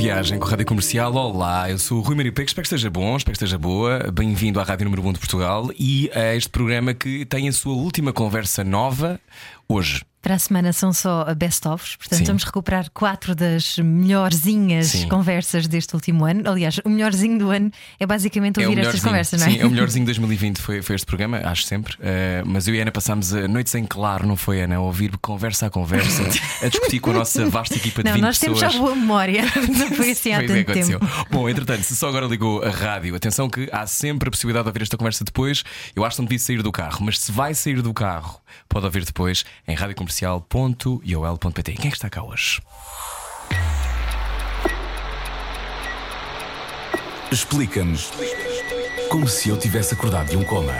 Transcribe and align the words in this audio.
Viagem 0.00 0.38
com 0.38 0.46
a 0.46 0.48
Rádio 0.48 0.64
Comercial. 0.64 1.14
Olá, 1.14 1.70
eu 1.70 1.78
sou 1.78 1.98
o 1.98 2.00
Rui 2.00 2.16
Maria 2.16 2.32
Peco. 2.32 2.48
Espero 2.48 2.62
que 2.62 2.74
esteja 2.74 2.88
bom, 2.88 3.18
espero 3.18 3.36
que 3.36 3.44
esteja 3.44 3.58
boa. 3.58 4.10
Bem-vindo 4.10 4.58
à 4.58 4.62
Rádio 4.62 4.84
Número 4.84 5.06
1 5.06 5.12
de 5.12 5.18
Portugal 5.18 5.68
e 5.78 6.10
a 6.14 6.34
este 6.34 6.48
programa 6.48 6.94
que 6.94 7.26
tem 7.26 7.46
a 7.50 7.52
sua 7.52 7.74
última 7.74 8.10
conversa 8.10 8.64
nova 8.64 9.20
hoje. 9.68 10.00
Para 10.22 10.34
a 10.34 10.38
semana 10.38 10.72
são 10.72 10.92
só 10.92 11.34
best-ofs, 11.34 11.96
portanto 11.96 12.18
Sim. 12.18 12.24
vamos 12.24 12.44
recuperar 12.44 12.90
quatro 12.92 13.34
das 13.34 13.78
melhorzinhas 13.78 14.88
Sim. 14.88 15.08
conversas 15.08 15.66
deste 15.66 15.94
último 15.94 16.24
ano. 16.24 16.42
Aliás, 16.48 16.78
o 16.84 16.90
melhorzinho 16.90 17.38
do 17.38 17.50
ano 17.50 17.70
é 17.98 18.06
basicamente 18.06 18.60
ouvir 18.62 18.78
estas 18.80 19.00
conversas, 19.00 19.40
não 19.40 19.46
é? 19.48 19.50
Sim, 19.52 19.60
é 19.60 19.66
o 19.66 19.70
melhorzinho 19.70 20.04
de 20.04 20.12
2020 20.12 20.58
foi, 20.58 20.82
foi 20.82 20.94
este 20.96 21.06
programa, 21.06 21.38
acho 21.44 21.64
sempre. 21.64 21.94
Eh, 22.00 22.42
mas 22.44 22.68
eu 22.68 22.74
e 22.74 22.78
a 22.78 22.82
Ana 22.82 22.92
passámos 22.92 23.32
eh, 23.32 23.48
noites 23.48 23.74
em 23.74 23.84
claro, 23.86 24.26
não 24.26 24.36
foi, 24.36 24.60
Ana? 24.60 24.76
A 24.76 24.80
ouvir 24.80 25.16
conversa 25.18 25.66
a 25.66 25.70
conversa, 25.70 26.22
a 26.62 26.68
discutir 26.68 27.00
com 27.00 27.10
a 27.10 27.14
nossa 27.14 27.46
vasta 27.48 27.76
equipa 27.76 28.02
de 28.02 28.08
Não, 28.08 28.14
20 28.16 28.22
nós 28.22 28.38
temos 28.38 28.58
pessoas. 28.60 28.74
já 28.74 28.78
boa 28.78 28.94
memória, 28.94 29.42
não 29.78 29.88
foi 29.96 30.10
assim 30.10 30.32
há 30.32 30.36
Foi 30.38 30.46
tanto 30.46 30.56
tempo. 30.56 30.70
aconteceu. 30.70 31.00
Bom, 31.30 31.48
entretanto, 31.48 31.82
se 31.82 31.96
só 31.96 32.08
agora 32.08 32.26
ligou 32.26 32.62
a 32.62 32.70
rádio, 32.70 33.14
atenção 33.14 33.48
que 33.48 33.68
há 33.72 33.86
sempre 33.86 34.28
a 34.28 34.30
possibilidade 34.30 34.64
de 34.64 34.68
ouvir 34.68 34.82
esta 34.82 34.96
conversa 34.96 35.24
depois. 35.24 35.64
Eu 35.96 36.04
acho 36.04 36.16
que 36.16 36.22
não 36.22 36.26
devia 36.26 36.38
sair 36.38 36.62
do 36.62 36.70
carro, 36.72 36.98
mas 37.04 37.18
se 37.18 37.32
vai 37.32 37.54
sair 37.54 37.80
do 37.80 37.94
carro, 37.94 38.40
pode 38.68 38.84
ouvir 38.84 39.04
depois 39.04 39.44
em 39.66 39.74
radiocomercial.iol.pt. 40.10 41.72
Quem 41.72 41.86
é 41.86 41.90
que 41.90 41.96
está 41.96 42.10
cá 42.10 42.22
hoje? 42.22 42.60
Explica-nos 47.30 48.10
como 49.08 49.28
se 49.28 49.48
eu 49.48 49.56
tivesse 49.56 49.94
acordado 49.94 50.30
de 50.30 50.36
um 50.36 50.44
coma. 50.44 50.74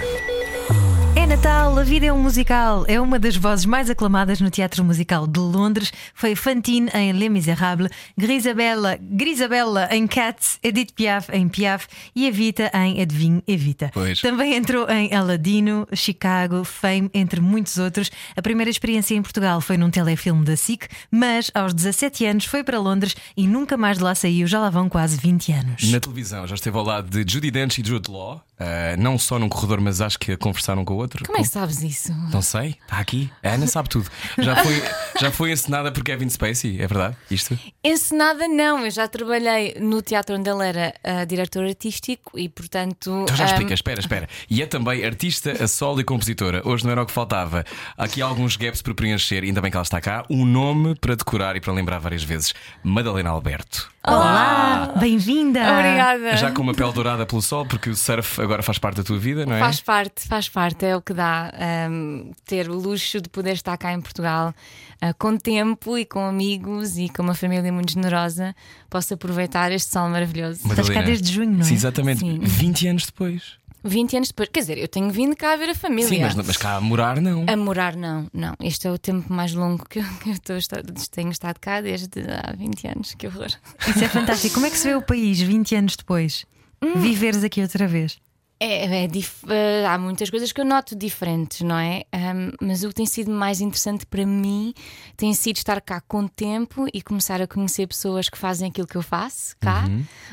Natal, 1.43 1.79
a 1.79 1.83
vida 1.83 2.05
é 2.05 2.13
um 2.13 2.21
musical. 2.21 2.85
É 2.87 3.01
uma 3.01 3.19
das 3.19 3.35
vozes 3.35 3.65
mais 3.65 3.89
aclamadas 3.89 4.43
no 4.43 4.51
Teatro 4.51 4.85
Musical 4.85 5.27
de 5.27 5.41
Londres. 5.41 5.91
Foi 6.15 6.35
Fantine 6.35 6.91
em 6.93 7.13
Les 7.13 7.31
Miserables, 7.31 7.91
Grisabella, 8.15 8.99
Grisabella 9.01 9.89
em 9.91 10.07
Cats, 10.07 10.59
Edith 10.63 10.93
Piaf 10.93 11.31
em 11.33 11.49
Piaf 11.49 11.87
e 12.15 12.27
Evita 12.27 12.71
em 12.75 13.01
Adivinhe 13.01 13.43
Evita. 13.49 13.91
Pois. 13.95 14.21
Também 14.21 14.55
entrou 14.55 14.87
em 14.91 15.15
Aladino, 15.15 15.89
Chicago, 15.95 16.63
Fame, 16.63 17.09
entre 17.15 17.41
muitos 17.41 17.79
outros. 17.79 18.11
A 18.37 18.43
primeira 18.43 18.71
experiência 18.71 19.15
em 19.15 19.23
Portugal 19.23 19.63
foi 19.63 19.79
num 19.79 19.89
telefilme 19.89 20.45
da 20.45 20.59
SIC, 20.59 20.89
mas 21.11 21.51
aos 21.55 21.73
17 21.73 22.27
anos 22.27 22.45
foi 22.45 22.63
para 22.63 22.79
Londres 22.79 23.17
e 23.35 23.47
nunca 23.47 23.79
mais 23.79 23.97
de 23.97 24.05
lá 24.05 24.15
saiu. 24.15 24.47
Já 24.47 24.61
lá 24.61 24.69
vão 24.69 24.91
quase 24.91 25.17
20 25.17 25.53
anos. 25.53 25.91
Na 25.91 26.01
televisão, 26.01 26.47
já 26.47 26.55
esteve 26.55 26.77
ao 26.77 26.85
lado 26.85 27.09
de 27.09 27.33
Judy 27.33 27.51
Dench 27.51 27.81
e 27.81 27.87
Jude 27.87 28.11
Law, 28.11 28.45
eh, 28.59 28.95
não 28.99 29.19
só 29.19 29.39
num 29.39 29.49
corredor, 29.49 29.81
mas 29.81 30.03
acho 30.03 30.19
que 30.19 30.37
conversaram 30.37 30.85
com 30.85 30.93
o 30.93 30.97
outro. 30.99 31.30
Como 31.31 31.39
é 31.41 31.45
que 31.45 31.49
sabes 31.49 31.81
isso? 31.81 32.13
Não 32.33 32.43
sei, 32.43 32.77
está 32.83 32.99
aqui. 32.99 33.31
A 33.41 33.51
Ana 33.51 33.69
sabe 33.69 33.89
tudo. 33.89 34.11
Já 34.37 34.57
foi, 34.65 34.83
já 35.21 35.31
foi 35.31 35.53
encenada 35.53 35.93
por 35.93 36.03
Kevin 36.03 36.29
Spacey, 36.29 36.83
é 36.83 36.89
verdade? 36.89 37.17
Isto? 37.31 37.57
Encenada 37.85 38.49
não, 38.49 38.85
eu 38.85 38.91
já 38.91 39.07
trabalhei 39.07 39.77
no 39.79 40.03
teatro 40.03 40.35
onde 40.37 40.51
ele 40.51 40.67
era 40.67 40.93
ah, 41.05 41.25
diretor 41.25 41.65
artístico 41.65 42.37
e 42.37 42.49
portanto. 42.49 43.23
Então 43.23 43.37
já 43.37 43.45
ah, 43.45 43.47
explica, 43.47 43.73
espera, 43.73 44.01
espera. 44.01 44.29
E 44.51 44.61
é 44.61 44.67
também 44.67 45.05
artista, 45.05 45.53
a 45.63 45.69
solo 45.69 46.01
e 46.01 46.05
compositora. 46.05 46.63
Hoje 46.65 46.83
não 46.83 46.91
era 46.91 47.03
o 47.05 47.07
que 47.07 47.13
faltava. 47.13 47.65
Há 47.97 48.05
aqui 48.05 48.21
alguns 48.21 48.57
gaps 48.57 48.83
para 48.83 48.93
preencher, 48.93 49.45
ainda 49.45 49.61
bem 49.61 49.71
que 49.71 49.77
ela 49.77 49.85
está 49.85 50.01
cá. 50.01 50.25
Um 50.29 50.45
nome 50.45 50.97
para 50.97 51.15
decorar 51.15 51.55
e 51.55 51.61
para 51.61 51.73
lembrar 51.73 52.01
várias 52.01 52.25
vezes: 52.25 52.53
Madalena 52.83 53.31
Alberto. 53.31 53.89
Olá, 54.03 54.95
bem-vinda! 54.99 55.61
Obrigada. 55.61 56.35
Já 56.37 56.51
com 56.51 56.63
uma 56.63 56.73
pele 56.73 56.91
dourada 56.91 57.27
pelo 57.27 57.43
sol, 57.43 57.67
porque 57.67 57.91
o 57.91 57.95
surf 57.95 58.41
agora 58.41 58.63
faz 58.63 58.79
parte 58.79 58.97
da 58.97 59.03
tua 59.03 59.19
vida, 59.19 59.45
não 59.45 59.55
é? 59.55 59.61
Faz 59.61 59.81
parte, 59.83 60.27
faz 60.27 60.49
parte, 60.49 60.87
é 60.87 60.97
o 60.97 61.03
que 61.03 61.13
dá 61.13 61.53
ahm, 61.55 62.31
ter 62.47 62.71
o 62.71 62.75
luxo 62.75 63.21
de 63.21 63.29
poder 63.29 63.53
estar 63.53 63.77
cá 63.77 63.93
em 63.93 64.01
Portugal 64.01 64.55
ah, 65.03 65.13
com 65.13 65.37
tempo 65.37 65.99
e 65.99 66.07
com 66.07 66.21
amigos 66.25 66.97
e 66.97 67.11
com 67.11 67.23
uma 67.23 67.35
família 67.35 67.71
muito 67.71 67.93
generosa. 67.93 68.57
Posso 68.89 69.13
aproveitar 69.13 69.71
este 69.71 69.93
sol 69.93 70.09
maravilhoso. 70.09 70.61
Madalena. 70.63 70.81
Estás 70.81 70.99
cá 70.99 71.03
desde 71.03 71.31
junho, 71.33 71.53
não 71.53 71.61
é? 71.61 71.65
Sim, 71.65 71.75
exatamente. 71.75 72.21
Sim. 72.21 72.39
20 72.39 72.89
anos 72.89 73.07
depois. 73.07 73.61
20 73.83 74.17
anos 74.17 74.29
depois, 74.29 74.49
quer 74.53 74.61
dizer, 74.61 74.79
eu 74.79 74.89
tenho 74.89 75.11
vindo 75.11 75.35
cá 75.37 75.53
a 75.53 75.57
ver 75.57 75.71
a 75.71 75.75
família. 75.75 76.09
Sim, 76.09 76.21
mas, 76.21 76.35
mas 76.35 76.57
cá 76.57 76.77
a 76.77 76.81
morar, 76.81 77.21
não. 77.21 77.45
A 77.49 77.57
morar, 77.57 77.97
não, 77.97 78.29
não. 78.33 78.55
Este 78.61 78.87
é 78.87 78.91
o 78.91 78.99
tempo 78.99 79.33
mais 79.33 79.53
longo 79.55 79.87
que 79.89 79.99
eu, 80.01 80.05
que 80.43 80.53
eu 80.53 80.59
estou 80.59 80.81
tenho 81.11 81.31
estado 81.31 81.59
cá 81.59 81.81
desde 81.81 82.09
há 82.29 82.55
20 82.57 82.89
anos. 82.89 83.15
Que 83.15 83.27
horror. 83.27 83.49
Isso 83.89 84.05
é 84.05 84.09
fantástico. 84.09 84.55
Como 84.55 84.67
é 84.67 84.71
que 84.71 84.79
se 84.79 84.89
vê 84.89 84.95
o 84.95 85.03
país 85.03 85.41
20 85.41 85.75
anos 85.77 85.97
depois? 85.97 86.45
Hum. 86.83 87.01
Viveres 87.01 87.45
aqui 87.45 87.61
outra 87.61 87.87
vez? 87.87 88.19
É, 88.63 89.05
é 89.05 89.07
dif- 89.07 89.43
eh, 89.49 89.87
há 89.87 89.97
muitas 89.97 90.29
coisas 90.29 90.53
que 90.53 90.61
eu 90.61 90.67
noto 90.67 90.95
diferentes, 90.95 91.63
não 91.63 91.79
é? 91.79 92.03
Ahm, 92.13 92.51
mas 92.61 92.85
o 92.85 92.89
que 92.89 92.95
tem 92.95 93.07
sido 93.07 93.31
mais 93.31 93.63
interessante 93.63 94.05
para 94.05 94.27
mim 94.27 94.75
tem 95.17 95.33
sido 95.33 95.57
estar 95.57 95.81
cá 95.81 95.99
com 96.03 96.29
tempo 96.29 96.87
e 96.93 97.01
começar 97.01 97.41
a 97.41 97.47
conhecer 97.47 97.87
pessoas 97.87 98.29
que 98.29 98.37
fazem 98.37 98.69
aquilo 98.69 98.87
que 98.87 98.97
eu 98.97 99.03
faço 99.03 99.57
cá, 99.59 99.85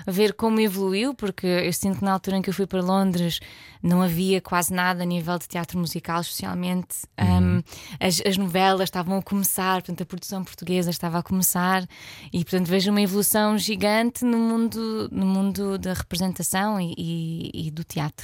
a 0.05 0.11
ver 0.11 0.33
como 0.33 0.59
evoluiu, 0.59 1.13
porque 1.13 1.47
eu 1.47 1.71
sinto 1.71 1.99
que 1.99 2.03
na 2.03 2.11
altura 2.11 2.35
em 2.35 2.41
que 2.41 2.49
eu 2.49 2.53
fui 2.53 2.67
para 2.67 2.81
Londres 2.81 3.39
não 3.81 4.01
havia 4.01 4.41
quase 4.41 4.73
nada 4.73 5.03
a 5.03 5.05
nível 5.05 5.37
de 5.39 5.47
teatro 5.47 5.79
musical, 5.79 6.19
especialmente. 6.19 6.97
Ahm, 7.17 7.61
as, 7.97 8.21
as 8.25 8.35
novelas 8.35 8.87
estavam 8.89 9.17
a 9.19 9.21
começar, 9.21 9.75
portanto, 9.81 10.01
a 10.03 10.05
produção 10.05 10.43
portuguesa 10.43 10.89
estava 10.89 11.17
a 11.19 11.23
começar 11.23 11.87
e, 12.33 12.43
portanto, 12.43 12.67
vejo 12.67 12.91
uma 12.91 13.01
evolução 13.01 13.57
gigante 13.57 14.25
no 14.25 14.37
mundo, 14.37 15.07
no 15.13 15.25
mundo 15.25 15.77
da 15.77 15.93
representação 15.93 16.77
e, 16.81 16.93
e- 16.97 17.67
e 17.67 17.71
do 17.71 17.85
teatro. 17.85 18.16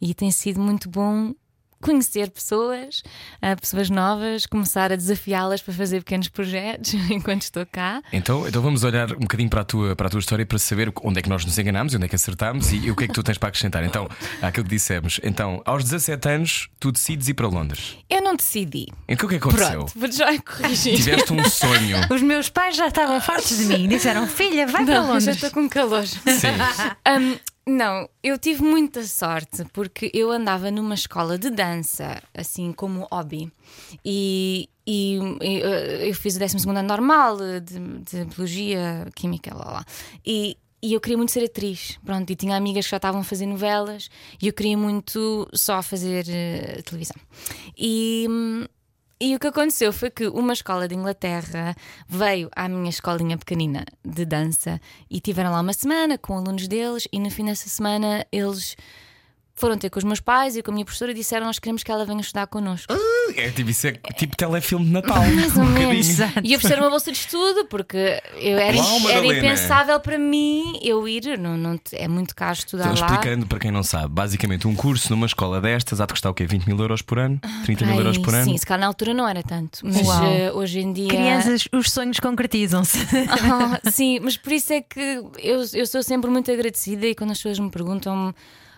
E 0.00 0.14
tem 0.14 0.30
sido 0.30 0.60
muito 0.60 0.88
bom 0.88 1.34
conhecer 1.80 2.30
pessoas, 2.30 3.02
ah, 3.40 3.56
pessoas 3.56 3.88
novas, 3.88 4.46
começar 4.46 4.92
a 4.92 4.96
desafiá-las 4.96 5.62
para 5.62 5.72
fazer 5.72 6.00
pequenos 6.00 6.28
projetos 6.28 6.92
enquanto 7.10 7.42
estou 7.42 7.64
cá. 7.66 8.02
Então, 8.12 8.46
então 8.46 8.60
vamos 8.60 8.84
olhar 8.84 9.12
um 9.12 9.20
bocadinho 9.20 9.48
para 9.48 9.62
a, 9.62 9.64
tua, 9.64 9.96
para 9.96 10.08
a 10.08 10.10
tua 10.10 10.20
história 10.20 10.44
para 10.44 10.58
saber 10.58 10.92
onde 11.02 11.18
é 11.20 11.22
que 11.22 11.28
nós 11.28 11.44
nos 11.44 11.56
enganamos, 11.58 11.94
onde 11.94 12.04
é 12.04 12.08
que 12.08 12.16
acertámos 12.16 12.72
e, 12.72 12.90
o 12.90 12.96
que 12.96 13.04
é 13.04 13.06
que 13.06 13.14
tu 13.14 13.22
tens 13.22 13.38
para 13.38 13.48
acrescentar. 13.48 13.84
Então, 13.84 14.08
àquilo 14.42 14.64
que 14.64 14.70
dissemos. 14.70 15.20
Então, 15.22 15.62
aos 15.64 15.84
17 15.84 16.28
anos, 16.28 16.68
tu 16.80 16.90
decides 16.90 17.28
ir 17.28 17.34
para 17.34 17.46
Londres. 17.46 17.96
Eu 18.10 18.22
não 18.22 18.34
decidi. 18.34 18.86
Então, 19.08 19.26
o 19.26 19.28
que 19.28 19.36
é 19.36 19.38
que 19.38 19.48
aconteceu? 19.48 19.86
Pronto, 19.86 20.16
já 20.16 20.38
corrigir. 20.40 20.96
Tiveste 20.96 21.32
um 21.32 21.44
sonho. 21.48 21.98
Os 22.10 22.22
meus 22.22 22.48
pais 22.48 22.76
já 22.76 22.88
estavam 22.88 23.20
fartos 23.20 23.56
de 23.56 23.64
mim. 23.66 23.88
Disseram: 23.88 24.26
Filha, 24.26 24.66
vai 24.66 24.84
para 24.84 24.94
Não, 24.94 25.14
eu 25.14 25.20
já 25.20 25.30
Londres. 25.30 25.36
estou 25.36 25.50
com 25.50 25.68
calor. 25.68 26.06
Sim. 26.06 26.18
Hum, 27.06 27.36
não, 27.68 28.08
eu 28.22 28.38
tive 28.38 28.62
muita 28.62 29.02
sorte 29.04 29.62
porque 29.74 30.10
eu 30.14 30.30
andava 30.30 30.70
numa 30.70 30.94
escola 30.94 31.36
de 31.36 31.50
dança, 31.50 32.22
assim 32.32 32.72
como 32.72 33.06
hobby, 33.12 33.52
e, 34.02 34.70
e, 34.86 35.18
eh, 35.42 36.08
eu 36.08 36.14
fiz 36.14 36.36
o 36.36 36.38
12 36.38 36.66
ano 36.66 36.82
normal 36.82 37.36
de, 37.36 37.78
de 38.00 38.24
Biologia, 38.24 39.06
Química, 39.14 39.54
lá 39.54 39.70
lá. 39.70 39.84
E, 40.24 40.56
e 40.82 40.94
eu 40.94 41.00
queria 41.00 41.18
muito 41.18 41.30
ser 41.30 41.44
atriz, 41.44 41.98
pronto, 42.06 42.30
e 42.30 42.36
tinha 42.36 42.56
amigas 42.56 42.86
que 42.86 42.90
já 42.90 42.96
estavam 42.96 43.20
a 43.20 43.24
fazer 43.24 43.44
novelas 43.44 44.08
e 44.40 44.46
eu 44.46 44.52
queria 44.54 44.78
muito 44.78 45.46
só 45.52 45.82
fazer 45.82 46.24
eh, 46.26 46.80
televisão. 46.82 47.16
E. 47.76 48.26
e 49.20 49.34
o 49.34 49.38
que 49.40 49.48
aconteceu 49.48 49.92
foi 49.92 50.10
que 50.10 50.28
uma 50.28 50.52
escola 50.52 50.86
de 50.86 50.94
Inglaterra 50.94 51.74
veio 52.06 52.48
à 52.54 52.68
minha 52.68 52.88
escolinha 52.88 53.36
pequenina 53.36 53.84
de 54.04 54.24
dança 54.24 54.80
e 55.10 55.20
tiveram 55.20 55.50
lá 55.50 55.60
uma 55.60 55.72
semana 55.72 56.16
com 56.16 56.36
alunos 56.36 56.68
deles 56.68 57.08
e 57.12 57.18
no 57.18 57.28
fim 57.28 57.46
dessa 57.46 57.68
semana 57.68 58.24
eles 58.30 58.76
foram 59.58 59.76
ter 59.78 59.90
com 59.90 59.98
os 59.98 60.04
meus 60.04 60.20
pais 60.20 60.56
e 60.56 60.62
com 60.62 60.70
a 60.70 60.74
minha 60.74 60.84
professora 60.84 61.10
e 61.10 61.14
disseram 61.14 61.46
nós 61.46 61.58
queremos 61.58 61.82
que 61.82 61.90
ela 61.90 62.04
venha 62.04 62.20
estudar 62.20 62.46
connosco. 62.46 62.92
É 63.36 63.50
tipo, 63.50 63.70
isso 63.70 63.86
é 63.86 63.92
tipo 64.16 64.36
telefilme 64.36 64.84
de 64.86 64.90
Natal. 64.92 65.18
Mais 65.32 65.56
ou 65.56 65.62
um 65.62 65.66
menos. 65.66 66.08
bocadinho. 66.16 66.46
E 66.46 66.56
ofereceram 66.56 66.84
uma 66.84 66.90
bolsa 66.90 67.12
de 67.12 67.18
estudo 67.18 67.64
porque 67.66 68.20
eu 68.36 68.58
era, 68.58 68.76
Uau, 68.76 69.10
era 69.10 69.26
impensável 69.26 70.00
para 70.00 70.18
mim 70.18 70.78
eu 70.82 71.06
ir, 71.08 71.38
não, 71.38 71.56
não, 71.56 71.80
é 71.92 72.08
muito 72.08 72.34
caro 72.34 72.54
estudar 72.58 72.92
Então, 72.92 73.00
lá. 73.06 73.12
explicando 73.14 73.46
para 73.46 73.58
quem 73.58 73.70
não 73.70 73.82
sabe, 73.82 74.08
basicamente 74.08 74.66
um 74.66 74.74
curso 74.74 75.10
numa 75.10 75.26
escola 75.26 75.60
destas 75.60 76.00
há 76.00 76.06
de 76.06 76.12
custar 76.12 76.30
o 76.32 76.34
quê? 76.34 76.46
20 76.46 76.66
mil 76.66 76.78
euros 76.78 77.02
por 77.02 77.18
ano? 77.18 77.38
30 77.64 77.84
mil 77.84 77.94
Ai, 77.94 78.00
euros 78.00 78.18
por 78.18 78.34
ano? 78.34 78.44
Sim, 78.44 78.56
se 78.56 78.64
calhar 78.66 78.80
na 78.80 78.86
altura 78.86 79.12
não 79.14 79.28
era 79.28 79.42
tanto, 79.42 79.80
mas 79.82 80.06
Uau. 80.06 80.24
eh, 80.24 80.52
hoje 80.52 80.80
em 80.80 80.92
dia. 80.92 81.08
Crianças, 81.08 81.68
os 81.72 81.90
sonhos 81.90 82.18
concretizam-se. 82.20 82.98
Ah, 83.50 83.90
sim, 83.90 84.18
mas 84.20 84.36
por 84.36 84.52
isso 84.52 84.72
é 84.72 84.80
que 84.80 85.00
eu, 85.38 85.64
eu 85.72 85.86
sou 85.86 86.02
sempre 86.02 86.30
muito 86.30 86.50
agradecida 86.50 87.06
e 87.06 87.14
quando 87.14 87.30
as 87.32 87.38
pessoas 87.38 87.58
me 87.58 87.70
perguntam 87.70 88.34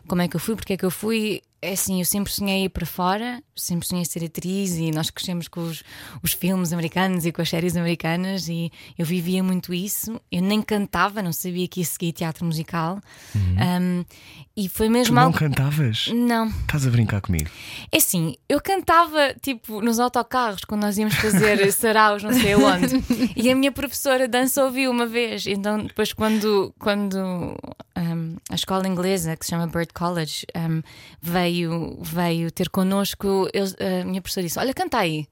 como 0.07 0.23
é 0.23 0.29
que 0.29 0.37
eu 0.37 0.41
fui, 0.41 0.57
porque 0.57 0.73
é 0.75 0.77
que 0.77 0.85
eu 0.85 0.91
fui, 0.91 1.43
é 1.63 1.73
assim, 1.73 1.99
eu 2.01 2.05
sempre 2.07 2.33
sonhei 2.33 2.65
ir 2.65 2.69
para 2.71 2.87
fora, 2.87 3.43
sempre 3.55 3.87
sonhei 3.87 4.05
ser 4.05 4.25
atriz 4.25 4.77
e 4.77 4.91
nós 4.91 5.11
crescemos 5.11 5.47
com 5.49 5.61
os, 5.61 5.83
os 6.23 6.33
filmes 6.33 6.73
americanos 6.73 7.27
e 7.27 7.33
com 7.33 7.43
as 7.43 7.49
séries 7.51 7.77
americanas 7.77 8.49
e 8.49 8.73
eu 8.99 9.05
vivia 9.05 9.43
muito 9.43 9.75
isso. 9.75 10.21
Eu 10.33 10.41
nem 10.43 10.63
cantava, 10.63 11.23
não 11.23 11.33
sabia 11.33 11.69
que 11.69 11.81
ia 11.81 11.87
seguir 11.87 12.13
teatro 12.13 12.45
musical. 12.47 12.99
Um, 13.35 14.05
e 14.57 14.69
foi 14.69 14.87
Tu 14.89 14.93
mesmo 14.93 15.15
não 15.15 15.25
algo. 15.25 15.39
cantavas? 15.39 16.09
Não, 16.15 16.49
Estás 16.49 16.87
a 16.87 16.91
brincar 16.91 17.21
comigo? 17.21 17.49
é 17.93 17.97
assim, 17.99 18.37
eu 18.49 18.61
cantava 18.61 19.35
tipo 19.41 19.81
nos 19.81 19.99
autocarros 20.01 20.65
quando 20.65 20.83
nós 20.83 20.97
íamos 20.99 21.15
fazer 21.15 21.71
saraus, 21.73 22.23
não 22.23 22.33
sei 22.33 22.55
aonde. 22.55 23.03
E 23.37 23.51
a 23.51 23.55
minha 23.55 23.73
professora 23.73 24.27
dança 24.27 24.65
ouviu 24.65 24.91
uma 24.91 25.07
vez. 25.07 25.47
Então, 25.47 25.85
depois, 25.85 26.13
quando, 26.13 26.75
quando 26.79 27.17
um, 27.97 28.37
a 28.51 28.55
escola 28.55 28.87
inglesa, 28.89 29.37
que 29.37 29.45
se 29.45 29.51
chama 29.51 29.67
Bird 29.67 29.93
College, 29.95 30.47
um, 30.57 30.83
veio, 31.23 31.50
veio 32.01 32.51
ter 32.51 32.69
connosco, 32.69 33.49
eles- 33.53 33.75
a 33.81 34.05
minha 34.05 34.21
professora 34.21 34.47
disse: 34.47 34.59
Olha, 34.59 34.73
canta 34.75 34.99
aí. 34.99 35.27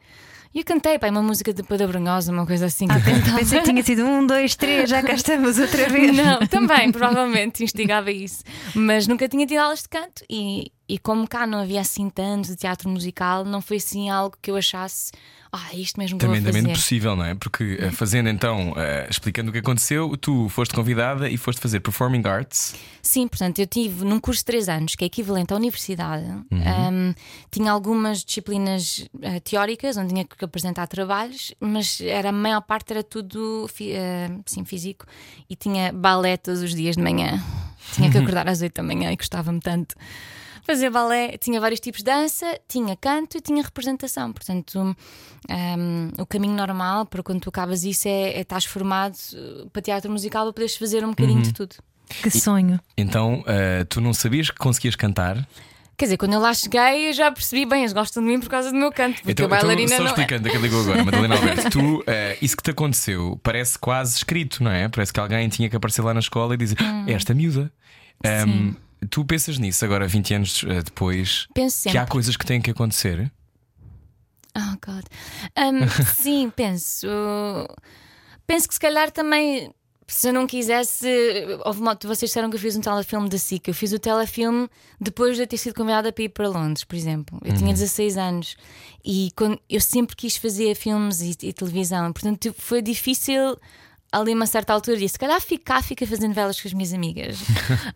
E 0.55 0.61
eu 0.61 0.65
cantei, 0.65 0.99
pá, 0.99 1.09
uma 1.11 1.23
música 1.23 1.53
de 1.53 1.63
Pada 1.63 1.87
Brunhosa, 1.87 2.33
uma 2.33 2.47
coisa 2.47 2.67
assim 2.67 2.89
que 2.89 2.95
eu 2.95 3.03
cantava. 3.03 3.39
Pensei 3.39 3.59
que 3.61 3.67
tinha 3.67 3.83
sido 3.83 4.03
um, 4.07 4.27
dois, 4.27 4.57
três, 4.57 4.89
já 4.89 5.03
cá 5.03 5.13
estamos 5.13 5.59
outra 5.59 5.87
vez. 5.93 6.17
Não, 6.17 6.39
também, 6.47 6.91
provavelmente 6.91 7.63
instigava 7.63 8.11
isso. 8.11 8.43
Mas 8.75 9.07
nunca 9.07 9.29
tinha 9.29 9.47
tido 9.47 9.59
aulas 9.59 9.83
de 9.83 9.89
canto 9.91 10.23
e, 10.29 10.73
e 10.89 10.99
como 10.99 11.29
cá 11.29 11.47
não 11.47 11.59
havia 11.61 11.83
assim 11.83 12.09
tanto 12.09 12.49
de 12.49 12.57
teatro 12.57 12.89
musical, 12.89 13.45
não 13.45 13.61
foi 13.61 13.77
assim 13.77 14.09
algo 14.09 14.37
que 14.41 14.51
eu 14.51 14.57
achasse, 14.57 15.13
ah, 15.53 15.69
é 15.73 15.77
isto 15.77 15.99
mesmo 15.99 16.19
Tremendamente 16.19 16.71
possível, 16.73 17.17
não 17.17 17.25
é? 17.25 17.35
Porque 17.35 17.79
eh, 17.81 17.91
fazendo 17.91 18.29
então, 18.29 18.75
eh, 18.77 19.07
explicando 19.11 19.51
o 19.51 19.53
que 19.53 19.59
aconteceu, 19.61 20.17
tu 20.17 20.49
foste 20.49 20.75
convidada 20.75 21.29
e 21.29 21.37
foste 21.37 21.61
fazer 21.61 21.81
Performing 21.81 22.23
Arts. 22.27 22.75
Sim, 23.03 23.27
portanto, 23.29 23.59
eu 23.59 23.67
tive 23.67 24.05
num 24.05 24.21
curso 24.21 24.41
de 24.41 24.47
3 24.47 24.69
anos, 24.69 24.95
que 24.95 25.05
é 25.05 25.07
equivalente 25.07 25.53
à 25.53 25.57
universidade, 25.57 26.25
Uhum. 26.51 27.09
um, 27.11 27.15
tinha 27.51 27.73
algumas 27.73 28.25
disciplinas 28.25 29.09
eh, 29.23 29.41
teóricas 29.41 29.97
onde 29.97 30.09
tinha 30.09 30.25
que 30.25 30.45
apresentar 30.45 30.87
trabalhos, 30.87 31.55
mas 31.61 32.01
era, 32.01 32.29
a 32.29 32.33
maior 32.33 32.61
parte 32.61 32.93
era 32.93 33.03
tudo 33.03 33.69
eh, 33.81 34.29
sim, 34.47 34.65
físico 34.65 35.07
e 35.49 35.57
tinha 35.57 35.93
balé 35.93 36.37
todos 36.37 36.63
os 36.63 36.75
dias 36.75 36.97
de 36.97 37.03
manhã. 37.03 37.43
Tinha 37.95 38.11
que 38.11 38.19
acordar 38.19 38.47
às 38.49 38.61
8 38.61 38.75
da 38.75 38.83
manhã 38.83 39.11
e 39.13 39.17
gostava-me 39.17 39.61
tanto. 39.61 39.95
Fazer 40.69 40.91
balé, 40.91 41.39
tinha 41.39 41.59
vários 41.61 41.81
tipos 41.81 42.01
de 42.01 42.05
dança, 42.05 42.61
tinha 42.69 42.95
canto 42.95 43.39
e 43.39 43.41
tinha 43.41 43.63
representação. 43.63 44.33
Portanto, 44.35 44.79
um, 44.79 46.11
o 46.21 46.27
caminho 46.27 46.55
normal 46.55 47.07
para 47.07 47.23
quando 47.23 47.41
tu 47.41 47.49
acabas 47.49 47.85
isso 47.85 48.07
é, 48.07 48.33
é 48.33 48.41
estás 48.41 48.67
formado 48.67 49.17
eh, 49.35 49.67
para 49.73 49.81
teatro 49.81 50.11
musical 50.11 50.45
para 50.45 50.53
poderes 50.53 50.77
fazer 50.77 51.03
um 51.05 51.11
bocadinho 51.11 51.37
Uhum. 51.39 51.43
de 51.43 51.53
tudo. 51.55 51.77
Que 52.23 52.31
sonho. 52.31 52.79
Então, 52.99 53.43
eh, 53.47 53.85
tu 53.89 54.01
não 54.03 54.13
sabias 54.13 54.51
que 54.51 54.59
conseguias 54.59 54.95
cantar? 54.95 55.47
Quer 55.97 56.05
dizer, 56.05 56.17
quando 56.19 56.35
eu 56.35 56.41
lá 56.41 56.53
cheguei, 56.55 57.09
eu 57.09 57.13
já 57.15 57.33
percebi 57.33 57.65
bem, 57.67 57.81
eles 57.81 57.93
gostam 57.95 58.23
de 58.23 58.29
mim 58.29 58.39
por 58.39 58.49
causa 58.51 58.71
do 58.71 58.77
meu 58.77 58.93
canto, 58.93 59.17
porque 59.17 59.33
Então, 59.33 59.47
a 59.47 59.49
bailarina 59.49 59.83
então, 59.87 59.97
só 59.97 60.03
não 60.03 60.11
é. 60.11 60.13
explicando 60.13 60.49
a 60.49 60.51
que 60.53 60.59
ligou 60.59 60.81
agora, 60.83 61.03
Madalena 61.05 61.35
Alberto, 61.41 61.71
tu, 61.71 62.05
eh, 62.07 62.37
isso 62.43 62.55
que 62.57 62.63
te 62.63 62.71
aconteceu 62.71 63.41
parece 63.43 63.79
quase 63.79 64.17
escrito, 64.19 64.63
não 64.63 64.71
é? 64.71 64.87
Parece 64.89 65.13
que 65.15 65.19
alguém 65.19 65.49
tinha 65.49 65.69
que 65.71 65.75
aparecer 65.77 66.03
lá 66.03 66.13
na 66.15 66.21
escola 66.21 66.53
e 66.55 66.57
dizer 66.59 66.77
"É 67.07 67.13
esta 67.15 67.33
miúda. 67.35 67.73
Ehm, 68.23 68.75
tu 69.11 69.25
pensas 69.25 69.59
nisso 69.59 69.85
agora, 69.85 70.07
20 70.07 70.35
anos 70.35 70.65
eh, 70.67 70.83
depois, 70.83 71.47
Penso 71.55 71.77
que 71.77 71.83
sempre. 71.83 71.99
há 71.99 72.07
coisas 72.07 72.37
que 72.37 72.45
têm 72.47 72.61
que 72.61 72.71
acontecer? 72.71 73.31
Oh, 74.57 74.77
God. 74.85 75.05
Um, 75.57 75.89
sim, 76.17 76.51
penso. 76.55 77.07
Penso 78.47 78.67
que 78.69 78.75
se 78.75 78.81
calhar 78.81 79.11
também. 79.11 79.73
Se 80.07 80.29
eu 80.29 80.33
não 80.33 80.47
quisesse. 80.47 81.07
Houve 81.67 81.81
uma, 81.81 81.97
vocês 82.03 82.31
disseram 82.31 82.49
que 82.49 82.57
eu 82.57 82.61
fiz 82.61 82.75
um 82.75 82.81
telefilme 82.81 83.29
da 83.29 83.37
SIC. 83.37 83.69
Eu 83.69 83.75
fiz 83.75 83.93
o 83.93 83.99
telefilme 83.99 84.67
depois 84.99 85.37
de 85.37 85.43
eu 85.43 85.47
ter 85.47 85.59
sido 85.59 85.75
convidada 85.75 86.11
para 86.11 86.25
ir 86.25 86.31
para 86.31 86.49
Londres, 86.49 86.83
por 86.83 86.97
exemplo. 86.97 87.39
Eu 87.45 87.55
tinha 87.55 87.73
16 87.75 88.17
anos 88.17 88.57
e 89.05 89.31
quando, 89.37 89.61
eu 89.69 89.81
sempre 89.83 90.17
quis 90.17 90.37
fazer 90.39 90.75
filmes 90.75 91.21
e, 91.21 91.37
e 91.43 91.53
televisão. 91.53 92.11
Portanto, 92.11 92.55
foi 92.59 92.81
difícil 92.81 93.59
ali 94.13 94.35
uma 94.35 94.47
certa 94.47 94.73
altura. 94.73 94.97
Disse: 94.97 95.13
se 95.13 95.19
calhar 95.19 95.41
ficar, 95.41 95.83
fica 95.83 96.07
fazendo 96.07 96.35
velas 96.35 96.61
com 96.61 96.69
as 96.69 96.75
minhas 96.75 96.93
amigas. 96.93 97.39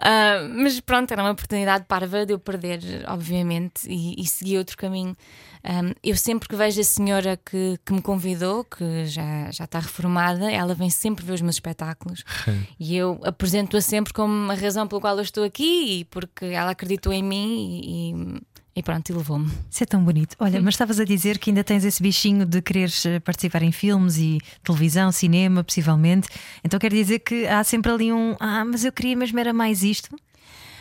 Ah, 0.04 0.48
mas 0.54 0.80
pronto, 0.80 1.10
era 1.12 1.22
uma 1.22 1.30
oportunidade 1.30 1.84
parva 1.86 2.26
de 2.26 2.32
eu 2.32 2.38
perder, 2.38 2.80
obviamente, 3.06 3.88
e, 3.88 4.20
e 4.20 4.26
seguir 4.26 4.58
outro 4.58 4.76
caminho. 4.76 5.16
Um, 5.64 5.92
eu 6.02 6.16
sempre 6.16 6.48
que 6.48 6.56
vejo 6.56 6.80
a 6.80 6.84
senhora 6.84 7.36
que, 7.36 7.78
que 7.86 7.92
me 7.92 8.02
convidou, 8.02 8.64
que 8.64 9.06
já, 9.06 9.48
já 9.52 9.64
está 9.64 9.78
reformada, 9.78 10.50
ela 10.50 10.74
vem 10.74 10.90
sempre 10.90 11.24
ver 11.24 11.34
os 11.34 11.40
meus 11.40 11.54
espetáculos 11.54 12.24
e 12.80 12.96
eu 12.96 13.20
apresento-a 13.22 13.80
sempre 13.80 14.12
como 14.12 14.50
a 14.50 14.56
razão 14.56 14.88
pela 14.88 15.00
qual 15.00 15.16
eu 15.16 15.22
estou 15.22 15.44
aqui 15.44 16.00
e 16.00 16.04
porque 16.06 16.46
ela 16.46 16.72
acreditou 16.72 17.12
em 17.12 17.22
mim 17.22 17.80
e, 17.84 18.10
e- 18.10 18.42
e 18.74 18.82
pronto, 18.82 19.08
e 19.10 19.12
levou-me. 19.12 19.50
Isso 19.70 19.82
é 19.82 19.86
tão 19.86 20.02
bonito. 20.02 20.34
Olha, 20.38 20.60
mas 20.62 20.74
estavas 20.74 20.98
a 20.98 21.04
dizer 21.04 21.38
que 21.38 21.50
ainda 21.50 21.62
tens 21.62 21.84
esse 21.84 22.02
bichinho 22.02 22.46
de 22.46 22.62
quereres 22.62 23.04
eh, 23.04 23.20
participar 23.20 23.62
em 23.62 23.70
filmes 23.72 24.16
e 24.16 24.38
televisão, 24.64 25.12
cinema, 25.12 25.62
possivelmente. 25.62 26.28
Então 26.64 26.78
quer 26.80 26.90
dizer 26.92 27.18
que 27.20 27.46
há 27.46 27.62
sempre 27.64 27.90
ali 27.92 28.12
um. 28.12 28.34
Ah, 28.40 28.64
mas 28.64 28.84
eu 28.84 28.92
queria 28.92 29.14
mesmo 29.16 29.38
era 29.38 29.52
mais 29.52 29.82
isto. 29.82 30.14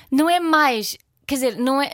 Não 0.10 0.30
é 0.30 0.40
mais, 0.40 0.98
quer 1.28 1.36
dizer, 1.36 1.58
não 1.58 1.82
é. 1.82 1.92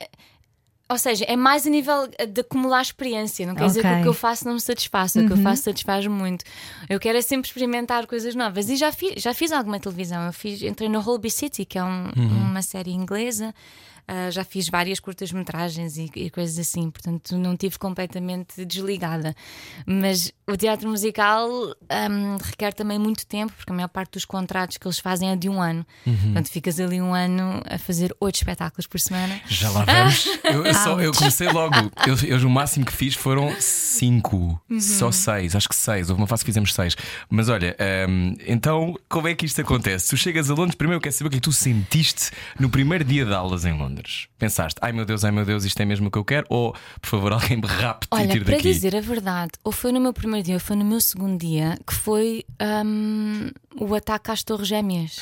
Ou 0.90 0.98
seja, 0.98 1.26
é 1.28 1.36
mais 1.36 1.68
a 1.68 1.70
nível 1.70 2.08
de 2.30 2.40
acumular 2.42 2.82
experiência. 2.82 3.46
Não 3.46 3.54
quer 3.56 3.66
dizer 3.68 3.82
que 3.82 3.88
o 3.88 4.02
que 4.04 4.08
eu 4.08 4.14
faço 4.14 4.46
não 4.46 4.54
me 4.54 4.62
satisfaça. 4.62 5.20
O 5.20 5.28
que 5.28 5.34
eu 5.34 5.38
faço 5.44 5.64
satisfaz 5.64 6.08
muito. 6.08 6.46
Eu 6.88 6.98
quero 6.98 7.18
é 7.18 7.22
sempre 7.22 7.50
experimentar 7.50 8.08
coisas 8.08 8.34
novas. 8.36 8.70
E 8.70 8.78
já 8.78 8.90
fiz, 8.94 9.22
já 9.22 9.34
fiz 9.34 9.52
alguma 9.52 9.82
televisão. 9.82 10.26
Eu 10.28 10.32
fiz, 10.32 10.62
entrei 10.62 10.88
no 10.88 11.02
Holby 11.02 11.30
City, 11.30 11.66
que 11.66 11.78
é 11.78 11.84
um- 11.84 12.10
uma 12.16 12.62
série 12.62 12.92
inglesa. 12.94 13.54
Ah, 14.08 14.32
já 14.32 14.44
fiz 14.46 14.70
várias 14.70 15.00
curtas-metragens 15.02 15.98
e, 15.98 16.10
e 16.16 16.30
coisas 16.30 16.58
assim, 16.58 16.90
portanto 16.90 17.38
não 17.38 17.58
tive 17.58 17.78
completamente 17.78 18.64
desligada. 18.66 19.36
Mas 19.86 20.32
o 20.48 20.56
teatro 20.56 20.88
musical 20.90 21.50
ahm, 21.90 22.38
requer 22.42 22.74
também 22.74 22.98
muito 22.98 23.26
tempo, 23.28 23.52
porque 23.58 23.72
a 23.72 23.76
maior 23.76 23.90
parte 23.90 24.12
dos 24.14 24.24
contratos 24.24 24.78
que 24.78 24.88
eles 24.88 24.98
fazem 25.00 25.30
é 25.30 25.36
de 25.36 25.50
um 25.50 25.62
ano. 25.62 25.86
Portanto, 26.06 26.50
ficas 26.50 26.80
ali 26.80 27.02
um 27.02 27.14
ano 27.14 27.62
a 27.70 27.78
fazer 27.78 28.16
oito 28.22 28.36
espetáculos 28.36 28.88
por 28.88 28.98
semana. 29.00 29.42
Já 29.48 29.70
lá 29.72 29.84
vamos. 29.84 30.26
Eu, 30.48 30.66
eu 30.66 30.74
só, 30.74 31.00
eu 31.02 31.12
comecei 31.14 31.50
logo. 31.52 31.76
Eu, 32.08 32.38
eu- 32.40 32.48
o 32.48 32.50
máximo 32.50 32.86
que 32.86 32.94
fiz 32.94 33.14
foram 33.16 33.54
cinco, 33.60 34.60
Uhum. 34.70 34.80
só 34.80 35.12
seis. 35.12 35.54
Acho 35.56 35.68
que 35.68 35.76
seis. 35.76 36.10
Houve 36.10 36.22
uma 36.22 36.28
fase 36.28 36.44
que 36.44 36.50
fizemos 36.50 36.74
seis. 36.74 36.96
Mas 37.30 37.50
olha, 37.50 37.76
hum, 38.10 38.36
então 38.48 38.96
como 39.10 39.28
é 39.28 39.36
que 39.36 39.46
isto 39.46 39.60
acontece? 39.60 40.10
Tu 40.10 40.16
chegas 40.18 40.50
a 40.50 40.54
Londres, 40.54 40.76
primeiro 40.76 40.98
eu 40.98 41.02
quero 41.02 41.14
saber 41.14 41.28
o 41.28 41.32
que 41.32 41.38
é 41.38 41.40
que 41.40 41.44
tu 41.44 41.52
sentiste 41.52 42.32
no 42.58 42.70
primeiro 42.70 43.04
dia 43.04 43.26
de 43.26 43.34
aulas 43.34 43.66
em 43.66 43.74
Londres. 43.78 43.97
Pensaste, 44.38 44.78
ai 44.82 44.92
meu 44.92 45.06
Deus, 45.06 45.24
ai 45.24 45.32
meu 45.32 45.46
Deus, 45.46 45.64
isto 45.66 45.80
é 45.82 45.86
mesmo 45.86 46.08
o 46.08 46.12
que 46.12 46.18
eu 46.18 46.26
quero? 46.26 46.46
Ou 46.50 46.74
por 47.02 47.10
favor, 47.10 47.32
alguém 47.34 47.58
me 47.58 47.66
rapte 47.68 48.08
e 48.12 48.16
Olha, 48.16 48.28
tire 48.28 48.46
para 48.46 48.56
daqui? 48.56 48.72
dizer 48.74 48.96
a 48.96 49.02
verdade, 49.02 49.52
ou 49.64 49.72
foi 49.72 49.92
no 49.92 50.00
meu 50.00 50.14
primeiro 50.14 50.46
dia 50.46 50.56
ou 50.56 50.60
foi 50.60 50.76
no 50.76 50.86
meu 50.86 51.00
segundo 51.02 51.38
dia 51.40 51.78
que 51.88 51.94
foi 51.94 52.46
ahm, 52.60 53.50
o 53.80 53.94
ataque 53.96 54.32
às 54.32 54.44
Torres 54.44 54.68
Gêmeas. 54.68 55.20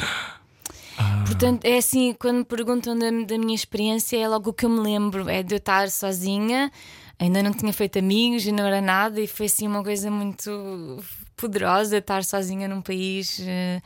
Ah. 0.97 1.23
Portanto, 1.25 1.65
é 1.65 1.77
assim, 1.77 2.13
quando 2.17 2.37
me 2.37 2.45
perguntam 2.45 2.97
da, 2.97 3.07
da 3.25 3.37
minha 3.37 3.55
experiência, 3.55 4.17
é 4.17 4.27
logo 4.27 4.51
o 4.51 4.53
que 4.53 4.65
eu 4.65 4.69
me 4.69 4.79
lembro: 4.79 5.27
é 5.29 5.43
de 5.43 5.53
eu 5.53 5.57
estar 5.57 5.89
sozinha, 5.89 6.71
ainda 7.19 7.43
não 7.43 7.51
tinha 7.51 7.73
feito 7.73 7.99
amigos 7.99 8.45
e 8.45 8.51
não 8.51 8.65
era 8.65 8.79
nada, 8.81 9.19
e 9.19 9.27
foi 9.27 9.47
assim 9.47 9.67
uma 9.67 9.83
coisa 9.83 10.09
muito 10.09 11.03
poderosa 11.35 11.97
estar 11.97 12.23
sozinha 12.23 12.67
num 12.67 12.81
país. 12.81 13.41
eh, 13.45 13.81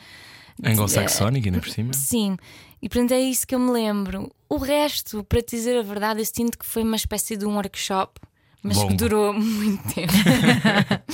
Anglo-saxónico, 0.63 1.47
ainda 1.47 1.59
por 1.59 1.69
cima. 1.69 1.93
Sim, 1.93 2.37
e 2.81 2.88
portanto 2.89 3.12
é 3.12 3.19
isso 3.19 3.45
que 3.48 3.53
eu 3.55 3.59
me 3.59 3.71
lembro. 3.71 4.31
O 4.48 4.57
resto, 4.57 5.24
para 5.24 5.41
te 5.41 5.55
dizer 5.55 5.77
a 5.77 5.81
verdade, 5.83 6.19
eu 6.21 6.25
sinto 6.25 6.57
que 6.57 6.65
foi 6.65 6.83
uma 6.83 6.95
espécie 6.95 7.38
de 7.38 7.45
um 7.45 7.55
workshop, 7.55 8.19
mas 8.63 8.77
Longo. 8.77 8.89
que 8.89 8.95
durou 8.95 9.33
muito 9.38 9.93
tempo. 9.93 10.13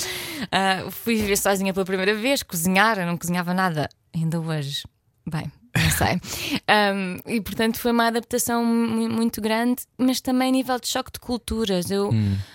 Ah, 0.52 0.90
fui 0.92 1.16
viver 1.16 1.38
sozinha 1.38 1.74
pela 1.74 1.86
primeira 1.86 2.14
vez, 2.14 2.44
cozinhar, 2.44 3.00
eu 3.00 3.06
não 3.06 3.18
cozinhava 3.18 3.54
nada, 3.54 3.90
ainda 4.14 4.40
hoje. 4.40 4.84
Bem, 5.28 5.52
não 5.76 5.92
sei. 5.92 6.20
Um, 6.68 7.20
e 7.32 7.42
portanto 7.42 7.80
foi 7.80 7.92
uma 7.92 8.08
adaptação 8.08 8.64
mu- 8.66 9.10
muito 9.10 9.40
grande, 9.42 9.84
mas 9.98 10.20
também 10.22 10.50
a 10.50 10.52
nível 10.52 10.80
de 10.80 10.88
choque 10.88 11.12
de 11.12 11.20
culturas. 11.20 11.90
Eu 11.90 12.10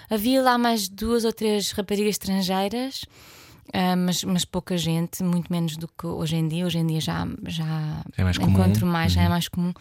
havia 0.08 0.42
lá 0.42 0.56
mais 0.58 0.88
duas 0.88 1.24
ou 1.24 1.32
três 1.32 1.70
raparigas 1.72 2.10
estrangeiras. 2.14 3.04
Ah, 3.72 3.96
mas, 3.96 4.24
mas 4.24 4.44
pouca 4.44 4.76
gente, 4.76 5.22
muito 5.22 5.50
menos 5.52 5.76
do 5.76 5.86
que 5.88 6.06
hoje 6.06 6.36
em 6.36 6.48
dia. 6.48 6.66
Hoje 6.66 6.78
em 6.78 6.86
dia 6.86 7.00
já, 7.00 7.26
já 7.46 8.02
É 8.16 8.24
mais 8.24 8.38
comum. 8.38 8.50
encontro 8.52 8.86
mais, 8.86 9.12
já 9.12 9.22
é 9.22 9.28
mais 9.28 9.48
comum. 9.48 9.72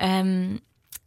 Um, 0.00 0.58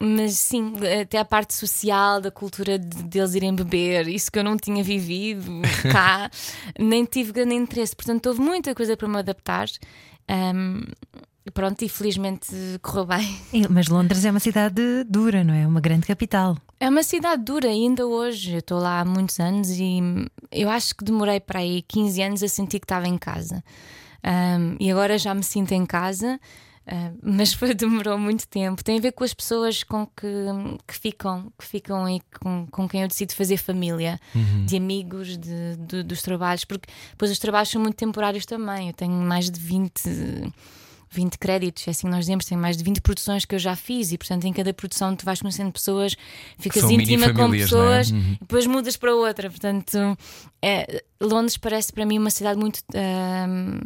mas 0.02 0.32
sim, 0.38 0.72
até 1.02 1.18
a 1.18 1.24
parte 1.26 1.52
social, 1.54 2.20
da 2.22 2.30
cultura 2.30 2.78
de, 2.78 3.02
deles 3.02 3.34
irem 3.34 3.54
beber, 3.54 4.08
isso 4.08 4.32
que 4.32 4.38
eu 4.38 4.44
não 4.44 4.56
tinha 4.56 4.82
vivido 4.82 5.60
cá, 5.92 6.30
nem 6.78 7.04
tive 7.04 7.32
grande 7.32 7.54
interesse. 7.54 7.94
Portanto, 7.94 8.26
houve 8.26 8.40
muita 8.40 8.74
coisa 8.74 8.96
para 8.96 9.06
me 9.08 9.18
adaptar. 9.18 9.68
Um, 10.54 10.82
pronto, 11.54 11.82
e 11.82 11.88
felizmente 11.88 12.48
correu 12.82 13.06
bem. 13.06 13.36
Mas 13.70 13.88
Londres 13.88 14.24
é 14.24 14.30
uma 14.30 14.40
cidade 14.40 14.82
dura, 15.08 15.42
não 15.44 15.54
é? 15.54 15.66
Uma 15.66 15.80
grande 15.80 16.06
capital. 16.06 16.56
É 16.78 16.88
uma 16.88 17.02
cidade 17.02 17.42
dura 17.44 17.68
ainda 17.68 18.06
hoje. 18.06 18.52
Eu 18.52 18.58
estou 18.60 18.78
lá 18.78 19.00
há 19.00 19.04
muitos 19.04 19.38
anos 19.40 19.68
e 19.70 20.00
eu 20.50 20.68
acho 20.70 20.94
que 20.94 21.04
demorei 21.04 21.40
para 21.40 21.60
aí 21.60 21.82
15 21.82 22.22
anos 22.22 22.42
a 22.42 22.48
sentir 22.48 22.78
que 22.80 22.84
estava 22.84 23.06
em 23.08 23.18
casa. 23.18 23.62
Um, 24.24 24.76
e 24.78 24.90
agora 24.90 25.16
já 25.18 25.34
me 25.34 25.42
sinto 25.42 25.72
em 25.72 25.84
casa. 25.86 26.38
Uh, 26.86 27.18
mas 27.22 27.52
foi, 27.52 27.74
demorou 27.74 28.18
muito 28.18 28.48
tempo. 28.48 28.82
Tem 28.82 28.98
a 28.98 29.00
ver 29.00 29.12
com 29.12 29.22
as 29.24 29.32
pessoas 29.34 29.82
com 29.82 30.06
que, 30.06 30.26
que 30.86 30.94
ficam, 30.98 31.52
que 31.58 31.64
ficam 31.66 32.08
e 32.08 32.20
com, 32.40 32.66
com 32.70 32.88
quem 32.88 33.02
eu 33.02 33.08
decido 33.08 33.34
fazer 33.34 33.56
família, 33.58 34.18
Uhum. 34.34 34.64
de 34.66 34.76
amigos, 34.76 35.36
de, 35.38 35.76
de- 35.78 36.02
dos 36.02 36.22
trabalhos, 36.22 36.64
porque 36.64 36.88
depois 37.10 37.30
os 37.30 37.38
trabalhos 37.38 37.68
são 37.70 37.80
muito 37.80 37.96
temporários 37.96 38.44
também. 38.46 38.88
Eu 38.88 38.94
tenho 38.94 39.12
mais 39.12 39.50
de 39.50 39.60
20. 39.60 40.52
20 41.12 41.38
créditos, 41.38 41.86
é 41.88 41.90
assim 41.90 42.06
que 42.06 42.10
nós 42.10 42.20
dizemos, 42.20 42.44
tenho 42.44 42.60
mais 42.60 42.76
de 42.76 42.84
20 42.84 43.00
produções 43.00 43.44
que 43.44 43.54
eu 43.54 43.58
já 43.58 43.74
fiz 43.74 44.12
e, 44.12 44.18
portanto, 44.18 44.44
em 44.44 44.52
cada 44.52 44.72
produção 44.72 45.14
tu 45.16 45.24
vais 45.24 45.40
conhecendo 45.40 45.72
pessoas, 45.72 46.16
ficas 46.58 46.84
íntima 46.84 47.32
com 47.34 47.52
é? 47.52 47.58
pessoas 47.58 48.10
Uhum. 48.10 48.32
e 48.34 48.38
depois 48.40 48.66
mudas 48.66 48.96
para 48.96 49.14
outra. 49.14 49.50
Portanto, 49.50 50.16
é, 50.62 51.02
Londres 51.20 51.56
parece 51.56 51.92
para 51.92 52.06
mim 52.06 52.18
uma 52.18 52.30
cidade 52.30 52.58
muito 52.58 52.80
ahm, 52.94 53.78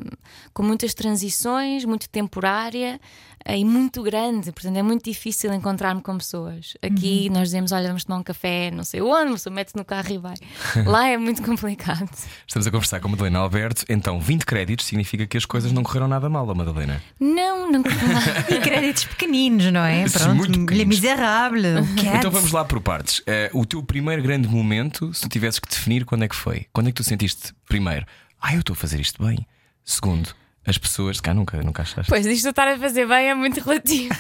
com 0.52 0.62
muitas 0.62 0.92
transições, 0.94 1.84
muito 1.84 2.08
temporária 2.08 3.00
eh, 3.44 3.58
e 3.58 3.64
muito 3.64 4.02
grande. 4.02 4.52
Portanto, 4.52 4.76
é 4.76 4.82
muito 4.82 5.04
difícil 5.04 5.52
encontrar-me 5.52 6.00
com 6.00 6.16
pessoas. 6.18 6.74
Aqui 6.82 7.26
Uhum. 7.28 7.34
nós 7.34 7.48
dizemos: 7.48 7.72
olha, 7.72 7.88
vamos 7.88 8.04
tomar 8.04 8.18
um 8.18 8.22
café, 8.22 8.70
não 8.70 8.84
sei 8.84 9.00
onde, 9.00 9.32
você 9.32 9.50
mete 9.50 9.74
no 9.74 9.84
carro 9.84 10.12
e 10.12 10.18
vai. 10.18 10.34
Lá 10.86 11.08
é 11.08 11.16
muito 11.16 11.42
complicado. 11.42 12.08
Estamos 12.46 12.66
a 12.66 12.70
conversar 12.70 13.00
com 13.00 13.08
a 13.08 13.10
Madalena 13.10 13.38
Alberto. 13.40 13.84
Então, 13.88 14.20
20 14.20 14.44
créditos 14.44 14.86
significa 14.86 15.26
que 15.26 15.36
as 15.36 15.44
coisas 15.44 15.72
não 15.72 15.82
correram 15.82 16.06
nada 16.08 16.28
mal, 16.28 16.48
a 16.50 16.54
Madalena. 16.54 17.02
Não, 17.20 17.70
não 17.70 17.82
E 18.50 18.60
créditos 18.60 19.04
pequeninos, 19.04 19.70
não 19.72 19.84
é? 19.84 20.06
Sim, 20.08 20.18
Pronto, 20.18 20.34
muito 20.34 20.58
Le 20.58 20.66
pequeninos. 20.66 21.00
Miserable, 21.00 21.66
o 21.80 21.86
Cats. 21.96 22.18
Então 22.18 22.30
vamos 22.30 22.52
lá 22.52 22.64
por 22.64 22.80
partes. 22.80 23.22
Eh, 23.26 23.50
o 23.52 23.64
teu 23.64 23.82
primeiro 23.82 24.22
grande 24.22 24.48
momento, 24.48 25.12
se 25.14 25.22
tu 25.22 25.28
tivesses 25.28 25.58
que 25.60 25.68
definir, 25.68 26.04
quando 26.04 26.24
é 26.24 26.28
que 26.28 26.36
foi? 26.36 26.66
Quando 26.72 26.88
é 26.88 26.90
que 26.90 26.96
tu 26.96 27.04
sentiste, 27.04 27.54
primeiro, 27.68 28.04
ah, 28.40 28.52
eu 28.54 28.60
estou 28.60 28.74
a 28.74 28.76
fazer 28.76 29.00
isto 29.00 29.24
bem? 29.24 29.46
Segundo, 29.84 30.34
as 30.66 30.76
pessoas, 30.78 31.20
cá 31.20 31.32
nunca, 31.34 31.62
nunca 31.62 31.82
achaste. 31.82 32.08
Pois 32.08 32.24
isto 32.26 32.42
de 32.44 32.48
estar 32.48 32.66
a 32.66 32.78
fazer 32.78 33.06
bem 33.06 33.28
é 33.28 33.34
muito 33.34 33.60
relativo. 33.60 34.14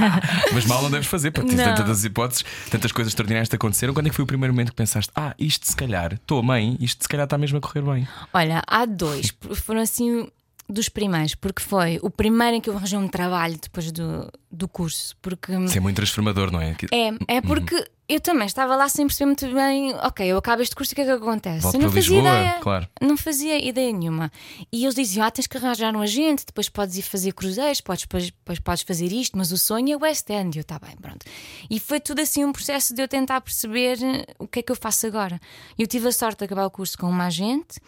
Mas 0.52 0.66
mal 0.66 0.82
não 0.82 0.90
deves 0.90 1.06
fazer, 1.06 1.30
porque 1.30 1.54
Não. 1.54 1.64
tens 1.64 1.76
tantas 1.78 2.04
hipóteses, 2.04 2.44
tantas 2.70 2.92
coisas 2.92 3.10
extraordinárias 3.10 3.48
te 3.48 3.56
aconteceram. 3.56 3.92
Quando 3.94 4.06
é 4.06 4.10
que 4.10 4.16
foi 4.16 4.22
o 4.22 4.26
primeiro 4.26 4.52
momento 4.52 4.70
que 4.70 4.76
pensaste, 4.76 5.10
ah, 5.16 5.34
isto 5.38 5.66
se 5.66 5.74
calhar, 5.74 6.12
estou 6.14 6.42
mãe, 6.42 6.76
isto 6.80 7.02
se 7.02 7.08
calhar 7.08 7.24
está 7.24 7.36
mesmo 7.36 7.58
a 7.58 7.60
correr 7.60 7.82
bem? 7.82 8.06
Olha, 8.32 8.62
há 8.66 8.84
dois, 8.84 9.34
foram 9.54 9.80
assim 9.80 10.28
dos 10.68 10.88
primeiros, 10.88 11.34
porque 11.34 11.62
foi 11.62 11.98
o 12.02 12.10
primeiro 12.10 12.56
em 12.56 12.60
que 12.60 12.68
eu 12.68 12.76
arranjei 12.76 12.98
um 12.98 13.08
trabalho 13.08 13.58
depois 13.60 13.92
do, 13.92 14.30
do 14.50 14.66
curso, 14.68 15.16
porque 15.22 15.52
Isso 15.52 15.76
é 15.76 15.80
muito 15.80 15.96
transformador, 15.96 16.50
não 16.50 16.60
é? 16.60 16.74
Que- 16.74 16.86
é, 16.92 17.36
é 17.36 17.40
porque 17.40 17.88
eu 18.08 18.20
também 18.20 18.46
estava 18.46 18.74
lá 18.76 18.88
sem 18.88 19.06
perceber 19.06 19.26
muito 19.26 19.52
bem, 19.54 19.94
ok, 19.94 20.26
eu 20.26 20.36
acabo 20.38 20.62
este 20.62 20.74
curso 20.74 20.92
o 20.92 20.94
que 20.96 21.00
é 21.02 21.04
que 21.04 21.10
acontece? 21.10 21.60
Volto 21.62 21.74
eu 21.76 21.80
não 21.80 21.88
fazia 21.92 22.00
Lisboa, 22.16 22.38
ideia. 22.40 22.58
claro. 22.60 22.88
Não 23.00 23.16
fazia 23.16 23.64
ideia 23.64 23.92
nenhuma. 23.92 24.30
E 24.72 24.84
eles 24.84 24.94
diziam: 24.94 25.24
Ah, 25.26 25.30
tens 25.30 25.46
que 25.46 25.56
arranjar 25.56 25.94
um 25.94 26.00
agente, 26.00 26.44
depois 26.46 26.68
podes 26.68 26.96
ir 26.96 27.02
fazer 27.02 27.32
cruzeiros, 27.32 27.80
podes, 27.80 28.02
depois, 28.02 28.24
depois 28.26 28.58
podes 28.60 28.82
fazer 28.82 29.12
isto, 29.12 29.36
mas 29.38 29.50
o 29.52 29.58
sonho 29.58 29.92
é 29.92 29.96
o 29.96 30.00
West 30.00 30.28
End. 30.30 30.56
E 30.56 30.60
eu, 30.60 30.64
tá 30.64 30.78
bem, 30.78 30.96
pronto. 30.96 31.24
E 31.70 31.78
foi 31.80 31.98
tudo 32.00 32.20
assim 32.20 32.44
um 32.44 32.52
processo 32.52 32.94
de 32.94 33.02
eu 33.02 33.08
tentar 33.08 33.40
perceber 33.40 33.98
o 34.38 34.46
que 34.48 34.60
é 34.60 34.62
que 34.62 34.70
eu 34.72 34.76
faço 34.76 35.06
agora. 35.06 35.40
Eu 35.78 35.86
tive 35.86 36.06
a 36.08 36.12
sorte 36.12 36.38
de 36.38 36.44
acabar 36.44 36.66
o 36.66 36.70
curso 36.70 36.96
com 36.98 37.08
uma 37.08 37.26
agente. 37.26 37.80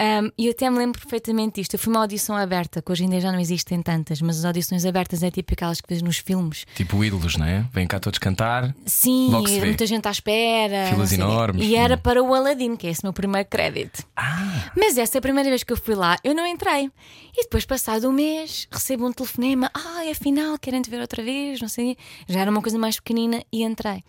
Um, 0.00 0.30
e 0.36 0.46
eu 0.46 0.52
até 0.52 0.68
me 0.68 0.78
lembro 0.78 1.00
perfeitamente 1.00 1.60
disto. 1.60 1.74
Eu 1.74 1.78
fui 1.78 1.92
uma 1.92 2.00
audição 2.00 2.36
aberta, 2.36 2.82
que 2.82 2.90
hoje 2.90 3.04
em 3.04 3.08
dia 3.10 3.20
já 3.20 3.30
não 3.30 3.38
existem 3.38 3.80
tantas, 3.82 4.20
mas 4.20 4.38
as 4.38 4.44
audições 4.44 4.84
abertas 4.84 5.22
é 5.22 5.30
tipo 5.30 5.52
aquelas 5.52 5.80
que 5.80 5.88
vês 5.88 6.02
nos 6.02 6.18
filmes. 6.18 6.64
Tipo 6.74 7.04
ídolos, 7.04 7.36
não 7.36 7.46
é? 7.46 7.64
Vêm 7.72 7.86
cá 7.86 8.00
todos 8.00 8.18
cantar. 8.18 8.74
Sim, 8.84 9.30
muita 9.30 9.86
gente 9.86 10.06
à 10.08 10.10
espera. 10.10 10.88
Filas 10.90 11.12
enormes. 11.12 11.64
E 11.64 11.76
era 11.76 11.96
para 11.96 12.22
o 12.22 12.34
Aladdin, 12.34 12.76
que 12.76 12.86
é 12.86 12.90
esse 12.90 13.04
meu 13.04 13.12
primeiro 13.12 13.48
crédito. 13.48 14.04
Ah, 14.16 14.70
Mas 14.76 14.98
essa 14.98 15.18
é 15.18 15.20
a 15.20 15.22
primeira 15.22 15.48
vez 15.48 15.62
que 15.62 15.72
eu 15.72 15.76
fui 15.76 15.94
lá, 15.94 16.16
eu 16.24 16.34
não 16.34 16.46
entrei. 16.46 16.90
E 17.36 17.42
depois, 17.42 17.64
passado 17.64 18.08
um 18.08 18.12
mês, 18.12 18.66
recebo 18.70 19.06
um 19.06 19.12
telefonema: 19.12 19.70
ai, 19.72 20.10
afinal, 20.10 20.58
querem 20.58 20.82
te 20.82 20.90
ver 20.90 21.00
outra 21.00 21.22
vez, 21.22 21.60
não 21.60 21.68
sei. 21.68 21.96
Já 22.28 22.40
era 22.40 22.50
uma 22.50 22.60
coisa 22.60 22.78
mais 22.78 22.96
pequenina 22.96 23.42
e 23.52 23.62
entrei. 23.62 24.02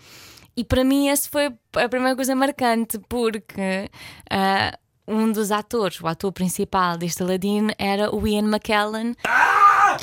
E 0.56 0.64
para 0.64 0.84
mim, 0.84 1.10
essa 1.10 1.28
foi 1.30 1.52
a 1.76 1.90
primeira 1.90 2.16
coisa 2.16 2.36
marcante, 2.36 3.00
porque 3.10 3.90
ah, 4.30 4.78
um 5.08 5.32
dos 5.32 5.52
atores, 5.52 6.00
o 6.02 6.08
ator 6.08 6.32
principal 6.32 6.98
deste 6.98 7.24
Aladdin, 7.24 7.70
era 7.78 8.14
o 8.14 8.28
Ian 8.28 8.48
McKellen, 8.48 9.16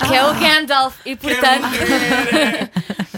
que 0.07 0.15
é 0.15 0.25
o 0.25 0.35
Gandalf. 0.35 0.97
E 1.05 1.17
portanto. 1.17 1.67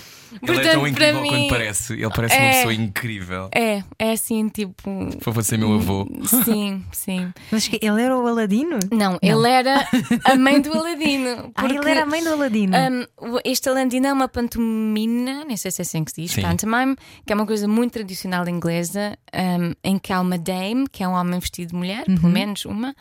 ele 0.43 0.61
é 0.69 0.73
tão 0.73 0.87
incrível 0.87 1.23
mim. 1.23 1.29
quando 1.29 1.49
parece. 1.49 1.93
Ele 1.95 2.11
parece 2.11 2.35
uma 2.37 2.45
É. 2.45 2.53
pessoa 2.53 2.75
incrível. 2.75 3.49
É, 3.55 3.83
é 3.99 4.13
assim, 4.13 4.49
tipo. 4.49 4.91
Foi 5.21 5.33
você 5.33 5.57
meu 5.57 5.75
avô. 5.75 6.07
Sim, 6.45 6.85
sim. 6.93 7.33
Mas 7.51 7.69
que 7.69 7.79
ele 7.81 8.03
era 8.03 8.17
o 8.17 8.27
Aladino? 8.27 8.79
Não, 8.91 9.19
ele 9.23 9.49
era 9.49 9.87
a 10.25 10.35
mãe 10.37 10.61
do 10.61 10.73
Aladino. 10.73 11.53
Ah, 11.55 11.65
ele 11.67 11.89
era 11.91 12.03
a 12.03 12.07
mãe 12.07 12.23
do 12.23 12.31
Aladino. 12.33 12.77
um, 12.77 13.39
este 13.45 13.69
Aladino 13.69 14.07
é 14.07 14.13
uma 14.13 14.29
pantomina, 14.29 15.45
nem 15.45 15.57
sei 15.57 15.71
se 15.71 15.81
é 15.81 15.85
assim 15.85 16.05
que 16.05 16.11
se 16.13 16.23
diz, 16.23 16.33
Sim. 16.33 16.43
pantomime, 16.43 16.97
que 17.27 17.33
é 17.33 17.35
uma 17.37 17.47
coisa 17.47 17.67
muito 17.69 17.93
tradicional 17.93 18.49
inglesa, 18.49 19.17
um, 19.35 19.73
em 19.85 19.99
que 19.99 20.13
há 20.13 20.21
uma 20.21 20.39
dame, 20.39 20.87
que 20.91 21.03
é 21.03 21.09
um 21.09 21.13
homem 21.13 21.39
vestido 21.39 21.71
de 21.71 21.75
mulher, 21.75 22.05
pelo 22.05 22.29
menos 22.29 22.65
uma. 22.65 22.95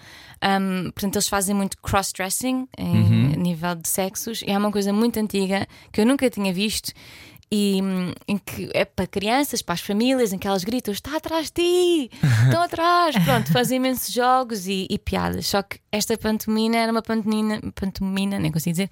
Um, 0.44 0.92
portanto, 0.92 1.16
eles 1.16 1.28
fazem 1.28 1.56
muito 1.56 1.78
cross-dressing 1.82 2.68
em 2.78 3.38
nível 3.38 3.76
de 3.76 3.88
sexos, 3.88 4.42
e 4.42 4.52
é 4.52 4.58
uma 4.58 4.72
coisa 4.72 4.92
muito 4.92 5.20
antiga 5.20 5.68
que 5.92 6.02
eu 6.02 6.06
nunca 6.06 6.30
tinha 6.30 6.54
visto. 6.54 6.92
E 7.54 7.80
em 8.28 8.38
que 8.38 8.70
é 8.74 8.86
para 8.86 9.06
crianças, 9.06 9.62
para 9.62 9.74
as 9.74 9.82
famílias, 9.82 10.32
em 10.32 10.38
que 10.38 10.48
elas 10.48 10.64
gritam: 10.64 10.94
está 10.94 11.18
atrás 11.18 11.48
de 11.48 11.62
ti, 11.62 12.12
estão 12.46 12.64
atrás. 12.64 13.16
Pronto, 13.26 13.52
fazem 13.52 13.76
imensos 13.76 14.14
jogos 14.14 14.68
e, 14.68 14.88
e 14.90 14.98
piadas. 14.98 15.48
Só 15.48 15.62
que 15.62 15.80
esta 15.92 16.18
pantomina 16.18 16.78
era 16.78 16.92
uma 16.92 17.02
pantomina, 17.02 17.60
pantomina 17.76 18.40
nem 18.40 18.52
consigo 18.54 18.72
dizer, 18.72 18.90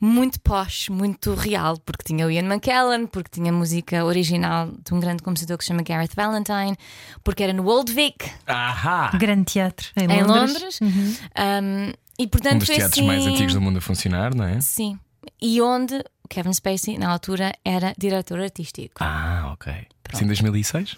muito 0.00 0.40
posh, 0.40 0.88
muito 0.90 1.34
real, 1.34 1.78
porque 1.78 2.04
tinha 2.04 2.26
o 2.26 2.30
Ian 2.30 2.44
McKellen, 2.44 3.06
porque 3.06 3.30
tinha 3.32 3.52
música 3.52 4.04
original 4.04 4.70
de 4.84 4.94
um 4.94 5.00
grande 5.00 5.22
compositor 5.22 5.56
que 5.56 5.64
se 5.64 5.68
chama 5.68 5.82
Gareth 5.82 6.14
Valentine, 6.14 6.76
porque 7.24 7.42
era 7.42 7.52
no 7.52 7.66
Old 7.66 7.92
Vic, 7.92 8.30
Ahá! 8.46 9.10
Grande 9.18 9.44
teatro 9.44 9.88
em 9.96 10.04
em 10.04 10.22
Londres. 10.22 10.78
Londres. 10.80 11.20
Um, 11.36 11.92
e 12.18 12.26
portanto 12.26 12.54
Um 12.54 12.58
dos 12.58 12.68
teatros 12.68 12.92
assim... 12.92 13.06
mais 13.06 13.26
antigos 13.26 13.54
do 13.54 13.60
mundo 13.60 13.78
a 13.78 13.80
funcionar, 13.80 14.34
não 14.34 14.44
é? 14.44 14.60
Sim. 14.60 14.98
E 15.40 15.60
onde 15.60 16.02
o 16.28 16.34
Kevin 16.34 16.52
Spacey, 16.52 16.98
na 16.98 17.10
altura, 17.10 17.52
era 17.64 17.94
diretor 17.96 18.38
artístico. 18.40 18.96
Ah, 19.00 19.50
ok. 19.54 19.72
Isso 20.12 20.24
em 20.24 20.26
2006? 20.26 20.96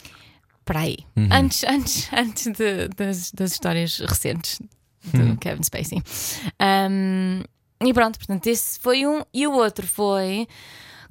Para 0.64 0.80
aí. 0.80 0.98
Uhum. 1.16 1.28
Antes, 1.30 1.64
antes, 1.64 2.08
antes 2.12 2.46
de- 2.48 2.88
das, 2.96 3.30
das 3.32 3.52
histórias 3.52 3.98
recentes 4.00 4.60
do 5.04 5.22
Uhum. 5.22 5.36
Kevin 5.36 5.62
Spacey. 5.62 6.02
Um, 6.90 7.42
e 7.86 7.94
pronto, 7.94 8.18
portanto, 8.18 8.46
esse 8.48 8.78
foi 8.78 9.06
um. 9.06 9.22
E 9.32 9.46
o 9.46 9.52
outro 9.52 9.86
foi 9.86 10.46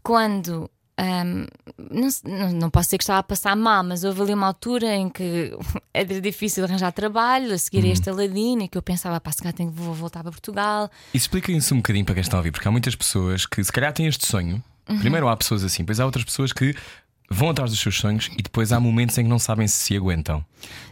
quando. 0.03 0.69
Um, 0.99 1.45
não, 2.25 2.51
não, 2.51 2.69
posso 2.69 2.87
dizer 2.87 2.97
que 2.97 3.03
estava 3.03 3.19
a 3.19 3.23
passar 3.23 3.55
mal, 3.55 3.83
mas 3.83 4.03
houve 4.03 4.21
ali 4.21 4.33
uma 4.33 4.47
altura 4.47 4.93
em 4.95 5.09
que 5.09 5.51
era 5.93 6.19
difícil 6.19 6.63
arranjar 6.65 6.91
trabalho, 6.91 7.53
a 7.53 7.57
seguir 7.57 7.83
Uhum. 7.83 7.89
a 7.89 7.93
este 7.93 8.09
Aladino, 8.09 8.63
e 8.63 8.67
que 8.67 8.77
eu 8.77 8.81
pensava, 8.81 9.19
pá, 9.21 9.31
se 9.31 9.37
calhar 9.37 9.53
tenho 9.53 9.71
que 9.71 9.79
vou 9.79 9.93
voltar 9.93 10.21
para 10.21 10.31
Portugal. 10.31 10.91
Expliquem-se 11.13 11.73
um 11.73 11.77
bocadinho 11.77 12.05
para 12.05 12.15
quem 12.15 12.21
está 12.21 12.35
a 12.35 12.39
ouvir, 12.39 12.51
porque 12.51 12.67
há 12.67 12.71
muitas 12.71 12.95
pessoas 12.95 13.45
que 13.45 13.63
se 13.63 13.71
calhar 13.71 13.93
têm 13.93 14.07
este 14.07 14.25
sonho. 14.27 14.61
Uhum. 14.89 14.99
Primeiro 14.99 15.27
há 15.29 15.37
pessoas 15.37 15.63
assim, 15.63 15.83
depois 15.83 15.99
há 15.99 16.05
outras 16.05 16.25
pessoas 16.25 16.51
que 16.51 16.75
vão 17.29 17.49
atrás 17.49 17.71
dos 17.71 17.79
seus 17.79 17.97
sonhos 17.97 18.29
e 18.37 18.41
depois 18.41 18.71
há 18.71 18.79
momentos 18.79 19.17
em 19.17 19.23
que 19.23 19.29
não 19.29 19.39
sabem 19.39 19.67
se 19.67 19.75
se 19.75 19.95
aguentam. 19.95 20.43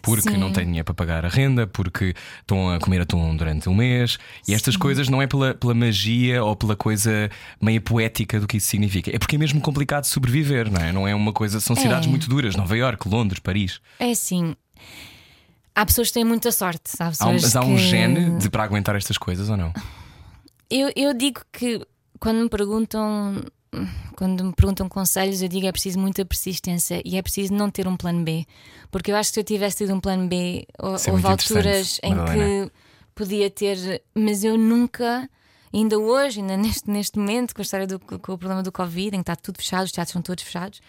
Porque 0.01 0.29
Sim. 0.29 0.38
não 0.38 0.51
têm 0.53 0.65
dinheiro 0.65 0.86
para 0.86 0.94
pagar 0.94 1.25
a 1.25 1.29
renda, 1.29 1.65
porque 1.67 2.13
estão 2.39 2.70
a 2.70 2.79
comer 2.79 3.01
atum 3.01 3.36
durante 3.36 3.67
um 3.67 3.75
mês. 3.75 4.17
E 4.48 4.53
estas 4.53 4.77
coisas 4.77 5.10
não 5.10 5.22
é 5.22 5.27
pela, 5.27 5.53
pela 5.53 5.74
magia 5.74 6.44
ou 6.44 6.56
pela 6.56 6.75
coisa 6.75 7.29
meia 7.62 7.82
poética 7.82 8.39
do 8.39 8.48
que 8.48 8.58
isso 8.58 8.67
significa. 8.67 9.13
É 9.13 9.20
porque 9.20 9.36
é 9.36 9.39
mesmo 9.39 9.60
complicado 9.62 10.06
sobreviver, 10.06 10.72
não 10.72 10.82
é? 10.82 10.91
Não 10.94 11.08
é 11.08 11.13
uma 11.13 11.34
coisa. 11.34 11.60
São 11.60 11.75
cidades 11.75 12.08
É. 12.08 12.10
muito 12.10 12.29
duras, 12.29 12.56
Nova 12.56 12.77
Iorque, 12.77 13.10
Londres, 13.10 13.39
Paris. 13.39 13.79
É 14.00 14.12
assim. 14.12 14.56
Há 15.75 15.86
pessoas 15.86 16.08
que 16.08 16.15
têm 16.15 16.24
muita 16.24 16.51
sorte, 16.51 16.91
há 17.00 17.12
Há 17.20 17.27
um, 17.27 17.34
mas 17.34 17.56
há 17.56 17.62
um 17.62 17.75
que- 17.75 17.82
gene 17.84 18.38
de 18.39 18.50
para 18.50 18.63
aguentar 18.63 18.96
estas 18.96 19.17
coisas 19.17 19.48
ou 19.50 19.56
não? 19.58 19.72
Eu, 20.70 20.91
eu 20.96 21.13
digo 21.13 21.41
que 21.51 21.86
quando 22.20 22.38
me 22.41 22.50
perguntam 22.50 23.44
quando 24.16 24.44
me 24.46 24.54
perguntam 24.54 24.88
conselhos, 24.90 25.42
eu 25.42 25.48
digo 25.48 25.68
é 25.68 25.72
preciso 25.72 26.00
muita 26.00 26.26
persistência 26.26 27.02
e 27.06 27.18
é 27.18 27.22
preciso 27.22 27.54
não 27.54 27.70
ter 27.70 27.88
um 27.88 27.96
plano 27.98 28.24
B. 28.24 28.46
Porque 28.92 29.12
eu 29.12 29.16
acho 29.16 29.30
que 29.30 29.34
se 29.36 29.40
eu 29.40 29.44
tivesse 29.44 29.78
tido 29.78 29.94
um 29.94 30.00
plano 30.00 30.28
B, 30.28 30.66
Isso 30.96 31.10
é 31.10 31.14
houve 31.14 31.28
alturas 31.28 32.00
em 32.04 32.16
Madalena. 32.16 32.66
que 32.66 32.72
podia 33.14 33.50
ter, 33.50 34.02
mas 34.16 34.44
eu 34.44 34.58
nunca, 34.58 35.30
ainda 35.74 35.98
hoje, 36.00 36.40
ainda 36.40 36.56
neste, 36.58 36.90
neste 36.90 37.18
momento, 37.20 37.54
com 37.54 37.62
a 37.62 37.64
história 37.64 37.86
do 37.88 38.00
com 38.00 38.16
o 38.16 38.38
problema 38.38 38.64
do 38.64 38.72
Covid, 38.72 39.08
em 39.16 39.20
que 39.20 39.32
está 39.32 39.36
tudo 39.36 39.58
fechado, 39.58 39.86
os 39.86 39.92
teatros 39.92 40.14
são 40.14 40.22
todos 40.22 40.44
fechados, 40.44 40.80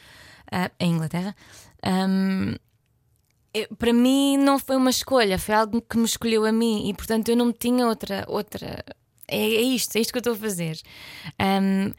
ah, 0.52 0.70
em 0.78 0.92
Inglaterra. 0.92 1.35
eu- 3.54 3.68
para 3.76 3.92
mim 3.92 4.37
não 4.37 4.58
foi 4.58 4.76
uma 4.76 4.90
escolha, 4.90 5.38
foi 5.38 5.54
algo 5.54 5.80
que 5.80 5.97
me 5.97 6.04
escolheu 6.04 6.44
a 6.44 6.52
mim 6.52 6.88
e 6.88 6.94
portanto 6.94 7.28
eu 7.28 7.37
não 7.37 7.52
tinha 7.52 7.87
outra 7.87 8.25
outra 8.28 8.85
é, 9.26 9.37
é 9.38 9.61
isto, 9.62 9.97
é 9.97 10.00
isto 10.00 10.11
que 10.12 10.16
eu 10.18 10.20
estou 10.20 10.32
a 10.32 10.37
fazer. 10.37 10.78
Ahm, 11.38 11.92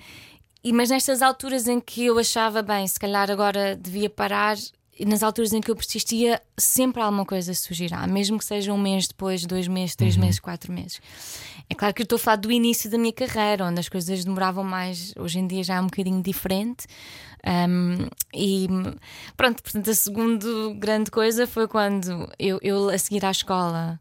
e 0.63 0.73
mas 0.73 0.89
nestas 0.89 1.21
alturas 1.21 1.67
em 1.67 1.79
que 1.79 2.05
eu 2.05 2.17
achava 2.19 2.61
bem, 2.61 2.87
se 2.87 2.99
calhar 2.99 3.29
agora 3.31 3.75
devia 3.75 4.09
parar, 4.09 4.57
nas 5.05 5.23
alturas 5.23 5.53
em 5.53 5.61
que 5.61 5.71
eu 5.71 5.75
persistia, 5.75 6.41
sempre 6.57 7.01
alguma 7.01 7.25
coisa 7.25 7.53
surgirá, 7.53 8.05
mesmo 8.05 8.37
que 8.37 8.45
seja 8.45 8.73
um 8.73 8.77
mês 8.77 9.07
depois, 9.07 9.45
dois 9.45 9.67
meses, 9.67 9.95
três 9.95 10.17
meses, 10.17 10.39
quatro 10.39 10.73
meses. 10.73 10.99
É 11.69 11.75
claro 11.75 11.93
que 11.93 12.01
eu 12.01 12.03
estou 12.03 12.17
a 12.17 12.19
falar 12.19 12.35
do 12.37 12.51
início 12.51 12.89
da 12.89 12.97
minha 12.97 13.13
carreira, 13.13 13.65
onde 13.65 13.79
as 13.79 13.87
coisas 13.87 14.25
demoravam 14.25 14.63
mais, 14.63 15.13
hoje 15.17 15.39
em 15.39 15.47
dia 15.47 15.63
já 15.63 15.75
é 15.75 15.81
um 15.81 15.85
bocadinho 15.85 16.21
diferente. 16.21 16.85
Um, 17.45 18.07
e 18.33 18.67
pronto, 19.37 19.63
portanto, 19.63 19.89
a 19.89 19.93
segunda 19.93 20.47
grande 20.75 21.09
coisa 21.09 21.47
foi 21.47 21.67
quando 21.67 22.29
eu, 22.37 22.59
eu 22.61 22.89
a 22.89 22.97
seguir 22.97 23.25
à 23.25 23.31
escola 23.31 23.99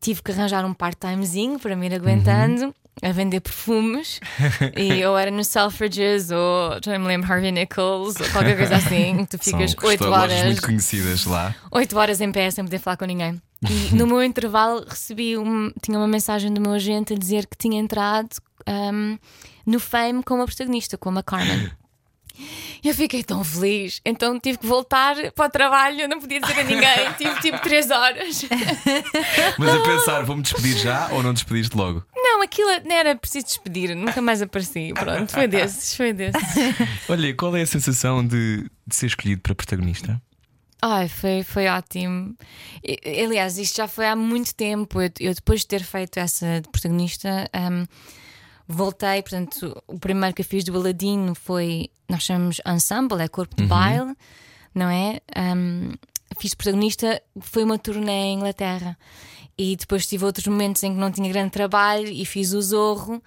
tive 0.00 0.22
que 0.22 0.30
arranjar 0.30 0.64
um 0.64 0.74
part-timezinho 0.74 1.58
para 1.58 1.74
me 1.74 1.86
ir 1.86 1.94
aguentando. 1.94 2.72
A 3.02 3.12
vender 3.12 3.40
perfumes 3.40 4.20
e 4.74 5.00
eu 5.00 5.18
era 5.18 5.30
no 5.30 5.44
Selfridges 5.44 6.30
ou 6.30 6.78
já 6.82 6.98
me 6.98 7.06
lembro 7.06 7.30
Harvey 7.30 7.52
Nichols 7.52 8.18
ou 8.18 8.30
qualquer 8.30 8.56
coisa 8.56 8.76
assim. 8.76 9.26
Tu 9.26 9.36
ficas 9.42 9.72
São 9.72 9.88
8 9.88 10.04
lojas 10.04 10.32
horas, 10.32 10.44
muito 10.46 10.62
conhecidas 10.62 11.24
lá. 11.26 11.54
8 11.70 11.98
horas 11.98 12.20
em 12.22 12.32
pé 12.32 12.50
sem 12.50 12.64
poder 12.64 12.78
falar 12.78 12.96
com 12.96 13.04
ninguém. 13.04 13.40
E 13.68 13.92
no 13.94 14.06
meu 14.06 14.22
intervalo 14.22 14.84
recebi 14.88 15.36
um, 15.36 15.70
tinha 15.82 15.98
uma 15.98 16.08
mensagem 16.08 16.52
do 16.52 16.60
meu 16.60 16.72
agente 16.72 17.12
a 17.12 17.16
dizer 17.16 17.46
que 17.46 17.56
tinha 17.56 17.78
entrado 17.78 18.30
um, 18.66 19.18
no 19.66 19.78
Fame 19.78 20.22
com 20.22 20.34
uma 20.34 20.46
protagonista, 20.46 20.96
com 20.96 21.10
a 21.10 21.22
Carmen. 21.22 21.70
Eu 22.84 22.94
fiquei 22.94 23.22
tão 23.22 23.42
feliz, 23.42 24.00
então 24.04 24.38
tive 24.38 24.58
que 24.58 24.66
voltar 24.66 25.16
para 25.32 25.46
o 25.46 25.50
trabalho, 25.50 26.02
eu 26.02 26.08
não 26.08 26.20
podia 26.20 26.40
dizer 26.40 26.60
a 26.60 26.64
ninguém, 26.64 27.12
tive 27.18 27.40
tipo 27.40 27.58
3 27.60 27.90
horas. 27.90 28.44
Mas 29.58 29.68
a 29.68 29.82
pensar, 29.82 30.22
vou-me 30.24 30.42
despedir 30.42 30.76
já 30.78 31.08
ou 31.12 31.22
não 31.22 31.32
despediste 31.32 31.76
logo? 31.76 32.04
Não, 32.14 32.42
aquilo 32.42 32.68
não 32.84 32.94
era 32.94 33.16
preciso 33.16 33.46
despedir, 33.46 33.94
nunca 33.94 34.20
mais 34.20 34.42
apareci. 34.42 34.92
Pronto, 34.94 35.32
foi 35.32 35.48
desses, 35.48 35.96
foi 35.96 36.12
desses. 36.12 36.42
Olha, 37.08 37.34
qual 37.34 37.56
é 37.56 37.62
a 37.62 37.66
sensação 37.66 38.26
de, 38.26 38.68
de 38.86 38.94
ser 38.94 39.06
escolhido 39.06 39.40
para 39.40 39.54
protagonista? 39.54 40.20
Ai, 40.82 41.08
foi, 41.08 41.42
foi 41.42 41.66
ótimo. 41.68 42.36
E, 42.84 43.24
aliás, 43.24 43.58
isto 43.58 43.76
já 43.76 43.88
foi 43.88 44.06
há 44.06 44.14
muito 44.14 44.54
tempo. 44.54 45.00
Eu, 45.00 45.10
eu 45.18 45.34
depois 45.34 45.60
de 45.60 45.66
ter 45.66 45.82
feito 45.82 46.18
essa 46.18 46.60
de 46.60 46.68
protagonista, 46.68 47.50
um, 47.54 47.84
voltei. 48.66 49.22
Portanto, 49.22 49.82
o 49.86 49.98
primeiro 49.98 50.34
que 50.34 50.42
eu 50.42 50.46
fiz 50.46 50.64
do 50.64 50.76
Aladino 50.76 51.34
foi. 51.34 51.90
Nós 52.08 52.22
chamamos 52.22 52.60
Ensemble, 52.66 53.20
é 53.20 53.28
corpo 53.28 53.56
de 53.56 53.64
baile, 53.66 54.14
não 54.74 54.88
é? 54.88 55.20
Um, 55.36 55.92
fiz 56.38 56.54
protagonista, 56.54 57.20
foi 57.40 57.64
uma 57.64 57.78
turnê 57.78 58.26
em 58.26 58.34
Inglaterra. 58.34 58.96
E 59.58 59.74
depois 59.74 60.06
tive 60.06 60.24
outros 60.24 60.46
momentos 60.46 60.82
em 60.82 60.92
que 60.92 61.00
não 61.00 61.10
tinha 61.10 61.28
grande 61.32 61.50
trabalho 61.50 62.08
e 62.08 62.24
fiz 62.24 62.52
o 62.52 62.60
Zorro. 62.60 63.22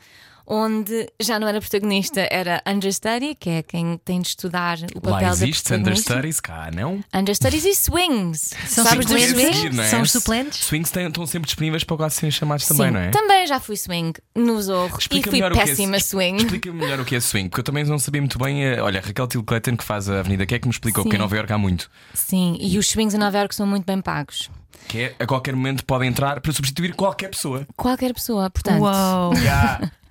Onde 0.51 1.07
já 1.19 1.39
não 1.39 1.47
era 1.47 1.61
protagonista, 1.61 2.27
era 2.31 2.59
understudy, 2.65 3.35
que 3.39 3.49
é 3.51 3.61
quem 3.63 3.99
tem 4.03 4.19
de 4.19 4.29
estudar 4.29 4.79
o 4.95 4.99
papel 4.99 5.11
Lá 5.11 5.19
da 5.19 5.27
existe 5.29 5.63
protagonista. 5.63 6.13
understudies, 6.13 6.39
cá 6.39 6.71
não? 6.75 7.03
Understudies 7.13 7.65
e 7.65 7.75
swings. 7.75 8.53
São 8.65 8.83
Sabes 8.83 9.05
dos 9.05 9.21
swings? 9.21 9.55
Seguir, 9.57 9.73
não 9.73 9.83
é? 9.83 9.87
São 9.87 10.01
os 10.01 10.11
suplentes? 10.11 10.59
Swings 10.65 10.89
têm- 10.91 11.05
estão 11.07 11.25
sempre 11.27 11.45
disponíveis 11.45 11.83
para 11.83 11.97
quase 11.97 12.15
serem 12.15 12.31
chamados 12.31 12.67
também, 12.67 12.87
Sim, 12.87 12.93
não 12.93 12.99
é? 12.99 13.09
Também 13.11 13.45
já 13.45 13.59
fui 13.59 13.77
swing 13.77 14.13
no 14.35 14.59
Zorro 14.59 14.97
Explica 14.97 15.29
e 15.29 15.31
fui 15.31 15.41
é 15.43 15.49
péssima 15.51 15.97
s- 15.97 16.07
swing. 16.09 16.37
Explica-me 16.43 16.79
melhor 16.79 16.99
o 16.99 17.05
que 17.05 17.15
é 17.15 17.19
swing, 17.19 17.47
porque 17.49 17.59
eu 17.59 17.63
também 17.65 17.83
não 17.83 17.99
sabia 17.99 18.19
muito 18.21 18.39
bem. 18.39 18.65
eh, 18.65 18.81
Olha, 18.81 19.01
Raquel 19.01 19.27
Tilclayton, 19.27 19.77
que 19.77 19.83
faz 19.83 20.09
a 20.09 20.19
Avenida, 20.19 20.47
que 20.47 20.55
é 20.55 20.59
que 20.59 20.67
me 20.67 20.71
explicou, 20.73 21.03
Sim. 21.03 21.09
porque 21.09 21.15
em 21.17 21.19
Nova 21.19 21.35
Iorque 21.35 21.53
há 21.53 21.57
muito. 21.59 21.91
Sim, 22.15 22.57
e 22.59 22.77
os 22.79 22.87
swings 22.89 23.13
em 23.13 23.19
Nova 23.19 23.37
Iorque 23.37 23.53
são 23.53 23.67
muito 23.67 23.85
bem 23.85 24.01
pagos. 24.01 24.49
Que 24.87 24.99
é 25.01 25.15
a 25.19 25.27
qualquer 25.27 25.55
momento 25.55 25.85
pode 25.85 26.07
entrar 26.07 26.39
para 26.41 26.51
substituir 26.51 26.95
qualquer 26.95 27.29
pessoa. 27.29 27.67
Qualquer 27.75 28.11
pessoa, 28.13 28.49
portanto. 28.49 28.81
Uau! 28.81 29.31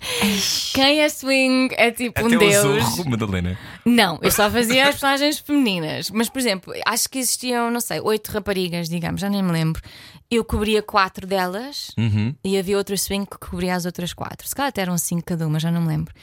Quem 0.73 1.01
é 1.01 1.09
swing 1.09 1.73
é 1.77 1.91
tipo 1.91 2.19
Até 2.19 2.23
um 2.35 2.37
o 2.37 2.39
deus. 2.39 2.83
Zorro, 2.85 3.09
Madalena. 3.09 3.57
Não, 3.85 4.17
eu 4.21 4.31
só 4.31 4.49
fazia 4.49 4.83
as 4.83 4.91
personagens 4.91 5.39
femininas. 5.39 6.09
Mas, 6.09 6.29
por 6.29 6.39
exemplo, 6.39 6.73
acho 6.85 7.09
que 7.09 7.19
existiam, 7.19 7.69
não 7.69 7.81
sei, 7.81 7.99
oito 7.99 8.31
raparigas, 8.31 8.87
digamos, 8.87 9.19
já 9.21 9.29
nem 9.29 9.43
me 9.43 9.51
lembro. 9.51 9.81
Eu 10.31 10.45
cobria 10.45 10.81
quatro 10.81 11.25
delas 11.27 11.91
Uhum. 11.97 12.33
e 12.43 12.57
havia 12.57 12.77
outro 12.77 12.97
swing 12.97 13.25
que 13.25 13.37
cobria 13.37 13.75
as 13.75 13.85
outras 13.85 14.13
quatro. 14.13 14.47
Se 14.47 14.55
calhar 14.55 14.69
até 14.69 14.81
eram 14.81 14.97
cinco 14.97 15.23
cada 15.25 15.45
uma, 15.47 15.59
já 15.59 15.71
não 15.71 15.81
me 15.81 15.87
lembro. 15.87 16.13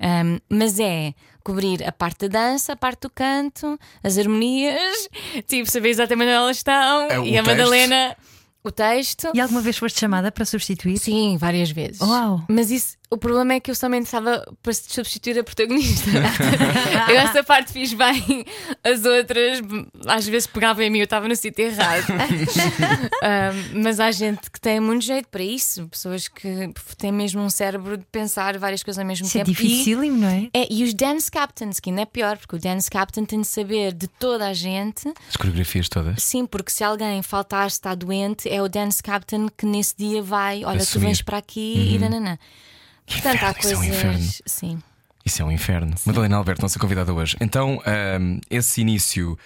Um, 0.00 0.38
mas 0.50 0.80
é 0.80 1.14
cobrir 1.44 1.82
a 1.86 1.92
parte 1.92 2.26
da 2.28 2.40
dança, 2.50 2.72
a 2.72 2.76
parte 2.76 3.02
do 3.02 3.10
canto, 3.10 3.78
as 4.02 4.18
harmonias, 4.18 5.08
tipo, 5.46 5.70
saber 5.70 5.90
exatamente 5.90 6.28
onde 6.28 6.36
elas 6.36 6.56
estão 6.56 7.02
É, 7.08 7.18
e 7.18 7.38
a 7.38 7.42
texto. 7.42 7.46
Madalena, 7.46 8.16
o 8.64 8.70
texto. 8.72 9.30
E 9.32 9.40
alguma 9.40 9.60
vez 9.60 9.76
foste 9.78 9.98
chamada 10.00 10.32
para 10.32 10.44
substituir? 10.44 10.98
Sim, 10.98 11.36
várias 11.38 11.70
vezes. 11.70 12.00
Uau. 12.00 12.44
Mas 12.48 12.70
isso, 12.72 12.96
o 13.12 13.18
problema 13.18 13.52
é 13.52 13.60
que 13.60 13.70
eu 13.70 13.74
só 13.74 13.88
me 13.90 13.98
interessava 13.98 14.42
para 14.62 14.72
substituir 14.72 15.38
a 15.38 15.44
protagonista. 15.44 16.08
eu 17.10 17.16
essa 17.18 17.44
parte 17.44 17.70
fiz 17.70 17.92
bem, 17.92 18.44
as 18.82 19.04
outras 19.04 19.60
às 20.06 20.26
vezes 20.26 20.46
pegavam 20.46 20.82
em 20.82 20.88
mim, 20.88 20.98
eu 20.98 21.04
estava 21.04 21.28
no 21.28 21.36
sítio 21.36 21.66
errado. 21.66 22.06
Um, 23.22 23.82
mas 23.82 24.00
há 24.00 24.10
gente 24.10 24.50
que 24.50 24.60
tem 24.60 24.80
muito 24.80 25.04
jeito 25.04 25.28
para 25.28 25.42
isso, 25.44 25.86
pessoas 25.88 26.26
que 26.26 26.70
têm 26.98 27.12
mesmo 27.12 27.40
um 27.40 27.48
cérebro 27.48 27.96
de 27.96 28.04
pensar 28.10 28.58
várias 28.58 28.82
coisas 28.82 28.98
ao 28.98 29.06
mesmo 29.06 29.26
Isso 29.26 29.38
é 29.38 29.44
tempo. 29.44 29.50
E- 29.50 29.54
dificílimo, 29.62 30.16
não 30.18 30.28
é? 30.28 30.48
é, 30.52 30.66
e 30.70 30.82
os 30.82 30.92
dance 30.92 31.30
captains, 31.30 31.78
que 31.78 31.90
ainda 31.90 32.02
é 32.02 32.04
pior, 32.04 32.36
porque 32.36 32.56
o 32.56 32.58
dance 32.58 32.90
captain 32.90 33.24
tem 33.24 33.40
de 33.40 33.46
saber 33.46 33.92
de 33.92 34.08
toda 34.08 34.48
a 34.48 34.52
gente. 34.54 35.12
As 35.28 35.36
coreografias 35.36 35.88
todas. 35.88 36.20
Sim, 36.22 36.46
porque 36.46 36.72
se 36.72 36.82
alguém 36.82 37.22
faltar, 37.22 37.66
está 37.68 37.94
doente, 37.94 38.48
é 38.48 38.60
o 38.60 38.68
dance 38.68 39.00
captain 39.02 39.48
que 39.56 39.66
nesse 39.66 39.94
dia 39.96 40.20
vai, 40.22 40.64
olha, 40.64 40.78
tu 40.78 40.82
Assumir. 40.82 41.06
vens 41.06 41.22
para 41.22 41.38
aqui 41.38 41.94
e 41.94 41.98
nananã. 41.98 42.36
Portanto, 43.06 43.42
há 43.44 43.50
inferno, 43.50 43.60
isso 43.60 43.68
é 43.72 43.76
um 43.76 43.78
coisas. 43.78 43.96
inferno. 43.96 44.28
Sim. 44.46 44.82
Isso 45.24 45.42
é 45.42 45.44
um 45.44 45.52
inferno. 45.52 45.94
Madalena 46.04 46.36
Alberto, 46.36 46.62
nossa 46.62 46.78
convidada 46.78 47.12
hoje. 47.12 47.36
Então, 47.40 47.80
ahm, 47.86 48.38
esse 48.50 48.80
início 48.80 49.38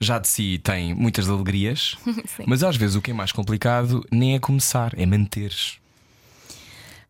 já 0.00 0.18
de 0.18 0.28
si 0.28 0.58
tem 0.62 0.94
muitas 0.94 1.28
alegrias, 1.28 1.96
mas 2.46 2.62
às 2.62 2.76
vezes 2.76 2.96
o 2.96 3.00
que 3.02 3.12
é 3.12 3.14
mais 3.14 3.32
complicado 3.32 4.04
nem 4.10 4.34
é 4.34 4.38
começar, 4.38 4.92
é 4.98 5.06
manteres. 5.06 5.78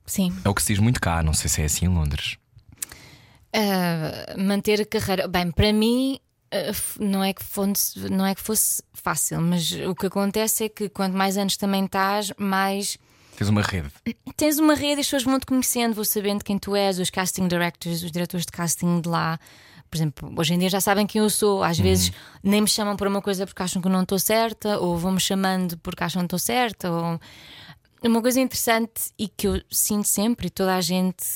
Sim. 0.07 0.33
É 0.45 0.49
o 0.49 0.55
que 0.55 0.63
se 0.63 0.69
diz 0.75 0.79
muito 0.79 1.01
cá, 1.01 1.23
não 1.23 1.33
sei 1.33 1.49
se 1.49 1.63
é 1.63 1.65
assim 1.65 1.87
em 1.87 1.89
Londres. 1.89 2.37
Ah, 3.55 4.35
manter 4.39 4.81
a 4.81 4.85
carreira. 4.87 5.29
Bem, 5.29 5.51
para 5.51 5.73
mim. 5.73 6.19
ah, 6.53 6.73
Não 7.01 7.23
é, 7.25 7.33
que 7.33 7.43
fosse, 7.45 7.99
não 8.11 8.27
é 8.27 8.35
que 8.35 8.41
fosse 8.43 8.83
fácil, 8.93 9.41
mas 9.41 9.73
o 9.73 9.95
que 9.95 10.07
acontece 10.07 10.65
é 10.65 10.69
que 10.69 10.89
quanto 10.89 11.17
mais 11.17 11.37
anos 11.37 11.57
também 11.57 11.85
estás, 11.85 12.33
mais 12.39 12.99
Tens 13.43 13.49
uma 13.49 13.63
rede. 13.63 13.91
tens 14.37 14.59
uma 14.59 14.75
rede 14.75 14.99
e 14.99 15.01
as 15.01 15.07
pessoas 15.07 15.25
vão 15.25 15.41
te 15.41 15.47
conhecendo, 15.47 15.95
vão 15.95 16.05
sabendo 16.05 16.45
quem 16.45 16.59
tu 16.59 16.77
és, 16.77 17.01
os 17.01 17.11
casting 17.11 17.49
directors, 17.49 18.05
os 18.05 18.13
diretores 18.13 18.47
de 18.47 18.53
casting 18.53 19.01
de 19.01 19.09
lá. 19.09 19.39
Por 19.91 19.97
exemplo, 19.97 20.33
hoje 20.39 20.55
em 20.55 20.59
dia 20.59 20.71
já 20.71 20.81
sabem 20.81 21.07
quem 21.07 21.21
eu 21.21 21.29
sou. 21.29 21.63
Às 21.63 21.79
vezes 21.79 22.13
nem 22.43 22.61
me 22.61 22.69
chamam 22.69 22.97
por 22.97 23.07
uma 23.09 23.21
coisa 23.21 23.45
porque 23.45 23.63
acham 23.63 23.83
que 23.83 23.89
não 23.89 24.03
estou 24.03 24.19
certa, 24.19 24.79
ou 24.79 24.97
vão-me 24.97 25.21
chamando 25.21 25.77
porque 25.79 26.05
acham 26.05 26.23
que 26.23 26.27
estou 26.27 26.39
certa. 26.39 26.91
Ou... 26.91 27.21
Uma 28.05 28.23
coisa 28.23 28.41
interessante 28.41 29.13
e 29.19 29.29
que 29.29 29.49
eu 29.49 29.61
sinto 29.71 30.07
sempre, 30.07 30.47
e 30.47 30.51
toda 30.51 30.77
a 30.77 30.81
gente, 30.81 31.27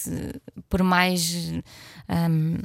por 0.69 0.83
mais. 0.83 1.53
hum, 2.31 2.59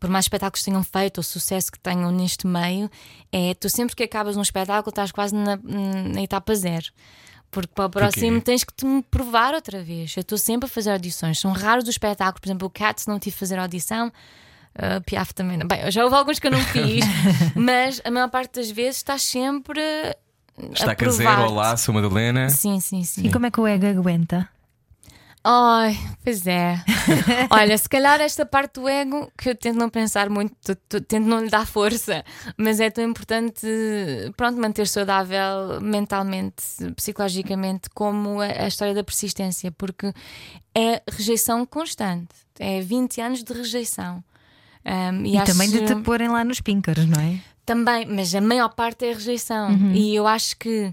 por 0.00 0.10
mais 0.10 0.24
espetáculos 0.24 0.64
que 0.64 0.70
tenham 0.70 0.82
feito 0.82 1.18
ou 1.18 1.22
sucesso 1.22 1.70
que 1.70 1.78
tenham 1.78 2.10
neste 2.10 2.46
meio, 2.46 2.90
é 3.30 3.54
tu 3.54 3.68
sempre 3.68 3.94
que 3.94 4.02
acabas 4.02 4.36
um 4.36 4.42
espetáculo 4.42 4.90
estás 4.90 5.12
quase 5.12 5.34
na, 5.34 5.56
na 5.56 6.22
etapa 6.22 6.54
zero. 6.54 6.86
Porque 7.50 7.72
para 7.74 7.86
o 7.86 7.90
próximo 7.90 8.40
tens 8.40 8.64
que 8.64 8.72
te 8.74 8.84
me 8.84 9.02
provar 9.02 9.54
outra 9.54 9.82
vez. 9.82 10.14
Eu 10.16 10.20
estou 10.20 10.36
sempre 10.36 10.66
a 10.66 10.68
fazer 10.68 10.90
audições. 10.90 11.38
São 11.40 11.52
raros 11.52 11.84
os 11.84 11.90
espetáculos, 11.90 12.40
por 12.40 12.48
exemplo, 12.48 12.66
o 12.68 12.70
Cats 12.70 13.06
não 13.06 13.18
tive 13.18 13.34
de 13.34 13.38
fazer 13.38 13.58
audição. 13.58 14.12
Uh, 14.74 15.00
Piaf 15.06 15.32
também 15.32 15.56
não. 15.56 15.66
Bem, 15.66 15.90
já 15.90 16.04
houve 16.04 16.16
alguns 16.16 16.38
que 16.38 16.46
eu 16.46 16.50
não 16.50 16.60
fiz, 16.60 17.04
mas 17.56 18.00
a 18.04 18.10
maior 18.10 18.28
parte 18.28 18.56
das 18.56 18.70
vezes 18.70 18.96
estás 18.96 19.22
sempre 19.22 19.80
Está 20.72 20.92
a 20.92 20.94
provar-te. 20.96 21.42
olá, 21.42 21.76
sou 21.76 21.94
Madalena. 21.94 22.48
Sim, 22.50 22.80
sim, 22.80 23.04
sim. 23.04 23.26
E 23.26 23.30
como 23.30 23.46
é 23.46 23.50
que 23.50 23.60
o 23.60 23.66
ego 23.66 23.86
aguenta? 23.86 24.48
Ai, 25.48 25.96
pois 26.24 26.44
é. 26.44 26.74
Olha, 27.50 27.78
se 27.78 27.88
calhar 27.88 28.20
esta 28.20 28.44
parte 28.44 28.80
do 28.80 28.88
ego 28.88 29.30
que 29.38 29.50
eu 29.50 29.54
tento 29.54 29.76
não 29.78 29.88
pensar 29.88 30.28
muito, 30.28 30.54
tento 31.06 31.24
não 31.24 31.44
lhe 31.44 31.48
dar 31.48 31.64
força, 31.64 32.24
mas 32.56 32.80
é 32.80 32.90
tão 32.90 33.04
importante, 33.04 33.64
pronto, 34.36 34.60
manter 34.60 34.88
saudável 34.88 35.80
mentalmente, 35.80 36.64
psicologicamente, 36.96 37.88
como 37.94 38.40
a, 38.40 38.46
a 38.46 38.66
história 38.66 38.92
da 38.92 39.04
persistência, 39.04 39.70
porque 39.70 40.12
é 40.74 41.00
rejeição 41.08 41.64
constante. 41.64 42.34
É 42.58 42.80
20 42.80 43.20
anos 43.20 43.44
de 43.44 43.52
rejeição. 43.52 44.24
Um, 44.84 45.24
E, 45.26 45.36
acho- 45.38 45.52
também 45.52 45.70
de 45.70 45.84
te 45.84 45.94
porem 46.02 46.28
lá 46.28 46.42
nos 46.42 46.60
píncaros, 46.60 47.06
não 47.06 47.20
é? 47.20 47.38
também, 47.64 48.04
mas 48.06 48.34
a 48.34 48.40
maior 48.40 48.68
parte 48.74 49.04
é 49.04 49.12
rejeição. 49.12 49.70
Uhum. 49.70 49.92
E 49.92 50.14
eu 50.14 50.26
acho 50.26 50.56
que 50.56 50.92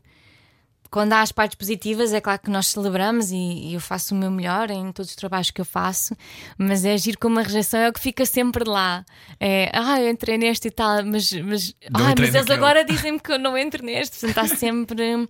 quando 0.93 1.13
há 1.13 1.21
as 1.21 1.31
partes 1.31 1.57
positivas, 1.57 2.13
é 2.13 2.21
claro 2.21 2.39
que 2.39 2.51
nós 2.51 2.67
celebramos 2.67 3.31
e, 3.31 3.35
e 3.35 3.73
eu 3.73 3.79
faço 3.79 4.13
o 4.13 4.17
meu 4.17 4.29
melhor 4.29 4.69
em 4.69 4.91
todos 4.91 5.09
os 5.09 5.15
trabalhos 5.15 5.49
que 5.49 5.59
eu 5.59 5.65
faço, 5.65 6.15
mas 6.55 6.85
é 6.85 6.93
agir 6.93 7.17
como 7.17 7.39
a 7.39 7.41
rejeição 7.41 7.79
é 7.79 7.89
o 7.89 7.93
que 7.93 7.99
fica 7.99 8.27
sempre 8.27 8.63
lá. 8.63 9.03
É, 9.39 9.71
ah, 9.73 9.99
eu 9.99 10.07
entrei 10.11 10.37
neste 10.37 10.67
e 10.67 10.71
tal, 10.71 11.03
mas, 11.03 11.31
mas, 11.31 11.73
Não 11.89 12.05
ah, 12.05 12.13
mas 12.15 12.19
eles 12.19 12.33
naquele." 12.33 12.53
agora 12.53 12.85
dizem-me 12.85 13.19
que 13.19 13.31
eu 13.31 13.39
não 13.39 13.57
entro 13.57 13.83
neste, 13.83 14.19
portanto 14.19 14.45
está 14.45 14.55
sempre. 14.55 15.27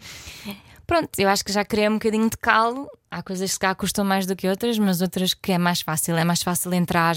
Pronto, 0.93 1.09
eu 1.17 1.27
acho 1.27 1.43
que 1.43 1.51
já 1.51 1.65
criei 1.65 1.89
um 1.89 1.93
bocadinho 1.93 2.29
de 2.29 2.37
calo. 2.37 2.87
Há 3.09 3.23
coisas 3.23 3.49
que 3.49 3.53
se 3.53 3.59
calhar 3.59 3.75
custam 3.75 4.05
mais 4.05 4.27
do 4.27 4.35
que 4.35 4.47
outras, 4.47 4.77
mas 4.77 5.01
outras 5.01 5.33
que 5.33 5.51
é 5.51 5.57
mais 5.57 5.81
fácil. 5.81 6.15
É 6.15 6.23
mais 6.23 6.43
fácil 6.43 6.71
entrar 6.73 7.15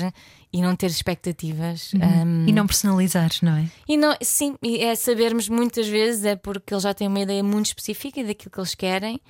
e 0.51 0.63
não 0.63 0.75
ter 0.75 0.87
expectativas. 0.87 1.93
Um, 1.95 2.47
E 2.47 2.53
não 2.53 2.67
personalizares, 2.67 3.43
não 3.43 3.57
é? 3.57 3.67
e 3.87 3.97
não, 3.99 4.17
sim, 4.23 4.57
e 4.63 4.79
é 4.83 4.95
sabermos 4.95 5.49
muitas 5.49 5.87
vezes 5.87 6.25
é 6.25 6.37
porque 6.37 6.73
eles 6.73 6.85
já 6.85 6.95
têm 6.95 7.07
uma 7.09 7.21
ideia 7.21 7.43
muito 7.43 7.67
específica 7.67 8.25
daquilo 8.25 8.51
que 8.51 8.59
eles 8.59 8.75
querem. 8.75 9.21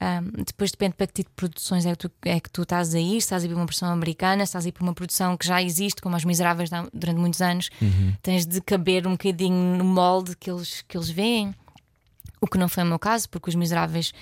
Um, 0.00 0.42
depois 0.44 0.72
depende 0.72 0.94
para 0.96 1.06
que 1.06 1.12
tipo 1.12 1.30
de 1.30 1.36
produções 1.36 1.86
é 1.86 1.92
que, 1.92 1.98
tu, 1.98 2.10
é 2.24 2.40
que 2.40 2.50
tu 2.50 2.62
estás 2.62 2.92
a 2.92 2.98
ir, 2.98 3.12
se 3.12 3.18
estás 3.18 3.44
a 3.44 3.46
ir 3.46 3.50
para 3.50 3.58
uma 3.58 3.66
produção 3.66 3.88
americana, 3.88 4.44
se 4.44 4.50
estás 4.50 4.66
a 4.66 4.68
ir 4.68 4.72
para 4.72 4.82
uma 4.82 4.94
produção 4.94 5.36
que 5.36 5.46
já 5.46 5.62
existe, 5.62 6.02
como 6.02 6.16
Os 6.16 6.24
Miseráveis 6.24 6.70
durante 6.92 7.20
muitos 7.20 7.40
anos, 7.40 7.70
tens 8.20 8.44
de 8.44 8.60
caber 8.60 9.06
um 9.06 9.12
bocadinho 9.12 9.76
no 9.76 9.84
molde 9.84 10.36
que 10.36 10.50
eles, 10.50 10.82
que 10.88 10.96
eles 10.96 11.08
veem. 11.08 11.54
O 12.42 12.46
que 12.46 12.58
não 12.58 12.68
foi 12.68 12.82
o 12.82 12.86
meu 12.86 12.98
caso, 12.98 13.28
porque 13.30 13.48
Os 13.48 13.54
Miseráveis 13.54 14.12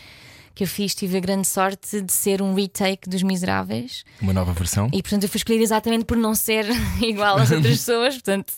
que 0.55 0.65
eu 0.65 0.69
fiz 0.69 0.95
tive 0.95 1.17
a 1.17 1.21
grande 1.21 1.47
sorte 1.47 2.01
de 2.03 2.13
ser 2.13 2.43
um 2.43 2.55
retake 2.55 3.09
dos 3.09 3.23
Miseráveis 3.23 4.05
Uma 4.21 4.33
nova 4.33 4.53
versão. 4.53 4.89
e 4.93 5.01
portanto 5.01 5.23
eu 5.23 5.29
fui 5.29 5.39
escolhida 5.39 5.63
exatamente 5.65 6.05
por 6.05 6.17
não 6.17 6.35
ser 6.35 6.67
igual 7.01 7.39
às 7.39 7.51
outras 7.51 7.79
pessoas. 7.79 8.15
Portanto, 8.15 8.53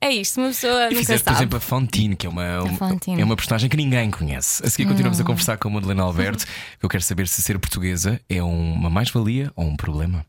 é 0.00 0.10
isto. 0.10 0.38
Uma 0.40 0.48
pessoa 0.48 0.88
E 0.90 0.96
fizeste, 0.96 1.24
por 1.24 1.32
exemplo, 1.32 1.56
a 1.56 1.60
Fontine, 1.60 2.16
que 2.16 2.26
é 2.26 2.28
uma, 2.30 2.42
é 2.44 3.24
uma 3.24 3.36
personagem 3.36 3.70
que 3.70 3.76
ninguém 3.76 4.10
conhece. 4.10 4.60
A 4.66 4.68
seguir 4.68 4.86
continuamos 4.88 5.18
Hum. 5.20 5.22
a 5.22 5.24
conversar 5.26 5.56
com 5.56 5.68
a 5.68 5.70
Madalena 5.70 6.02
Alberto. 6.02 6.44
Eu 6.82 6.88
quero 6.88 7.02
saber 7.04 7.28
se 7.28 7.40
ser 7.40 7.58
portuguesa 7.58 8.20
é 8.28 8.42
uma 8.42 8.90
mais-valia 8.90 9.50
ou 9.56 9.64
um 9.66 9.76
problema. 9.76 10.26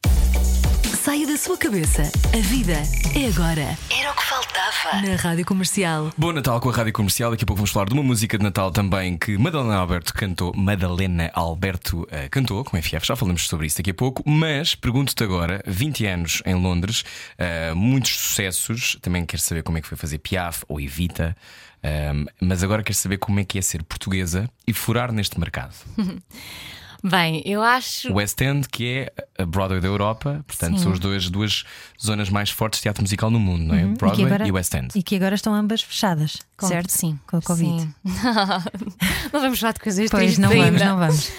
Saia 1.03 1.27
da 1.27 1.35
sua 1.35 1.57
cabeça. 1.57 2.03
A 2.33 2.41
vida 2.47 2.81
é 3.13 3.27
agora. 3.27 3.77
Era 3.91 4.09
o 4.09 4.15
que 4.15 4.23
faltava. 4.23 5.05
Na 5.05 5.17
Rádio 5.17 5.43
Comercial. 5.45 6.13
Bom 6.17 6.31
Natal 6.31 6.61
com 6.61 6.69
a 6.69 6.71
Rádio 6.71 6.93
Comercial. 6.93 7.31
Daqui 7.31 7.43
a 7.43 7.45
pouco 7.45 7.57
vamos 7.57 7.71
falar 7.71 7.87
de 7.87 7.93
uma 7.93 8.01
música 8.01 8.37
de 8.37 8.43
Natal 8.45 8.71
também 8.71 9.17
que 9.17 9.37
Madalena 9.37 9.75
Alberto 9.75 10.13
cantou. 10.13 10.53
Madalena 10.55 11.29
Alberto 11.33 12.07
eh, 12.09 12.29
cantou 12.29 12.63
com 12.63 12.81
FF. 12.81 13.05
Já 13.05 13.17
falamos 13.17 13.49
sobre 13.49 13.67
isso 13.67 13.75
daqui 13.79 13.91
a 13.91 13.93
pouco. 13.93 14.23
Mas 14.25 14.75
pergunto-te 14.75 15.21
agora: 15.25 15.61
20 15.67 16.05
anos 16.05 16.41
em 16.45 16.55
Londres, 16.55 17.03
eh, 17.37 17.73
muitos 17.73 18.15
sucessos. 18.15 18.97
Também 19.01 19.25
quero 19.25 19.41
saber 19.41 19.61
como 19.61 19.77
é 19.77 19.81
que 19.81 19.87
foi 19.89 19.97
fazer 19.97 20.19
Piaf 20.19 20.63
ou 20.69 20.79
Evita. 20.79 21.35
Ehm, 21.83 22.27
mas 22.39 22.63
agora 22.63 22.81
quero 22.81 22.97
saber 22.97 23.17
como 23.17 23.41
é 23.41 23.43
que 23.43 23.59
é 23.59 23.61
ser 23.61 23.83
portuguesa 23.83 24.49
e 24.65 24.71
furar 24.71 25.11
neste 25.11 25.37
mercado. 25.37 25.75
Bem, 27.03 27.41
eu 27.45 27.61
acho. 27.61 28.13
West 28.13 28.39
End, 28.39 28.67
que 28.69 28.87
é 28.87 29.13
a 29.37 29.45
Broadway 29.45 29.81
da 29.81 29.87
Europa, 29.89 30.43
portanto, 30.47 30.77
Sim. 30.77 30.83
são 30.83 30.91
as 30.93 30.99
duas, 30.99 31.29
duas 31.29 31.63
zonas 32.01 32.29
mais 32.29 32.49
fortes 32.49 32.79
de 32.79 32.83
teatro 32.83 33.01
musical 33.03 33.29
no 33.29 33.39
mundo, 33.41 33.63
não 33.65 33.75
é? 33.75 33.83
Uhum. 33.83 33.93
Broadway 33.95 34.23
e, 34.23 34.25
agora, 34.25 34.47
e 34.47 34.51
West 34.53 34.73
End. 34.73 34.87
e 34.95 35.03
que 35.03 35.15
agora 35.17 35.35
estão 35.35 35.53
ambas 35.53 35.81
fechadas, 35.81 36.37
com- 36.57 36.67
certo? 36.67 36.89
Sim. 36.91 37.19
Com 37.27 37.37
a 37.37 37.41
Covid. 37.41 37.81
Sim. 37.81 37.93
não 39.33 39.41
vamos 39.41 39.59
falar 39.59 39.73
de 39.73 39.79
coisas 39.81 40.09
Pois 40.09 40.37
não 40.37 40.47
vamos, 40.49 40.63
ainda. 40.65 40.85
não 40.85 40.97
vamos. 40.97 41.29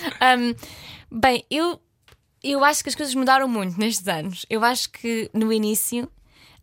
Um, 1.11 1.19
bem, 1.19 1.45
eu, 1.51 1.81
eu 2.43 2.63
acho 2.63 2.83
que 2.83 2.91
as 2.91 2.95
coisas 2.95 3.15
mudaram 3.15 3.49
muito 3.49 3.79
nestes 3.81 4.07
anos. 4.07 4.45
Eu 4.51 4.63
acho 4.65 4.91
que 4.91 5.31
no 5.33 5.51
início 5.51 6.11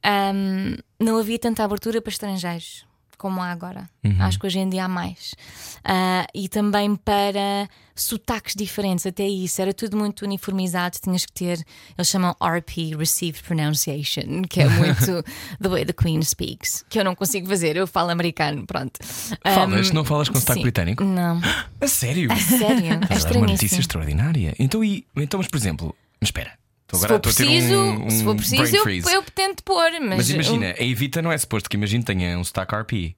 um, 0.05 0.75
não 1.03 1.17
havia 1.17 1.39
tanta 1.39 1.63
abertura 1.63 2.01
para 2.01 2.11
estrangeiros 2.11 2.85
como 3.21 3.39
há 3.39 3.51
agora. 3.51 3.88
Acho 4.19 4.39
que 4.39 4.47
hoje 4.47 4.57
em 4.57 4.67
dia 4.67 4.86
há 4.86 4.88
mais. 4.88 5.36
Ah, 5.84 6.25
e 6.34 6.49
também 6.49 6.95
para 6.95 7.69
sotaques 7.95 8.55
diferentes, 8.55 9.05
até 9.05 9.27
isso. 9.27 9.62
Era 9.62 9.71
tudo 9.75 9.95
muito 9.95 10.25
uniformizado. 10.25 10.97
Tinhas 10.99 11.23
que 11.23 11.31
ter, 11.31 11.63
eles 11.95 12.07
chamam 12.07 12.36
RP, 12.41 12.97
Received 12.97 13.43
Pronunciation, 13.43 14.41
que 14.49 14.60
é 14.60 14.67
muito 14.67 15.23
the 15.62 15.69
way 15.69 15.86
the 15.86 15.93
Queen 15.93 16.23
speaks, 16.23 16.84
que 16.89 16.99
eu 16.99 17.05
não 17.05 17.13
consigo 17.13 17.47
fazer. 17.47 17.77
Eu 17.77 17.86
falo 17.86 18.10
americano, 18.10 18.65
pronto. 18.65 18.99
Falas? 19.45 19.91
Um, 19.91 19.93
Não 19.93 20.03
falas 20.03 20.27
com 20.27 20.39
sotaque 20.39 20.63
britânico? 20.63 21.03
Não. 21.03 21.39
A 21.79 21.88
sério? 21.88 22.27
Sério? 22.39 22.99
É 23.07 23.34
é 23.34 23.38
uma 23.38 23.45
notícia 23.45 23.79
extraordinária. 23.79 24.55
Então, 24.57 24.84
e, 24.84 25.05
então 25.15 25.38
mas 25.38 25.47
por 25.47 25.57
exemplo, 25.57 25.95
espera. 26.19 26.61
Se 26.93 27.08
for 27.08 27.19
preciso, 27.19 27.75
um, 27.75 28.06
um 28.06 28.10
se 28.10 28.23
for 28.23 28.36
preciso 28.36 28.75
eu, 28.77 29.10
eu 29.10 29.23
tento 29.23 29.63
pôr, 29.63 29.91
mas, 29.99 30.17
Mas 30.17 30.30
imagina, 30.30 30.75
a 30.77 30.84
Evita 30.84 31.21
não 31.21 31.32
é 31.32 31.38
suposto 31.38 31.69
que 31.69 31.77
imagino 31.77 32.04
tenha 32.04 32.38
um 32.38 32.43
sotaque 32.43 32.75
RP. 32.75 33.15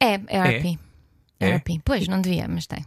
É, 0.00 0.20
é 0.26 0.58
RP. 0.58 0.78
É? 1.38 1.50
É 1.50 1.56
RP. 1.56 1.80
Pois, 1.84 2.08
não 2.08 2.20
devia, 2.20 2.46
mas 2.48 2.66
tem. 2.66 2.84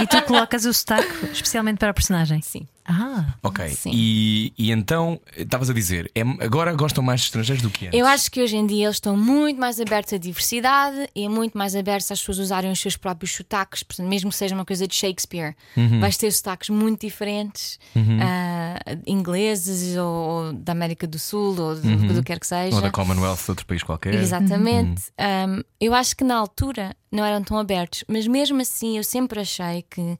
E 0.00 0.06
tu 0.06 0.22
colocas 0.22 0.64
o 0.64 0.72
sotaque 0.72 1.26
especialmente 1.32 1.78
para 1.78 1.90
a 1.90 1.94
personagem. 1.94 2.40
Sim. 2.42 2.66
Ah, 2.90 3.34
Ok. 3.42 3.68
Sim. 3.68 3.90
E, 3.92 4.52
e 4.56 4.70
então, 4.72 5.20
estavas 5.36 5.68
a 5.68 5.74
dizer, 5.74 6.10
é- 6.14 6.22
agora 6.44 6.72
gostam 6.74 7.04
mais 7.04 7.20
de 7.20 7.26
estrangeiros 7.26 7.62
do 7.62 7.68
que 7.70 7.86
antes. 7.86 7.98
Eu 8.00 8.06
acho 8.06 8.30
que 8.30 8.40
hoje 8.42 8.56
em 8.56 8.66
dia 8.66 8.86
eles 8.86 8.96
estão 8.96 9.14
muito 9.16 9.60
mais 9.60 9.78
abertos 9.78 10.14
à 10.14 10.16
diversidade 10.18 11.08
e 11.14 11.24
é 11.24 11.28
muito 11.28 11.56
mais 11.58 11.76
abertos 11.76 12.10
às 12.10 12.18
pessoas 12.18 12.38
usarem 12.38 12.70
os 12.72 12.80
seus 12.80 12.96
próprios 12.96 13.32
sotaques, 13.32 13.82
portanto, 13.82 14.08
mesmo 14.08 14.30
que 14.30 14.36
seja 14.36 14.54
uma 14.54 14.64
coisa 14.64 14.86
de 14.88 14.94
Shakespeare, 14.94 15.54
Uhum. 15.76 16.00
vais 16.00 16.16
ter 16.16 16.30
sotaques 16.32 16.70
muito 16.70 17.02
diferentes, 17.02 17.78
ah, 18.20 18.78
ingleses 19.06 19.96
ou, 19.96 20.06
ou 20.06 20.52
da 20.54 20.72
América 20.72 21.06
do 21.06 21.18
Sul 21.18 21.58
ou 21.60 21.74
do, 21.74 21.96
do 22.14 22.14
que 22.14 22.22
quer 22.22 22.40
que 22.40 22.46
seja. 22.46 22.70
Uhum. 22.70 22.76
Ou 22.76 22.82
da 22.82 22.90
Commonwealth 22.90 23.44
de 23.44 23.50
outro 23.50 23.66
país 23.66 23.82
qualquer. 23.82 24.14
Exatamente. 24.14 25.02
Um, 25.20 25.62
eu 25.80 25.94
acho 25.94 26.16
que 26.16 26.24
na 26.24 26.36
altura 26.36 26.96
não 27.12 27.24
eram 27.24 27.42
tão 27.42 27.58
abertos, 27.58 28.04
mas 28.08 28.26
mesmo 28.26 28.60
assim 28.60 28.96
eu 28.96 29.04
sempre 29.04 29.40
achei 29.40 29.82
que 29.90 30.18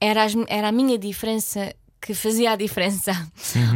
era, 0.00 0.24
as- 0.24 0.34
era 0.48 0.68
a 0.68 0.72
minha 0.72 0.98
diferença 0.98 1.74
que 2.00 2.14
fazia 2.14 2.52
a 2.52 2.56
diferença. 2.56 3.10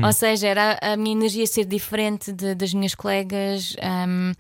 Ou 0.05 0.13
seja, 0.13 0.47
era 0.47 0.79
a 0.81 0.97
minha 0.97 1.17
energia 1.17 1.45
ser 1.45 1.65
diferente 1.65 2.33
de- 2.33 2.55
das 2.55 2.73
minhas 2.73 2.95
colegas, 2.95 3.75
um, 4.09 4.33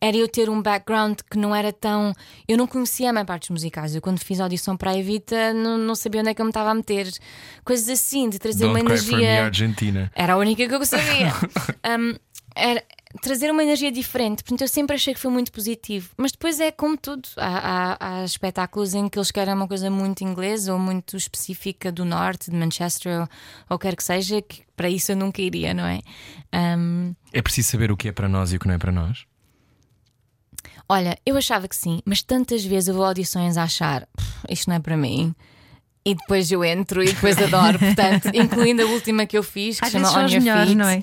era 0.00 0.14
eu 0.16 0.28
ter 0.28 0.50
um 0.50 0.60
background 0.60 1.18
que 1.30 1.38
não 1.38 1.54
era 1.54 1.72
tão. 1.72 2.12
Eu 2.46 2.58
não 2.58 2.66
conhecia 2.66 3.08
a 3.08 3.12
maior 3.12 3.24
parte 3.24 3.44
dos 3.44 3.50
musicais. 3.50 3.94
Eu, 3.94 4.02
quando 4.02 4.18
fiz 4.20 4.38
a 4.38 4.42
audição 4.44 4.76
para 4.76 4.90
a 4.90 4.98
Evita, 4.98 5.54
não, 5.54 5.78
não 5.78 5.94
sabia 5.94 6.20
onde 6.20 6.28
é 6.30 6.34
que 6.34 6.42
eu 6.42 6.44
me 6.44 6.50
estava 6.50 6.70
a 6.70 6.74
meter. 6.74 7.10
Coisas 7.64 7.88
assim, 7.88 8.28
de 8.28 8.38
trazer 8.38 8.64
Don't 8.66 8.78
uma 8.80 8.84
me, 8.84 8.90
energia. 8.94 9.44
Argentina. 9.46 10.12
Era 10.14 10.34
a 10.34 10.36
única 10.36 10.68
que 10.68 10.74
eu 10.74 10.84
sabia. 10.84 11.32
Um, 11.98 12.14
era 12.54 12.82
trazer 13.20 13.50
uma 13.50 13.62
energia 13.62 13.92
diferente. 13.92 14.42
Portanto, 14.42 14.62
eu 14.62 14.68
sempre 14.68 14.96
achei 14.96 15.12
que 15.14 15.20
foi 15.20 15.30
muito 15.30 15.52
positivo. 15.52 16.10
Mas 16.16 16.32
depois 16.32 16.58
é 16.60 16.70
como 16.70 16.96
tudo. 16.96 17.28
Há, 17.36 17.96
há- 17.98 18.20
há 18.20 18.24
espetáculos 18.24 18.94
em 18.94 19.08
que 19.08 19.18
eles 19.18 19.30
querem 19.30 19.52
uma 19.54 19.68
coisa 19.68 19.90
muito 19.90 20.22
inglesa 20.24 20.72
ou 20.72 20.78
muito 20.78 21.16
específica 21.16 21.92
do 21.92 22.04
norte, 22.04 22.50
de 22.50 22.56
Manchester 22.56 23.20
ou, 23.22 23.28
ou 23.70 23.78
quer 23.78 23.94
que 23.96 24.02
seja, 24.04 24.40
que 24.40 24.62
para 24.76 24.88
isso 24.88 25.12
eu 25.12 25.16
nunca 25.16 25.40
iria, 25.42 25.74
não 25.74 25.84
é? 25.84 26.00
Um, 26.54 27.14
É 27.32 27.42
preciso 27.42 27.70
saber 27.72 27.92
o 27.92 27.96
que 27.96 28.08
é 28.08 28.12
para 28.12 28.28
nós 28.28 28.52
e 28.52 28.56
o 28.56 28.60
que 28.60 28.66
não 28.66 28.74
é 28.74 28.78
para 28.78 28.92
nós. 28.92 29.24
olha, 30.88 31.16
eu 31.24 31.36
achava 31.36 31.66
que 31.68 31.76
sim, 31.76 32.00
mas 32.04 32.22
tantas 32.22 32.64
vezes 32.64 32.88
eu 32.88 32.94
vou 32.94 33.04
a 33.04 33.08
audições 33.08 33.56
a 33.56 33.62
achar 33.64 34.06
"Pff, 34.16 34.32
isto 34.50 34.68
não 34.68 34.76
é 34.76 34.80
para 34.80 34.96
mim. 34.96 35.34
E 36.04 36.14
depois 36.16 36.50
eu 36.50 36.64
entro 36.64 37.00
e 37.02 37.06
depois 37.12 37.38
adoro, 37.38 37.78
portanto, 37.80 38.28
incluindo 38.34 38.82
a 38.82 38.86
última 38.86 39.24
que 39.24 39.38
eu 39.38 39.42
fiz, 39.42 39.78
que 39.78 39.84
às 39.86 39.92
se 39.92 39.98
chama 39.98 40.10
On 40.18 40.28
Your 40.28 40.40
melhores, 40.42 40.64
Feet. 40.68 40.76
não 40.78 40.88
é? 40.88 41.02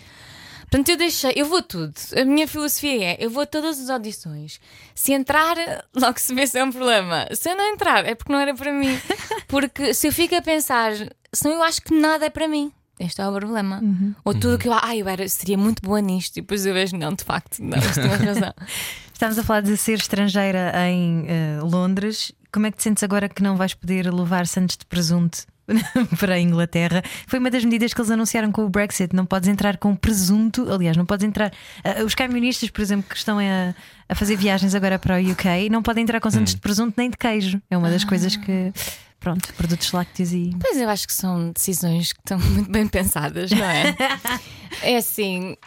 Portanto, 0.69 0.89
eu 0.89 0.97
deixei, 0.97 1.33
eu 1.35 1.47
vou 1.47 1.63
tudo. 1.63 1.95
A 2.15 2.23
minha 2.23 2.47
filosofia 2.47 3.11
é: 3.11 3.17
eu 3.19 3.29
vou 3.29 3.43
a 3.43 3.45
todas 3.45 3.79
as 3.79 3.89
audições. 3.89 4.59
Se 4.93 5.13
entrar, 5.13 5.55
logo 5.95 6.19
se 6.19 6.33
vê 6.33 6.45
se 6.45 6.59
é 6.59 6.63
um 6.63 6.71
problema. 6.71 7.27
Se 7.33 7.49
eu 7.49 7.55
não 7.55 7.73
entrar, 7.73 8.05
é 8.05 8.13
porque 8.13 8.31
não 8.31 8.39
era 8.39 8.53
para 8.53 8.71
mim. 8.71 8.97
Porque 9.47 9.95
se 9.95 10.07
eu 10.07 10.13
fico 10.13 10.35
a 10.35 10.43
pensar, 10.43 10.91
senão 11.33 11.55
eu 11.55 11.63
acho 11.63 11.81
que 11.81 11.91
nada 11.91 12.27
é 12.27 12.29
para 12.29 12.47
mim. 12.47 12.71
Este 12.99 13.19
é 13.19 13.27
o 13.27 13.33
problema. 13.33 13.81
Ou 14.23 14.33
tudo 14.35 14.59
que 14.59 14.67
eu, 14.67 14.73
ah, 14.73 14.95
eu 14.95 15.07
era, 15.07 15.27
seria 15.27 15.57
muito 15.57 15.81
boa 15.81 15.99
nisto, 16.01 16.37
e 16.37 16.41
depois 16.41 16.65
eu 16.65 16.73
vejo, 16.73 16.95
não, 16.95 17.13
de 17.13 17.23
facto, 17.23 17.63
não, 17.63 17.79
razão. 17.79 18.53
Estamos 19.11 19.39
a 19.39 19.43
falar 19.43 19.61
de 19.61 19.75
ser 19.75 19.97
estrangeira 19.97 20.71
em 20.87 21.25
eh, 21.27 21.59
Londres. 21.61 22.31
Como 22.51 22.67
é 22.67 22.71
que 22.71 22.77
te 22.77 22.83
sentes 22.83 23.03
agora 23.03 23.27
que 23.27 23.41
não 23.41 23.57
vais 23.57 23.73
poder 23.73 24.13
levar 24.13 24.45
Santos 24.45 24.77
de 24.77 24.85
presunto 24.85 25.45
para 26.19 26.35
a 26.35 26.39
Inglaterra? 26.39 27.03
Foi 27.27 27.39
uma 27.39 27.49
das 27.49 27.63
medidas 27.63 27.93
que 27.93 28.01
eles 28.01 28.11
anunciaram 28.11 28.51
com 28.51 28.63
o 28.65 28.69
Brexit. 28.69 29.15
Não 29.15 29.25
podes 29.25 29.49
entrar 29.49 29.77
com 29.77 29.95
presunto. 29.95 30.71
Aliás, 30.71 30.95
não 30.97 31.05
podes 31.05 31.25
entrar. 31.25 31.51
eh, 31.83 32.03
os 32.03 32.15
camionistas, 32.15 32.69
por 32.69 32.81
exemplo, 32.81 33.09
que 33.09 33.15
estão 33.15 33.39
a, 33.39 33.73
a 34.07 34.15
fazer 34.15 34.35
viagens 34.35 34.75
agora 34.75 34.97
para 34.97 35.17
o 35.17 35.31
UK, 35.31 35.69
não 35.69 35.81
podem 35.81 36.03
entrar 36.03 36.19
com 36.19 36.29
Santos 36.29 36.55
de 36.55 36.61
presunto 36.61 36.95
nem 36.97 37.09
de 37.09 37.17
queijo. 37.17 37.61
É 37.69 37.77
uma 37.77 37.89
das 37.89 38.03
coisas 38.03 38.35
que. 38.35 38.71
Pronto, 39.19 39.53
produtos 39.55 39.91
lácteos 39.91 40.31
e. 40.31 40.55
Pois 40.61 40.77
eu 40.77 40.89
acho 40.89 41.05
que 41.05 41.13
são 41.13 41.51
decisões 41.51 42.13
que 42.13 42.19
estão 42.19 42.39
muito 42.51 42.71
bem 42.71 42.87
pensadas, 42.87 43.51
não 43.51 43.65
é? 43.65 43.95
é 44.81 44.97
assim. 44.97 45.57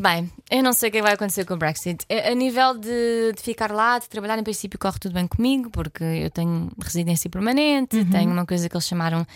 Bem, 0.00 0.30
eu 0.50 0.62
não 0.62 0.72
sei 0.72 0.88
o 0.88 0.92
que 0.92 1.02
vai 1.02 1.12
acontecer 1.12 1.44
com 1.44 1.52
o 1.54 1.56
Brexit. 1.56 2.06
A 2.08 2.34
nível 2.34 2.78
de, 2.78 3.32
de 3.36 3.42
ficar 3.42 3.70
lá, 3.70 3.98
de 3.98 4.08
trabalhar, 4.08 4.38
em 4.38 4.42
princípio 4.42 4.78
corre 4.78 4.98
tudo 4.98 5.12
bem 5.12 5.26
comigo, 5.26 5.70
porque 5.70 6.02
eu 6.02 6.30
tenho 6.30 6.70
residência 6.80 7.28
permanente, 7.28 8.02
tenho 8.06 8.30
uma 8.30 8.46
coisa 8.46 8.68
que 8.68 8.74
eles 8.74 8.86
chamaram 8.86 9.26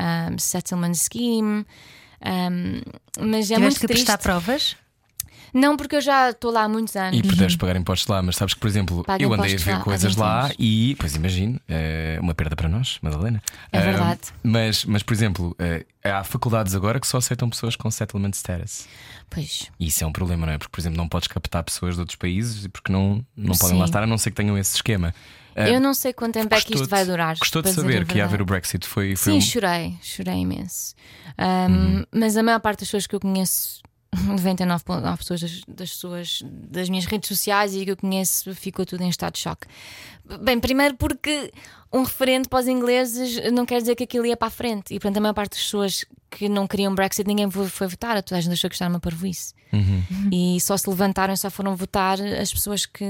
um, 0.00 0.38
Settlement 0.38 0.94
Scheme. 0.94 1.66
um, 2.24 2.80
mas 3.20 3.50
é 3.50 3.56
Tiveste 3.56 3.60
muito 3.60 3.80
que 3.80 3.86
triste. 3.86 4.06
prestar 4.06 4.18
provas? 4.18 4.76
Não, 5.56 5.74
porque 5.74 5.96
eu 5.96 6.00
já 6.02 6.30
estou 6.30 6.50
lá 6.50 6.64
há 6.64 6.68
muitos 6.68 6.94
anos. 6.96 7.18
E 7.18 7.22
puderes 7.22 7.56
pagar 7.56 7.76
impostos 7.76 8.06
lá, 8.08 8.22
mas 8.22 8.36
sabes 8.36 8.52
que, 8.52 8.60
por 8.60 8.66
exemplo, 8.66 9.02
Paga 9.04 9.24
eu 9.24 9.32
andei 9.32 9.54
a 9.54 9.58
ver 9.58 9.72
lá 9.72 9.80
coisas 9.80 10.12
20 10.14 10.20
lá 10.20 10.50
e, 10.58 10.94
pois 10.98 11.14
imagino, 11.16 11.58
é 11.66 12.18
uma 12.20 12.34
perda 12.34 12.54
para 12.54 12.68
nós, 12.68 12.98
Madalena. 13.00 13.42
É 13.72 13.80
verdade. 13.80 14.20
mas, 14.42 14.84
mas, 14.84 15.02
por 15.02 15.14
exemplo, 15.14 15.56
eh, 15.58 15.86
há 16.04 16.22
faculdades 16.24 16.74
agora 16.74 17.00
que 17.00 17.06
só 17.06 17.16
aceitam 17.16 17.48
pessoas 17.48 17.74
com 17.74 17.90
settlement 17.90 18.32
status. 18.34 18.86
Pois. 19.30 19.70
E 19.80 19.86
isso 19.86 20.04
é 20.04 20.06
um 20.06 20.12
problema, 20.12 20.44
não 20.44 20.52
é? 20.52 20.58
Porque, 20.58 20.70
por 20.70 20.80
exemplo, 20.80 20.98
não 20.98 21.08
podes 21.08 21.26
captar 21.26 21.64
pessoas 21.64 21.94
de 21.94 22.00
outros 22.00 22.16
países 22.16 22.66
porque 22.66 22.92
não, 22.92 23.24
não 23.34 23.56
podem 23.56 23.78
lá 23.78 23.86
estar, 23.86 24.02
a 24.02 24.06
não 24.06 24.18
ser 24.18 24.30
que 24.32 24.36
tenham 24.36 24.58
esse 24.58 24.76
esquema. 24.76 25.14
Eu 25.56 25.80
não 25.80 25.94
sei 25.94 26.12
quanto 26.12 26.34
tempo 26.34 26.54
é 26.54 26.60
que 26.60 26.74
isto 26.74 26.86
vai 26.86 27.06
durar. 27.06 27.34
Gostou 27.38 27.62
de 27.62 27.72
saber 27.72 28.04
que 28.04 28.18
ia 28.18 28.24
haver 28.24 28.42
o 28.42 28.44
Brexit? 28.44 28.86
Foi, 28.86 29.16
foi 29.16 29.32
Sim, 29.32 29.38
um- 29.38 29.40
chorei, 29.40 29.96
chorei 30.02 30.34
imenso. 30.34 30.94
Um, 31.38 32.04
Mas 32.12 32.36
a 32.36 32.42
maior 32.42 32.60
parte 32.60 32.80
das 32.80 32.88
pessoas 32.88 33.06
que 33.06 33.14
eu 33.14 33.20
conheço, 33.20 33.80
99,9 34.28 35.16
pessoas 35.16 35.40
das, 35.40 35.60
das 35.66 35.90
suas 35.90 36.42
das 36.44 36.88
minhas 36.88 37.04
redes 37.06 37.28
sociais 37.28 37.74
e 37.74 37.84
que 37.84 37.90
eu 37.90 37.96
conheço, 37.96 38.54
ficou 38.54 38.84
tudo 38.84 39.02
em 39.02 39.08
estado 39.08 39.34
de 39.34 39.40
choque. 39.40 39.66
Bem, 40.42 40.58
primeiro 40.58 40.96
porque 40.96 41.52
um 41.92 42.02
referente 42.02 42.48
para 42.48 42.60
os 42.60 42.68
ingleses 42.68 43.52
não 43.52 43.64
quer 43.64 43.80
dizer 43.80 43.94
que 43.94 44.04
aquilo 44.04 44.26
ia 44.26 44.36
para 44.36 44.48
a 44.48 44.50
frente. 44.50 44.94
E 44.94 44.98
portanto, 44.98 45.18
a 45.18 45.20
maior 45.20 45.34
parte 45.34 45.52
das 45.52 45.62
pessoas 45.62 46.04
que 46.30 46.48
não 46.48 46.66
queriam 46.66 46.94
Brexit, 46.94 47.26
ninguém 47.26 47.50
foi, 47.50 47.86
votar, 47.86 48.22
toda 48.22 48.38
a 48.38 48.40
gente 48.40 48.52
achou 48.52 48.68
que 48.68 48.74
estava 48.74 48.92
uma 48.92 49.00
parvoíce. 49.00 49.54
E 50.32 50.60
só 50.60 50.76
se 50.76 50.88
levantaram 50.88 51.32
e 51.32 51.36
só 51.36 51.50
foram 51.50 51.76
votar 51.76 52.20
as 52.20 52.52
pessoas 52.52 52.86
que 52.86 53.04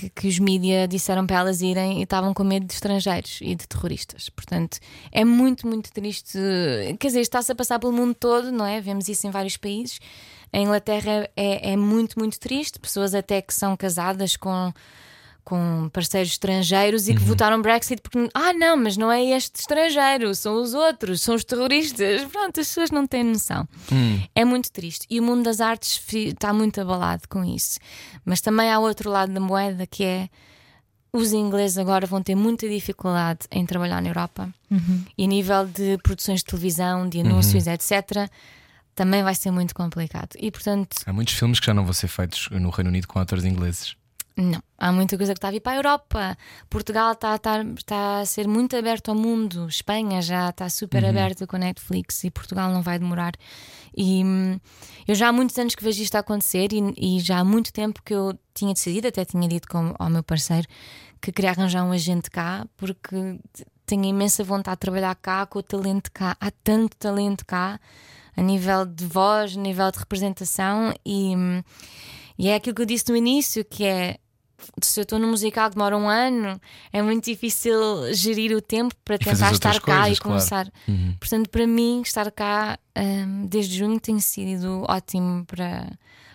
que, 0.00 0.08
que 0.08 0.28
os 0.28 0.38
mídia 0.38 0.88
disseram 0.88 1.26
para 1.26 1.40
elas 1.40 1.60
irem 1.60 2.00
e 2.00 2.04
estavam 2.04 2.32
com 2.32 2.42
medo 2.42 2.66
de 2.66 2.72
estrangeiros 2.72 3.38
e 3.42 3.54
de 3.54 3.68
terroristas. 3.68 4.30
Portanto, 4.30 4.78
é 5.12 5.24
muito, 5.24 5.66
muito 5.66 5.92
triste. 5.92 6.38
Quer 6.98 7.08
dizer, 7.08 7.20
está-se 7.20 7.52
a 7.52 7.54
passar 7.54 7.78
pelo 7.78 7.92
mundo 7.92 8.14
todo, 8.14 8.50
não 8.50 8.64
é? 8.64 8.80
Vemos 8.80 9.08
isso 9.08 9.26
em 9.26 9.30
vários 9.30 9.56
países. 9.56 10.00
A 10.52 10.58
Inglaterra 10.58 11.28
é, 11.36 11.72
é 11.72 11.76
muito, 11.76 12.18
muito 12.18 12.40
triste. 12.40 12.78
Pessoas 12.78 13.14
até 13.14 13.42
que 13.42 13.52
são 13.52 13.76
casadas 13.76 14.36
com. 14.36 14.72
Com 15.44 15.88
parceiros 15.92 16.32
estrangeiros 16.32 17.08
e 17.08 17.14
que 17.14 17.20
votaram 17.20 17.60
Brexit 17.60 18.00
porque, 18.02 18.28
ah, 18.34 18.52
não, 18.52 18.76
mas 18.76 18.96
não 18.96 19.10
é 19.10 19.24
este 19.24 19.60
estrangeiro, 19.60 20.34
são 20.34 20.60
os 20.62 20.74
outros, 20.74 21.22
são 21.22 21.34
os 21.34 21.44
terroristas. 21.44 22.24
Pronto, 22.26 22.60
as 22.60 22.68
pessoas 22.68 22.90
não 22.90 23.06
têm 23.06 23.24
noção. 23.24 23.66
É 24.34 24.44
muito 24.44 24.70
triste. 24.70 25.06
E 25.10 25.18
o 25.18 25.22
mundo 25.22 25.44
das 25.44 25.60
artes 25.60 26.00
está 26.12 26.52
muito 26.52 26.80
abalado 26.80 27.22
com 27.28 27.44
isso. 27.44 27.78
Mas 28.24 28.40
também 28.40 28.70
há 28.70 28.78
outro 28.78 29.10
lado 29.10 29.32
da 29.32 29.40
moeda 29.40 29.86
que 29.86 30.04
é 30.04 30.28
os 31.12 31.32
ingleses 31.32 31.76
agora 31.76 32.06
vão 32.06 32.22
ter 32.22 32.36
muita 32.36 32.68
dificuldade 32.68 33.40
em 33.50 33.66
trabalhar 33.66 34.00
na 34.00 34.10
Europa 34.10 34.48
e 35.18 35.24
a 35.24 35.26
nível 35.26 35.66
de 35.66 35.98
produções 36.04 36.40
de 36.40 36.44
televisão, 36.44 37.08
de 37.08 37.20
anúncios, 37.20 37.66
etc. 37.66 38.30
Também 38.94 39.22
vai 39.22 39.34
ser 39.34 39.50
muito 39.50 39.74
complicado. 39.74 40.30
E 40.38 40.50
portanto, 40.52 40.96
Há 41.04 41.12
muitos 41.12 41.34
filmes 41.34 41.58
que 41.58 41.66
já 41.66 41.74
não 41.74 41.84
vão 41.84 41.92
ser 41.92 42.06
feitos 42.06 42.48
no 42.50 42.70
Reino 42.70 42.90
Unido 42.90 43.08
com 43.08 43.18
atores 43.18 43.44
ingleses. 43.44 43.96
Não. 44.40 44.62
Há 44.78 44.90
muita 44.92 45.16
coisa 45.16 45.32
que 45.32 45.38
está 45.38 45.48
a 45.48 45.50
vir 45.50 45.60
para 45.60 45.72
a 45.72 45.76
Europa. 45.76 46.38
Portugal 46.68 47.12
está, 47.12 47.36
está, 47.36 47.62
está 47.62 48.20
a 48.20 48.26
ser 48.26 48.48
muito 48.48 48.76
aberto 48.76 49.10
ao 49.10 49.14
mundo. 49.14 49.66
Espanha 49.68 50.22
já 50.22 50.48
está 50.48 50.68
super 50.68 51.04
aberta 51.04 51.46
com 51.46 51.56
a 51.56 51.58
Netflix 51.58 52.24
e 52.24 52.30
Portugal 52.30 52.70
não 52.70 52.82
vai 52.82 52.98
demorar. 52.98 53.32
E 53.96 54.24
hum, 54.24 54.58
eu 55.06 55.14
já 55.14 55.28
há 55.28 55.32
muitos 55.32 55.58
anos 55.58 55.74
que 55.74 55.84
vejo 55.84 56.02
isto 56.02 56.14
acontecer 56.16 56.72
e, 56.72 56.94
e 56.96 57.20
já 57.20 57.40
há 57.40 57.44
muito 57.44 57.72
tempo 57.72 58.02
que 58.04 58.14
eu 58.14 58.38
tinha 58.54 58.72
decidido, 58.72 59.08
até 59.08 59.24
tinha 59.24 59.48
dito 59.48 59.68
com, 59.68 59.94
ao 59.98 60.08
meu 60.08 60.22
parceiro, 60.22 60.66
que 61.20 61.30
queria 61.32 61.50
arranjar 61.50 61.84
um 61.84 61.92
agente 61.92 62.30
cá 62.30 62.66
porque 62.76 63.38
tenho 63.84 64.04
imensa 64.04 64.42
vontade 64.42 64.76
de 64.76 64.80
trabalhar 64.80 65.14
cá 65.16 65.44
com 65.46 65.58
o 65.58 65.62
talento 65.62 66.10
cá. 66.12 66.36
Há 66.40 66.50
tanto 66.64 66.96
talento 66.96 67.44
cá 67.44 67.78
a 68.36 68.42
nível 68.42 68.86
de 68.86 69.04
voz, 69.04 69.56
a 69.56 69.60
nível 69.60 69.90
de 69.90 69.98
representação 69.98 70.94
e. 71.04 71.36
hum, 71.36 71.62
e 72.40 72.48
é 72.48 72.54
aquilo 72.54 72.74
que 72.74 72.80
eu 72.80 72.86
disse 72.86 73.06
no 73.10 73.16
início, 73.16 73.62
que 73.62 73.84
é 73.84 74.16
se 74.82 75.00
eu 75.00 75.02
estou 75.02 75.18
no 75.18 75.28
musical 75.28 75.70
demora 75.70 75.96
um 75.96 76.08
ano, 76.08 76.60
é 76.92 77.02
muito 77.02 77.24
difícil 77.24 77.74
gerir 78.12 78.56
o 78.56 78.60
tempo 78.60 78.94
para 79.04 79.18
tentar 79.18 79.52
estar 79.52 79.80
cá 79.80 80.00
coisas, 80.00 80.18
e 80.18 80.20
claro. 80.20 80.22
começar. 80.22 80.72
Uhum. 80.88 81.14
Portanto, 81.18 81.48
para 81.50 81.66
mim, 81.66 82.02
estar 82.02 82.30
cá 82.30 82.78
hum, 82.96 83.46
desde 83.48 83.78
junho 83.78 83.98
tem 84.00 84.18
sido 84.20 84.84
ótimo 84.88 85.44
para, 85.46 85.90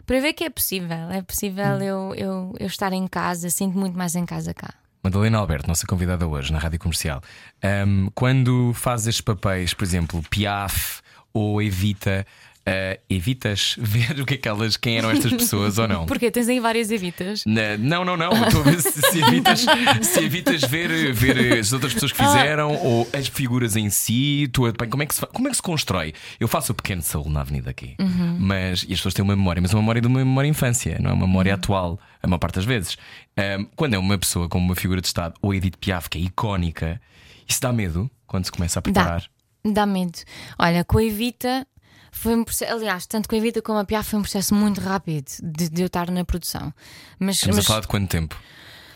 para 0.05 0.19
ver 0.19 0.33
que 0.33 0.43
é 0.43 0.49
possível. 0.49 1.09
É 1.11 1.21
possível 1.21 1.77
Hum. 1.77 1.81
eu, 1.81 2.15
eu, 2.15 2.55
eu 2.59 2.67
estar 2.67 2.91
em 2.93 3.07
casa, 3.07 3.49
sinto 3.49 3.77
muito 3.77 3.97
mais 3.97 4.15
em 4.15 4.25
casa 4.25 4.53
cá. 4.53 4.73
Madalena 5.03 5.37
Alberto, 5.37 5.67
nossa 5.67 5.85
convidada 5.85 6.25
hoje 6.27 6.51
na 6.51 6.57
Rádio 6.57 6.79
Comercial. 6.79 7.21
Ahm, 7.61 8.07
quando 8.15 8.73
fazes 8.73 9.07
estes 9.07 9.21
papéis, 9.21 9.71
por 9.71 9.83
exemplo, 9.83 10.23
Piaf 10.31 11.01
ou 11.31 11.61
Evita, 11.61 12.25
ah, 12.67 12.97
evitas 13.09 13.75
ver 13.77 14.17
o 14.19 14.25
que 14.25 14.33
é 14.33 14.37
que 14.37 14.47
elas, 14.47 14.75
quem 14.75 14.97
eram 14.97 15.11
estas 15.11 15.31
pessoas 15.31 15.77
ou 15.77 15.87
não? 15.87 16.05
Porque 16.07 16.31
tens 16.31 16.47
aí 16.49 16.59
várias 16.59 16.89
evitas. 16.89 17.43
Na- 17.45 17.77
não, 17.77 18.03
não, 18.03 18.17
não. 18.17 18.31
Estou 18.47 18.61
a 18.61 18.63
ver 18.63 18.81
se, 18.81 18.91
se 19.01 19.21
evitas, 19.21 19.65
se 20.01 20.19
evitas 20.23 20.61
ver, 20.63 21.13
ver 21.13 21.59
as 21.59 21.71
outras 21.73 21.93
pessoas 21.93 22.11
que 22.11 22.17
fizeram 22.17 22.73
ou 22.75 23.07
as 23.13 23.27
figuras 23.27 23.75
em 23.75 23.89
si. 23.89 24.49
Tu, 24.51 24.63
bem, 24.73 24.89
como, 24.89 25.03
é 25.03 25.05
que 25.05 25.13
se, 25.13 25.25
como 25.27 25.47
é 25.47 25.51
que 25.51 25.57
se 25.57 25.61
constrói? 25.61 26.13
Eu 26.39 26.47
faço 26.47 26.71
o 26.71 26.75
pequeno 26.75 27.01
Saúl 27.01 27.29
na 27.29 27.41
Avenida 27.41 27.69
aqui, 27.69 27.95
mas 28.39 28.81
e 28.83 28.93
as 28.93 28.99
pessoas 28.99 29.13
têm 29.13 29.23
uma 29.23 29.35
memória, 29.35 29.61
mas 29.61 29.71
uma 29.73 29.81
memória 29.81 30.01
de 30.01 30.07
uma 30.07 30.19
memória 30.19 30.47
infância, 30.47 30.97
não 30.99 31.11
é 31.11 31.13
uma 31.13 31.27
memória 31.27 31.53
atual, 31.53 31.99
a 32.21 32.27
maior 32.27 32.39
parte 32.39 32.55
das 32.55 32.65
vezes. 32.65 32.97
Ahm, 33.37 33.65
quando 33.75 33.93
é 33.93 33.97
uma 33.99 34.17
pessoa 34.17 34.49
como 34.49 34.65
uma 34.65 34.75
figura 34.75 35.01
de 35.01 35.07
Estado 35.07 35.35
ou 35.41 35.53
Edith 35.53 35.77
Piaf, 35.77 36.09
que 36.09 36.17
é 36.17 36.21
icónica, 36.21 36.99
isso 37.47 37.61
dá 37.61 37.71
medo 37.71 38.09
quando 38.25 38.45
se 38.45 38.51
começa 38.51 38.79
a 38.79 38.81
preparar. 38.81 39.23
Dá 39.63 39.85
medo. 39.85 40.19
Olha, 40.59 40.83
com 40.83 40.97
a 40.97 41.03
Evita 41.03 41.67
foi 42.15 42.35
um 42.35 42.43
processo. 42.43 42.73
Aliás, 42.73 43.05
tanto 43.05 43.27
com 43.29 43.35
a 43.35 43.37
Evita 43.37 43.61
como 43.61 43.77
a 43.79 43.85
Piaf 43.85 44.09
foi 44.09 44.19
um 44.19 44.23
processo 44.23 44.53
muito 44.55 44.81
rápido 44.81 45.25
de, 45.43 45.69
de 45.69 45.81
eu 45.81 45.87
estar 45.87 46.09
na 46.11 46.23
produção. 46.25 46.73
Mas, 47.19 47.35
Estamos 47.35 47.57
mas 47.57 47.65
a 47.65 47.67
falar 47.67 47.81
de 47.81 47.87
quanto 47.87 48.09
tempo? 48.09 48.35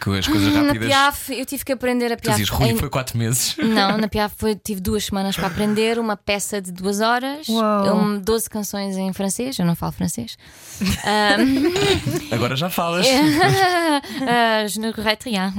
Que 0.02 0.18
as 0.18 0.26
coisas 0.26 0.54
na 0.54 0.62
rápidas. 0.64 0.88
Piaf 0.88 1.30
eu 1.38 1.46
tive 1.46 1.66
que 1.66 1.74
aprender 1.74 2.10
a 2.10 2.16
Tu 2.16 2.22
Piaf. 2.22 2.38
dizes, 2.38 2.50
Rui, 2.50 2.70
em- 2.70 2.78
foi 2.78 2.90
quatro 2.90 3.18
meses. 3.18 3.58
Não, 3.58 3.98
na 3.98 4.08
Piaf 4.10 4.34
foi, 4.38 4.56
tive 4.56 4.80
duas 4.80 5.04
semanas 5.04 5.36
para 5.36 5.48
aprender 5.48 6.00
uma 6.00 6.16
peça 6.16 6.62
de 6.62 6.72
duas 6.72 7.02
horas, 7.02 7.50
Uau. 7.50 7.98
um, 7.98 8.18
12 8.18 8.50
canções 8.50 8.96
em 8.96 9.12
francês, 9.12 9.60
eu 9.60 9.66
não 9.66 9.76
falo 9.76 9.92
francês. 9.92 10.38
Ahm, 11.04 11.74
Agora 12.32 12.56
já 12.56 12.70
falas. 12.70 13.06
Ah, 14.26 14.66
je 14.68 14.80
ne 14.80 14.92
regrette 14.92 15.30
rien. 15.30 15.54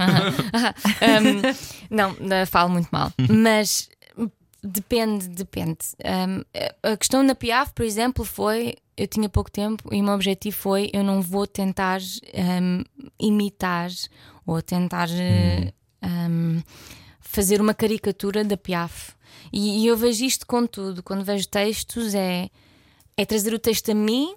Um, 1.02 1.94
não, 1.94 2.16
não, 2.20 2.46
falo 2.46 2.70
muito 2.70 2.88
mal. 2.90 3.12
Mas 3.28 3.88
depende, 4.62 5.28
depende. 5.28 5.78
Um, 6.04 6.44
a 6.82 6.96
questão 6.96 7.26
da 7.26 7.34
Piaf, 7.34 7.72
por 7.72 7.84
exemplo, 7.84 8.24
foi. 8.24 8.76
Eu 8.96 9.06
tinha 9.06 9.28
pouco 9.28 9.50
tempo 9.50 9.92
e 9.94 10.00
o 10.00 10.04
meu 10.04 10.14
objetivo 10.14 10.56
foi: 10.56 10.90
eu 10.92 11.02
não 11.02 11.22
vou 11.22 11.46
tentar 11.46 12.00
um, 12.34 12.84
imitar 13.18 13.90
ou 14.46 14.60
tentar 14.60 15.08
eh, 15.10 15.72
um, 16.02 16.62
fazer 17.20 17.60
uma 17.60 17.72
caricatura 17.72 18.44
da 18.44 18.56
Piaf. 18.56 19.12
E, 19.52 19.82
e 19.82 19.86
eu 19.86 19.96
vejo 19.96 20.24
isto 20.24 20.46
com 20.46 20.66
tudo. 20.66 21.02
Quando 21.02 21.24
vejo 21.24 21.48
textos, 21.48 22.14
é, 22.14 22.50
é 23.16 23.24
trazer 23.24 23.54
o 23.54 23.58
texto 23.58 23.90
a 23.90 23.94
mim 23.94 24.34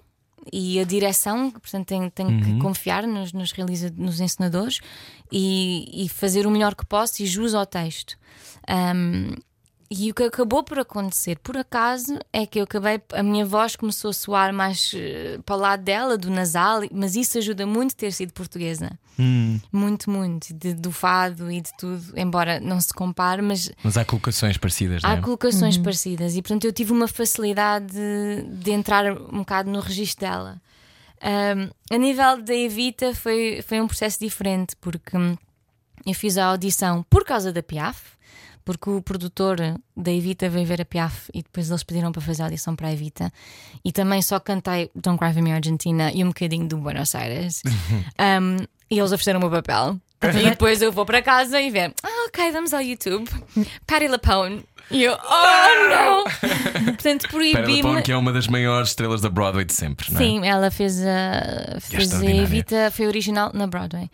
e 0.52 0.78
a 0.78 0.84
direção, 0.84 1.50
portanto 1.50 1.86
tenho, 1.86 2.10
tenho 2.10 2.42
que 2.42 2.58
confiar 2.58 3.06
nos, 3.06 3.32
nos, 3.32 3.50
realiza- 3.52 3.92
nos 3.96 4.20
ensinadores 4.20 4.80
e, 5.32 6.04
e 6.04 6.08
fazer 6.08 6.46
o 6.46 6.50
melhor 6.50 6.74
que 6.74 6.86
posso 6.86 7.22
e 7.22 7.26
jus 7.26 7.54
ao 7.54 7.66
texto. 7.66 8.16
Um, 8.68 9.34
e 9.90 10.10
o 10.10 10.14
que 10.14 10.22
acabou 10.22 10.62
por 10.64 10.78
acontecer, 10.78 11.38
por 11.40 11.56
acaso, 11.56 12.18
é 12.32 12.46
que 12.46 12.58
eu 12.58 12.64
acabei, 12.64 13.00
a 13.12 13.22
minha 13.22 13.44
voz 13.44 13.76
começou 13.76 14.10
a 14.10 14.14
soar 14.14 14.52
mais 14.52 14.90
eh, 14.94 15.38
para 15.44 15.54
o 15.54 15.58
lado 15.58 15.82
dela, 15.82 16.16
do 16.18 16.30
nasal, 16.30 16.80
mas 16.90 17.14
isso 17.14 17.38
ajuda 17.38 17.66
muito 17.66 17.94
ter 17.94 18.10
sido 18.12 18.32
portuguesa. 18.32 18.90
Muito, 19.70 20.10
muito, 20.10 20.52
de- 20.52 20.74
do 20.74 20.90
fado 20.90 21.50
e 21.50 21.60
de 21.60 21.70
tudo, 21.76 22.02
embora 22.18 22.58
não 22.58 22.80
se 22.80 22.92
compare, 22.92 23.40
mas 23.42 23.70
Mas 23.84 23.96
há 23.96 24.04
colocações 24.04 24.56
parecidas, 24.56 25.02
não 25.02 25.10
Há 25.10 25.14
é? 25.14 25.20
colocações 25.20 25.78
parecidas 25.78 26.34
e, 26.34 26.42
portanto, 26.42 26.64
eu 26.64 26.72
tive 26.72 26.90
uma 26.92 27.06
facilidade 27.06 27.86
de, 27.92 28.42
de 28.58 28.70
entrar 28.72 29.04
um 29.12 29.38
bocado 29.38 29.70
no 29.70 29.78
registro 29.80 30.26
dela. 30.26 30.60
Ahm, 31.22 31.70
a 31.90 31.96
nível 31.96 32.42
da 32.42 32.54
Evita, 32.54 33.14
foi, 33.14 33.62
foi 33.66 33.80
um 33.80 33.86
processo 33.86 34.18
diferente, 34.18 34.74
porque 34.80 35.16
hum, 35.16 35.36
eu 36.04 36.14
fiz 36.14 36.36
a 36.36 36.46
audição 36.46 37.04
por 37.08 37.24
causa 37.24 37.52
da 37.52 37.62
Piaf, 37.62 38.00
porque 38.64 38.88
o 38.90 39.02
produtor 39.02 39.58
da 39.96 40.12
Evita 40.12 40.48
veio 40.48 40.66
ver 40.66 40.80
a 40.80 40.84
Piaf 40.84 41.28
e 41.34 41.42
depois 41.42 41.68
eles 41.68 41.82
pediram 41.82 42.10
para 42.10 42.22
fazer 42.22 42.42
a 42.42 42.46
audição 42.46 42.74
para 42.74 42.88
a 42.88 42.92
Evita. 42.92 43.32
E 43.84 43.92
também 43.92 44.22
só 44.22 44.40
cantei 44.40 44.90
Don't 44.94 45.18
Cry 45.18 45.32
For 45.34 45.42
Me 45.42 45.52
Argentina 45.52 46.10
e 46.12 46.24
um 46.24 46.28
bocadinho 46.28 46.66
do 46.66 46.78
Buenos 46.78 47.14
Aires. 47.14 47.62
Um, 48.18 48.56
e 48.90 48.98
eles 48.98 49.12
ofereceram 49.12 49.38
o 49.38 49.42
meu 49.42 49.50
papel. 49.50 49.98
E 50.22 50.48
depois 50.50 50.80
eu 50.80 50.92
vou 50.92 51.04
para 51.04 51.20
casa 51.20 51.60
e 51.60 51.70
ver, 51.70 51.92
ah, 52.02 52.26
ok, 52.28 52.52
vamos 52.52 52.72
ao 52.72 52.80
YouTube. 52.80 53.28
Patty 53.86 54.08
LaPone. 54.08 54.64
E 54.90 55.02
eu, 55.02 55.14
oh 55.14 55.88
não! 55.90 56.24
Portanto, 56.84 57.28
Para 57.28 57.38
Lapone, 57.38 57.52
proibi-me. 57.52 58.02
que 58.02 58.12
é 58.12 58.16
uma 58.16 58.32
das 58.32 58.46
maiores 58.46 58.90
estrelas 58.90 59.20
da 59.20 59.28
Broadway 59.28 59.64
de 59.64 59.72
sempre, 59.72 60.12
não 60.12 60.20
é? 60.20 60.24
Sim, 60.24 60.46
ela 60.46 60.70
fez 60.70 61.00
a, 61.04 61.80
fez 61.80 62.12
a. 62.14 62.24
Evita, 62.24 62.90
foi 62.90 63.06
original 63.06 63.50
na 63.54 63.66
Broadway. 63.66 64.10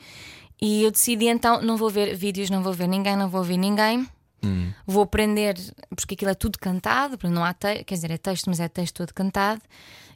E 0.62 0.84
eu 0.84 0.90
decidi 0.90 1.26
então: 1.26 1.60
não 1.60 1.76
vou 1.76 1.90
ver 1.90 2.14
vídeos, 2.14 2.50
não 2.50 2.62
vou 2.62 2.72
ver 2.72 2.86
ninguém, 2.86 3.16
não 3.16 3.28
vou 3.28 3.40
ouvir 3.40 3.56
ninguém. 3.56 4.06
Hum. 4.42 4.72
Vou 4.86 5.02
aprender, 5.02 5.56
porque 5.94 6.14
aquilo 6.14 6.30
é 6.30 6.34
tudo 6.34 6.58
cantado, 6.58 7.18
não 7.28 7.44
há 7.44 7.52
texto, 7.52 7.84
quer 7.84 7.94
dizer, 7.94 8.10
é 8.10 8.18
texto, 8.18 8.46
mas 8.48 8.60
é 8.60 8.68
texto 8.68 8.96
todo 8.96 9.12
cantado. 9.12 9.62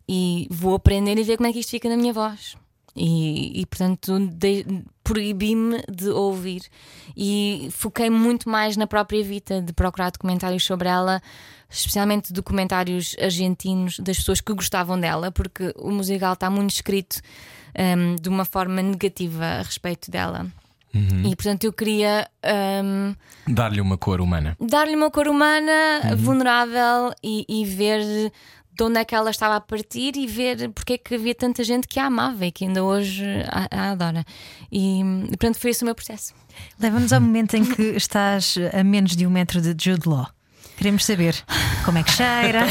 E 0.08 0.46
vou 0.50 0.74
aprender 0.74 1.18
e 1.18 1.22
ver 1.22 1.36
como 1.36 1.48
é 1.48 1.52
que 1.52 1.60
isto 1.60 1.70
fica 1.70 1.88
na 1.88 1.96
minha 1.96 2.12
voz. 2.12 2.56
E, 2.96 3.60
e, 3.60 3.66
portanto 3.66 4.20
de- 4.28 4.64
proibi-me 5.02 5.82
de 5.90 6.08
ouvir 6.10 6.62
e 7.16 7.68
foquei 7.72 8.08
muito 8.08 8.48
mais 8.48 8.76
na 8.76 8.86
própria 8.86 9.18
Evita, 9.18 9.60
de 9.60 9.72
procurar 9.72 10.12
documentários 10.12 10.64
sobre 10.64 10.88
ela, 10.88 11.20
especialmente 11.68 12.32
documentários 12.32 13.16
argentinos 13.20 13.98
das 13.98 14.18
pessoas 14.18 14.40
que 14.40 14.54
gostavam 14.54 14.98
dela, 14.98 15.32
porque 15.32 15.74
o 15.76 15.90
musical 15.90 16.34
está 16.34 16.48
muito 16.48 16.70
escrito 16.70 17.20
hum, 17.76 18.14
de 18.14 18.28
uma 18.28 18.44
forma 18.44 18.80
negativa 18.80 19.44
a 19.44 19.62
respeito 19.62 20.08
dela. 20.08 20.46
E 20.94 21.34
portanto 21.34 21.64
eu 21.64 21.72
queria 21.72 22.28
hum, 22.84 23.14
Dar-lhe 23.48 23.80
uma 23.80 23.98
cor 23.98 24.20
humana. 24.20 24.56
dar-lhe 24.60 24.94
uma 24.94 25.10
cor 25.10 25.26
humana, 25.28 25.72
Uhum. 26.10 26.16
vulnerável 26.16 27.12
e, 27.22 27.44
e 27.48 27.64
ver 27.64 28.00
de 28.76 28.82
onde 28.82 28.98
é 28.98 29.04
que 29.04 29.14
ela 29.14 29.30
estava 29.30 29.56
a 29.56 29.60
partir 29.60 30.16
e 30.16 30.26
ver 30.26 30.68
porque 30.70 30.94
é 30.94 30.98
que 30.98 31.14
havia 31.14 31.34
tanta 31.34 31.62
gente 31.62 31.86
que 31.86 31.98
a 32.00 32.06
amava 32.06 32.44
e 32.46 32.50
que 32.52 32.64
ainda 32.64 32.82
hoje 32.82 33.24
a, 33.48 33.68
a 33.70 33.90
adora. 33.92 34.24
E, 34.70 35.00
e 35.00 35.28
portanto 35.36 35.58
foi 35.58 35.70
esse 35.70 35.82
o 35.82 35.84
meu 35.86 35.94
processo. 35.94 36.32
Leva-nos 36.80 37.12
ao 37.12 37.20
momento 37.20 37.54
em 37.54 37.64
que 37.64 37.82
estás 37.96 38.56
a 38.72 38.82
menos 38.84 39.14
de 39.16 39.26
um 39.26 39.30
metro 39.30 39.60
de 39.60 39.68
Jude 39.78 40.08
Law. 40.08 40.28
Queremos 40.76 41.04
saber 41.04 41.34
como 41.84 41.98
é 41.98 42.02
que 42.02 42.10
cheira. 42.10 42.66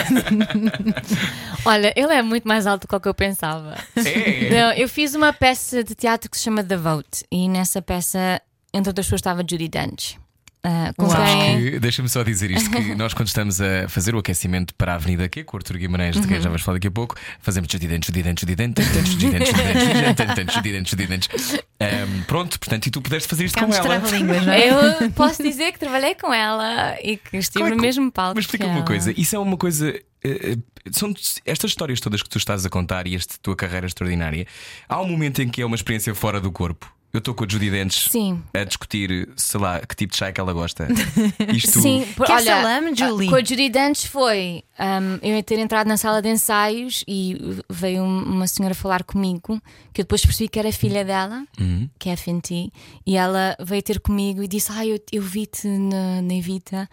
Olha, 1.66 1.94
ele 1.96 2.14
é 2.14 2.22
muito 2.22 2.48
mais 2.48 2.68
alto 2.68 2.88
do 2.88 3.00
que 3.00 3.08
eu 3.08 3.14
pensava. 3.14 3.78
É. 3.96 4.50
Não, 4.50 4.74
eu 4.74 4.90
fiz 4.90 5.16
uma 5.16 5.32
peça 5.32 5.84
de 5.84 5.96
teatro 5.96 6.30
que 6.30 6.38
se 6.38 6.44
chama 6.44 6.64
The 6.64 6.78
Vote 6.78 7.24
e 7.32 7.48
nessa 7.48 7.82
peça, 7.82 8.42
entre 8.74 8.90
outras 8.90 9.06
pessoas, 9.06 9.20
estava 9.20 9.40
Judy 9.40 9.70
Dench. 9.70 10.20
Uh, 10.66 10.94
com 10.96 11.10
quem... 11.10 11.78
Deixa-me 11.78 12.08
só 12.08 12.24
dizer 12.24 12.50
isto: 12.50 12.70
que 12.70 12.96
nós, 12.96 13.14
quando 13.14 13.28
estamos 13.28 13.60
a 13.60 13.90
fazer 13.90 14.16
o 14.16 14.20
aquecimento 14.20 14.74
para 14.76 14.94
a 14.94 14.96
Avenida 14.96 15.28
Q, 15.28 15.44
com 15.44 15.58
o 15.58 15.60
Arthur 15.60 15.78
Guimarães, 15.78 16.16
de 16.16 16.26
quem 16.26 16.38
uhum. 16.38 16.44
já 16.44 16.50
vamos 16.50 16.62
falar 16.62 16.78
daqui 16.78 16.88
a 16.88 16.92
pouco, 16.92 17.16
fazemos 17.42 17.68
dentes 17.68 18.10
dentes 18.10 18.44
dentes 18.44 18.46
dentes 18.46 18.84
dentes 18.86 19.16
dentes 19.16 20.62
dentes 20.62 20.62
dentes 20.62 20.94
dentes 20.94 21.64
Um, 21.84 22.24
pronto, 22.24 22.58
portanto, 22.58 22.88
e 22.88 22.92
tu 22.92 23.02
pudeste 23.02 23.28
fazer 23.28 23.44
isto 23.44 23.56
Ficamos 23.56 23.76
é 23.76 23.82
com 23.82 23.92
ela. 23.92 24.10
Línguas, 24.10 24.46
não 24.46 24.54
é? 24.54 24.70
Eu 24.70 25.12
posso 25.12 25.44
dizer 25.44 25.74
que 25.74 25.80
trabalhei 25.80 26.16
com 26.16 26.34
ela 26.34 26.96
e 27.04 27.18
que 27.18 27.36
estive 27.36 27.66
é 27.66 27.70
no 27.70 27.78
mesmo 27.78 28.10
palco. 28.10 28.36
Mas 28.36 28.46
explica-me 28.46 28.72
uma 28.72 28.86
coisa: 28.86 29.14
isso 29.18 29.36
é 29.36 29.40
uma 29.40 29.58
coisa. 29.58 29.94
Uh, 30.26 30.64
são 30.92 31.14
estas 31.46 31.72
histórias 31.72 32.00
todas 32.00 32.24
que 32.24 32.30
tu 32.30 32.38
estás 32.38 32.66
a 32.66 32.70
contar 32.70 33.06
e 33.06 33.16
esta 33.16 33.36
tua 33.42 33.56
carreira 33.56 33.86
extraordinária. 33.86 34.48
Há 34.88 35.02
um 35.02 35.08
momento 35.08 35.42
em 35.42 35.50
que 35.50 35.62
é 35.62 35.66
uma 35.66 35.76
experiência 35.76 36.16
fora 36.16 36.40
do 36.40 36.52
corpo. 36.52 36.90
Eu 37.14 37.20
estou 37.20 37.36
com 37.36 37.44
a 37.44 37.48
Judy 37.48 37.70
Dentes 37.70 38.08
Sim. 38.10 38.42
a 38.56 38.64
discutir, 38.64 39.30
sei 39.38 39.60
lá, 39.60 39.80
que 39.82 39.96
tipo 39.96 40.12
de 40.14 40.18
chá 40.18 40.30
é 40.30 40.32
que 40.32 40.42
ela 40.42 40.52
gosta. 40.52 40.88
Isto. 41.54 41.80
Sim, 41.80 42.08
por- 42.18 42.26
Quer 42.26 42.34
olha, 42.38 42.56
salame, 42.56 42.96
Julie? 42.96 43.30
Com 43.30 43.36
a 43.36 43.44
Judy 43.44 43.70
Dench 43.70 44.08
foi 44.10 44.64
um, 44.80 45.20
eu 45.22 45.36
ia 45.36 45.44
ter 45.44 45.60
entrado 45.60 45.88
na 45.88 45.98
sala 45.98 46.22
de 46.22 46.30
ensaios 46.30 47.04
e 47.08 47.38
veio 47.70 48.02
um- 48.04 48.24
uma 48.24 48.48
senhora 48.48 48.74
falar 48.74 49.04
comigo 49.04 49.62
que 49.94 50.02
eu 50.02 50.04
depois 50.06 50.26
percebi 50.26 50.50
que 50.50 50.58
era 50.58 50.72
filha 50.72 51.06
dela, 51.06 51.46
Uhum. 51.60 51.88
que 52.00 52.10
é 52.10 52.14
a 52.14 52.18
Fenty, 52.18 52.72
e 53.06 53.16
ela 53.16 53.56
veio 53.60 53.84
ter 53.84 54.00
comigo 54.00 54.42
e 54.42 54.48
disse: 54.48 54.72
Ai, 54.72 54.92
eu, 54.92 55.00
eu 55.12 55.22
vi-te 55.22 55.68
na, 55.68 56.22
na 56.24 56.34
Evita. 56.34 56.90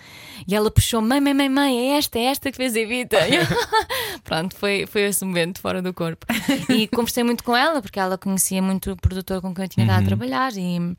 E 0.46 0.54
ela 0.54 0.70
puxou: 0.70 1.00
Mãe, 1.00 1.20
mãe, 1.20 1.32
mãe, 1.32 1.48
mãe, 1.48 1.78
é 1.92 1.96
esta, 1.98 2.18
é 2.18 2.24
esta 2.24 2.50
que 2.50 2.56
fez 2.58 2.76
a 2.76 2.80
Evita. 2.80 3.16
Eu, 3.28 3.42
Pronto, 4.24 4.54
foi, 4.56 4.86
foi 4.86 5.02
esse 5.02 5.24
momento 5.24 5.60
fora 5.60 5.80
do 5.80 5.94
corpo. 5.94 6.26
E 6.68 6.86
conversei 6.88 7.24
muito 7.24 7.42
com 7.42 7.56
ela, 7.56 7.80
porque 7.80 7.98
ela 7.98 8.18
conhecia 8.18 8.60
muito 8.60 8.92
o 8.92 8.96
produtor 8.96 9.40
com 9.40 9.54
quem 9.54 9.64
eu 9.64 9.68
tinha 9.68 9.86
Uhum. 9.86 9.92
dado 9.92 10.02
a 10.02 10.06
trabalhar 10.06 10.52
e, 10.56 10.96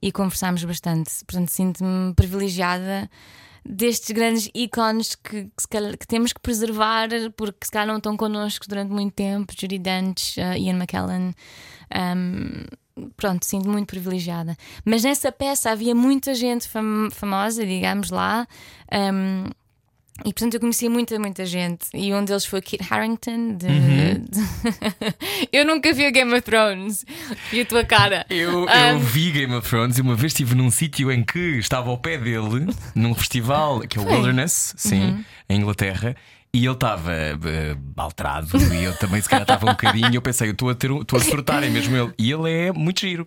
e 0.00 0.12
conversámos 0.12 0.62
bastante. 0.62 1.10
Portanto, 1.26 1.48
sinto-me 1.48 2.14
privilegiada 2.14 3.10
destes 3.64 4.10
grandes 4.10 4.50
ícones 4.54 5.14
que, 5.14 5.44
que, 5.44 5.96
que 5.98 6.06
temos 6.06 6.32
que 6.32 6.40
preservar 6.40 7.08
porque 7.36 7.64
se 7.66 7.70
calhar 7.70 7.86
não 7.86 7.96
estão 7.98 8.16
connosco 8.16 8.66
durante 8.68 8.90
muito 8.92 9.14
tempo. 9.14 9.52
Judy 9.58 9.78
Dench, 9.78 10.38
uh, 10.40 10.56
Ian 10.56 10.76
McKellen. 10.78 11.34
um, 11.94 12.64
pronto, 13.16 13.44
sinto 13.46 13.68
muito 13.68 13.86
privilegiada. 13.88 14.56
Mas 14.84 15.04
nessa 15.04 15.30
peça 15.32 15.70
havia 15.70 15.94
muita 15.94 16.34
gente 16.34 16.68
fam- 16.68 17.10
famosa, 17.10 17.64
digamos 17.64 18.10
lá. 18.10 18.46
um, 18.92 19.50
e 20.20 20.32
portanto 20.34 20.54
eu 20.54 20.60
conhecia 20.60 20.90
muita, 20.90 21.18
muita 21.18 21.46
gente. 21.46 21.86
E 21.94 22.12
um 22.12 22.24
deles 22.24 22.44
foi 22.44 22.58
o 22.58 22.62
Kit 22.62 22.82
Harrington. 22.82 23.56
de- 23.56 24.18
de- 24.18 24.40
eu 25.52 25.64
nunca 25.64 25.92
vi 25.92 26.10
Game 26.10 26.32
of 26.32 26.42
Thrones. 26.42 27.04
Vi 27.50 27.60
a 27.60 27.64
tua 27.64 27.84
cara. 27.84 28.26
Eu, 28.28 28.64
Um, 28.64 28.68
eu 28.68 28.98
vi 29.00 29.30
Game 29.30 29.54
of 29.54 29.68
Thrones 29.68 29.96
e 29.98 30.00
uma 30.02 30.14
vez 30.14 30.32
estive 30.32 30.54
num 30.54 30.70
sítio 30.70 31.10
em 31.10 31.22
que 31.24 31.38
estava 31.58 31.88
ao 31.90 31.98
pé 31.98 32.18
dele, 32.18 32.66
num 32.94 33.14
festival 33.14 33.80
que 33.80 33.98
é 33.98 34.00
o 34.02 34.04
Wilderness, 34.06 34.74
sim, 34.76 35.00
Uhum. 35.02 35.24
em 35.48 35.56
Inglaterra. 35.60 36.14
E 36.52 36.64
ele 36.66 36.74
estava 36.74 37.12
eh, 37.14 37.76
alterado 37.96 38.58
e 38.74 38.82
eu 38.82 38.92
também 38.98 39.20
se 39.22 39.28
calhar 39.28 39.42
estava 39.44 39.66
um 39.66 39.70
bocadinho. 39.70 40.12
Eu 40.12 40.20
pensei, 40.20 40.48
eu 40.48 40.52
estou 40.52 40.68
a 40.68 40.74
ter 40.74 40.90
estou 40.90 41.16
a 41.18 41.22
surtar, 41.22 41.62
é 41.62 41.68
mesmo 41.70 41.96
ele. 41.96 42.12
E 42.18 42.30
ele 42.32 42.50
é 42.50 42.72
muito 42.72 43.00
giro. 43.00 43.26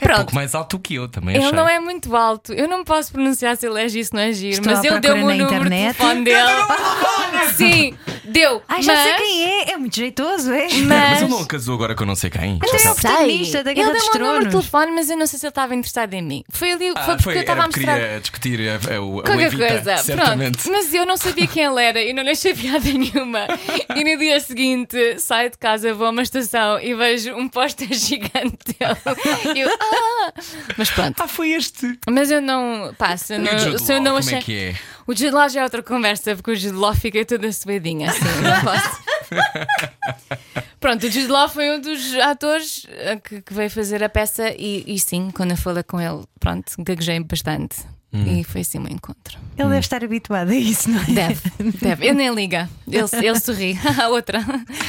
É 0.00 0.04
Pronto. 0.06 0.16
pouco 0.18 0.34
mais 0.34 0.54
alto 0.56 0.76
que 0.78 0.96
eu 0.96 1.08
também. 1.08 1.36
Ele 1.36 1.44
achei. 1.44 1.56
não 1.56 1.68
é 1.68 1.78
muito 1.78 2.14
alto. 2.16 2.52
Eu 2.52 2.66
não 2.68 2.82
posso 2.82 3.12
pronunciar 3.12 3.56
se 3.56 3.64
ele 3.66 3.80
é 3.80 3.88
giro, 3.88 4.04
se 4.04 4.12
não 4.12 4.20
é 4.20 4.32
giro. 4.32 4.54
Estou 4.54 4.72
mas 4.72 4.80
procura 4.80 5.00
deu-me 5.00 5.22
o 5.22 5.26
na 5.28 5.34
número 5.34 5.48
de 5.50 5.54
internet. 5.56 5.96
telefone 5.96 6.24
dele. 6.24 7.52
Sim, 7.54 7.94
deu. 8.24 8.62
Ai, 8.68 8.82
já 8.82 8.96
sei 8.96 9.12
mas... 9.12 9.22
quem 9.22 9.44
é, 9.44 9.70
é 9.72 9.76
muito 9.76 9.94
jeitoso, 9.96 10.52
é? 10.52 10.64
Mas 10.68 10.82
Mas... 10.82 11.22
ele 11.22 11.30
não 11.30 11.44
casou 11.44 11.74
agora 11.74 11.94
com 11.94 12.04
não 12.04 12.14
sei 12.14 12.30
quem. 12.30 12.58
Já 12.64 12.72
é 12.72 12.76
o 12.76 12.78
sabe. 12.80 13.00
protagonista 13.00 13.64
da 13.64 13.72
Guerra 13.72 13.90
ele 13.90 13.98
dos 13.98 14.08
deu-me 14.10 14.18
o 14.18 14.26
número 14.26 14.44
de 14.44 14.50
Tronos. 14.50 14.66
telefone, 14.70 14.92
mas 14.92 15.10
eu 15.10 15.16
não 15.16 15.26
sei 15.26 15.38
se 15.38 15.46
ele 15.46 15.50
estava 15.50 15.74
interessado 15.74 16.14
em 16.14 16.22
mim. 16.22 16.44
Foi 16.50 16.72
ali, 16.72 16.92
Ah, 16.94 17.04
foi 17.04 17.16
porque 17.16 17.28
eu 17.28 17.32
era 17.32 17.40
estava 17.42 17.62
a 17.62 17.66
mostrar. 17.66 17.94
queria 18.00 18.20
discutir 18.20 18.60
a, 18.68 18.94
a, 18.96 19.00
o- 19.00 19.18
o 19.18 19.22
Qualquer 19.22 19.46
Evita, 19.46 19.68
coisa, 19.68 19.96
certamente. 19.98 20.58
pronto. 20.62 20.70
Mas 20.76 20.94
eu 20.94 21.06
não 21.06 21.16
sabia 21.16 21.46
quem 21.46 21.64
ele 21.64 21.82
era 21.82 22.00
e 22.02 22.12
não 22.12 22.22
lhe 22.22 22.30
achei 22.30 22.54
piada 22.54 22.84
nenhuma. 22.92 23.46
E 23.94 24.04
no 24.04 24.18
dia 24.18 24.40
seguinte 24.40 25.18
saio 25.18 25.50
de 25.50 25.58
casa, 25.58 25.92
vou 25.94 26.06
a 26.06 26.10
uma 26.10 26.22
estação 26.22 26.80
e 26.80 26.94
vejo 26.94 27.34
um 27.34 27.48
póster 27.48 27.88
gigante 27.94 28.58
dele. 28.78 29.54
E 29.56 29.60
eu, 29.60 29.68
ah! 29.80 30.32
Mas 30.76 30.90
pronto. 30.90 31.20
Ah, 31.22 31.28
foi 31.28 31.50
este. 31.52 31.98
Mas 32.08 32.30
eu 32.30 32.40
não. 32.40 32.94
Pá, 32.98 33.16
se 33.16 33.34
eu 33.34 33.38
não, 33.38 33.78
se 33.78 33.92
eu 33.92 34.00
não 34.00 34.12
como 34.12 34.18
achei. 34.18 34.38
é 34.38 34.40
que 34.40 34.54
é? 34.58 34.74
O 35.06 35.14
Jude 35.14 35.30
Law 35.30 35.48
já 35.48 35.60
é 35.60 35.64
outra 35.64 35.82
conversa, 35.82 36.34
porque 36.34 36.50
o 36.52 36.56
Jude 36.56 36.76
Law 36.76 36.94
fica 36.94 37.24
toda 37.24 37.52
suadinha 37.52 38.10
assim, 38.10 38.20
não 38.42 38.60
posso. 38.64 39.04
Pronto, 40.80 41.06
o 41.06 41.10
Jude 41.10 41.28
Law 41.28 41.48
foi 41.48 41.70
um 41.70 41.80
dos 41.80 42.14
atores 42.16 42.86
eh, 42.90 43.16
que, 43.16 43.40
que 43.40 43.54
veio 43.54 43.70
fazer 43.70 44.04
a 44.04 44.08
peça 44.08 44.50
e, 44.50 44.84
e 44.86 44.98
sim, 44.98 45.30
quando 45.30 45.52
eu 45.52 45.56
falei 45.56 45.82
com 45.82 45.98
ele, 45.98 46.24
pronto, 46.38 46.70
gaguejei 46.78 47.20
bastante. 47.20 47.76
E 48.14 48.44
foi 48.44 48.60
assim 48.60 48.78
o 48.78 48.82
meu 48.82 48.92
encontro. 48.92 49.38
Ele 49.58 49.68
deve 49.68 49.80
estar 49.80 50.04
habituado 50.04 50.50
a 50.50 50.54
isso, 50.54 50.88
não 50.88 51.00
é? 51.00 51.04
Deve, 51.06 51.40
deve. 51.80 52.04
Ele 52.06 52.14
nem 52.14 52.32
liga. 52.34 52.68
Ele, 52.86 53.04
ele 53.26 53.40
sorri. 53.40 53.78
A 54.00 54.08
outra. 54.08 54.40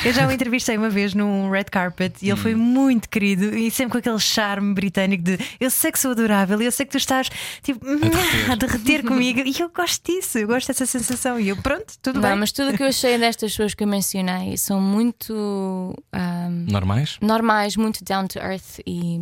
Eu 0.03 0.13
já 0.13 0.27
o 0.27 0.31
entrevistei 0.31 0.77
uma 0.77 0.89
vez 0.89 1.13
num 1.13 1.49
red 1.49 1.63
carpet 1.65 2.13
e 2.21 2.29
ele 2.29 2.39
foi 2.39 2.53
muito 2.55 3.09
querido 3.09 3.55
e 3.57 3.71
sempre 3.71 3.93
com 3.93 3.97
aquele 3.97 4.19
charme 4.19 4.73
britânico 4.73 5.23
de 5.23 5.39
eu 5.59 5.69
sei 5.71 5.91
que 5.91 5.99
sou 5.99 6.11
adorável 6.11 6.61
e 6.61 6.65
eu 6.65 6.71
sei 6.71 6.85
que 6.85 6.91
tu 6.91 6.97
estás 6.97 7.29
tipo 7.63 7.83
derreter. 7.85 8.51
a 8.51 8.55
derreter 8.55 9.03
comigo 9.03 9.39
e 9.45 9.55
eu 9.59 9.69
gosto 9.69 10.11
disso, 10.11 10.37
eu 10.37 10.47
gosto 10.47 10.67
dessa 10.67 10.85
sensação 10.85 11.39
e 11.39 11.49
eu 11.49 11.57
pronto, 11.57 11.93
tudo 12.01 12.21
Não, 12.21 12.29
bem. 12.29 12.37
mas 12.39 12.51
tudo 12.51 12.71
o 12.73 12.77
que 12.77 12.83
eu 12.83 12.87
achei 12.87 13.17
destas 13.17 13.51
pessoas 13.51 13.73
que 13.73 13.83
eu 13.83 13.87
mencionei 13.87 14.55
são 14.57 14.79
muito 14.79 15.95
ahm, 16.13 16.65
Normais? 16.69 17.17
normais, 17.21 17.75
muito 17.75 18.03
down 18.03 18.27
to 18.27 18.39
earth 18.39 18.79
e 18.85 19.19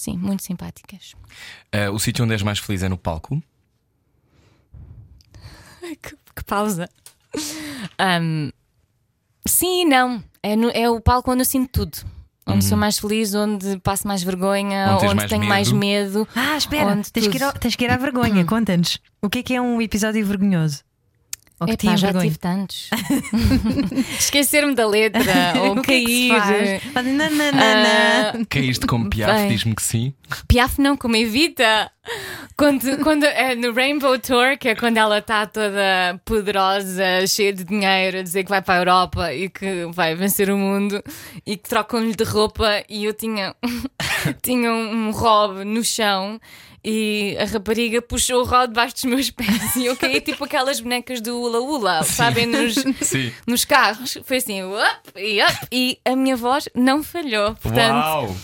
sim, 0.00 0.16
muito 0.16 0.42
simpáticas. 0.42 1.14
Ah, 1.72 1.90
o 1.90 1.98
sítio 1.98 2.24
onde 2.24 2.34
és 2.34 2.42
mais 2.42 2.58
feliz 2.58 2.82
é 2.82 2.88
no 2.88 2.98
palco. 2.98 3.40
Que, 6.02 6.14
que 6.36 6.44
pausa. 6.46 6.88
Ahm, 7.98 8.50
sim 9.46 9.82
e 9.82 9.84
não. 9.84 10.22
É, 10.42 10.54
no- 10.56 10.70
é 10.70 10.88
o 10.88 11.00
palco 11.00 11.30
onde 11.30 11.40
eu 11.42 11.44
sinto 11.46 11.70
tudo. 11.72 11.98
Onde 12.46 12.64
sou 12.64 12.76
mais 12.76 12.98
feliz, 12.98 13.32
onde 13.34 13.78
passo 13.78 14.08
mais 14.08 14.22
vergonha, 14.24 14.94
Onde 14.96 15.06
onde, 15.06 15.14
mais 15.16 15.30
tenho 15.30 15.44
mais 15.44 15.70
medo. 15.70 16.26
Ah, 16.34 16.56
espera, 16.56 16.96
tens 17.12 17.28
que, 17.28 17.36
ir 17.36 17.42
ao- 17.44 17.52
tens 17.52 17.76
que 17.76 17.84
ir 17.84 17.90
à 17.90 17.96
vergonha, 17.96 18.44
conta-nos. 18.46 18.98
O 19.22 19.28
que 19.30 19.38
é 19.38 19.42
que 19.42 19.54
é 19.54 19.60
um 19.60 19.80
episódio 19.80 20.24
vergonhoso? 20.26 20.82
Ou 21.60 21.66
que 21.66 21.74
Epá, 21.74 21.80
tinha 21.80 21.96
já 21.98 22.06
vergonha? 22.06 22.24
tive 22.24 22.38
tantos. 22.38 22.88
Esquecer-me 24.18 24.74
da 24.74 24.86
letra 24.86 25.20
ou 25.60 25.78
é 25.78 25.82
cair. 25.82 26.28
faz? 26.30 26.82
Faz 26.92 27.06
nananana. 27.06 28.32
Ah, 28.34 28.38
Caíste 28.48 28.86
como 28.86 29.10
Piaf, 29.10 29.46
diz-me 29.48 29.74
que 29.74 29.82
sim. 29.82 30.14
Piaf 30.48 30.80
não, 30.80 30.96
como 30.96 31.16
Evita. 31.16 31.90
Quando, 32.56 32.98
quando 33.04 33.24
é 33.24 33.54
no 33.54 33.72
Rainbow 33.74 34.18
Tour, 34.18 34.56
que 34.58 34.70
é 34.70 34.74
quando 34.74 34.96
ela 34.96 35.18
está 35.18 35.46
toda 35.46 36.18
poderosa, 36.24 37.26
cheia 37.26 37.52
de 37.52 37.62
dinheiro, 37.62 38.18
a 38.18 38.22
dizer 38.22 38.42
que 38.44 38.48
vai 38.50 38.62
para 38.62 38.74
a 38.74 38.78
Europa 38.78 39.34
e 39.34 39.48
que 39.50 39.84
vai 39.92 40.14
vencer 40.14 40.50
o 40.50 40.56
mundo 40.56 41.02
e 41.46 41.56
que 41.56 41.68
trocam-lhe 41.68 42.14
de 42.14 42.24
roupa 42.24 42.82
e 42.88 43.04
eu 43.04 43.12
tinha, 43.12 43.54
tinha 44.42 44.72
um 44.72 45.10
robe 45.10 45.64
no 45.64 45.84
chão. 45.84 46.40
E 46.82 47.36
a 47.38 47.44
rapariga 47.44 48.00
puxou 48.00 48.40
o 48.40 48.44
robe 48.44 48.68
debaixo 48.68 48.94
dos 48.94 49.04
meus 49.04 49.30
pés 49.30 49.76
e 49.76 49.86
eu 49.86 49.96
caí 49.96 50.18
tipo 50.22 50.44
aquelas 50.44 50.80
bonecas 50.80 51.20
do 51.20 51.38
Ula 51.38 51.60
Ula, 51.60 52.02
sabem? 52.04 52.46
Nos, 52.46 52.74
Sim. 53.06 53.32
nos 53.46 53.64
carros. 53.64 54.16
Foi 54.24 54.38
assim, 54.38 54.62
up 54.62 55.12
e 55.16 55.42
up, 55.42 55.66
e 55.70 55.98
a 56.04 56.16
minha 56.16 56.36
voz 56.36 56.68
não 56.74 57.02
falhou. 57.02 57.54
Portanto, 57.56 57.94
Uau! 57.94 58.36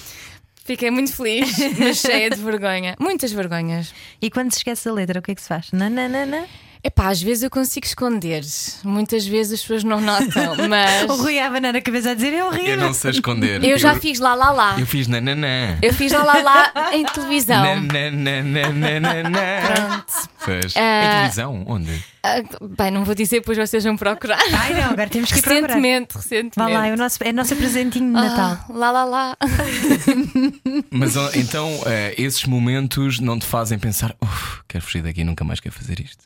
Fiquei 0.66 0.90
muito 0.90 1.14
feliz, 1.14 1.56
mas 1.78 1.98
cheia 1.98 2.28
de 2.28 2.42
vergonha. 2.42 2.96
Muitas 2.98 3.30
vergonhas. 3.30 3.94
E 4.20 4.28
quando 4.28 4.50
se 4.50 4.58
esquece 4.58 4.88
a 4.88 4.92
letra, 4.92 5.20
o 5.20 5.22
que 5.22 5.30
é 5.30 5.34
que 5.36 5.40
se 5.40 5.46
faz? 5.46 5.70
Nananana. 5.70 6.44
Epá, 6.86 7.08
às 7.08 7.20
vezes 7.20 7.42
eu 7.42 7.50
consigo 7.50 7.84
esconder, 7.84 8.44
muitas 8.84 9.26
vezes 9.26 9.54
as 9.54 9.60
pessoas 9.60 9.82
não 9.82 10.00
notam, 10.00 10.54
mas. 10.70 11.02
O 11.10 11.16
Rui 11.16 11.36
a 11.40 11.48
abanar 11.48 11.74
a 11.74 11.80
cabeça 11.80 12.12
a 12.12 12.14
dizer 12.14 12.32
é 12.32 12.44
horrível. 12.44 12.74
Eu 12.74 12.76
não 12.76 12.94
sei 12.94 13.10
esconder. 13.10 13.64
Eu 13.64 13.76
já 13.76 13.96
fiz 13.98 14.20
lá 14.20 14.36
lá 14.36 14.52
lá. 14.52 14.78
Eu 14.78 14.86
fiz 14.86 15.08
nananã. 15.08 15.78
Eu 15.82 15.92
fiz 15.92 16.12
lá 16.12 16.22
lá 16.22 16.40
lá 16.40 16.94
em 16.94 17.04
televisão. 17.12 17.60
Nananana. 17.82 19.40
Pronto. 19.66 20.28
Pois. 20.44 20.74
Ah. 20.76 21.04
Em 21.04 21.10
televisão? 21.10 21.64
Onde? 21.66 22.04
Ah, 22.22 22.40
bem, 22.62 22.92
não 22.92 23.04
vou 23.04 23.16
dizer, 23.16 23.40
depois 23.40 23.58
vocês 23.58 23.82
vão 23.82 23.96
procurar. 23.96 24.38
Ai 24.52 24.74
não, 24.74 24.90
agora 24.90 25.08
temos 25.10 25.32
que 25.32 25.40
ir 25.40 25.42
procurar. 25.42 25.66
Recentemente, 25.74 26.14
recentemente. 26.14 26.54
Vá 26.56 26.68
lá, 26.68 26.86
é 26.86 26.92
o 26.92 26.96
nosso, 26.96 27.18
é 27.24 27.30
o 27.30 27.34
nosso 27.34 27.56
presentinho 27.56 28.06
de 28.06 28.12
Natal. 28.12 28.58
Ah, 28.60 28.72
lá 28.72 28.90
lá 28.92 29.04
lá. 29.04 29.36
Mas 30.90 31.16
então 31.34 31.68
eh, 31.86 32.14
esses 32.16 32.44
momentos 32.44 33.18
não 33.18 33.40
te 33.40 33.44
fazem 33.46 33.76
pensar, 33.76 34.14
"Uf, 34.22 34.60
quero 34.68 34.84
fugir 34.84 35.02
daqui, 35.02 35.24
nunca 35.24 35.42
mais 35.42 35.58
quero 35.58 35.74
fazer 35.74 35.98
isto. 35.98 36.24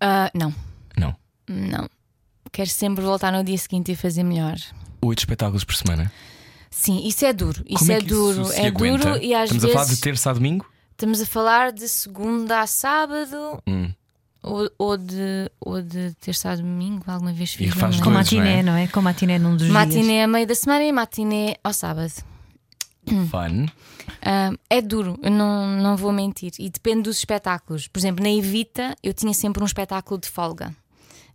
Ah, 0.00 0.30
não, 0.34 0.54
Não. 0.96 1.14
não. 1.48 1.88
Quero 2.52 2.70
sempre 2.70 3.04
voltar 3.04 3.30
no 3.32 3.44
dia 3.44 3.58
seguinte 3.58 3.92
e 3.92 3.96
fazer 3.96 4.22
melhor. 4.22 4.56
Oito 5.02 5.18
espetáculos 5.20 5.64
por 5.64 5.74
semana. 5.74 6.10
Sim, 6.70 7.06
isso 7.06 7.24
é 7.24 7.32
duro. 7.32 7.62
Isso 7.66 7.78
Como 7.80 7.92
é, 7.92 7.94
é, 7.96 8.00
que 8.00 8.06
duro. 8.06 8.42
isso 8.42 8.52
se 8.52 8.60
é 8.60 8.66
aguenta? 8.66 9.10
duro 9.12 9.22
e 9.24 9.34
às 9.34 9.44
Estamos 9.44 9.62
vezes. 9.62 9.76
a 9.76 9.78
falar 9.78 9.94
de 9.94 10.00
terça 10.00 10.30
a 10.30 10.32
domingo? 10.34 10.66
Estamos 10.92 11.20
a 11.20 11.26
falar 11.26 11.72
de 11.72 11.88
segunda 11.88 12.60
a 12.60 12.66
sábado 12.66 13.62
Hum. 13.66 13.90
ou, 14.42 14.70
ou 14.78 14.96
de, 14.96 15.50
ou 15.60 15.80
de 15.82 16.12
terça 16.20 16.50
a 16.50 16.56
domingo. 16.56 17.04
Alguma 17.06 17.32
vez 17.32 17.54
fiz. 17.54 17.72
E 17.74 17.78
não 17.78 18.00
Com 18.00 18.10
matiné, 18.10 18.62
não 18.62 18.72
não 18.72 18.78
é? 18.78 18.86
Com 18.88 19.00
matiné 19.02 19.38
num 19.38 19.52
dos 19.52 19.62
dias. 19.62 19.72
Matiné 19.72 20.24
a 20.24 20.28
meio 20.28 20.46
da 20.46 20.54
semana 20.54 20.84
e 20.84 20.92
matiné 20.92 21.56
ao 21.62 21.72
sábado. 21.72 22.12
Fun. 23.08 23.66
Ah, 24.22 24.52
é 24.68 24.80
duro, 24.80 25.18
eu 25.22 25.30
não, 25.30 25.66
não 25.80 25.96
vou 25.96 26.12
mentir. 26.12 26.52
E 26.58 26.68
depende 26.68 27.02
dos 27.02 27.18
espetáculos. 27.18 27.88
Por 27.88 27.98
exemplo, 27.98 28.22
na 28.22 28.30
Evita 28.30 28.94
eu 29.02 29.12
tinha 29.12 29.34
sempre 29.34 29.62
um 29.62 29.66
espetáculo 29.66 30.20
de 30.20 30.28
folga. 30.28 30.74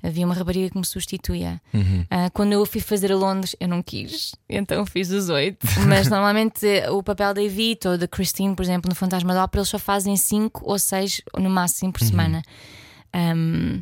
Havia 0.02 0.26
uma 0.26 0.36
rapariga 0.36 0.70
que 0.70 0.78
me 0.78 0.86
substituía. 0.86 1.62
Ah, 2.10 2.30
quando 2.32 2.52
eu 2.52 2.66
fui 2.66 2.82
fazer 2.82 3.10
a 3.14 3.16
Londres, 3.16 3.56
eu 3.58 3.70
não 3.70 3.82
quis, 3.82 4.36
então 4.50 4.86
fiz 4.86 5.10
os 5.12 5.30
oito. 5.30 5.66
Mas 5.88 6.10
normalmente 6.10 6.66
o 6.92 7.02
papel 7.02 7.34
da 7.34 7.42
Evita 7.42 7.92
ou 7.92 7.98
da 7.98 8.06
Christine, 8.06 8.54
por 8.54 8.64
exemplo, 8.64 8.90
no 8.90 8.96
Fantasma 8.96 9.34
da 9.34 9.46
Ópera, 9.46 9.62
eles 9.62 9.70
só 9.70 9.80
fazem 9.80 10.18
cinco 10.18 10.62
ou 10.66 10.78
seis 10.78 11.22
no 11.38 11.50
máximo 11.50 11.94
por 11.94 12.02
semana. 12.02 12.44
Ahm, 13.14 13.82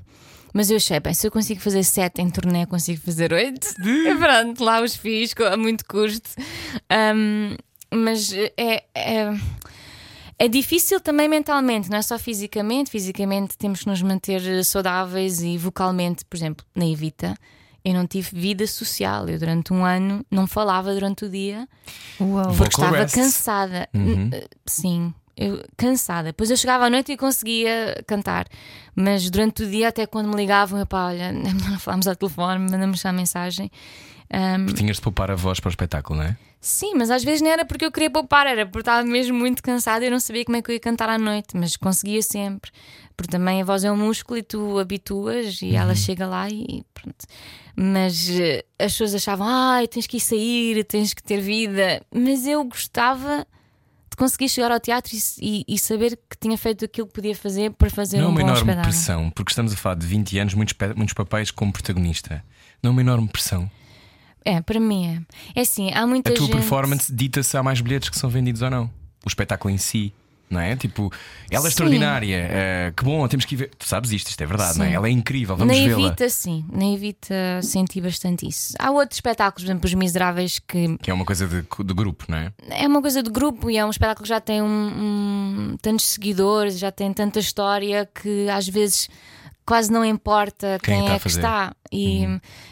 mas 0.53 0.69
eu 0.69 0.77
achei, 0.77 0.99
bem, 0.99 1.13
se 1.13 1.25
eu 1.25 1.31
consigo 1.31 1.61
fazer 1.61 1.83
sete 1.83 2.21
em 2.21 2.29
turnê, 2.29 2.65
consigo 2.65 3.01
fazer 3.01 3.31
oito. 3.33 3.67
Pronto, 4.19 4.63
lá 4.63 4.81
os 4.81 4.95
fiz 4.95 5.33
a 5.49 5.57
muito 5.57 5.85
custo. 5.85 6.29
Ahm, 6.89 7.55
mas 7.93 8.31
é, 8.57 8.83
é, 8.95 9.33
é 10.39 10.47
difícil 10.47 10.99
também 10.99 11.27
mentalmente, 11.27 11.89
não 11.89 11.97
é 11.97 12.01
só 12.01 12.17
fisicamente. 12.17 12.89
Fisicamente 12.89 13.57
temos 13.57 13.81
que 13.81 13.87
nos 13.89 14.01
manter 14.01 14.41
saudáveis 14.65 15.41
e 15.41 15.57
vocalmente, 15.57 16.25
por 16.25 16.35
exemplo, 16.37 16.65
na 16.75 16.85
Evita. 16.85 17.35
Eu 17.83 17.93
não 17.95 18.05
tive 18.05 18.29
vida 18.39 18.67
social. 18.67 19.27
Eu, 19.27 19.39
durante 19.39 19.73
um 19.73 19.83
ano, 19.83 20.23
não 20.29 20.45
falava 20.47 20.93
durante 20.93 21.25
o 21.25 21.29
dia. 21.29 21.67
Vocal 22.19 22.53
porque 22.55 22.75
estava 22.75 22.97
rest. 22.97 23.15
cansada. 23.15 23.89
Uhum. 23.93 24.29
N- 24.29 24.43
Sim, 24.67 25.13
eu, 25.35 25.63
cansada. 25.75 26.29
Depois 26.29 26.51
eu 26.51 26.57
chegava 26.57 26.85
à 26.85 26.89
noite 26.91 27.11
e 27.11 27.17
conseguia 27.17 28.03
cantar. 28.05 28.47
Mas 28.95 29.29
durante 29.31 29.63
o 29.63 29.69
dia, 29.69 29.87
até 29.87 30.05
quando 30.05 30.27
me 30.29 30.35
ligavam, 30.35 30.79
eu 30.79 30.85
pá, 30.85 31.07
olha, 31.07 31.31
melhor 31.33 31.79
falarmos 31.79 32.07
ao 32.07 32.15
telefone, 32.15 32.59
mandamos 32.69 32.99
já 33.01 33.11
mensagem. 33.11 33.71
Ahm, 34.31 34.67
Tinhas 34.75 34.97
de 34.97 35.01
poupar 35.01 35.31
a 35.31 35.35
voz 35.35 35.59
para 35.59 35.69
o 35.69 35.71
espetáculo, 35.71 36.19
não 36.19 36.25
é? 36.27 36.37
Sim, 36.61 36.93
mas 36.95 37.09
às 37.09 37.23
vezes 37.23 37.41
não 37.41 37.49
era 37.49 37.65
porque 37.65 37.83
eu 37.83 37.91
queria 37.91 38.09
poupar, 38.09 38.45
era 38.47 38.65
porque 38.65 38.79
estava 38.81 39.03
mesmo 39.05 39.37
muito 39.37 39.61
cansada 39.63 40.05
e 40.05 40.07
eu 40.07 40.11
não 40.11 40.19
sabia 40.19 40.45
como 40.45 40.55
é 40.57 40.61
que 40.61 40.69
eu 40.71 40.73
ia 40.75 40.79
cantar 40.79 41.09
à 41.09 41.17
noite, 41.17 41.57
mas 41.57 41.75
conseguia 41.75 42.21
sempre. 42.21 42.71
Porque 43.17 43.31
também 43.31 43.61
a 43.61 43.65
voz 43.65 43.83
é 43.83 43.91
um 43.91 43.97
músculo 43.97 44.37
e 44.39 44.43
tu 44.43 44.79
habituas 44.79 45.61
e 45.61 45.75
ela 45.75 45.93
chega 45.95 46.25
lá 46.27 46.47
e 46.49 46.83
pronto. 46.93 47.25
Mas 47.75 48.29
eh, 48.29 48.63
as 48.79 48.91
pessoas 48.93 49.13
achavam, 49.15 49.45
ai, 49.47 49.87
tens 49.87 50.07
que 50.07 50.17
ir 50.17 50.21
sair, 50.21 50.83
tens 50.85 51.13
que 51.13 51.21
ter 51.23 51.39
vida. 51.41 52.01
Mas 52.13 52.45
eu 52.47 52.63
gostava 52.63 53.45
de 54.09 54.17
conseguir 54.17 54.49
chegar 54.49 54.71
ao 54.71 54.79
teatro 54.79 55.15
e, 55.15 55.19
e- 55.41 55.65
e 55.67 55.79
saber 55.79 56.17
que 56.29 56.37
tinha 56.39 56.57
feito 56.57 56.83
aquilo 56.85 57.07
que 57.07 57.13
podia 57.13 57.35
fazer 57.35 57.71
para 57.71 57.89
fazer 57.89 58.17
Não 58.17 58.25
é 58.25 58.27
um 58.27 58.31
uma 58.31 58.41
enorme 58.41 58.59
espetáculo. 58.59 58.83
pressão, 58.83 59.29
porque 59.29 59.51
estamos 59.51 59.73
a 59.73 59.77
falar 59.77 59.95
de 59.95 60.05
20 60.07 60.37
anos, 60.39 60.53
muitos, 60.53 60.75
muitos 60.95 61.13
papéis 61.13 61.49
como 61.51 61.71
protagonista. 61.71 62.43
Não 62.83 62.89
é 62.89 62.91
uma 62.91 63.01
enorme 63.01 63.27
pressão. 63.29 63.69
É, 64.43 64.61
para 64.61 64.79
mim 64.79 65.23
é. 65.55 65.59
É 65.59 65.61
assim, 65.61 65.91
há 65.93 66.05
muita 66.07 66.31
A 66.31 66.33
tua 66.33 66.45
gente. 66.47 66.55
performance 66.55 67.13
dita 67.13 67.43
se 67.43 67.55
há 67.57 67.63
mais 67.63 67.79
bilhetes 67.81 68.09
que 68.09 68.17
são 68.17 68.29
vendidos 68.29 68.61
ou 68.61 68.69
não. 68.69 68.85
O 69.25 69.27
espetáculo 69.27 69.73
em 69.73 69.77
si. 69.77 70.13
Não 70.49 70.59
é? 70.59 70.75
Tipo, 70.75 71.09
ela 71.49 71.59
é 71.59 71.61
Sim. 71.61 71.67
extraordinária. 71.69 72.35
eh, 72.51 72.93
que 72.97 73.05
bom, 73.05 73.25
temos 73.29 73.45
que 73.45 73.55
ir 73.55 73.57
ver. 73.59 73.71
Tu 73.79 73.87
sabes 73.87 74.11
isto, 74.11 74.27
isto 74.31 74.41
é 74.41 74.45
verdade, 74.45 74.77
não 74.77 74.83
é? 74.83 74.89
Sim. 74.89 74.95
Ela 74.95 75.07
é 75.07 75.09
incrível, 75.11 75.55
vamos 75.55 75.73
na 75.73 75.81
vê-la. 75.81 76.07
Evita, 76.09 76.27
sim, 76.27 76.65
na 76.69 76.83
Evita 76.87 77.61
senti 77.63 78.01
bastante 78.01 78.45
isso. 78.45 78.73
Há 78.77 78.91
outros 78.91 79.15
espetáculos, 79.15 79.63
por 79.63 79.69
exemplo, 79.71 79.87
Os 79.87 79.93
Miseráveis, 79.93 80.59
que 80.59 80.97
Que 80.97 81.09
é 81.09 81.13
uma 81.13 81.23
coisa 81.23 81.47
de, 81.47 81.61
de 81.61 81.93
grupo, 81.93 82.25
não 82.27 82.37
é? 82.37 82.51
é 82.69 82.85
uma 82.85 83.01
coisa 83.01 83.23
de 83.23 83.29
grupo 83.29 83.69
e 83.71 83.77
é 83.77 83.85
um 83.85 83.89
espetáculo 83.89 84.23
que 84.23 84.27
já 84.29 84.41
tem 84.41 84.61
um, 84.61 84.65
um- 84.67 85.77
tantos 85.81 86.05
seguidores, 86.07 86.77
já 86.77 86.91
tem 86.91 87.13
tanta 87.13 87.39
história 87.39 88.09
que 88.13 88.49
às 88.49 88.67
vezes 88.67 89.07
quase 89.71 89.89
não 89.89 90.03
importa 90.03 90.77
Quem 90.83 91.05
quem, 91.05 91.15
é 91.15 91.17
que 91.17 91.27
está. 91.29 91.73
E, 91.89 92.25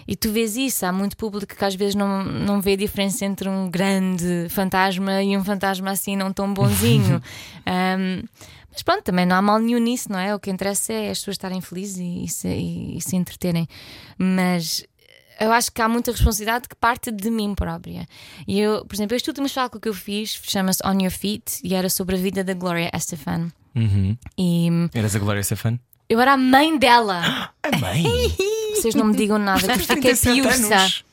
e 0.05 0.17
tu 0.17 0.29
vês 0.33 0.57
isso, 0.57 0.85
há 0.85 0.91
muito 0.91 1.15
público 1.15 1.55
que 1.55 1.63
às 1.63 1.73
vezes 1.73 1.95
não, 1.95 2.25
não 2.25 2.59
vê 2.59 2.73
a 2.73 2.75
diferença 2.75 3.23
entre 3.23 3.47
um 3.47 3.69
grande 3.69 4.47
fantasma 4.49 5.23
e 5.23 5.37
um 5.37 5.41
fantasma 5.41 5.91
assim 5.91 6.17
não 6.17 6.33
tão 6.33 6.53
bonzinho. 6.53 7.21
Um, 7.69 8.23
mas 8.71 8.81
pronto, 8.81 9.03
também 9.03 9.25
não 9.25 9.35
há 9.35 9.41
mal 9.41 9.59
nenhum 9.59 9.77
nisso, 9.79 10.11
não 10.11 10.17
é? 10.19 10.33
O 10.33 10.39
que 10.39 10.49
interessa 10.49 10.91
é 10.91 11.11
as 11.11 11.19
pessoas 11.19 11.35
estarem 11.35 11.61
felizes 11.61 11.97
e, 11.99 12.23
e 12.23 12.27
se, 12.27 12.47
e- 12.47 12.97
e 12.97 13.01
se 13.01 13.15
entreterem. 13.15 13.67
Mas 14.17 14.83
eu 15.39 15.51
acho 15.51 15.71
que 15.71 15.81
há 15.81 15.87
muita 15.87 16.11
responsabilidade 16.11 16.67
que 16.67 16.75
parte 16.75 17.11
de 17.11 17.29
mim 17.29 17.53
própria. 17.55 18.07
E 18.47 18.59
eu, 18.59 18.83
por 18.85 18.95
exemplo, 18.95 19.15
este 19.15 19.29
último 19.29 19.45
espetáculo 19.45 19.79
que 19.79 19.87
eu 19.89 19.93
fiz 19.93 20.39
chama-se 20.43 20.81
On 20.85 20.99
Your 20.99 21.11
Feet 21.11 21.59
e 21.63 21.75
era 21.75 21.89
sobre 21.89 22.15
a 22.15 22.19
vida 22.19 22.43
da 22.43 22.53
Gloria 22.53 22.89
Estefan. 22.93 23.49
Uhum. 23.75 24.17
E 24.37 24.69
hum, 24.71 24.89
Eras 24.93 25.15
a 25.15 25.19
Glória 25.19 25.43
Stefan? 25.43 25.79
Eu 26.09 26.19
era 26.19 26.33
a 26.33 26.37
mãe 26.37 26.77
dela. 26.77 27.53
A 27.61 27.77
mãe! 27.77 28.03
Vocês 28.75 28.95
não 28.95 29.05
me 29.05 29.15
digam 29.15 29.37
nada, 29.37 29.59
que 29.59 29.71
eu 29.71 29.79
fiquei 29.79 30.15
37 30.15 30.41
piurça. 30.41 30.75
anos. 30.75 31.05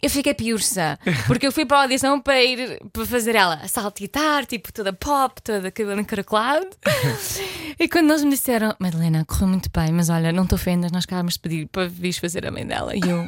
Eu 0.00 0.10
fiquei 0.10 0.34
piurça, 0.34 0.98
porque 1.26 1.46
eu 1.46 1.50
fui 1.50 1.64
para 1.64 1.78
a 1.78 1.82
audição 1.82 2.20
para 2.20 2.40
ir 2.44 2.78
para 2.92 3.04
fazer 3.04 3.34
ela 3.34 3.54
a 3.54 3.66
saltitar, 3.66 4.46
tipo 4.46 4.72
toda 4.72 4.92
pop, 4.92 5.40
toda 5.42 5.72
cabelo 5.72 6.00
encaracolado. 6.00 6.68
e 7.80 7.88
quando 7.88 8.10
eles 8.10 8.22
me 8.22 8.30
disseram, 8.30 8.76
Madalena, 8.78 9.24
correu 9.24 9.48
muito 9.48 9.68
bem, 9.74 9.90
mas 9.90 10.08
olha, 10.08 10.30
não 10.30 10.46
te 10.46 10.54
ofendas, 10.54 10.92
nós 10.92 11.04
acabámos 11.04 11.32
de 11.32 11.40
pedir 11.40 11.66
para 11.66 11.88
vires 11.88 12.18
fazer 12.18 12.46
a 12.46 12.50
mãe 12.50 12.64
dela. 12.64 12.94
E 12.94 13.00
eu. 13.00 13.26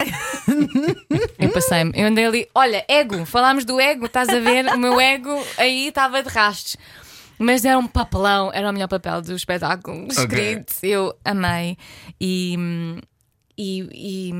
eu 1.38 1.50
passei-me, 1.50 1.92
eu 1.94 2.06
andei 2.06 2.24
ali, 2.24 2.48
olha, 2.54 2.84
ego, 2.88 3.24
falámos 3.26 3.64
do 3.64 3.78
ego, 3.78 4.06
estás 4.06 4.30
a 4.30 4.40
ver? 4.40 4.66
O 4.74 4.78
meu 4.78 4.98
ego 4.98 5.44
aí 5.58 5.88
estava 5.88 6.22
de 6.22 6.28
rastos. 6.30 6.76
Mas 7.40 7.64
era 7.64 7.78
um 7.78 7.86
papelão, 7.86 8.50
era 8.52 8.68
o 8.68 8.72
melhor 8.72 8.88
papel 8.88 9.22
do 9.22 9.34
espetáculo 9.34 10.06
escrito. 10.08 10.74
Eu 10.82 11.16
amei. 11.24 11.78
E, 12.20 12.54
e, 13.56 13.88
e, 13.94 14.32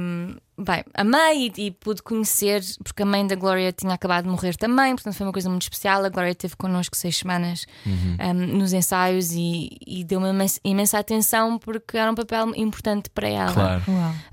bem, 0.58 0.84
amei 0.92 1.52
e, 1.56 1.66
e 1.66 1.70
pude 1.70 2.02
conhecer, 2.02 2.62
porque 2.84 3.02
a 3.02 3.06
mãe 3.06 3.26
da 3.26 3.34
Glória 3.34 3.72
tinha 3.72 3.94
acabado 3.94 4.24
de 4.24 4.30
morrer 4.30 4.54
também, 4.54 4.94
portanto 4.94 5.14
foi 5.14 5.26
uma 5.26 5.32
coisa 5.32 5.48
muito 5.48 5.62
especial. 5.62 6.04
A 6.04 6.10
Glória 6.10 6.30
esteve 6.30 6.56
connosco 6.56 6.94
seis 6.94 7.16
semanas 7.16 7.64
um, 7.86 8.58
nos 8.58 8.74
ensaios 8.74 9.32
e, 9.32 9.70
e 9.86 10.04
deu-me 10.04 10.28
imensa, 10.28 10.60
imensa 10.62 10.98
atenção 10.98 11.58
porque 11.58 11.96
era 11.96 12.10
um 12.10 12.14
papel 12.14 12.52
importante 12.54 13.08
para 13.08 13.28
ela. 13.28 13.52
Claro. 13.52 13.82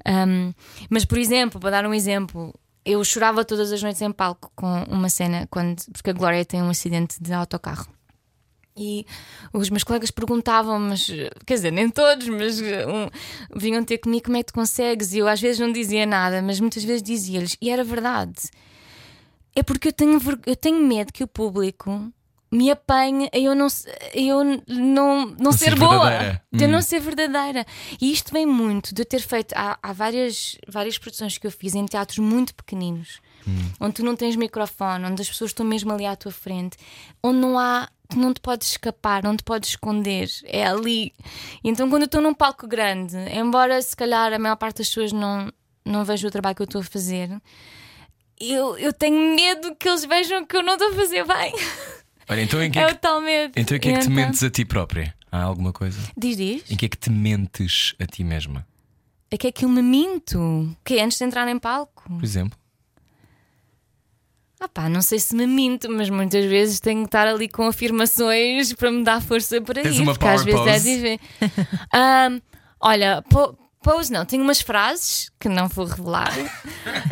Um, 0.05 0.53
mas, 0.89 1.05
por 1.05 1.18
exemplo, 1.18 1.57
para 1.57 1.70
dar 1.70 1.86
um 1.86 1.93
exemplo, 1.93 2.53
eu 2.86 3.01
chorava 3.05 3.45
todas 3.45 3.72
as 3.72 3.82
noites 3.82 4.01
em 4.01 4.11
palco 4.11 4.51
com 4.55 4.84
uma 4.89 5.07
cena, 5.07 5.47
quando, 5.49 5.84
porque 5.93 6.09
a 6.09 6.13
Glória 6.13 6.43
tem 6.43 6.61
um 6.61 6.70
acidente 6.70 7.22
de 7.22 7.32
autocarro. 7.32 7.96
E 8.78 9.05
os 9.51 9.69
meus 9.69 9.84
colegas 9.84 10.11
perguntavam, 10.11 10.80
mas 10.80 11.07
quer 11.45 11.55
dizer, 11.55 11.71
nem 11.71 11.89
todos, 11.89 12.28
mas 12.28 12.59
um, 12.61 13.09
vinham 13.55 13.84
ter 13.84 13.97
comigo 13.97 14.25
como 14.25 14.38
é 14.38 14.43
que 14.43 14.47
tu 14.51 14.53
consegues. 14.53 15.13
E 15.13 15.17
eu 15.19 15.28
às 15.28 15.41
vezes 15.41 15.59
não 15.59 15.71
dizia 15.71 16.05
nada, 16.05 16.41
mas 16.41 16.59
muitas 16.59 16.84
vezes 16.84 17.01
dizia-lhes, 17.03 17.57
e 17.61 17.69
era 17.69 17.84
verdade. 17.84 18.49
É 19.55 19.63
porque 19.63 19.88
eu 19.88 19.93
tenho, 19.93 20.19
eu 20.45 20.55
tenho 20.55 20.78
medo 20.86 21.11
que 21.11 21.23
o 21.23 21.28
público 21.28 22.11
me 22.51 22.71
apanhe 22.71 23.28
a 23.34 23.38
eu 23.38 23.53
não, 23.55 23.67
a 23.67 24.17
eu 24.17 24.43
não, 24.67 25.36
não, 25.38 25.51
ser, 25.51 25.71
ser 25.71 25.75
boa, 25.75 26.07
verdadeira. 26.09 26.41
de 26.53 26.63
eu 26.63 26.67
Hum. 26.67 26.71
não 26.71 26.82
ser 26.82 26.99
verdadeira. 27.01 27.65
E 27.99 28.11
isto 28.11 28.32
vem 28.32 28.45
muito 28.45 28.93
de 28.95 29.01
eu 29.01 29.05
ter 29.05 29.19
feito. 29.19 29.53
Há, 29.53 29.78
há 29.82 29.91
várias, 29.91 30.57
várias 30.67 30.97
produções 30.97 31.38
que 31.38 31.45
eu 31.45 31.51
fiz 31.51 31.75
em 31.75 31.86
teatros 31.86 32.19
muito 32.19 32.53
pequeninos, 32.55 33.19
onde 33.82 33.95
tu 33.95 34.03
não 34.05 34.15
tens 34.15 34.36
microfone, 34.36 35.05
onde 35.05 35.21
as 35.21 35.28
pessoas 35.28 35.49
estão 35.51 35.65
mesmo 35.65 35.91
ali 35.91 36.05
à 36.05 36.15
tua 36.15 36.32
frente, 36.32 36.78
onde 37.23 37.39
não 37.39 37.57
há. 37.59 37.89
Tu 38.09 38.17
não 38.17 38.33
te 38.33 38.39
podes 38.39 38.69
escapar, 38.69 39.21
não 39.23 39.35
te 39.35 39.43
podes 39.43 39.69
esconder, 39.71 40.29
é 40.45 40.65
ali. 40.65 41.13
Então, 41.63 41.89
quando 41.89 42.03
eu 42.03 42.05
estou 42.07 42.21
num 42.21 42.33
palco 42.33 42.67
grande, 42.67 43.17
embora 43.33 43.81
se 43.81 43.95
calhar 43.95 44.31
a 44.33 44.39
maior 44.39 44.55
parte 44.55 44.77
das 44.77 44.87
pessoas 44.87 45.11
não, 45.11 45.51
não 45.85 46.05
veja 46.05 46.27
o 46.27 46.31
trabalho 46.31 46.55
que 46.55 46.61
eu 46.61 46.65
estou 46.65 46.81
a 46.81 46.83
fazer, 46.85 47.29
eu, 48.39 48.77
eu 48.77 48.93
tenho 48.93 49.35
medo 49.35 49.75
que 49.75 49.89
eles 49.89 50.05
vejam 50.05 50.45
que 50.45 50.55
eu 50.55 50.63
não 50.63 50.73
estou 50.73 50.89
a 50.91 50.93
fazer 50.95 51.25
bem. 51.25 51.53
Olha, 52.29 52.41
então 52.41 52.61
em 52.63 52.71
que, 52.71 52.79
É 52.79 52.83
é 52.83 52.85
o 52.85 52.89
que, 52.89 52.95
tal 52.95 53.19
medo. 53.21 53.53
então 53.57 53.75
em 53.77 53.79
que 53.79 53.89
é 53.89 53.93
que 53.93 53.99
te 53.99 54.03
então- 54.05 54.15
mentes 54.15 54.43
a 54.43 54.49
ti 54.49 54.63
própria? 54.63 55.13
Há 55.29 55.43
alguma 55.43 55.73
coisa? 55.73 55.99
Diz, 56.15 56.37
diz. 56.37 56.71
Em 56.71 56.77
que 56.77 56.85
é 56.85 56.89
que 56.89 56.97
te 56.97 57.09
mentes 57.09 57.93
a 57.99 58.05
ti 58.05 58.23
mesma? 58.23 58.65
É 59.29 59.37
que 59.37 59.47
é 59.47 59.51
que 59.51 59.65
eu 59.65 59.69
me 59.69 59.81
minto. 59.81 60.73
Que 60.85 60.95
é 60.99 61.03
antes 61.03 61.17
de 61.17 61.25
entrar 61.25 61.45
em 61.49 61.59
palco. 61.59 62.03
Por 62.09 62.23
exemplo? 62.23 62.57
Ah 64.59 64.67
pá, 64.67 64.89
não 64.89 65.01
sei 65.01 65.19
se 65.19 65.35
me 65.35 65.45
minto, 65.45 65.87
mas 65.91 66.09
muitas 66.09 66.43
vezes 66.45 66.79
tenho 66.79 67.01
que 67.01 67.07
estar 67.07 67.27
ali 67.27 67.47
com 67.47 67.67
afirmações 67.67 68.73
para 68.73 68.89
me 68.91 69.03
dar 69.03 69.21
força 69.21 69.61
para 69.61 69.83
Tens 69.83 69.97
ir, 69.97 70.01
uma 70.01 70.13
porque 70.13 70.27
às 70.27 70.43
power 70.43 70.45
vezes 70.45 70.59
pose? 70.59 70.89
é 70.89 70.95
difícil. 70.95 71.19
Ahm, 71.93 72.41
olha, 72.81 73.23
po 73.29 73.57
pose 73.83 74.11
não, 74.11 74.25
tenho 74.25 74.43
umas 74.43 74.59
frases 74.59 75.31
que 75.39 75.47
não 75.47 75.67
vou 75.67 75.85
revelar. 75.85 76.31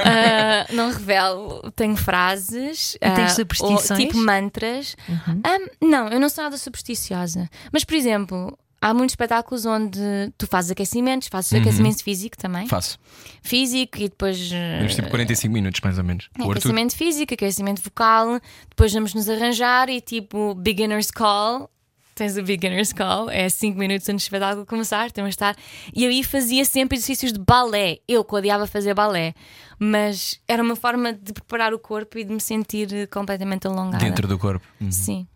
Ah, 0.08 0.66
não 0.74 0.92
revelo, 0.92 1.72
tenho 1.76 1.96
frases. 1.96 2.96
E 2.96 3.00
tens 3.00 3.32
ah, 3.32 3.36
superstições? 3.36 3.92
ou 3.92 3.98
tipo 3.98 4.18
mantras. 4.18 4.96
Ahm, 5.10 5.68
não, 5.82 6.10
eu 6.10 6.20
não 6.20 6.28
sou 6.28 6.44
nada 6.44 6.58
supersticiosa. 6.58 7.50
Mas, 7.72 7.84
por 7.86 7.96
exemplo. 7.96 8.58
Há 8.86 8.94
muitos 8.94 9.14
espetáculos 9.14 9.66
onde 9.66 10.00
tu 10.38 10.46
fazes 10.46 10.70
aquecimentos, 10.70 11.28
fazes 11.28 11.52
aquecimento 11.54 12.04
físico 12.04 12.38
também. 12.38 12.68
Faço. 12.68 13.00
Físico 13.42 13.98
e 13.98 14.10
depois. 14.10 14.38
eh, 14.54 14.78
Temos 14.78 14.94
tipo 14.94 15.10
45 15.10 15.52
minutos, 15.52 15.82
mais 15.82 15.98
ou 15.98 16.04
menos. 16.04 16.30
Arthur 16.38 16.52
Aquecimento 16.52 16.96
físico, 16.96 17.34
aquecimento 17.34 17.82
vocal, 17.82 18.40
depois 18.70 18.94
vamos 18.94 19.16
nos 19.16 19.28
arranjar 19.28 19.90
e 19.90 20.00
tipo 20.00 20.54
beginner's 20.54 21.10
call. 21.10 21.68
Tens 22.14 22.38
o 22.38 22.44
beginner's 22.44 22.94
call, 22.94 23.28
é 23.32 23.50
5 23.50 23.76
minutos 23.76 24.08
antes 24.08 24.24
do 24.24 24.28
espetáculo 24.28 24.68
começar, 24.68 25.12
temos 25.12 25.30
de 25.32 25.34
estar. 25.36 25.56
E 25.92 26.06
aí 26.06 26.24
fazia 26.24 26.64
sempre 26.64 26.96
exercícios 26.96 27.34
de 27.34 27.40
balé. 27.40 27.98
Eu 28.08 28.24
que 28.24 28.36
odiava 28.36 28.68
fazer 28.68 28.94
balé, 28.94 29.34
mas 29.80 30.40
era 30.48 30.62
uma 30.62 30.76
forma 30.76 31.12
de 31.12 31.34
preparar 31.34 31.74
o 31.74 31.80
corpo 31.80 32.20
e 32.20 32.24
de 32.24 32.32
me 32.32 32.40
sentir 32.40 33.08
completamente 33.10 33.66
alongada. 33.66 34.06
dentro 34.06 34.28
do 34.28 34.38
corpo. 34.38 34.64
Uhum. 34.80 34.92
Sim. 34.92 35.28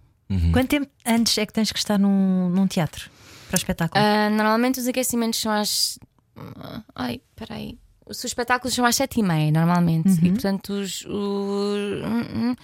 Quanto 0.54 0.68
tempo 0.68 0.88
antes 1.04 1.36
é 1.40 1.46
que 1.48 1.52
tens 1.52 1.72
que 1.72 1.80
estar 1.80 1.98
num, 1.98 2.48
num 2.50 2.68
teatro 2.68 3.10
para 3.50 3.56
o 3.56 3.58
espetáculo? 3.58 4.04
Ah, 4.04 4.30
normalmente 4.30 4.80
os 4.80 4.88
aquecimentos 4.88 5.40
são 5.42 5.52
às. 5.52 6.00
Ai, 6.96 7.20
peraí. 7.36 7.78
Os 8.06 8.24
espetáculos 8.24 8.74
são 8.74 8.86
às 8.86 8.96
sete 8.96 9.20
e 9.20 9.24
meia, 9.24 9.52
normalmente. 9.52 10.10
E 10.26 10.32
portanto, 10.32 10.70
os. 10.74 11.06
os- 11.06 12.56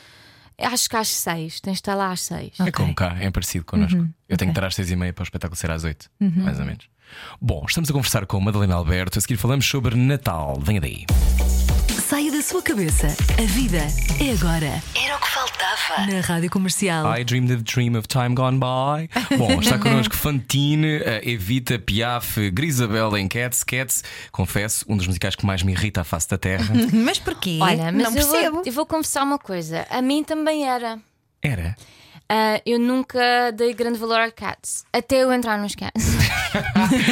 Acho 0.57 0.89
que 0.89 0.95
às 0.95 1.09
seis. 1.09 1.59
Tens 1.59 1.73
de 1.73 1.79
estar 1.79 1.95
lá 1.95 2.11
às 2.11 2.21
seis. 2.21 2.53
É 2.61 2.71
como 2.71 2.95
cá, 2.95 3.15
é 3.19 3.29
parecido 3.29 3.65
connosco. 3.65 4.07
Eu 4.29 4.37
tenho 4.37 4.51
que 4.51 4.57
estar 4.57 4.65
às 4.65 4.73
seis 4.75 4.89
e 4.89 4.95
meia 4.95 5.11
para 5.11 5.21
o 5.21 5.25
espetáculo 5.25 5.57
ser 5.57 5.69
às 5.69 5.83
oito, 5.83 6.09
mais 6.19 6.59
ou 6.59 6.65
menos. 6.65 6.87
Bom, 7.41 7.63
estamos 7.67 7.89
a 7.89 7.93
conversar 7.93 8.25
com 8.25 8.39
Madalena 8.39 8.75
Alberto. 8.75 9.19
A 9.19 9.21
seguir 9.21 9.37
falamos 9.37 9.65
sobre 9.67 9.95
Natal. 9.95 10.57
Venha 10.61 10.79
daí. 10.81 11.05
Sua 12.45 12.61
cabeça. 12.61 13.07
A 13.07 13.45
vida 13.53 13.87
é 14.23 14.31
agora. 14.31 14.79
Era 14.95 15.17
o 15.17 15.19
que 15.19 15.27
faltava. 15.27 16.05
Na 16.05 16.21
Rádio 16.21 16.51
Comercial. 16.51 17.17
I 17.17 17.23
dreamed 17.23 17.49
the 17.51 17.63
dream 17.63 17.97
of 17.97 18.07
time 18.07 18.35
gone 18.35 18.59
by. 18.59 19.09
Bom, 19.35 19.59
está 19.59 19.79
connosco 19.79 20.15
Fantine, 20.15 21.01
Evita, 21.23 21.79
Piaf, 21.79 22.51
Grisabel 22.51 23.17
em 23.17 23.27
Cats. 23.27 23.63
Cats, 23.63 24.03
confesso, 24.31 24.85
um 24.87 24.95
dos 24.95 25.07
musicais 25.07 25.35
que 25.35 25.43
mais 25.43 25.63
me 25.63 25.71
irrita 25.71 26.01
à 26.01 26.03
face 26.03 26.29
da 26.29 26.37
terra. 26.37 26.71
Mas 26.93 27.17
porquê? 27.17 27.57
Olha, 27.59 27.91
mas 27.91 27.95
não 27.95 28.11
eu 28.11 28.11
percebo. 28.11 28.55
vou, 28.57 28.63
eu 28.63 28.71
vou 28.71 28.85
confessar 28.85 29.23
uma 29.23 29.39
coisa. 29.39 29.87
A 29.89 29.99
mim 29.99 30.23
também 30.23 30.69
era. 30.69 30.99
Era. 31.41 31.75
Ah, 32.27 32.59
eu 32.65 32.79
nunca 32.79 33.51
dei 33.51 33.73
grande 33.73 33.99
valor 33.99 34.19
a 34.19 34.31
cats. 34.31 34.83
Até 34.91 35.17
eu 35.23 35.31
entrar 35.31 35.57
nos 35.59 35.75
cats. 35.75 36.03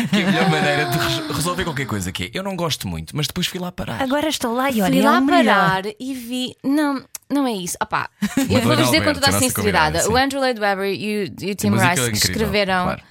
Que 0.09 0.19
é 0.19 0.23
a 0.23 0.25
melhor 0.31 0.49
maneira 0.49 0.85
de 0.85 0.97
res- 0.97 1.35
resolver 1.35 1.63
qualquer 1.65 1.85
coisa 1.85 2.11
que 2.13 2.23
é. 2.25 2.31
Eu 2.33 2.43
não 2.43 2.55
gosto 2.55 2.87
muito, 2.87 3.15
mas 3.15 3.27
depois 3.27 3.45
fui 3.47 3.59
lá 3.59 3.71
parar. 3.71 4.01
Agora 4.01 4.29
estou 4.29 4.53
lá 4.53 4.71
e 4.71 4.81
olha, 4.81 4.91
Fui 4.93 5.01
é 5.01 5.03
lá 5.09 5.19
melhor. 5.19 5.43
parar 5.53 5.83
e 5.99 6.13
vi. 6.13 6.55
Não, 6.63 7.03
não 7.29 7.45
é 7.45 7.51
isso. 7.51 7.75
Opá, 7.83 8.09
eu 8.37 8.45
vou 8.45 8.57
Madalena 8.59 8.83
dizer 8.85 9.03
com 9.03 9.13
toda 9.13 9.27
a 9.27 9.31
sinceridade: 9.39 9.97
o 9.97 10.01
sim. 10.03 10.17
Andrew 10.17 10.39
Lloyd 10.41 10.59
Webber 10.61 10.85
e 10.87 11.23
o, 11.25 11.43
e 11.45 11.51
o 11.51 11.55
Tim 11.55 11.71
Rice 11.71 12.01
é 12.01 12.11
que 12.11 12.17
escreveram 12.17 12.83
claro. 12.85 13.01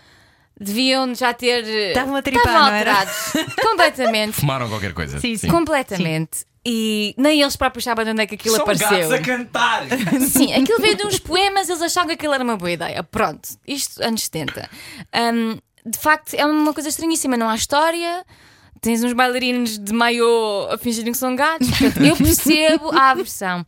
deviam 0.59 1.15
já 1.15 1.35
ter. 1.35 1.65
Estavam 1.89 2.17
a 2.17 2.23
tripar, 2.23 2.43
estavam 2.47 2.69
não 2.71 2.75
era? 2.77 2.93
alterados. 2.93 3.33
Completamente. 3.63 4.33
Fumaram 4.33 4.69
qualquer 4.71 4.95
coisa. 4.95 5.21
Sim, 5.21 5.37
sim. 5.37 5.49
Completamente. 5.49 6.47
E 6.65 7.15
nem 7.19 7.41
eles 7.43 7.57
próprios 7.57 7.85
sabem 7.85 8.05
de 8.05 8.13
onde 8.13 8.23
é 8.23 8.27
que 8.27 8.37
aquilo 8.37 8.55
apareceu. 8.57 9.23
cantar. 9.23 9.83
Sim, 10.29 10.53
aquilo 10.53 10.79
veio 10.81 10.97
de 10.97 11.05
uns 11.05 11.19
poemas, 11.19 11.69
eles 11.69 11.83
achavam 11.83 12.09
que 12.09 12.15
aquilo 12.15 12.33
era 12.35 12.45
uma 12.45 12.57
boa 12.57 12.71
ideia. 12.71 13.03
Pronto, 13.03 13.49
isto 13.67 14.01
anos 14.03 14.23
70. 14.23 14.71
Hum, 15.35 15.59
de 15.85 15.99
facto, 15.99 16.35
é 16.35 16.47
uma 16.47 16.73
coisa 16.73 16.89
estranhíssima, 16.89 17.37
não 17.37 17.49
há 17.49 17.57
história. 17.57 18.25
Tens 18.81 19.03
uns 19.03 19.13
bailarinos 19.13 19.79
de 19.79 19.93
maiô 19.93 20.69
a 20.71 20.79
fingirem 20.79 21.13
que 21.13 21.19
são 21.19 21.35
gatos. 21.37 21.69
Eu 22.01 22.17
percebo 22.17 22.91
a 22.97 23.11
aversão. 23.11 23.65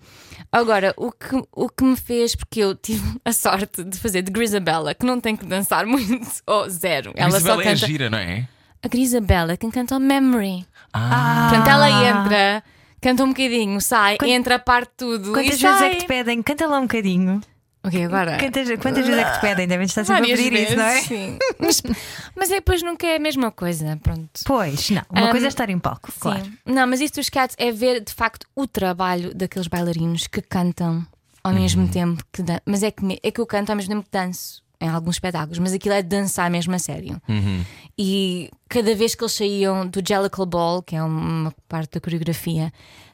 Agora, 0.53 0.95
o 0.97 1.11
que, 1.11 1.42
o 1.53 1.68
que 1.68 1.82
me 1.84 1.97
fez, 1.97 2.36
porque 2.36 2.61
eu 2.61 2.76
tive 2.76 3.03
a 3.24 3.32
sorte 3.32 3.82
de 3.82 3.99
fazer 3.99 4.22
de 4.22 4.30
Grisabella, 4.30 4.95
que 4.95 5.05
não 5.05 5.20
tem 5.20 5.34
que 5.36 5.45
dançar 5.45 5.84
muito, 5.84 6.28
ou 6.47 6.68
zero. 6.70 7.12
Ela 7.16 7.32
só 7.32 7.36
Isabela 7.38 7.62
é 7.62 7.64
canta. 7.64 7.86
gira, 7.86 8.09
não 8.11 8.18
é? 8.18 8.47
A 8.80 8.86
Grisabella, 8.86 9.57
quem 9.57 9.68
canta 9.70 9.97
o 9.97 10.01
Memory. 10.01 10.64
Ah, 10.92 11.49
Portanto, 11.51 11.68
ela 11.68 11.90
entra, 12.09 12.62
canta 13.05 13.22
um 13.24 13.28
bocadinho, 13.28 13.80
sai, 13.80 14.16
Quant- 14.18 14.30
entra, 14.30 14.59
parte 14.59 14.90
tudo. 14.96 15.32
Quantas 15.32 15.61
vezes 15.61 15.78
sai. 15.78 15.86
é 15.88 15.94
que 15.94 16.00
te 16.00 16.07
pedem? 16.07 16.42
Canta 16.42 16.66
lá 16.66 16.78
um 16.78 16.82
bocadinho. 16.82 17.40
Ok, 17.86 18.02
agora. 18.02 18.38
Quantas, 18.38 18.66
quantas 18.80 19.07
vezes 19.07 19.20
é 19.20 19.24
que 19.24 19.32
te 19.34 19.40
pedem? 19.42 19.68
Devem 19.68 19.84
estar 19.84 20.05
sempre 20.07 20.16
a 20.32 20.34
Várias 20.34 20.40
pedir 20.40 20.62
isso, 20.64 20.74
não 20.76 20.84
é? 20.84 20.92
vezes, 20.94 21.07
Sim. 21.07 21.38
Mas, 21.59 21.82
mas 22.34 22.50
é, 22.50 22.55
depois 22.55 22.82
nunca 22.82 23.07
é 23.07 23.16
a 23.16 23.18
mesma 23.20 23.50
coisa, 23.52 23.98
pronto. 24.02 24.30
Pois, 24.46 24.88
não. 24.88 25.02
Uma 25.11 25.26
Um, 25.26 25.30
coisa 25.30 25.46
é 25.46 25.48
estar 25.48 25.68
em 25.68 25.78
palco, 25.78 26.11
claro. 26.18 26.42
Sim. 26.44 26.52
Não, 26.64 26.86
mas 26.86 27.02
isso 27.02 27.14
dos 27.16 27.28
cats 27.28 27.55
é 27.59 27.70
ver 27.70 28.00
de 28.02 28.11
facto 28.14 28.46
o 28.57 28.66
trabalho 28.66 29.34
daqueles 29.34 29.68
bailarinos 29.68 30.26
que 30.26 30.40
cantam 30.40 31.07
ao 31.42 31.52
Uhum. 31.52 31.61
mesmo 31.61 31.86
tempo 31.88 32.24
que 32.32 32.42
dan- 32.42 32.61
Mas 32.64 32.82
é 32.82 32.90
que, 32.90 33.05
me- 33.05 33.20
é 33.22 33.30
que 33.30 33.38
eu 33.38 33.44
canto 33.46 33.68
ao 33.68 33.76
mesmo 33.76 33.90
tempo 33.96 34.05
que 34.07 34.11
danço 34.11 34.62
em 34.85 34.89
alguns 34.89 35.16
espetáculos, 35.16 35.59
mas 35.59 35.72
aquilo 35.72 35.95
é 35.95 36.03
dançar 36.03 36.51
mesmo 36.51 36.74
a 36.74 36.78
sério. 36.78 37.20
Uhum. 37.26 37.64
E 37.97 38.51
cada 38.68 38.95
vez 38.95 39.14
que 39.14 39.22
eles 39.22 39.32
saíam 39.32 39.87
do 39.87 40.03
Jellicle 40.07 40.45
Ball, 40.45 40.82
que 40.82 40.95
é 40.95 41.03
uma 41.03 41.55
parte 41.66 41.95
da 41.95 42.01
coreografia, 42.01 42.70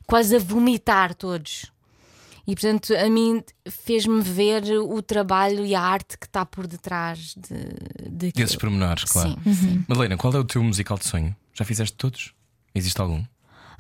quase 0.07 0.35
a 0.35 0.39
vomitar 0.41 1.15
todos. 1.15 1.71
E 2.45 2.55
portanto, 2.55 2.93
a 2.97 3.09
mim 3.09 3.45
fez-me 3.69 4.21
ver 4.21 4.65
o 4.81 5.01
trabalho 5.01 5.65
e 5.65 5.75
a 5.75 5.81
arte 5.81 6.19
que 6.19 6.27
está 6.27 6.45
por 6.45 6.67
detrás 6.67 7.37
de, 7.37 8.31
de 8.31 8.43
esses 8.43 8.57
pormenores, 8.57 9.05
claro. 9.05 9.39
Sim, 9.45 9.55
sim. 9.55 9.85
Madalena, 9.87 10.17
qual 10.17 10.35
é 10.35 10.39
o 10.39 10.45
teu 10.45 10.63
musical 10.65 10.99
de 10.99 11.07
sonho? 11.07 11.37
Já 11.55 11.65
fizeste 11.65 11.97
todos? 11.97 12.35
Existe 12.75 13.01
algum? 13.01 13.23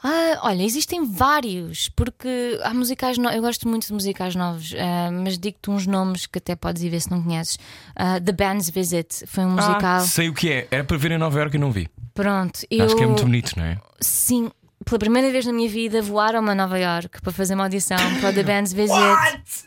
Ah, 0.02 0.40
olha, 0.42 0.62
existem 0.62 1.04
vários, 1.04 1.88
porque 1.90 2.58
há 2.62 2.72
musicais 2.72 3.18
novos. 3.18 3.36
Eu 3.36 3.42
gosto 3.42 3.68
muito 3.68 3.86
de 3.86 3.92
musicais 3.92 4.34
novos, 4.34 4.74
ah, 4.78 5.10
mas 5.12 5.38
digo-te 5.38 5.70
uns 5.70 5.86
nomes 5.86 6.26
que 6.26 6.38
até 6.38 6.56
podes 6.56 6.82
ir 6.82 6.88
ver 6.88 7.00
se 7.00 7.10
não 7.10 7.22
conheces. 7.22 7.58
Ah, 7.94 8.20
The 8.20 8.32
Band's 8.32 8.70
Visit 8.70 9.26
foi 9.26 9.44
um 9.44 9.50
musical. 9.50 9.82
Ah, 9.82 10.00
sei 10.00 10.28
o 10.28 10.34
que 10.34 10.50
é. 10.50 10.68
Era 10.70 10.84
para 10.84 10.96
ver 10.96 11.12
em 11.12 11.18
Nova 11.18 11.38
Iorque 11.38 11.56
e 11.56 11.60
não 11.60 11.70
vi. 11.70 11.88
Pronto, 12.14 12.60
eu. 12.70 12.84
Acho 12.84 12.96
que 12.96 13.02
é 13.02 13.06
muito 13.06 13.24
bonito, 13.24 13.52
não 13.56 13.64
é? 13.64 13.78
Sim, 14.00 14.50
pela 14.84 14.98
primeira 14.98 15.30
vez 15.30 15.44
na 15.44 15.52
minha 15.52 15.68
vida 15.68 16.00
voaram-me 16.00 16.50
a 16.50 16.54
Nova 16.54 16.78
Iorque 16.78 17.20
para 17.20 17.32
fazer 17.32 17.54
uma 17.54 17.64
audição 17.64 17.98
para 18.20 18.30
o 18.30 18.32
The 18.32 18.42
Band's 18.42 18.72
Visit. 18.72 18.96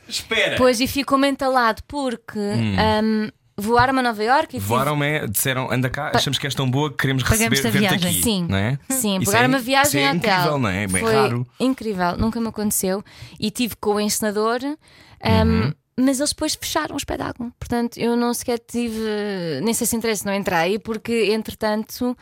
Espera! 0.07 0.57
Pois 0.57 0.79
e 0.79 0.87
ficou 0.87 1.23
entalado 1.23 1.83
porque 1.87 2.39
ahm, 2.39 3.29
voaram-me 3.57 3.99
a 3.99 4.01
Nova 4.03 4.23
Iorque 4.23 4.57
e 4.57 4.59
tive- 4.59 4.65
Voaram-me, 4.67 5.27
disseram, 5.27 5.71
anda 5.71 5.89
cá, 5.89 6.11
achamos 6.13 6.37
que 6.39 6.47
és 6.47 6.55
tão 6.55 6.69
boa 6.69 6.89
que 6.91 6.97
queremos 6.97 7.23
receber 7.23 7.45
a 7.59 7.61
ver-te 7.71 7.77
viagem. 7.79 8.09
aqui. 8.11 8.23
Sim. 8.23 8.47
não 8.49 8.57
é? 8.57 8.79
Sim, 8.89 9.17
Isso 9.19 9.31
pagar 9.31 9.43
é- 9.43 9.47
uma 9.47 9.59
viagem 9.59 9.87
isso 9.87 9.97
é 9.97 10.17
hotel. 10.17 10.31
incrível, 10.31 10.59
não 10.59 10.69
é? 10.69 10.87
Bem 10.87 11.01
Foi 11.01 11.13
raro. 11.13 11.47
incrível, 11.59 12.17
nunca 12.17 12.39
me 12.41 12.47
aconteceu. 12.47 13.03
E 13.39 13.51
tive 13.51 13.75
com 13.75 13.95
o 13.95 13.99
encenador, 13.99 14.59
um, 14.63 15.29
Uhum. 15.63 15.73
mas 15.97 16.19
eles 16.19 16.31
depois 16.31 16.55
fecharam 16.55 16.95
o 16.95 16.97
espetáculo. 16.97 17.51
Portanto, 17.59 17.97
eu 17.97 18.15
não 18.15 18.33
sequer 18.33 18.59
tive, 18.59 18.99
nem 19.63 19.73
sei 19.73 19.85
se 19.87 19.95
interesse, 19.95 20.25
não 20.25 20.33
entrei, 20.33 20.79
porque 20.79 21.31
entretanto 21.33 22.17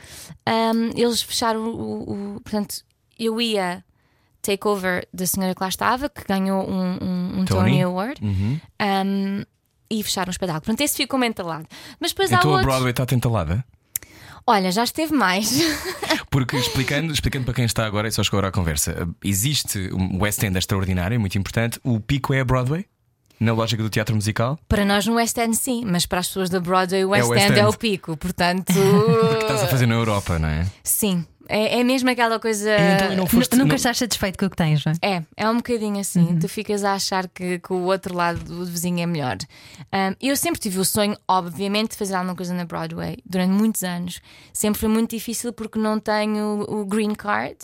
um, 0.48 0.90
eles 1.00 1.22
fecharam 1.22 1.62
o, 1.66 2.36
o- 2.36 2.42
Portanto, 2.42 2.84
eu 3.18 3.40
ia 3.40 3.84
take 4.42 4.68
over 4.68 5.08
da 5.14 5.26
senhora 5.28 5.54
que 5.54 5.62
lá 5.62 5.70
estava, 5.70 6.10
que 6.10 6.24
ganhou 6.28 6.68
um, 6.68 6.98
um- 7.02 7.40
um 7.42 7.46
Tony? 7.46 7.70
Tony 7.72 7.82
Award. 7.84 8.20
Uhum. 8.24 8.60
um, 8.82 9.44
e 10.00 10.04
fecharam 10.04 10.30
o 10.30 10.32
espetáculo. 10.32 10.62
Portanto, 10.62 10.82
esse 10.82 10.96
ficou 10.98 11.20
mentalado. 11.20 11.66
Mas 12.00 12.12
depois 12.12 12.32
há 12.32 12.38
Então 12.38 12.50
a 12.50 12.54
outros. 12.54 12.68
Broadway 12.68 12.92
está 12.92 13.06
tentalada? 13.06 13.64
Olha, 14.48 14.72
já 14.72 14.84
esteve 14.84 15.14
mais. 15.14 15.52
Porque 16.32 16.58
explicando, 16.58 17.14
explicando 17.14 17.46
para 17.46 17.54
quem 17.54 17.66
está 17.66 17.86
agora 17.86 18.08
e 18.08 18.12
só 18.12 18.24
chegou 18.24 18.40
agora 18.40 18.50
à 18.50 18.52
conversa, 18.52 19.08
existe 19.24 19.78
um 19.94 20.22
West 20.22 20.42
End 20.42 20.58
extraordinário, 20.58 21.20
muito 21.20 21.38
importante. 21.38 21.80
O 21.84 22.00
pico 22.00 22.34
é 22.34 22.40
a 22.40 22.46
Broadway? 22.46 22.86
Na 23.40 23.54
lógica 23.54 23.82
do 23.82 23.90
teatro 23.90 24.14
musical? 24.16 24.58
Para 24.68 24.86
nós 24.86 25.06
no 25.06 25.16
West 25.16 25.38
End, 25.38 25.56
sim, 25.56 25.84
mas 25.86 26.06
para 26.06 26.20
as 26.20 26.28
pessoas 26.28 26.50
da 26.50 26.60
Broadway, 26.60 27.04
o 27.06 27.10
West, 27.10 27.28
West 27.30 27.50
End, 27.50 27.60
é 27.60 27.62
End. 27.64 27.70
o 27.74 27.78
pico. 27.78 28.16
Portanto, 28.18 28.72
Que 28.74 29.42
estás 29.42 29.64
a 29.64 29.68
fazer 29.68 29.88
na 29.88 29.96
Europa, 29.96 30.38
não 30.40 30.48
é? 30.48 30.66
sim, 30.84 31.26
é, 31.48 31.80
é 31.80 31.84
mesmo 31.84 32.10
aquela 32.10 32.40
coisa. 32.40 32.70
Então, 32.96 33.16
não 33.16 33.26
foste. 33.28 33.54
Nunca 33.56 33.70
não- 33.70 33.76
estás 33.76 33.98
satisfeito 33.98 34.38
com 34.38 34.46
o 34.46 34.50
que 34.50 34.56
tens, 34.56 34.84
não 34.86 34.94
é? 35.02 35.16
É, 35.18 35.24
é 35.38 35.50
um 35.50 35.58
bocadinho 35.58 36.00
assim. 36.00 36.38
Tu 36.40 36.48
ficas 36.48 36.84
a 36.84 36.94
achar 36.94 37.28
que, 37.28 37.60
que 37.60 37.74
o 37.74 37.84
outro 37.84 38.16
lado 38.16 38.40
do 38.44 38.66
vizinho 38.66 39.00
é 39.02 39.06
melhor. 39.06 39.38
Um, 39.94 40.16
eu 40.22 40.36
sempre 40.36 40.60
tive 40.60 40.80
o 40.80 40.86
sonho, 40.86 41.18
obviamente, 41.28 41.92
de 41.92 41.98
fazer 41.98 42.16
alguma 42.16 42.36
coisa 42.36 42.54
na 42.54 42.66
Broadway 42.66 43.18
durante 43.26 43.52
muitos 43.52 43.84
anos. 43.84 44.22
Sempre 44.54 44.80
foi 44.80 44.90
muito 44.90 45.12
difícil 45.12 45.52
porque 45.54 45.78
não 45.80 46.00
tenho 46.00 46.66
o 46.68 46.86
green 46.86 47.14
card. 47.16 47.58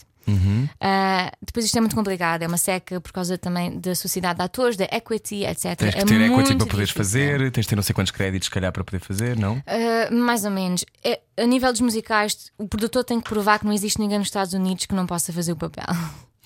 Ah, 0.81 1.31
depois 1.41 1.65
isto 1.65 1.77
é 1.77 1.81
muito 1.81 1.95
complicado, 1.95 2.43
é 2.43 2.47
uma 2.47 2.57
seca 2.57 2.99
por 2.99 3.11
causa 3.11 3.37
também 3.37 3.79
da 3.79 3.95
sociedade 3.95 4.37
de 4.37 4.43
atores, 4.43 4.75
da 4.77 4.85
equity, 4.85 5.45
etc. 5.45 5.75
Tens 5.75 5.95
que 5.95 6.01
é 6.01 6.05
ter 6.05 6.21
equity 6.21 6.55
para 6.55 6.65
poderes 6.67 6.89
difícil. 6.89 6.95
fazer, 6.95 7.51
tens 7.51 7.63
de 7.63 7.69
ter 7.69 7.75
não 7.75 7.83
sei 7.83 7.93
quantos 7.93 8.11
créditos, 8.11 8.47
se 8.47 8.51
calhar, 8.51 8.71
para 8.71 8.83
poder 8.83 8.99
fazer, 8.99 9.37
não? 9.37 9.57
Uh, 9.57 10.13
mais 10.13 10.43
ou 10.45 10.51
menos. 10.51 10.83
É, 11.03 11.19
a 11.37 11.45
nível 11.45 11.71
dos 11.71 11.81
musicais, 11.81 12.51
o 12.57 12.67
produtor 12.67 13.03
tem 13.03 13.19
que 13.21 13.29
provar 13.29 13.59
que 13.59 13.65
não 13.65 13.73
existe 13.73 13.99
ninguém 13.99 14.17
nos 14.19 14.27
Estados 14.27 14.53
Unidos 14.53 14.85
que 14.85 14.93
não 14.95 15.05
possa 15.05 15.31
fazer 15.31 15.51
o 15.53 15.55
papel. 15.55 15.85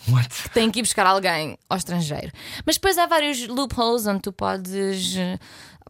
What? 0.10 0.30
tem 0.54 0.70
que 0.72 0.80
ir 0.80 0.84
buscar 0.84 1.06
alguém 1.06 1.58
ao 1.70 1.78
estrangeiro. 1.78 2.32
Mas 2.66 2.76
depois 2.76 2.98
há 2.98 3.06
vários 3.06 3.48
loopholes 3.48 4.06
onde 4.08 4.22
tu 4.22 4.32
podes. 4.32 5.16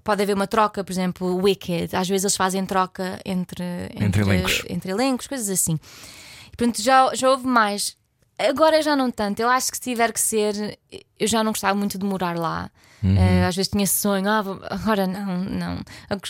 Pode 0.03 0.23
haver 0.23 0.33
uma 0.35 0.47
troca, 0.47 0.83
por 0.83 0.91
exemplo, 0.91 1.35
Wicked. 1.43 1.95
Às 1.95 2.09
vezes 2.09 2.23
eles 2.23 2.35
fazem 2.35 2.65
troca 2.65 3.19
entre, 3.23 3.63
Entre 3.95 4.21
elencos. 4.21 4.63
entre 4.67 4.91
elencos, 4.91 5.27
coisas 5.27 5.47
assim. 5.47 5.79
Já, 6.81 7.11
já 7.13 7.29
houve 7.29 7.45
mais. 7.47 7.95
Agora 8.37 8.81
já 8.81 8.95
não 8.95 9.11
tanto. 9.11 9.39
Eu 9.39 9.49
acho 9.49 9.69
que 9.71 9.77
se 9.77 9.81
tiver 9.83 10.11
que 10.11 10.19
ser, 10.19 10.77
eu 11.19 11.27
já 11.27 11.43
não 11.43 11.51
gostava 11.51 11.75
muito 11.77 11.97
de 11.99 12.05
morar 12.05 12.35
lá. 12.35 12.69
Uhum. 13.03 13.15
Eh, 13.17 13.45
às 13.45 13.55
vezes 13.55 13.69
tinha 13.69 13.83
esse 13.83 13.97
sonho, 13.99 14.27
ah, 14.29 14.41
vou- 14.41 14.59
agora 14.69 15.05
não, 15.07 15.37
não. 15.43 15.79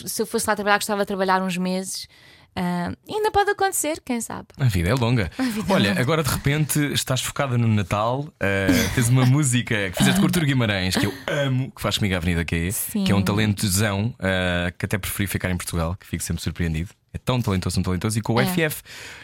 Se 0.06 0.22
eu 0.22 0.26
fosse 0.26 0.46
lá 0.48 0.54
trabalhar, 0.54 0.76
gostava 0.78 1.02
de 1.02 1.06
trabalhar 1.06 1.42
uns 1.42 1.56
meses. 1.56 2.06
Ah, 2.54 2.92
ainda 3.08 3.30
pode 3.30 3.50
acontecer, 3.50 3.98
quem 4.04 4.20
sabe? 4.20 4.48
A 4.58 4.64
vida 4.66 4.90
é 4.90 4.94
longa. 4.94 5.30
Olha, 5.70 5.98
agora 5.98 6.22
de 6.22 6.28
repente 6.30 6.78
estás 6.92 7.22
focada 7.22 7.56
no 7.56 7.66
Natal, 7.66 8.28
eh, 8.38 8.66
tens 8.94 9.08
uma 9.08 9.24
música 9.24 9.90
que 9.90 9.96
fizeste 9.96 10.20
com 10.20 10.24
o 10.24 10.28
Artur 10.28 10.44
Guimarães, 10.44 10.94
que 10.94 11.06
eu 11.06 11.14
amo, 11.26 11.70
que 11.74 11.80
faz 11.80 11.96
comigo 11.96 12.14
a 12.14 12.18
Avenida 12.18 12.44
QE, 12.44 12.70
Sim. 12.72 13.04
que 13.04 13.12
é 13.12 13.14
um 13.14 13.22
talentozão, 13.22 14.14
eh, 14.18 14.72
que 14.78 14.84
até 14.84 14.98
preferi 14.98 15.26
ficar 15.26 15.50
em 15.50 15.56
Portugal, 15.56 15.96
que 15.98 16.06
fico 16.06 16.22
sempre 16.22 16.42
surpreendido. 16.42 16.90
É 17.14 17.18
tão 17.18 17.40
talentoso, 17.42 17.74
tão 17.76 17.82
talentoso, 17.82 18.18
e 18.18 18.22
com 18.22 18.34
o 18.34 18.40
É. 18.40 18.46
FF. 18.46 18.82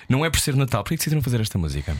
Não 0.09 0.25
é 0.25 0.31
por 0.31 0.39
ser 0.41 0.55
Natal, 0.57 0.83
por 0.85 0.91
que 0.91 0.97
decidiram 0.97 1.23
fazer 1.23 1.41
esta 1.41 1.59
música? 1.59 1.97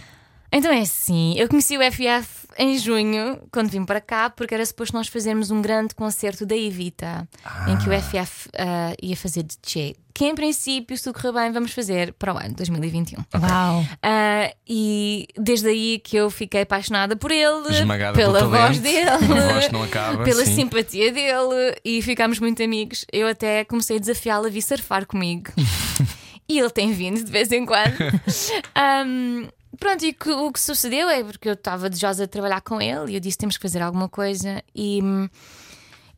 Então 0.51 0.73
é 0.73 0.81
assim, 0.81 1.35
eu 1.39 1.49
conheci 1.49 1.77
o 1.77 1.81
FF 1.81 2.49
em 2.59 2.77
junho, 2.79 3.39
quando 3.53 3.69
vim 3.69 3.85
para 3.85 4.01
cá, 4.01 4.29
porque 4.29 4.55
era 4.55 4.65
suposto 4.67 4.97
nós 4.97 5.07
fazermos 5.07 5.51
um 5.51 5.63
grande 5.63 5.95
concerto 5.95 6.45
da 6.45 6.57
Evita, 6.57 7.29
em 7.69 7.77
que 7.77 7.89
o 7.89 7.93
FF 7.93 8.49
ah, 8.59 8.95
ia 9.01 9.17
fazer 9.17 9.45
de 9.45 9.57
Che. 9.65 9.95
Que 10.13 10.25
em 10.25 10.35
princípio, 10.35 10.97
se 10.97 11.05
tudo 11.05 11.15
correr 11.21 11.33
bem, 11.33 11.53
vamos 11.53 11.73
fazer 11.73 12.13
para 12.15 12.35
o 12.35 12.37
ano 12.37 12.53
2021. 12.57 13.19
Uau! 13.41 13.87
Ah, 14.03 14.53
e 14.69 15.29
desde 15.37 15.69
aí 15.69 16.01
que 16.03 16.17
eu 16.17 16.29
fiquei 16.29 16.63
apaixonada 16.63 17.15
por 17.15 17.31
ele, 17.31 17.69
Esmagada 17.71 18.17
pela 18.19 18.41
voz 18.45 18.81
talento, 18.81 18.83
dele, 18.83 19.71
voz 19.71 19.85
acaba, 19.85 20.25
pela 20.25 20.45
sim. 20.45 20.57
simpatia 20.57 21.13
dele, 21.13 21.77
e 21.85 22.03
ficámos 22.03 22.41
muito 22.41 22.61
amigos. 22.61 23.05
Eu 23.13 23.29
até 23.29 23.65
comecei 23.65 23.99
a 23.99 24.01
desafiá-lo 24.01 24.47
a 24.47 24.51
vir 24.51 24.63
surfar 24.63 25.07
comigo. 25.07 25.53
e 26.49 26.59
ele 26.59 26.71
tem 26.71 26.93
vindo 26.93 27.23
de 27.23 27.31
vez 27.31 27.53
em 27.53 27.65
quando. 27.65 27.95
Ahm, 28.75 29.47
pronto, 29.79 30.05
e 30.05 30.13
que- 30.13 30.31
o 30.31 30.53
que 30.53 30.61
sucedeu 30.61 31.09
é 31.09 31.23
porque 31.25 31.49
eu 31.49 31.55
estava 31.55 31.89
desejosa 31.89 32.27
de 32.27 32.31
trabalhar 32.31 32.61
com 32.61 32.81
ele 32.81 33.13
e 33.13 33.15
eu 33.15 33.21
disse: 33.21 33.39
temos 33.39 33.57
que 33.57 33.63
fazer 33.63 33.83
alguma 33.83 34.09
coisa. 34.09 34.63
E. 34.75 35.01
hum, 35.03 35.29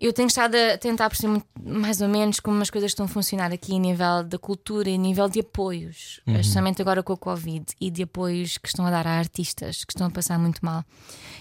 eu 0.03 0.15
tenho 0.15 0.29
estado 0.29 0.55
a 0.55 0.79
tentar 0.79 1.11
perceber 1.11 1.43
mais 1.63 2.01
ou 2.01 2.09
menos 2.09 2.41
como 2.41 2.63
as 2.63 2.71
coisas 2.71 2.91
estão 2.91 3.05
a 3.05 3.09
funcionar 3.09 3.53
aqui 3.53 3.77
a 3.77 3.79
nível 3.79 4.25
da 4.25 4.39
cultura 4.39 4.89
e 4.89 4.95
a 4.95 4.97
nível 4.97 5.29
de 5.29 5.41
apoios, 5.41 6.23
especialmente 6.27 6.81
agora 6.81 7.03
com 7.03 7.13
a 7.13 7.19
Covid, 7.19 7.67
e 7.79 7.91
de 7.91 8.05
apoios 8.05 8.57
que 8.57 8.67
estão 8.67 8.87
a 8.87 8.91
dar 8.91 9.07
a 9.07 9.19
artistas 9.19 9.85
que 9.85 9.93
estão 9.93 10.07
a 10.07 10.11
passar 10.11 10.39
muito 10.39 10.65
mal. 10.65 10.83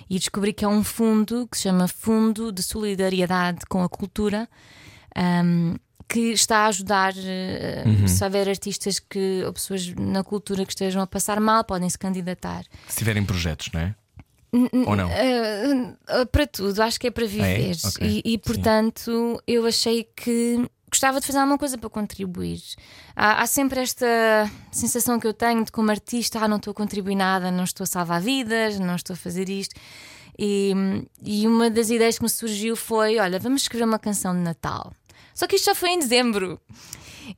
E 0.09 0.19
descobri 0.19 0.51
que 0.51 0.65
é 0.65 0.67
um 0.67 0.83
fundo 0.83 1.47
que 1.49 1.55
se 1.55 1.63
chama 1.63 1.87
Fundo 1.87 2.51
de 2.51 2.61
Solidariedade 2.61 3.59
com 3.69 3.81
a 3.81 3.87
Cultura. 3.87 4.49
ahm, 5.15 5.75
que 6.09 6.31
está 6.31 6.61
a 6.61 6.67
ajudar 6.67 7.13
eh, 7.15 7.83
se 8.07 8.23
houver 8.23 8.49
artistas 8.49 8.99
que 8.99 9.43
ou 9.45 9.53
pessoas 9.53 9.93
na 9.95 10.23
cultura 10.23 10.65
que 10.65 10.71
estejam 10.71 11.01
a 11.03 11.07
passar 11.07 11.39
mal 11.39 11.63
podem 11.63 11.87
se 11.87 11.99
candidatar 11.99 12.65
Se 12.87 12.97
tiverem 12.97 13.23
projetos, 13.23 13.69
não 13.71 13.79
é? 13.79 13.95
Ou 14.51 14.95
não? 14.95 15.07
Uh, 15.07 16.25
para 16.31 16.47
tudo, 16.47 16.81
acho 16.81 16.99
que 16.99 17.05
é 17.05 17.11
para 17.11 17.27
viver. 17.27 17.77
Ok, 17.85 18.07
E, 18.07 18.21
e, 18.25 18.31
sim. 18.31 18.37
portanto, 18.39 19.39
eu 19.45 19.63
achei 19.67 20.09
que 20.15 20.67
gostava 20.89 21.19
de 21.19 21.27
fazer 21.27 21.37
alguma 21.37 21.59
coisa 21.59 21.77
para 21.77 21.87
contribuir. 21.87 22.59
Há, 23.15 23.43
há 23.43 23.45
sempre 23.45 23.79
esta 23.79 24.07
sensação 24.71 25.19
que 25.19 25.27
eu 25.27 25.33
tenho 25.33 25.63
de 25.63 25.71
como 25.71 25.91
artista: 25.91 26.39
ah, 26.39 26.47
não 26.47 26.57
estou 26.57 26.71
a 26.71 26.73
contribuir 26.73 27.13
nada, 27.15 27.51
não 27.51 27.63
estou 27.63 27.83
a 27.83 27.87
salvar 27.87 28.21
vidas, 28.21 28.79
não 28.79 28.95
estou 28.95 29.13
a 29.13 29.17
fazer 29.17 29.47
isto. 29.49 29.75
E, 30.37 30.73
e 31.23 31.45
uma 31.45 31.69
das 31.69 31.91
ideias 31.91 32.17
que 32.17 32.23
me 32.23 32.29
surgiu 32.29 32.75
foi: 32.75 33.19
olha, 33.19 33.37
vamos 33.37 33.61
escrever 33.61 33.85
uma 33.85 33.99
canção 33.99 34.33
de 34.33 34.39
Natal. 34.39 34.91
Só 35.33 35.47
que 35.47 35.55
isto 35.55 35.65
já 35.65 35.75
foi 35.75 35.89
em 35.89 35.99
dezembro. 35.99 36.59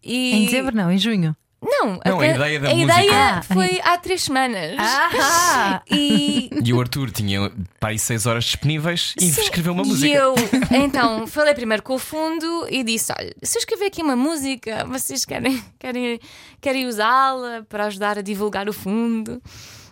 E... 0.03 0.33
Em 0.35 0.45
dezembro, 0.45 0.75
não, 0.75 0.91
em 0.91 0.97
junho. 0.97 1.35
Não, 1.63 1.99
Não, 2.03 2.17
a 2.17 2.19
can- 2.19 2.33
ideia 2.35 2.59
da 2.59 2.69
a 2.71 2.73
música. 2.73 2.91
ideia 3.03 3.11
Ah, 3.37 3.41
foi 3.43 3.79
há 3.83 3.95
três 3.99 4.23
semanas. 4.23 4.75
Ah! 4.79 5.83
E, 5.91 6.49
E 6.63 6.73
o 6.73 6.79
Arthur 6.79 7.11
tinha 7.11 7.51
para 7.79 7.89
aí 7.89 7.99
6 7.99 8.25
horas 8.25 8.45
disponíveis 8.45 9.13
e 9.19 9.29
Sim, 9.29 9.41
escreveu 9.41 9.73
uma 9.73 9.83
e 9.83 9.87
música. 9.87 10.11
eu, 10.13 10.33
então, 10.71 11.27
falei 11.27 11.53
primeiro 11.53 11.83
com 11.83 11.93
o 11.93 11.99
fundo 11.99 12.65
e 12.69 12.83
disse: 12.83 13.11
Olha, 13.15 13.31
se 13.43 13.57
eu 13.57 13.59
escrever 13.59 13.85
aqui 13.85 14.01
uma 14.01 14.15
música, 14.15 14.85
vocês 14.85 15.23
querem, 15.23 15.63
querem, 15.77 16.19
querem 16.59 16.87
usá-la 16.87 17.63
para 17.69 17.85
ajudar 17.85 18.17
a 18.17 18.21
divulgar 18.21 18.67
o 18.67 18.73
fundo? 18.73 19.39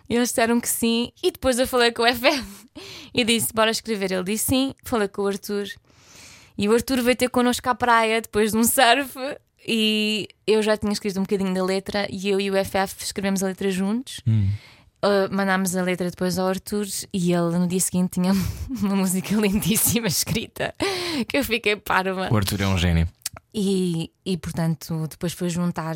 E 0.10 0.16
eles 0.16 0.30
disseram 0.30 0.60
que 0.60 0.68
sim. 0.70 1.12
E 1.22 1.30
depois 1.32 1.60
eu 1.60 1.68
falei 1.68 1.92
com 1.92 2.02
o 2.02 2.08
FF 2.08 2.44
e 3.14 3.24
disse: 3.24 3.54
Bora 3.54 3.70
escrever. 3.70 4.12
Ele 4.12 4.24
disse 4.24 4.46
sim. 4.46 4.74
Falei 4.84 5.08
com 5.08 5.22
o 5.22 5.28
Arthur. 5.28 5.68
E 6.60 6.68
o 6.68 6.74
Arthur 6.74 7.02
veio 7.02 7.16
ter 7.16 7.30
connosco 7.30 7.70
à 7.70 7.74
praia 7.74 8.20
depois 8.20 8.52
de 8.52 8.58
um 8.58 8.66
surf. 8.66 9.18
E 9.66 10.28
eu 10.46 10.62
já 10.62 10.76
tinha 10.76 10.92
escrito 10.92 11.18
um 11.18 11.24
bocadinho 11.24 11.54
da 11.54 11.64
letra. 11.64 12.06
E 12.12 12.28
eu 12.28 12.38
e 12.38 12.52
o 12.52 12.54
FF 12.54 13.02
escrevemos 13.02 13.42
a 13.42 13.48
letra 13.48 13.72
juntos. 13.72 14.20
Uh, 15.02 15.34
mandámos 15.34 15.74
a 15.78 15.82
letra 15.82 16.10
depois 16.10 16.38
ao 16.38 16.50
Arthur 16.50 16.86
e 17.14 17.32
ele 17.32 17.58
no 17.58 17.66
dia 17.66 17.80
seguinte 17.80 18.20
tinha 18.20 18.34
uma 18.84 18.98
música 18.98 19.34
lindíssima 19.34 20.08
escrita 20.08 20.76
que 21.30 21.38
eu 21.38 21.46
fiquei 21.46 21.78
parva. 21.78 22.28
O 22.30 22.36
Arthur 22.36 22.60
é 22.60 22.68
um 22.68 22.78
gênio. 22.78 23.08
E, 23.56 24.12
e 24.26 24.36
portanto, 24.36 25.08
depois 25.08 25.32
foi 25.32 25.48
juntar 25.48 25.96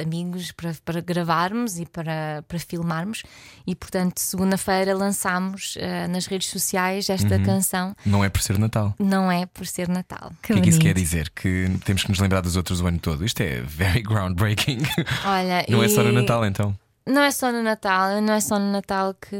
amigos 0.00 0.52
para, 0.52 0.74
para 0.84 1.00
gravarmos 1.00 1.78
e 1.78 1.86
para, 1.86 2.44
para 2.48 2.58
filmarmos. 2.58 3.22
E 3.66 3.74
portanto, 3.74 4.18
segunda-feira 4.18 4.94
lançámos 4.96 5.74
eh, 5.78 6.06
nas 6.08 6.26
redes 6.26 6.48
sociais 6.48 7.08
esta 7.10 7.36
Uhum. 7.36 7.42
canção. 7.44 7.96
Não 8.06 8.24
é 8.24 8.28
por 8.28 8.40
ser 8.42 8.58
Natal. 8.58 8.94
Não 8.98 9.30
é 9.30 9.46
por 9.46 9.66
ser 9.66 9.88
Natal. 9.88 10.32
O 10.32 10.42
que 10.42 10.52
é 10.52 10.60
que 10.60 10.68
isso 10.70 10.80
quer 10.80 10.94
dizer? 10.94 11.30
Que 11.30 11.66
temos 11.84 12.02
que 12.02 12.08
nos 12.10 12.18
lembrar 12.18 12.40
dos 12.40 12.56
outros 12.56 12.80
o 12.80 12.86
ano 12.86 12.98
todo. 12.98 13.24
Isto 13.24 13.40
é 13.42 13.60
very 13.62 14.02
groundbreaking. 14.06 14.78
Olha, 15.24 15.64
Não 15.68 15.82
é 15.82 15.88
só 15.88 16.02
no 16.02 16.10
e- 16.10 16.14
Natal 16.14 16.44
então. 16.46 16.76
Não 17.06 17.22
é 17.22 17.30
só 17.32 17.50
no 17.50 17.62
Natal, 17.62 18.20
não 18.22 18.32
é 18.34 18.40
só 18.40 18.58
no 18.58 18.70
Natal 18.70 19.12
que. 19.14 19.36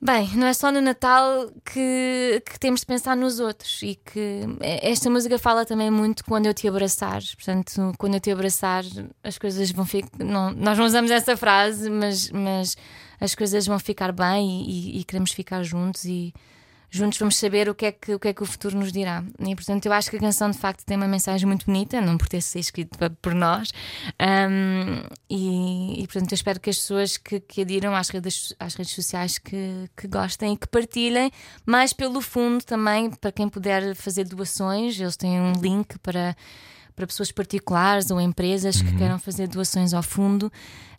Bem, 0.00 0.28
não 0.36 0.46
é 0.46 0.52
só 0.54 0.70
no 0.70 0.80
Natal 0.80 1.50
que, 1.64 2.40
que 2.46 2.58
temos 2.60 2.80
de 2.80 2.86
pensar 2.86 3.16
nos 3.16 3.40
outros 3.40 3.82
e 3.82 3.96
que 3.96 4.42
esta 4.60 5.10
música 5.10 5.40
fala 5.40 5.66
também 5.66 5.90
muito 5.90 6.24
quando 6.24 6.46
eu 6.46 6.54
te 6.54 6.68
abraçar. 6.68 7.20
Portanto, 7.34 7.92
quando 7.98 8.14
eu 8.14 8.20
te 8.20 8.30
abraçar, 8.30 8.84
as 9.24 9.36
coisas 9.38 9.72
vão 9.72 9.84
ficar. 9.84 10.08
Não, 10.24 10.52
nós 10.52 10.78
não 10.78 10.84
usamos 10.86 11.10
essa 11.10 11.36
frase, 11.36 11.90
mas, 11.90 12.30
mas 12.30 12.76
as 13.20 13.34
coisas 13.34 13.66
vão 13.66 13.78
ficar 13.80 14.12
bem 14.12 14.62
e, 14.68 14.98
e- 14.98 15.00
e 15.00 15.04
queremos 15.04 15.32
ficar 15.32 15.64
juntos 15.64 16.04
e 16.04 16.32
juntos 16.90 17.18
vamos 17.18 17.36
saber 17.36 17.68
o 17.68 17.74
que, 17.74 17.86
é 17.86 17.92
que, 17.92 18.14
o 18.14 18.18
que 18.18 18.28
é 18.28 18.32
que 18.32 18.42
o 18.42 18.46
futuro 18.46 18.76
nos 18.76 18.90
dirá. 18.92 19.22
E 19.40 19.54
portanto, 19.54 19.86
eu 19.86 19.92
acho 19.92 20.10
que 20.10 20.16
a 20.16 20.20
canção 20.20 20.50
de 20.50 20.58
facto 20.58 20.84
tem 20.84 20.96
uma 20.96 21.06
mensagem 21.08 21.46
muito 21.46 21.66
bonita, 21.66 22.00
não 22.00 22.16
por 22.16 22.28
ter 22.28 22.40
sido 22.40 22.60
escrita 22.60 23.10
por 23.22 23.34
nós. 23.34 23.72
Um, 24.20 25.02
e, 25.28 26.02
e, 26.02 26.06
portanto, 26.06 26.32
eu 26.32 26.36
espero 26.36 26.58
que 26.60 26.70
as 26.70 26.78
pessoas 26.78 27.16
que, 27.16 27.40
que 27.40 27.62
adiram 27.62 27.94
às 27.94 28.08
redes, 28.08 28.54
às 28.58 28.74
redes 28.74 28.94
sociais 28.94 29.38
que, 29.38 29.88
que 29.96 30.08
gostem 30.08 30.54
e 30.54 30.56
que 30.56 30.66
partilhem, 30.66 31.30
mais 31.66 31.92
pelo 31.92 32.20
fundo 32.20 32.64
também, 32.64 33.10
para 33.10 33.32
quem 33.32 33.48
puder 33.48 33.94
fazer 33.94 34.24
doações, 34.24 34.98
eles 34.98 35.16
têm 35.16 35.40
um 35.40 35.52
link 35.52 35.98
para. 35.98 36.36
Para 36.96 37.06
pessoas 37.06 37.30
particulares 37.30 38.10
ou 38.10 38.20
empresas 38.20 38.82
que 38.82 38.96
queiram 38.96 39.20
fazer 39.20 39.46
doações 39.46 39.94
ao 39.94 40.02
fundo, 40.02 40.50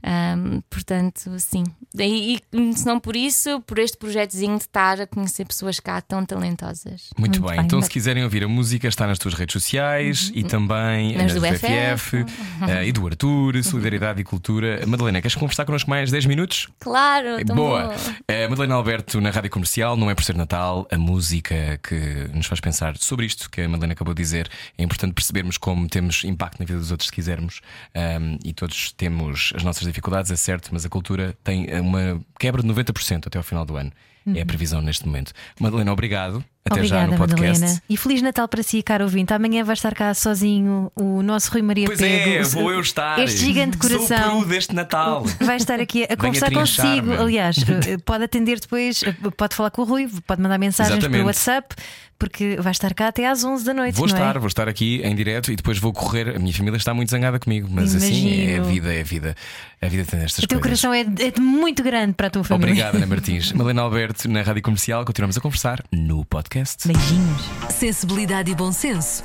Um, 0.04 0.62
portanto, 0.70 1.38
sim. 1.40 1.64
E, 1.98 2.40
e 2.54 2.74
se 2.74 2.86
não 2.86 3.00
por 3.00 3.16
isso, 3.16 3.62
por 3.62 3.80
este 3.80 3.98
projetozinho 3.98 4.58
de 4.58 4.64
estar 4.64 5.02
a 5.02 5.08
conhecer 5.08 5.46
pessoas 5.46 5.80
cá 5.80 6.00
tão 6.02 6.26
talentosas. 6.26 7.10
Muito, 7.18 7.40
Muito 7.40 7.42
bem. 7.42 7.58
bem. 7.58 7.66
Então, 7.66 7.82
se 7.82 7.90
quiserem 7.90 8.24
ouvir 8.24 8.44
a 8.44 8.48
música, 8.48 8.88
está 8.88 9.06
nas 9.08 9.20
tuas 9.20 9.34
redes 9.34 9.54
sociais 9.54 10.32
e 10.34 10.44
também 10.44 11.18
Nas 11.18 11.34
nas 11.34 11.42
do 11.42 11.42
FF. 11.42 11.98
FF 11.98 12.26
eh, 12.70 12.88
e 12.88 12.92
do 12.92 13.06
Arthur, 13.06 13.64
Solidariedade 13.64 14.22
e 14.22 14.24
Cultura. 14.24 14.82
Madalena, 14.88 15.22
queres 15.22 15.36
conversar 15.36 15.66
connosco 15.66 15.90
mais 15.90 16.12
10 16.12 16.26
minutos? 16.26 16.68
Claro, 16.80 17.44
tão 17.46 17.56
Boa! 17.56 17.94
Eh, 18.28 18.48
Madalena 18.48 18.76
Alberto 18.76 19.20
na 19.20 19.30
Rádio 19.30 19.50
Comercial, 19.50 19.98
não 19.98 20.10
é 20.10 20.16
por 20.16 20.24
ser 20.24 20.36
Natal, 20.36 20.88
a 20.92 20.98
música 20.98 21.80
que 21.84 22.30
nos 22.34 22.46
faz 22.46 22.60
pensar 22.60 22.96
sobre 22.98 23.26
isto 23.26 23.50
que 23.50 23.62
a 23.62 23.70
Madalena 23.70 23.94
acabou 23.94 24.14
de 24.14 24.22
dizer. 24.22 24.50
É 24.78 24.84
importante 24.84 25.14
percebermos 25.14 25.58
como 25.58 25.88
temos 25.88 26.24
impacto 26.24 26.60
na 26.60 26.66
vida 26.66 26.80
dos 26.80 26.92
outros 26.92 27.08
se 27.08 27.14
quisermos 27.14 27.62
Ahm, 27.96 28.38
e 28.44 28.54
todos 28.54 28.92
temos 28.94 29.52
as 29.56 29.64
nossas 29.64 29.88
dificuldades, 29.90 30.32
é 30.32 30.36
certo, 30.36 30.70
mas 30.72 30.86
a 30.86 30.90
cultura 30.90 31.36
tem 31.44 31.68
uma 31.80 32.22
quebra 32.40 32.62
de 32.62 32.68
90% 32.68 33.28
até 33.28 33.38
ao 33.38 33.44
final 33.44 33.66
do 33.66 33.76
ano. 33.76 33.92
É 34.36 34.42
a 34.42 34.46
previsão 34.46 34.82
neste 34.82 35.06
momento. 35.06 35.32
Madalena, 35.60 35.92
obrigado. 35.92 36.44
Até 36.66 36.82
Obrigada, 36.82 37.02
já 37.06 37.12
no 37.12 37.18
podcast. 37.18 37.60
Madalena. 37.62 37.82
E 37.90 37.98
Feliz 37.98 38.22
Natal 38.22 38.48
para 38.48 38.62
si, 38.62 38.84
caro 38.84 39.06
ouvinte. 39.06 39.34
Amanhã 39.34 39.64
vai 39.64 39.74
estar 39.74 39.96
cá 39.96 40.14
sozinho 40.14 40.92
o 40.96 41.24
nosso 41.24 41.52
Rui 41.52 41.62
Maria 41.64 41.86
Pois 41.86 41.98
Pego. 42.00 42.30
é, 42.30 42.44
vou 42.44 42.72
eu 42.72 42.82
estar. 42.82 43.18
Este 43.20 43.40
gigante 43.40 43.78
Sou 43.82 43.98
coração. 43.98 44.38
o 44.38 44.40
peru 44.42 44.50
deste 44.50 44.76
Natal. 44.76 45.24
Vai 45.42 45.56
estar 45.56 45.80
aqui 45.80 46.04
a 46.04 46.16
conversar 46.16 46.52
consigo. 46.52 47.14
Aliás, 47.14 47.58
eh, 47.88 47.98
pode 48.06 48.26
atender 48.26 48.60
depois, 48.60 49.02
eh, 49.04 49.16
pode 49.36 49.56
falar 49.56 49.72
com 49.72 49.82
o 49.82 49.86
Rui, 49.86 50.08
pode 50.28 50.42
mandar 50.42 50.60
mensagens 50.60 50.94
Exatamente. 50.98 51.18
pelo 51.18 51.28
WhatsApp, 51.28 51.76
porque 52.20 52.58
vai 52.60 52.72
estar 52.72 52.94
cá 52.94 53.08
até 53.08 53.26
às 53.28 53.44
11 53.44 53.64
da 53.64 53.74
noite. 53.74 53.96
Vou 53.96 54.06
é? 54.06 54.10
estar, 54.10 54.38
vou 54.38 54.48
estar 54.48 54.68
aqui 54.68 55.02
em 55.04 55.16
direto 55.16 55.52
e 55.52 55.56
depois 55.56 55.80
vou 55.80 55.94
correr. 55.94 56.36
A 56.36 56.40
minha 56.40 56.54
família 56.54 56.78
está 56.78 56.94
muito 56.94 57.10
zangada 57.10 57.40
comigo, 57.40 57.68
mas 57.72 57.96
assim 57.96 58.30
é 58.42 58.54
a 58.54 58.56
Imagino. 58.58 58.66
vida, 58.66 58.94
é 58.94 59.00
a 59.00 59.04
vida. 59.04 59.36
A 59.82 59.88
vida 59.88 60.04
tem 60.04 60.20
estas 60.20 60.44
O 60.44 60.48
teu 60.48 60.60
coisas. 60.60 60.82
coração 60.82 60.94
é, 60.94 61.26
é 61.26 61.32
de 61.32 61.40
muito 61.40 61.82
grande 61.82 62.14
para 62.14 62.28
a 62.28 62.30
tua 62.30 62.44
família. 62.44 62.74
Obrigado, 62.74 62.96
Ana 62.96 63.06
Martins. 63.08 63.54
Malena 63.54 63.82
Alberto, 63.82 64.19
na 64.28 64.42
Rádio 64.42 64.62
Comercial, 64.62 65.06
continuamos 65.06 65.38
a 65.38 65.42
conversar 65.42 65.84
no 65.92 66.26
podcast. 66.26 66.88
Beijinhos. 66.88 67.42
Sensibilidade 67.70 68.52
e 68.52 68.56
bom 68.56 68.72
senso. 68.72 69.24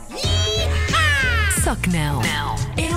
Só 1.62 1.74
que 1.74 1.90
não. 1.90 2.20
Não. 2.20 2.93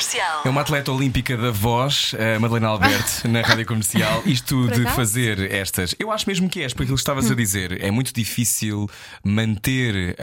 Comercial. 0.00 0.42
É 0.46 0.48
uma 0.48 0.62
atleta 0.62 0.90
olímpica 0.90 1.36
da 1.36 1.50
voz, 1.50 2.14
a 2.14 2.38
Madalena 2.40 2.68
Alberto, 2.68 3.26
na 3.28 3.42
rádio 3.42 3.66
comercial. 3.66 4.22
Isto 4.24 4.66
de 4.70 4.82
fazer 4.94 5.52
estas. 5.52 5.94
Eu 5.98 6.10
acho 6.10 6.26
mesmo 6.26 6.48
que 6.48 6.62
és, 6.62 6.72
porque 6.72 6.84
aquilo 6.84 6.96
que 6.96 7.02
estavas 7.02 7.30
a 7.30 7.34
dizer. 7.34 7.82
É 7.84 7.90
muito 7.90 8.10
difícil 8.14 8.88
manter 9.22 10.16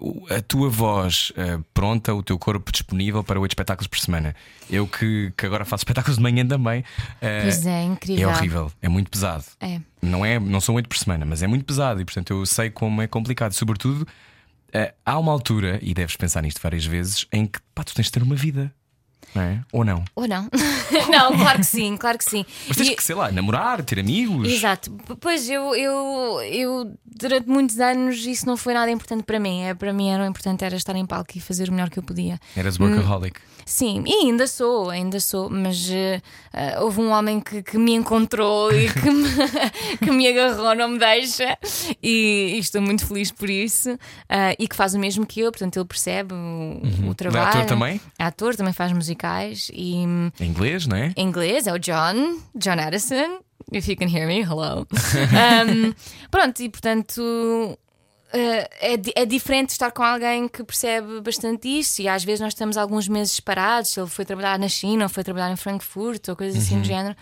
o- 0.00 0.26
a 0.32 0.40
tua 0.40 0.70
voz 0.70 1.32
eh, 1.36 1.58
pronta, 1.74 2.14
o 2.14 2.22
teu 2.22 2.38
corpo 2.38 2.72
disponível 2.72 3.22
para 3.22 3.38
oito 3.38 3.52
espetáculos 3.52 3.86
por 3.88 3.98
semana. 3.98 4.34
Eu 4.70 4.86
que, 4.86 5.30
que 5.36 5.44
agora 5.44 5.66
faço 5.66 5.82
espetáculos 5.82 6.16
de 6.16 6.22
manhã 6.22 6.46
também. 6.46 6.82
eh, 7.20 7.42
Pois 7.42 7.66
é, 7.66 7.82
incrível. 7.82 8.30
É 8.30 8.32
horrível, 8.34 8.72
é 8.80 8.88
muito 8.88 9.10
pesado. 9.10 9.44
É. 9.60 9.80
Não, 10.00 10.24
é, 10.24 10.40
não 10.40 10.60
são 10.62 10.74
oito 10.76 10.88
por 10.88 10.96
semana, 10.96 11.26
mas 11.26 11.42
é 11.42 11.46
muito 11.46 11.64
pesado 11.66 12.00
e, 12.00 12.04
portanto, 12.06 12.32
eu 12.32 12.46
sei 12.46 12.70
como 12.70 13.02
é 13.02 13.06
complicado. 13.06 13.52
Sobretudo, 13.52 14.06
eh, 14.72 14.94
há 15.04 15.18
uma 15.18 15.30
altura, 15.30 15.78
e 15.82 15.92
deves 15.92 16.16
pensar 16.16 16.40
nisto 16.42 16.58
várias 16.62 16.86
vezes, 16.86 17.26
em 17.30 17.44
que 17.46 17.58
pá, 17.74 17.84
tu 17.84 17.94
tens 17.94 18.06
de 18.06 18.12
ter 18.12 18.22
uma 18.22 18.34
vida. 18.34 18.72
Não 19.34 19.42
é? 19.42 19.60
Ou 19.72 19.84
não? 19.84 20.04
Ou 20.14 20.26
não? 20.28 20.48
não, 21.10 21.36
claro 21.38 21.58
que 21.58 21.66
sim, 21.66 21.96
claro 21.96 22.18
que 22.18 22.24
sim. 22.24 22.44
Mas 22.68 22.76
tens 22.76 22.88
E- 22.88 22.96
que, 22.96 23.02
sei 23.02 23.14
lá, 23.14 23.30
namorar, 23.32 23.82
ter 23.82 23.98
amigos. 23.98 24.48
Exato. 24.48 24.90
Pois 25.20 25.48
eu, 25.48 25.74
eu, 25.74 26.40
eu, 26.42 26.94
durante 27.06 27.48
muitos 27.48 27.78
anos, 27.80 28.24
isso 28.26 28.46
não 28.46 28.56
foi 28.56 28.74
nada 28.74 28.90
importante 28.90 29.22
para 29.24 29.38
mim. 29.40 29.62
É, 29.62 29.74
para 29.74 29.92
mim 29.92 30.10
era 30.10 30.22
o 30.22 30.26
importante 30.26 30.64
era 30.64 30.76
estar 30.76 30.94
em 30.96 31.06
palco 31.06 31.32
e 31.36 31.40
fazer 31.40 31.68
o 31.68 31.72
melhor 31.72 31.90
que 31.90 31.98
eu 31.98 32.02
podia. 32.02 32.38
Eras 32.56 32.78
workaholic. 32.78 33.40
Sim, 33.66 34.04
e 34.06 34.12
ainda 34.26 34.46
sou, 34.46 34.90
ainda 34.90 35.18
sou, 35.20 35.48
mas 35.50 35.88
eh, 35.90 36.20
houve 36.80 37.00
um 37.00 37.10
homem 37.10 37.40
que, 37.40 37.62
que 37.62 37.78
me 37.78 37.92
encontrou 37.94 38.72
e 38.72 38.88
que 38.92 39.10
me, 39.10 39.28
que 39.98 40.10
me 40.10 40.28
agarrou, 40.28 40.74
não 40.74 40.88
me 40.88 40.98
deixa, 40.98 41.56
e, 42.02 42.52
e 42.54 42.58
estou 42.58 42.80
muito 42.82 43.06
feliz 43.06 43.30
por 43.32 43.48
isso. 43.48 43.98
ah, 44.28 44.54
e 44.58 44.68
que 44.68 44.76
faz 44.76 44.94
o 44.94 44.98
mesmo 44.98 45.24
que 45.26 45.40
eu, 45.40 45.50
portanto, 45.50 45.76
ele 45.78 45.84
percebe 45.86 46.34
o, 46.34 46.80
o 47.08 47.14
trabalho. 47.14 47.44
Uhum. 47.44 47.50
ator 47.50 47.64
também? 47.66 48.00
É 48.18 48.24
ator, 48.24 48.54
também 48.56 48.72
faz 48.72 48.92
musicais 48.92 49.70
e 49.72 49.94
Em 49.96 50.30
inglês, 50.40 50.86
não 50.86 50.96
é? 50.96 51.12
em 51.16 51.26
inglês 51.26 51.66
é 51.66 51.72
o 51.72 51.78
John, 51.78 52.38
John 52.54 52.78
Addison. 52.80 53.38
If 53.72 53.88
you 53.88 53.96
can 53.96 54.08
hear 54.08 54.26
me, 54.26 54.40
hello. 54.42 54.86
Um, 54.92 55.94
pronto, 56.30 56.60
e 56.62 56.68
portanto. 56.68 57.78
Eh, 58.34 58.68
é, 58.80 59.22
é 59.22 59.24
diferente 59.24 59.70
estar 59.70 59.92
com 59.92 60.02
alguém 60.02 60.48
que 60.48 60.64
percebe 60.64 61.20
bastante 61.20 61.68
isso 61.68 62.02
e 62.02 62.08
às 62.08 62.24
vezes 62.24 62.40
nós 62.40 62.52
estamos 62.52 62.76
alguns 62.76 63.06
meses 63.06 63.38
parados. 63.38 63.90
Se 63.90 64.00
ele 64.00 64.08
foi 64.08 64.24
trabalhar 64.24 64.58
na 64.58 64.68
China 64.68 65.04
ou 65.04 65.08
foi 65.08 65.22
trabalhar 65.22 65.50
em 65.52 65.56
Frankfurt 65.56 66.28
ou 66.28 66.36
coisas 66.36 66.60
assim 66.62 66.80
do 66.80 66.84
género, 66.84 67.16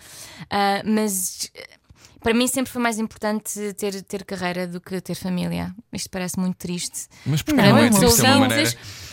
Ah, 0.49 0.81
mas 0.83 1.51
para 2.19 2.33
mim 2.33 2.47
sempre 2.47 2.71
foi 2.71 2.81
mais 2.81 2.97
importante 2.97 3.73
ter, 3.73 4.01
ter 4.01 4.23
carreira 4.23 4.65
do 4.65 4.81
que 4.81 4.99
ter 5.01 5.13
família. 5.13 5.75
Isto 5.91 6.09
parece 6.09 6.39
muito 6.39 6.55
triste. 6.55 7.07
Mas 7.25 7.41
porque 7.41 7.61
Não, 7.61 7.69
não, 7.69 7.77
é 7.77 7.89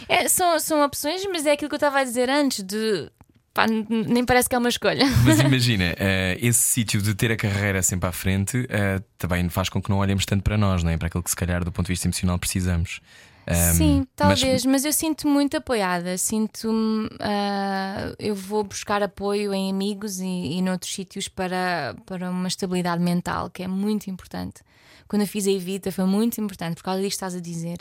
é. 0.08 0.24
É, 0.24 0.28
são, 0.28 0.58
são 0.58 0.82
opções, 0.82 1.22
mas 1.30 1.44
é 1.44 1.52
aquilo 1.52 1.68
que 1.68 1.74
eu 1.74 1.78
estava 1.78 1.98
a 1.98 2.04
dizer 2.04 2.30
antes 2.30 2.64
de 2.64 3.10
pá, 3.54 3.66
nem 3.66 4.24
parece 4.24 4.48
que 4.48 4.54
é 4.54 4.58
uma 4.58 4.68
escolha. 4.68 5.04
Mas 5.24 5.38
imagina, 5.40 5.94
eh, 5.98 6.38
esse 6.40 6.60
sítio 6.60 7.00
de 7.02 7.14
ter 7.14 7.32
a 7.32 7.36
carreira 7.36 7.82
sempre 7.82 8.08
à 8.08 8.12
frente 8.12 8.66
eh, 8.68 9.00
também 9.18 9.48
faz 9.48 9.68
com 9.68 9.80
que 9.82 9.90
não 9.90 9.98
olhemos 9.98 10.24
tanto 10.26 10.42
para 10.42 10.56
nós, 10.56 10.82
não 10.82 10.90
é? 10.90 10.96
Para 10.96 11.08
aquilo 11.08 11.22
que 11.22 11.30
se 11.30 11.36
calhar 11.36 11.64
do 11.64 11.72
ponto 11.72 11.86
de 11.86 11.92
vista 11.92 12.06
emocional 12.06 12.38
precisamos. 12.38 13.00
Ahm, 13.46 13.74
Sim, 13.74 13.96
mas- 13.98 14.06
talvez, 14.14 14.64
mas, 14.66 14.84
eu 14.84 14.92
sinto-me 14.92 15.32
muito 15.32 15.56
apoiada. 15.56 16.16
Sinto-me. 16.18 17.08
ah, 17.20 18.14
eu 18.18 18.34
vou 18.34 18.62
buscar 18.62 19.02
apoio 19.02 19.52
em 19.52 19.70
amigos 19.70 20.20
e, 20.20 20.26
e 20.26 20.62
noutros 20.62 20.92
sítios 20.94 21.26
para, 21.26 21.96
para 22.06 22.30
uma 22.30 22.48
estabilidade 22.48 23.02
mental, 23.02 23.50
que 23.50 23.62
é 23.62 23.68
muito 23.68 24.08
importante. 24.08 24.62
Quando 25.08 25.22
eu 25.22 25.26
fiz 25.28 25.46
a 25.48 25.50
Evita 25.50 25.90
foi 25.90 26.04
muito 26.04 26.40
importante, 26.40 26.76
por 26.76 26.84
causa 26.84 27.00
disto 27.00 27.10
que 27.10 27.14
estás 27.16 27.34
a 27.34 27.40
dizer, 27.40 27.78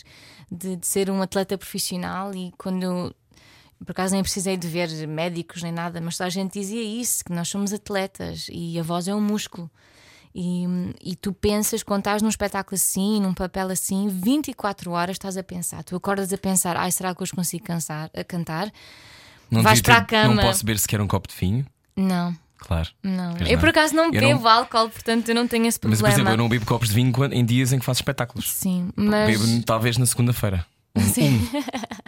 de, 0.52 0.76
de 0.78 0.88
ser 0.88 1.12
um 1.12 1.22
atleta 1.22 1.58
profissional 1.58 2.34
e 2.34 2.52
quando. 2.58 3.14
Por 3.86 3.92
acaso 3.92 4.14
nem 4.14 4.22
precisei 4.22 4.58
de 4.58 4.68
ver 4.68 4.90
médicos 5.08 5.64
nem 5.64 5.72
nada, 5.72 6.02
mas 6.02 6.18
toda 6.18 6.28
a 6.28 6.30
gente 6.30 6.60
dizia 6.60 6.82
isso: 6.84 7.24
que 7.24 7.32
nós 7.32 7.48
somos 7.48 7.72
atletas 7.74 8.48
e 8.52 8.78
a 8.80 8.84
voz 8.84 9.08
é 9.08 9.16
um 9.16 9.22
músculo. 9.22 9.70
E, 10.36 10.64
e 11.04 11.16
tu 11.16 11.34
pensas, 11.34 11.82
quando 11.82 12.02
estás 12.02 12.22
num 12.22 12.30
espetáculo 12.30 12.76
assim, 12.76 13.20
num 13.20 13.34
papel 13.34 13.70
assim, 13.72 14.08
24 14.10 14.92
horas 14.92 15.16
estás 15.16 15.36
a 15.38 15.44
pensar. 15.44 15.84
Tu 15.84 15.96
acordas 15.96 16.32
a 16.32 16.38
pensar: 16.38 16.78
ai, 16.78 16.92
será 16.92 17.16
que 17.16 17.24
hoje 17.24 17.32
consigo 17.34 17.64
cansar, 17.66 18.12
a 18.16 18.24
cantar? 18.24 18.72
não 19.50 19.64
vais 19.64 19.82
para 19.82 19.98
a 19.98 20.04
cama. 20.04 20.36
Não 20.36 20.44
posso 20.44 20.64
beber 20.64 20.78
sequer 20.80 21.02
um 21.02 21.08
copo 21.08 21.28
de 21.28 21.36
vinho? 21.36 21.66
Não, 21.96 22.36
Claro. 22.60 22.90
não. 23.02 23.36
Eu 23.38 23.54
não. 23.54 23.60
por 23.60 23.70
acaso 23.70 23.96
não 23.96 24.06
Eu 24.06 24.12
bebo 24.12 24.42
não- 24.42 24.48
álcool, 24.48 24.90
portanto 24.90 25.30
eu 25.30 25.34
não 25.36 25.48
tenho 25.48 25.66
esse 25.66 25.80
Mas, 25.82 25.98
problema. 26.00 26.02
por 26.08 26.14
exemplo, 26.14 26.34
eu 26.34 26.38
não 26.38 26.48
bebo 26.50 26.66
copos 26.66 26.90
de 26.90 26.94
vinho 26.94 27.12
em 27.32 27.44
dias 27.44 27.74
em 27.74 27.80
que 27.80 27.86
faço 27.86 28.02
espetáculos. 28.02 28.52
Sim, 28.52 28.90
mas. 28.96 29.28
Bebo 29.40 29.64
talvez 29.66 29.98
na 29.98 30.06
segunda-feira. 30.06 30.66
Um- 30.96 31.02
um. 31.02 31.06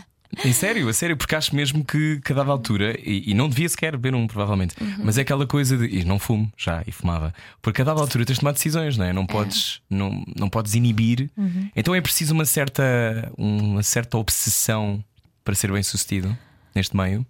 Em 0.46 0.54
sério, 0.54 0.88
a 0.88 0.94
sério, 0.94 1.18
porque 1.18 1.36
acho 1.36 1.56
mesmo 1.56 1.84
que, 1.84 2.22
que 2.24 2.32
a 2.32 2.36
dada 2.36 2.52
altura, 2.52 2.98
e, 3.00 3.32
e 3.32 3.34
não 3.34 3.50
devia 3.50 3.68
sequer 3.68 3.92
beber 3.98 4.16
um, 4.16 4.26
provavelmente, 4.28 4.76
Uhum. 4.82 4.96
mas 5.04 5.18
é 5.18 5.22
aquela 5.22 5.46
coisa 5.46 5.78
de. 5.78 5.86
E 6.00 6.06
não 6.06 6.18
fumo 6.18 6.52
já, 6.58 6.84
e 6.88 6.92
fumava. 6.92 7.34
Porque 7.62 7.82
a 7.82 7.86
dada 7.86 8.00
altura 8.00 8.24
tens 8.26 8.36
de 8.36 8.40
tomar 8.40 8.54
decisões, 8.54 8.98
não 8.98 9.06
é? 9.06 9.12
Não 9.14 9.26
podes, 9.26 9.82
não, 9.90 10.24
não 10.38 10.50
podes 10.50 10.74
inibir. 10.74 11.30
Uhum. 11.38 11.70
Então 11.76 11.94
é 11.94 12.00
preciso 12.02 12.34
uma 12.34 12.46
certa, 12.46 13.32
uma 13.38 13.84
certa 13.84 14.18
obsessão 14.18 15.04
para 15.44 15.54
ser 15.56 15.72
bem 15.72 15.84
sucedido 15.84 16.36
neste 16.74 16.96
meio. 16.96 17.26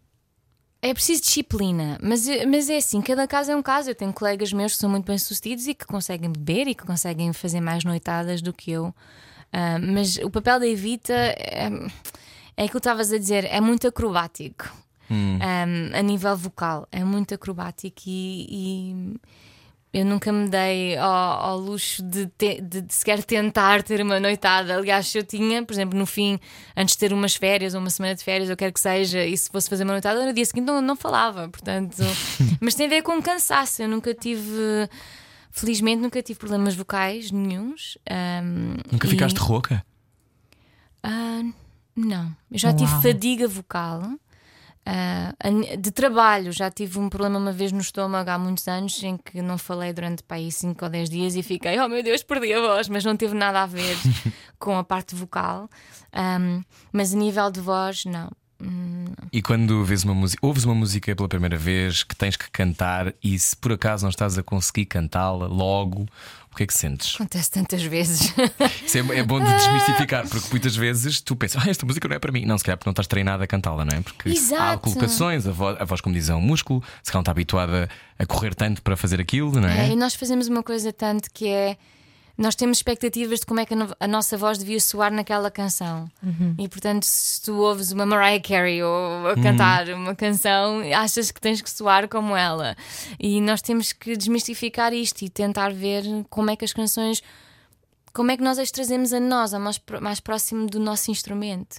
É 0.84 0.94
preciso 0.96 1.22
disciplina, 1.22 2.00
mas, 2.02 2.26
mas 2.48 2.68
é 2.70 2.78
assim, 2.78 3.02
cada 3.02 3.28
caso 3.28 3.52
é 3.52 3.56
um 3.56 3.62
caso. 3.62 3.90
Eu 3.92 3.96
tenho 3.96 4.12
colegas 4.12 4.52
meus 4.52 4.74
que 4.74 4.80
são 4.80 4.90
muito 4.90 5.06
bem 5.06 5.18
sucedidos 5.18 5.68
e 5.68 5.74
que 5.76 5.86
conseguem 5.86 6.32
beber 6.32 6.68
e 6.68 6.74
que 6.76 6.84
conseguem 6.84 7.32
fazer 7.34 7.62
mais 7.62 7.84
noitadas 7.84 8.42
do 8.42 8.52
que 8.52 8.72
eu. 8.72 8.94
Ah, 9.54 9.78
mas 9.80 10.18
o 10.18 10.30
papel 10.30 10.60
da 10.60 10.68
Evita 10.68 11.14
é, 11.14 11.70
é 12.62 12.66
aquilo 12.66 12.70
que 12.72 12.78
estavas 12.78 13.12
a 13.12 13.18
dizer, 13.18 13.46
é 13.46 13.60
muito 13.60 13.88
acrobático. 13.88 14.72
Ah, 15.42 15.66
a 16.00 16.02
nível 16.02 16.38
vocal, 16.38 16.88
é 16.92 17.04
muito 17.04 17.34
acrobático 17.34 18.02
e, 18.08 18.48
e 19.94 20.00
eu 20.00 20.06
nunca 20.06 20.32
me 20.32 20.48
dei 20.48 20.96
ao, 20.98 21.12
ao 21.12 21.58
luxo 21.60 22.02
de, 22.02 22.28
te- 22.38 22.62
de, 22.62 22.82
de 22.82 22.94
sequer 22.94 23.22
tentar 23.26 23.84
ter 23.84 24.02
uma 24.02 24.22
noitada. 24.22 24.74
Aliás, 24.74 25.08
se 25.10 25.18
eu 25.18 25.24
tinha, 25.26 25.66
por 25.66 25.74
exemplo, 25.74 26.00
no 26.00 26.06
fim, 26.06 26.40
antes 26.78 26.96
de 26.96 27.00
ter 27.00 27.12
umas 27.12 27.36
férias 27.36 27.74
ou 27.74 27.82
uma 27.82 27.90
semana 27.90 28.16
de 28.16 28.24
férias, 28.24 28.50
ou 28.50 28.56
quer 28.56 28.72
que 28.72 28.80
seja, 28.80 29.26
e 29.26 29.36
se 29.36 29.50
fosse 29.50 29.68
fazer 29.70 29.84
uma 29.84 29.92
noitada, 29.92 30.26
no 30.26 30.32
dia 30.32 30.46
seguinte 30.46 30.66
não, 30.68 30.82
não 30.82 30.96
falava. 30.96 31.50
Portanto, 31.50 31.98
mas 32.62 32.74
tem 32.76 32.86
a 32.86 32.90
ver 32.90 33.02
com 33.02 33.22
cansaço. 33.22 33.82
Eu 33.82 33.90
nunca 33.90 34.14
tive, 34.14 34.88
felizmente, 35.52 36.02
nunca 36.02 36.22
tive 36.24 36.40
problemas 36.40 36.74
vocais 36.74 37.32
nenhuns. 37.32 37.98
Ahm, 38.10 38.78
Nunca 38.90 39.08
e- 39.08 39.10
ficaste 39.10 39.38
rouca? 39.40 39.84
ah, 41.04 41.42
não, 41.96 42.36
eu 42.52 42.58
já 42.60 42.70
Uau. 42.70 42.78
tive 42.78 43.02
fadiga 43.02 43.48
vocal. 43.48 44.04
ah, 44.86 45.34
a- 45.40 45.76
de 45.76 45.92
trabalho, 45.92 46.52
já 46.52 46.72
tive 46.72 46.98
um 46.98 47.08
problema 47.08 47.38
uma 47.38 47.52
vez 47.52 47.72
no 47.72 47.82
estômago 47.82 48.30
há 48.32 48.38
muitos 48.40 48.68
anos 48.68 49.02
em 49.04 49.16
que 49.16 49.40
não 49.42 49.58
falei 49.58 49.94
durante 49.94 50.24
para 50.24 50.38
aí 50.38 50.52
5 50.52 50.84
ou 50.84 50.90
10 50.90 51.08
dias 51.10 51.36
e 51.36 51.44
fiquei, 51.44 51.80
oh 51.80 51.88
meu 51.88 52.02
Deus, 52.02 52.24
perdi 52.24 52.52
a 52.54 52.60
voz, 52.60 52.90
mas 52.90 53.06
não 53.06 53.16
teve 53.16 53.36
nada 53.36 53.62
a 53.62 53.66
ver 53.68 53.96
com 54.58 54.76
a 54.78 54.84
parte 54.84 55.14
vocal. 55.14 55.70
Ahm, 56.12 56.62
mas 56.92 57.14
a 57.14 57.18
nível 57.18 57.52
de 57.52 57.60
voz, 57.62 58.06
não. 58.06 58.30
Hum, 58.64 59.06
E 59.32 59.42
quando 59.42 59.84
vês 59.84 60.04
uma 60.04 60.14
música, 60.14 60.46
ouves 60.46 60.64
uma 60.66 60.76
música 60.76 61.16
pela 61.16 61.28
primeira 61.30 61.58
vez 61.58 62.04
que 62.04 62.16
tens 62.16 62.36
que 62.36 62.50
cantar 62.52 63.14
e 63.24 63.38
se 63.38 63.56
por 63.56 63.72
acaso 63.72 64.04
não 64.04 64.10
estás 64.10 64.38
a 64.38 64.44
conseguir 64.44 64.86
cantá-la 64.88 65.48
logo, 65.48 66.08
o 66.52 66.56
que 66.56 66.64
é 66.64 66.68
que 66.68 66.74
sentes? 66.74 67.16
Acontece 67.16 67.50
tantas 67.52 67.82
vezes. 67.82 68.34
Isso 68.86 68.98
é, 68.98 69.20
é 69.20 69.24
bom 69.24 69.40
de 69.40 69.46
desmistificar, 69.52 70.28
porque 70.28 70.48
muitas 70.52 70.76
vezes 70.76 71.22
tu 71.22 71.36
pensas, 71.36 71.64
ah, 71.66 71.70
esta 71.70 71.86
música 71.86 72.08
não 72.08 72.16
é 72.16 72.20
para 72.20 72.32
mim. 72.32 72.46
Não, 72.46 72.58
se 72.58 72.64
calhar 72.64 72.78
porque 72.78 72.90
não 72.90 72.92
estás 72.92 73.08
treinada 73.08 73.44
a 73.44 73.48
cantá-la, 73.48 73.86
não 73.86 73.98
é? 73.98 74.02
Porque 74.02 74.30
há 74.30 74.32
Exato. 74.34 74.80
colocações, 74.80 75.48
a 75.48 75.52
voz, 75.52 75.78
a 75.80 75.86
voz, 75.86 76.02
como 76.02 76.14
diz, 76.14 76.30
é 76.30 76.36
um 76.36 76.42
músculo, 76.42 76.84
se 77.02 77.12
calhar 77.12 77.16
não 77.16 77.22
está 77.22 77.32
habituada 77.32 77.90
a 78.20 78.26
correr 78.26 78.54
tanto 78.54 78.82
para 78.82 78.98
fazer 78.98 79.20
aquilo, 79.22 79.52
não 79.60 79.68
É, 79.68 79.88
é? 79.88 79.92
e 79.92 79.96
nós 79.96 80.14
fazemos 80.16 80.48
uma 80.48 80.62
coisa 80.62 80.92
tanto 80.92 81.30
que 81.34 81.48
é. 81.48 81.78
Nós 82.42 82.56
temos 82.56 82.80
expectativas 82.80 83.40
de 83.42 83.46
como 83.46 83.60
é 83.60 83.66
que 83.66 83.74
a, 83.74 83.78
no- 83.78 83.96
a 84.00 84.08
nossa 84.08 84.36
voz 84.38 84.58
devia 84.58 84.80
soar 84.80 85.12
naquela 85.14 85.52
canção. 85.52 86.10
E 86.58 86.68
portanto, 86.68 87.04
se 87.04 87.42
tu 87.44 87.56
ouves 87.58 87.92
uma 87.92 88.06
Mariah 88.06 88.42
Carey 88.42 88.82
ou 88.84 89.28
a 89.28 89.36
cantar 89.36 89.88
uma 89.90 90.16
canção, 90.16 90.82
achas 90.96 91.32
que 91.32 91.40
tens 91.40 91.62
que 91.62 91.70
soar 91.70 92.08
como 92.08 92.36
ela. 92.36 92.76
E 93.20 93.40
nós 93.42 93.62
temos 93.62 93.94
que 93.94 94.18
desmistificar 94.18 94.92
isto 94.94 95.22
e 95.24 95.30
tentar 95.30 95.72
ver 95.72 96.04
como 96.30 96.50
é 96.50 96.56
que 96.56 96.66
as 96.66 96.74
canções 96.74 97.22
como 98.14 98.30
é 98.30 98.36
que 98.36 98.44
nós 98.44 98.60
as 98.60 98.70
trazemos 98.72 99.14
a 99.14 99.20
nós, 99.22 99.54
a 99.54 99.60
mais, 99.60 99.80
mais 100.02 100.20
próximo 100.20 100.68
do 100.68 100.80
nosso 100.82 101.10
instrumento. 101.12 101.78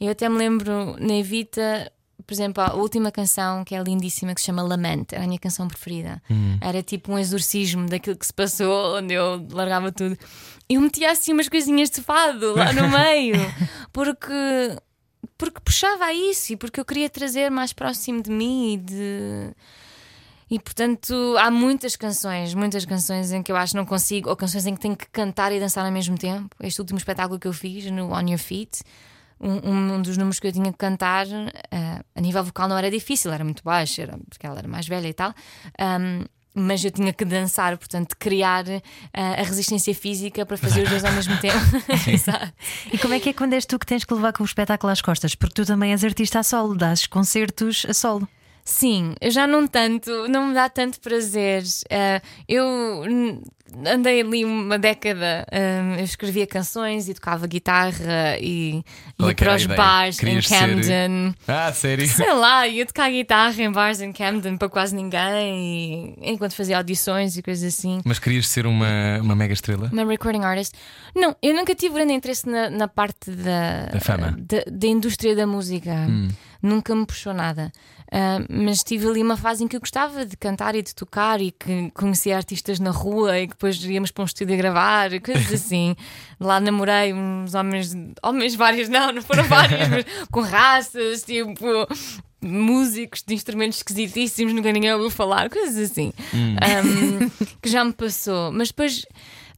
Eu 0.00 0.10
até 0.10 0.26
me 0.28 0.36
lembro 0.38 0.96
na 0.98 1.14
Evita, 1.14 1.92
por 2.26 2.34
exemplo, 2.34 2.62
a 2.62 2.74
última 2.74 3.12
canção 3.12 3.64
que 3.64 3.74
é 3.74 3.82
lindíssima 3.82 4.34
que 4.34 4.40
se 4.40 4.46
chama 4.46 4.62
Lament, 4.62 5.12
era 5.12 5.22
a 5.22 5.26
minha 5.26 5.38
canção 5.38 5.68
preferida. 5.68 6.20
Era 6.60 6.82
tipo 6.82 7.12
um 7.12 7.18
exorcismo 7.18 7.86
daquilo 7.88 8.16
que 8.16 8.26
se 8.26 8.34
passou, 8.34 8.96
onde 8.96 9.14
eu 9.14 9.46
largava 9.52 9.92
tudo. 9.92 10.18
E 10.68 10.74
eu 10.74 10.80
metia 10.80 11.12
assim 11.12 11.32
umas 11.32 11.48
coisinhas 11.48 11.88
de 11.88 12.02
fado 12.02 12.54
lá 12.54 12.72
no 12.72 12.88
meio, 12.90 13.36
porque 13.92 14.32
porque 15.38 15.60
puxava 15.60 16.06
a 16.06 16.14
isso 16.14 16.54
e 16.54 16.56
porque 16.56 16.80
eu 16.80 16.84
queria 16.84 17.10
trazer 17.10 17.50
mais 17.50 17.72
próximo 17.72 18.22
de 18.22 18.30
mim 18.30 18.74
e 18.74 18.76
de 18.78 19.54
e 20.50 20.58
portanto 20.58 21.14
há 21.38 21.50
muitas 21.50 21.94
canções, 21.94 22.54
muitas 22.54 22.84
canções 22.84 23.32
em 23.32 23.42
que 23.42 23.52
eu 23.52 23.56
acho 23.56 23.72
que 23.72 23.76
não 23.76 23.84
consigo, 23.84 24.30
ou 24.30 24.36
canções 24.36 24.66
em 24.66 24.74
que 24.74 24.80
tenho 24.80 24.96
que 24.96 25.06
cantar 25.10 25.52
e 25.52 25.60
dançar 25.60 25.84
ao 25.84 25.92
mesmo 25.92 26.16
tempo. 26.16 26.56
Este 26.60 26.80
último 26.80 26.98
espetáculo 26.98 27.38
que 27.38 27.46
eu 27.46 27.52
fiz 27.52 27.90
no 27.90 28.12
On 28.12 28.20
Your 28.20 28.38
Feet, 28.38 28.80
um, 29.40 29.94
um 29.94 30.02
dos 30.02 30.16
números 30.16 30.40
que 30.40 30.46
eu 30.46 30.52
tinha 30.52 30.72
que 30.72 30.78
cantar 30.78 31.26
eh, 31.26 32.00
a 32.14 32.20
nível 32.20 32.42
vocal 32.42 32.68
não 32.68 32.78
era 32.78 32.90
difícil, 32.90 33.32
era 33.32 33.44
muito 33.44 33.62
baixo, 33.62 34.00
era, 34.00 34.18
porque 34.28 34.46
ela 34.46 34.58
era 34.58 34.68
mais 34.68 34.86
velha 34.86 35.08
e 35.08 35.14
tal. 35.14 35.34
Ahm, 35.78 36.24
mas 36.58 36.82
eu 36.82 36.90
tinha 36.90 37.12
que 37.12 37.24
dançar, 37.24 37.76
portanto, 37.76 38.16
criar 38.18 38.66
eh, 38.66 38.82
a 39.12 39.42
resistência 39.42 39.94
física 39.94 40.46
para 40.46 40.56
fazer 40.56 40.84
os 40.84 40.88
dois 40.88 41.04
ao 41.04 41.12
mesmo 41.12 41.36
tempo. 41.38 41.58
Exato. 42.08 42.52
E 42.90 42.96
como 42.96 43.12
é 43.12 43.20
que 43.20 43.28
é 43.28 43.32
quando 43.34 43.52
és 43.52 43.66
tu 43.66 43.78
que 43.78 43.84
tens 43.84 44.04
que 44.04 44.14
levar 44.14 44.32
com 44.32 44.42
o 44.42 44.46
espetáculo 44.46 44.90
às 44.90 45.02
costas? 45.02 45.34
Porque 45.34 45.54
tu 45.54 45.66
também 45.66 45.92
és 45.92 46.02
artista 46.02 46.38
a 46.38 46.42
solo, 46.42 46.74
dás 46.74 47.06
concertos 47.06 47.84
a 47.86 47.92
solo. 47.92 48.26
Sim, 48.68 49.14
eu 49.20 49.30
já 49.30 49.46
não 49.46 49.64
tanto, 49.64 50.10
não 50.28 50.48
me 50.48 50.54
dá 50.54 50.68
tanto 50.68 50.98
prazer. 51.00 51.62
Eh, 51.88 52.20
eu 52.48 52.64
hum, 53.08 53.40
andei 53.86 54.20
ali 54.22 54.44
uma 54.44 54.76
década, 54.76 55.46
hum, 55.52 55.94
eu 55.98 56.04
escrevia 56.04 56.48
canções 56.48 57.08
e 57.08 57.14
tocava 57.14 57.46
guitarra 57.46 58.36
e 58.40 58.82
Qual 59.16 59.28
é 59.28 59.32
ia 59.32 59.36
era 59.36 59.36
para 59.36 59.54
os 59.54 59.66
bars 59.66 60.16
em 60.16 60.18
Querias 60.20 60.46
ser- 60.48 60.58
Camden. 60.58 61.34
Ah, 61.46 61.72
sério? 61.72 62.08
Sei 62.08 62.32
lá, 62.32 62.66
ia 62.66 62.84
tocar 62.84 63.08
guitarra 63.08 63.62
em 63.62 63.70
bars 63.70 64.00
em 64.00 64.12
Camden 64.12 64.56
para 64.56 64.68
quase 64.68 64.96
ninguém, 64.96 66.16
e- 66.24 66.30
enquanto 66.32 66.54
fazia 66.56 66.76
audições 66.78 67.36
e 67.36 67.42
coisas 67.44 67.72
assim. 67.72 68.00
Mas 68.04 68.18
querias 68.18 68.48
ser 68.48 68.66
uma, 68.66 69.20
uma 69.22 69.36
mega 69.36 69.52
estrela? 69.54 69.88
Uma 69.92 70.04
recording 70.04 70.42
artist. 70.42 70.74
Não, 71.14 71.36
eu 71.40 71.54
nunca 71.54 71.72
tive 71.72 71.94
grande 71.94 72.14
interesse 72.14 72.48
na, 72.48 72.68
na 72.68 72.88
parte 72.88 73.30
da, 73.30 73.86
Da 73.92 74.00
fama. 74.00 74.34
da, 74.36 74.64
da 74.68 74.86
indústria 74.88 75.36
da 75.36 75.46
música. 75.46 75.92
Nunca 76.62 76.94
me 76.94 77.06
puxou 77.06 77.34
nada. 77.34 77.72
Ah, 78.10 78.38
mas 78.48 78.84
tive 78.84 79.06
ali 79.08 79.22
uma 79.22 79.36
fase 79.36 79.64
em 79.64 79.68
que 79.68 79.76
eu 79.76 79.80
gostava 79.80 80.24
de 80.24 80.36
cantar 80.36 80.74
e 80.74 80.82
de 80.82 80.94
tocar 80.94 81.40
e 81.40 81.50
que 81.50 81.90
conhecia 81.92 82.36
artistas 82.36 82.78
na 82.78 82.90
rua 82.90 83.38
e 83.38 83.48
que 83.48 83.54
depois 83.54 83.82
íamos 83.84 84.10
para 84.10 84.22
um 84.22 84.26
estúdio 84.26 84.54
a 84.54 84.56
gravar, 84.56 85.10
coisas 85.20 85.52
assim. 85.52 85.96
Lá 86.38 86.60
namorei 86.60 87.12
uns 87.12 87.54
homens, 87.54 87.94
homens 88.22 88.54
vários, 88.54 88.88
não, 88.88 89.12
não 89.12 89.22
foram 89.22 89.44
vários, 89.44 89.88
mas 89.88 90.04
com 90.30 90.40
raças, 90.40 91.22
tipo 91.22 91.64
músicos 92.40 93.24
de 93.26 93.34
instrumentos 93.34 93.78
esquisitíssimos, 93.78 94.52
nunca 94.52 94.70
ninguém 94.70 94.92
ouviu 94.92 95.10
falar, 95.10 95.50
coisas 95.50 95.90
assim. 95.90 96.12
Um, 96.32 97.28
que 97.60 97.68
já 97.68 97.84
me 97.84 97.92
passou. 97.92 98.52
Mas 98.52 98.68
depois 98.68 99.04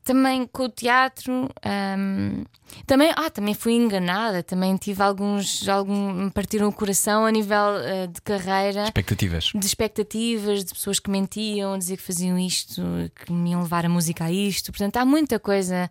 também 0.09 0.47
com 0.47 0.63
o 0.65 0.69
teatro 0.71 1.51
um, 1.67 2.45
também, 2.87 3.13
ah, 3.15 3.29
também 3.29 3.53
fui 3.53 3.75
enganada, 3.75 4.43
também 4.43 4.75
tive 4.79 5.03
alguns, 5.03 5.69
algum, 5.69 6.13
me 6.13 6.31
partiram 6.31 6.67
o 6.69 6.73
coração 6.73 7.27
a 7.27 7.31
nível 7.31 7.77
eh, 7.83 8.07
de 8.07 8.19
carreira. 8.23 8.85
Expectativas. 8.85 9.51
De 9.55 9.67
expectativas, 9.67 10.65
de 10.65 10.73
pessoas 10.73 10.99
que 10.99 11.11
mentiam, 11.11 11.77
dizer 11.77 11.99
que 11.99 12.03
faziam 12.03 12.39
isto, 12.39 12.83
que 13.15 13.31
me 13.31 13.51
iam 13.51 13.61
levar 13.63 13.85
a 13.85 13.89
música 13.89 14.25
a 14.25 14.33
isto. 14.33 14.73
Portanto, 14.73 14.97
há 14.97 15.05
muita 15.05 15.39
coisa. 15.39 15.91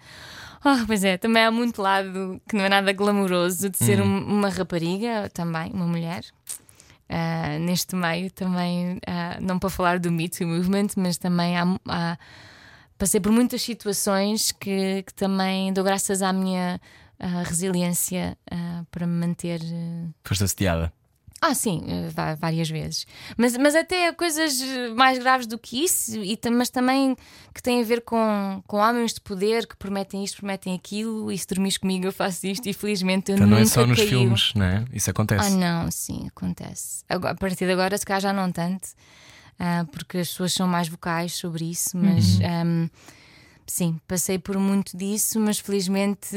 Ah, 0.63 0.84
pois 0.88 1.03
é, 1.03 1.15
também 1.18 1.43
há 1.43 1.51
muito 1.51 1.80
lado 1.80 2.41
que 2.49 2.55
não 2.55 2.63
é 2.65 2.70
nada 2.70 2.91
glamouroso 2.91 3.70
de 3.70 3.78
ser 3.78 4.01
um- 4.01 4.26
uma 4.26 4.49
rapariga, 4.49 5.30
também, 5.32 5.72
uma 5.72 5.86
mulher. 5.86 6.24
Ah, 7.07 7.57
neste 7.59 7.95
meio 7.95 8.32
também, 8.32 8.99
ah, 9.05 9.38
não 9.39 9.59
para 9.59 9.70
falar 9.70 9.99
do 9.99 10.11
Me 10.11 10.28
Too 10.28 10.47
Movement, 10.47 10.88
mas 10.97 11.18
também 11.18 11.55
há, 11.57 11.63
há- 11.88 12.18
passei 12.97 13.19
por 13.19 13.31
muitas 13.31 13.61
situações 13.61 14.51
que, 14.51 15.03
que 15.03 15.13
também 15.13 15.71
dou 15.73 15.83
graças 15.83 16.21
à 16.21 16.31
minha 16.33 16.79
ah, 17.19 17.43
resiliência 17.43 18.37
ah, 18.51 18.83
para 18.91 19.05
me 19.07 19.13
manter. 19.27 19.61
ah, 19.63 20.09
Foste 20.23 20.43
assediada. 20.43 20.91
ah, 21.41 21.53
sim, 21.53 21.83
eh, 21.87 22.09
vá- 22.09 22.33
várias 22.35 22.67
vezes. 22.69 23.05
Mas, 23.37 23.55
mas 23.57 23.75
até 23.75 24.11
coisas 24.13 24.59
mais 24.95 25.19
graves 25.19 25.45
do 25.45 25.57
que 25.57 25.83
isso, 25.83 26.17
e, 26.17 26.37
mas 26.51 26.69
também 26.69 27.15
que 27.53 27.61
têm 27.61 27.81
a 27.81 27.83
ver 27.85 28.01
com, 28.01 28.61
com 28.67 28.77
homens 28.77 29.13
de 29.13 29.21
poder 29.21 29.67
que 29.67 29.75
prometem 29.77 30.23
isto, 30.23 30.37
prometem 30.37 30.73
aquilo, 30.75 31.31
e 31.31 31.37
se 31.37 31.45
dormires 31.47 31.77
comigo 31.77 32.05
eu 32.07 32.11
faço 32.11 32.47
isto, 32.47 32.67
e 32.67 32.73
felizmente 32.73 33.31
eu 33.31 33.35
Então 33.35 33.47
não 33.47 33.57
nunca 33.57 33.69
é 33.69 33.73
só 33.73 33.85
nos 33.85 33.97
caiu. 33.99 34.09
filmes, 34.09 34.53
não 34.55 34.65
é? 34.65 34.85
Isso 34.91 35.09
Ah, 35.09 35.11
acontece. 35.11 35.51
não, 35.55 35.91
sim, 35.91 36.27
acontece. 36.27 37.03
Agora, 37.07 37.33
a 37.33 37.35
partir 37.35 37.65
de 37.67 37.71
agora, 37.71 37.95
se 37.97 38.05
calhar 38.05 38.21
já 38.21 38.33
não 38.33 38.51
tanto, 38.51 38.89
ah, 39.60 39.86
porque 39.91 40.20
as 40.20 40.30
pessoas 40.30 40.53
são 40.53 40.68
mais 40.68 40.88
vocais 40.88 41.34
sobre 41.34 41.66
isso, 41.70 41.97
mas 41.97 42.39
ahm, 42.41 42.88
sim, 43.66 43.99
passei 44.08 44.38
por 44.39 44.58
muito 44.58 44.95
disso, 44.97 45.39
mas 45.39 45.60
felizmente. 45.60 46.36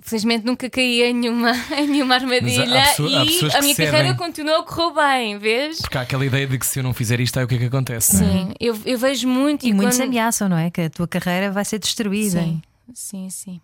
Felizmente 0.00 0.46
nunca 0.46 0.70
caí 0.70 1.02
em 1.02 1.12
nenhuma, 1.12 1.50
em 1.76 1.88
nenhuma 1.88 2.14
armadilha 2.14 2.82
pessoa- 2.84 3.20
há 3.20 3.24
e 3.24 3.40
a 3.56 3.60
minha 3.62 3.74
servem. 3.74 3.86
carreira 3.92 4.14
continuou 4.16 4.58
a 4.58 4.62
correr 4.62 4.94
bem, 4.94 5.38
vês? 5.38 5.80
Porque 5.80 5.98
há 5.98 6.02
aquela 6.02 6.24
ideia 6.24 6.46
de 6.46 6.56
que 6.56 6.64
se 6.64 6.78
eu 6.78 6.84
não 6.84 6.94
fizer 6.94 7.18
isto, 7.18 7.36
aí 7.36 7.44
o 7.44 7.48
que 7.48 7.56
é 7.56 7.58
que 7.58 7.64
acontece? 7.64 8.22
não 8.22 8.28
é? 8.28 8.32
Sim, 8.32 8.52
eu, 8.60 8.78
eu 8.84 8.96
vejo 8.96 9.26
muito 9.26 9.66
E 9.66 9.72
muitos 9.72 9.96
quando... 9.98 10.06
ameaçam, 10.08 10.48
não 10.48 10.56
é? 10.56 10.70
Que 10.70 10.82
a 10.82 10.90
tua 10.90 11.08
carreira 11.08 11.50
vai 11.50 11.64
ser 11.64 11.80
destruída. 11.80 12.40
Sim, 12.40 12.62
sim, 12.94 13.28
sim. 13.30 13.60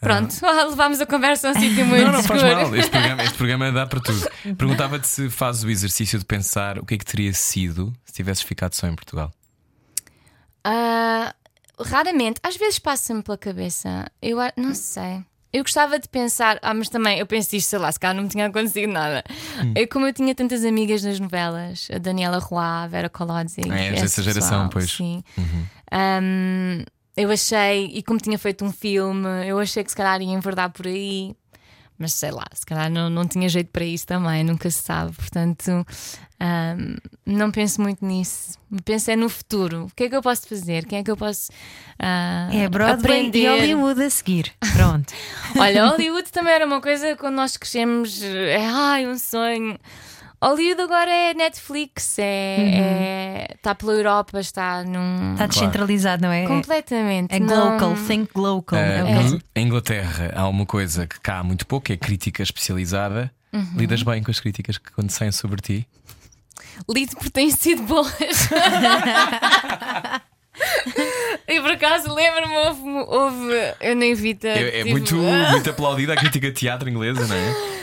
Pronto, 0.00 0.34
ah, 0.44 0.64
levámos 0.70 1.00
a 1.00 1.06
conversa 1.06 1.48
a 1.48 1.50
um 1.52 1.54
sítio 1.54 1.84
muito 1.84 2.04
Não, 2.04 2.12
não 2.12 2.22
faz 2.22 2.42
escuro. 2.42 2.62
mal. 2.66 2.74
Este 2.76 2.90
programa, 2.90 3.22
este 3.22 3.36
programa 3.36 3.72
dá 3.72 3.86
para 3.86 4.00
tudo. 4.00 4.28
Perguntava-te 4.56 5.06
se 5.06 5.28
fazes 5.30 5.62
o 5.62 5.70
exercício 5.70 6.18
de 6.18 6.24
pensar 6.24 6.78
o 6.78 6.86
que 6.86 6.94
é 6.94 6.98
que 6.98 7.04
teria 7.04 7.32
sido 7.34 7.92
se 8.04 8.12
tivesses 8.14 8.42
ficado 8.42 8.74
só 8.74 8.86
em 8.86 8.94
Portugal. 8.94 9.30
Ah, 10.64 11.34
raramente, 11.78 12.40
às 12.42 12.56
vezes 12.56 12.78
passa-me 12.78 13.22
pela 13.22 13.36
cabeça. 13.38 14.10
Eu 14.22 14.38
não 14.56 14.74
sei. 14.74 15.22
Eu 15.52 15.64
gostava 15.64 15.98
de 15.98 16.08
pensar, 16.08 16.58
ah, 16.62 16.72
mas 16.72 16.88
também 16.88 17.18
eu 17.18 17.26
penso 17.26 17.56
isto, 17.56 17.70
sei 17.70 17.78
lá, 17.80 17.90
se 17.90 17.98
calhar 17.98 18.14
não 18.14 18.22
me 18.22 18.28
tinha 18.28 18.46
acontecido 18.46 18.88
nada. 18.92 19.24
Hum. 19.60 19.72
Eu, 19.76 19.88
como 19.88 20.06
eu 20.06 20.12
tinha 20.12 20.32
tantas 20.32 20.64
amigas 20.64 21.02
nas 21.02 21.18
novelas, 21.18 21.88
a 21.92 21.98
Daniela 21.98 22.38
Roy, 22.38 22.62
a 22.62 22.86
Vera 22.86 23.08
Colodzi, 23.08 23.60
Ah, 23.68 23.76
és 23.80 23.94
esse 23.94 24.02
dessa 24.02 24.22
geração, 24.22 24.68
pessoal, 24.68 24.70
pois. 24.70 25.00
Uhum. 25.00 25.22
Sim. 25.90 26.84
Eu 27.16 27.30
achei, 27.30 27.86
e 27.94 28.02
como 28.02 28.18
tinha 28.20 28.38
feito 28.38 28.64
um 28.64 28.72
filme, 28.72 29.26
eu 29.46 29.58
achei 29.58 29.82
que 29.84 29.90
se 29.90 29.96
calhar 29.96 30.20
ia 30.22 30.32
enverdar 30.32 30.70
por 30.70 30.86
aí. 30.86 31.34
Mas 31.98 32.14
sei 32.14 32.30
lá, 32.30 32.46
se 32.54 32.64
calhar 32.64 32.90
não, 32.90 33.10
não 33.10 33.26
tinha 33.28 33.46
jeito 33.46 33.70
para 33.70 33.84
isso 33.84 34.06
também, 34.06 34.42
nunca 34.42 34.70
se 34.70 34.82
sabe. 34.82 35.12
Portanto, 35.12 35.86
ahm, 36.40 36.96
não 37.26 37.50
penso 37.50 37.82
muito 37.82 38.02
nisso. 38.02 38.58
Penso 38.86 39.10
é 39.10 39.16
no 39.16 39.28
futuro. 39.28 39.84
O 39.84 39.90
que 39.94 40.04
é 40.04 40.08
que 40.08 40.16
eu 40.16 40.22
posso 40.22 40.48
fazer? 40.48 40.86
Quem 40.86 41.00
é 41.00 41.04
que 41.04 41.10
eu 41.10 41.16
posso 41.16 41.50
ah, 41.98 42.48
É 42.50 42.66
Broadway 42.70 42.94
aprender? 43.28 43.38
e 43.40 43.48
Hollywood 43.74 44.02
a 44.02 44.08
seguir. 44.08 44.50
Pronto. 44.72 45.12
Olha, 45.60 45.88
Hollywood 45.88 46.32
também 46.32 46.54
era 46.54 46.64
uma 46.64 46.80
coisa 46.80 47.14
quando 47.16 47.34
nós 47.34 47.58
crescemos, 47.58 48.22
é 48.22 48.66
ai, 48.66 49.06
um 49.06 49.18
sonho. 49.18 49.78
Hollywood 50.42 50.80
agora 50.80 51.10
é 51.10 51.34
Netflix, 51.34 52.18
é, 52.18 52.24
é- 52.24 53.54
está 53.54 53.74
pela 53.74 53.92
Europa, 53.92 54.40
está 54.40 54.82
num. 54.82 55.32
Está 55.34 55.46
descentralizado, 55.46 56.22
não 56.22 56.32
é? 56.32 56.46
completamente. 56.46 57.34
É 57.34 57.38
não- 57.38 57.74
local, 57.74 57.94
think 58.06 58.30
local. 58.34 58.78
Ah, 58.78 58.82
é 59.54 59.60
Em 59.60 59.66
Inglaterra 59.66 60.32
há 60.34 60.48
uma 60.48 60.64
coisa 60.64 61.06
que 61.06 61.20
cá 61.20 61.40
há 61.40 61.44
muito 61.44 61.66
pouco, 61.66 61.86
que 61.86 61.92
é 61.92 61.96
crítica 61.96 62.42
especializada. 62.42 63.30
Uhum. 63.52 63.66
Lidas 63.76 64.02
bem 64.02 64.22
com 64.22 64.30
as 64.30 64.40
críticas 64.40 64.78
que 64.78 64.90
quando 64.92 65.10
saem 65.10 65.30
sobre 65.32 65.60
ti? 65.60 65.86
Lido 66.88 67.14
porque 67.16 67.30
têm 67.30 67.50
sido 67.50 67.82
boas. 67.82 68.10
e 71.48 71.60
por 71.60 71.72
acaso 71.72 72.12
lembro-me, 72.14 72.56
houve, 72.56 72.88
houve. 73.08 73.74
Eu 73.80 73.96
nem 73.96 74.14
vi. 74.14 74.38
É, 74.42 74.80
é 74.80 74.84
muito, 74.84 75.14
muito 75.16 75.68
aplaudida 75.68 76.14
a 76.14 76.16
crítica 76.16 76.48
de 76.48 76.54
teatro 76.54 76.88
inglesa, 76.88 77.26
não 77.26 77.36
é? 77.36 77.79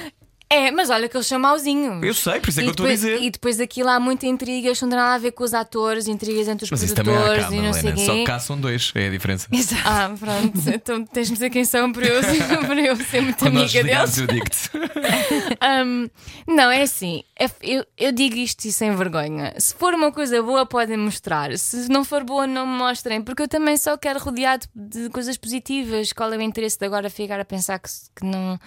É, 0.50 0.72
mas 0.72 0.90
olha 0.90 1.10
que 1.10 1.18
eles 1.18 1.28
são 1.28 1.38
mauzinhos. 1.40 2.02
Eu 2.02 2.14
sei, 2.14 2.40
por 2.40 2.48
isso 2.50 2.60
é 2.62 2.64
que 2.64 2.70
eu 2.70 2.72
estou 2.72 2.86
a 2.86 2.90
depois- 2.90 3.02
dizer. 3.02 3.22
E 3.22 3.30
depois 3.30 3.60
aquilo 3.60 3.90
há 3.90 4.00
muita 4.00 4.26
intriga, 4.28 4.72
isto 4.72 4.84
não 4.84 4.90
tem 4.92 4.98
nada 5.00 5.16
a 5.16 5.18
ver 5.18 5.32
com 5.32 5.44
os 5.44 5.54
atores, 5.54 6.08
intrigas 6.08 6.48
entre 6.48 6.64
os 6.64 6.72
Mas 6.72 6.84
isso 6.84 6.96
também 6.96 7.14
há 7.14 7.20
produtores 7.20 7.52
e 7.52 7.56
não 7.62 7.74
sei 7.74 7.84
Madalena. 7.84 8.06
Só 8.06 8.14
quê. 8.14 8.20
que 8.20 8.26
cá 8.26 8.40
são 8.40 8.58
dois, 8.58 8.92
é 8.96 9.08
a 9.08 9.10
diferença. 9.10 9.48
Ah, 9.84 10.10
pronto, 10.18 10.58
então 10.74 11.06
tens-me 11.06 11.34
dizer 11.36 11.50
quem 11.50 11.66
são 11.66 11.92
para 11.92 12.06
eu, 12.08 12.22
para 12.66 12.82
eu 12.82 12.96
ser 12.96 13.22
muito 13.22 13.40
Quando 13.40 13.56
nós 13.56 13.64
amiga 13.76 13.84
desligarmos, 13.84 14.16
deles. 14.16 14.70
eu 14.74 14.82
digo-te. 14.82 16.12
Não, 16.48 16.72
é 16.72 16.82
assim. 16.82 17.24
é- 17.38 17.50
eu, 17.62 17.86
eu 17.98 18.12
digo 18.12 18.36
isto 18.38 18.66
e 18.66 18.72
sem 18.72 18.96
vergonha. 18.96 19.54
Se 19.58 19.74
for 19.76 19.94
uma 19.94 20.12
coisa 20.12 20.42
boa, 20.42 20.66
podem 20.66 20.98
mostrar. 20.98 21.58
Se 21.58 21.90
não 21.90 22.04
for 22.06 22.24
boa, 22.24 22.48
não 22.48 22.66
me 22.66 22.78
mostrem. 22.78 23.22
Porque 23.22 23.44
eu 23.44 23.48
também 23.48 23.76
só 23.78 23.98
quero 23.98 24.20
rodeado 24.20 24.66
de 24.76 25.10
coisas 25.10 25.38
positivas. 25.38 26.14
Qual 26.14 26.32
é 26.32 26.38
o 26.38 26.42
interesse 26.42 26.80
de 26.80 26.86
agora 26.86 27.10
ficar 27.10 27.40
a 27.40 27.46
pensar 27.46 27.80
que, 27.80 27.90
se- 27.90 28.10
que 28.16 28.26
não. 28.26 28.58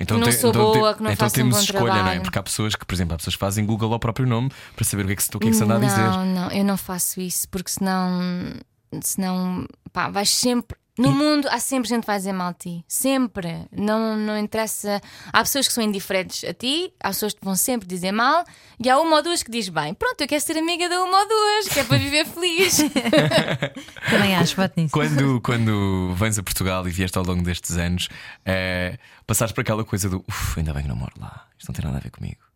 Então, 0.00 0.18
não 0.18 0.32
sou 0.32 0.50
boa, 0.50 0.94
que 0.94 1.02
não 1.02 1.10
então 1.10 1.28
faço 1.28 1.34
um 1.34 1.36
temos 1.36 1.56
bom 1.56 1.62
escolha, 1.62 1.80
não 1.80 1.90
é? 1.90 1.94
trabalho. 1.94 2.22
Porque 2.22 2.38
há 2.38 2.42
pessoas 2.42 2.74
que, 2.74 2.86
por 2.86 2.94
exemplo, 2.94 3.14
há 3.14 3.16
pessoas 3.18 3.36
que 3.36 3.40
fazem 3.40 3.66
Google 3.66 3.92
ao 3.92 4.00
próprio 4.00 4.26
nome 4.26 4.50
para 4.74 4.84
saber 4.84 5.02
o 5.02 5.06
que 5.06 5.12
é 5.12 5.16
que 5.16 5.22
se, 5.22 5.36
o 5.36 5.38
que 5.38 5.48
é 5.48 5.50
que 5.50 5.56
se 5.56 5.62
anda 5.62 5.76
a 5.76 5.78
dizer. 5.78 5.98
Não, 5.98 6.24
não, 6.24 6.50
eu 6.50 6.64
não 6.64 6.76
faço 6.78 7.20
isso. 7.20 7.46
Porque 7.50 7.70
senão. 7.70 8.54
Senão. 9.02 9.66
Pá, 9.92 10.08
vais 10.08 10.30
sempre. 10.30 10.79
No 10.98 11.12
mundo 11.12 11.48
há 11.50 11.58
sempre 11.58 11.88
gente 11.88 12.02
que 12.02 12.06
vai 12.06 12.16
dizer 12.18 12.32
mal 12.32 12.52
de 12.52 12.58
ti. 12.58 12.84
Sempre. 12.86 13.66
Não, 13.72 14.16
não 14.16 14.36
interessa. 14.36 15.00
Há 15.32 15.40
pessoas 15.40 15.66
que 15.66 15.74
são 15.74 15.82
indiferentes 15.82 16.44
a 16.44 16.52
ti, 16.52 16.92
há 17.00 17.08
pessoas 17.08 17.32
que 17.32 17.44
vão 17.44 17.56
sempre 17.56 17.88
dizer 17.88 18.12
mal, 18.12 18.44
e 18.78 18.88
há 18.88 18.98
uma 18.98 19.16
ou 19.16 19.22
duas 19.22 19.42
que 19.42 19.50
diz 19.50 19.68
bem. 19.68 19.94
Pronto, 19.94 20.20
eu 20.20 20.28
quero 20.28 20.42
ser 20.42 20.56
amiga 20.56 20.88
da 20.88 21.02
uma 21.02 21.18
ou 21.20 21.28
duas, 21.28 21.68
que 21.68 21.80
é 21.80 21.84
para 21.84 21.98
viver 21.98 22.26
feliz. 22.26 22.78
Também 24.10 24.34
acho, 24.36 24.56
bote 24.56 24.80
nisso. 24.80 24.92
Quando, 24.92 25.40
quando 25.40 26.14
vens 26.14 26.38
a 26.38 26.42
Portugal 26.42 26.86
e 26.86 26.90
vieste 26.90 27.16
ao 27.16 27.24
longo 27.24 27.42
destes 27.42 27.76
anos, 27.76 28.08
eh, 28.44 28.98
passaste 29.26 29.54
por 29.54 29.62
aquela 29.62 29.84
coisa 29.84 30.08
do 30.08 30.24
Uf, 30.28 30.58
ainda 30.58 30.72
bem 30.72 30.82
que 30.82 30.88
não 30.88 30.96
moro 30.96 31.12
lá, 31.18 31.46
isto 31.58 31.68
não 31.68 31.74
tem 31.74 31.84
nada 31.84 31.98
a 31.98 32.00
ver 32.00 32.10
comigo. 32.10 32.49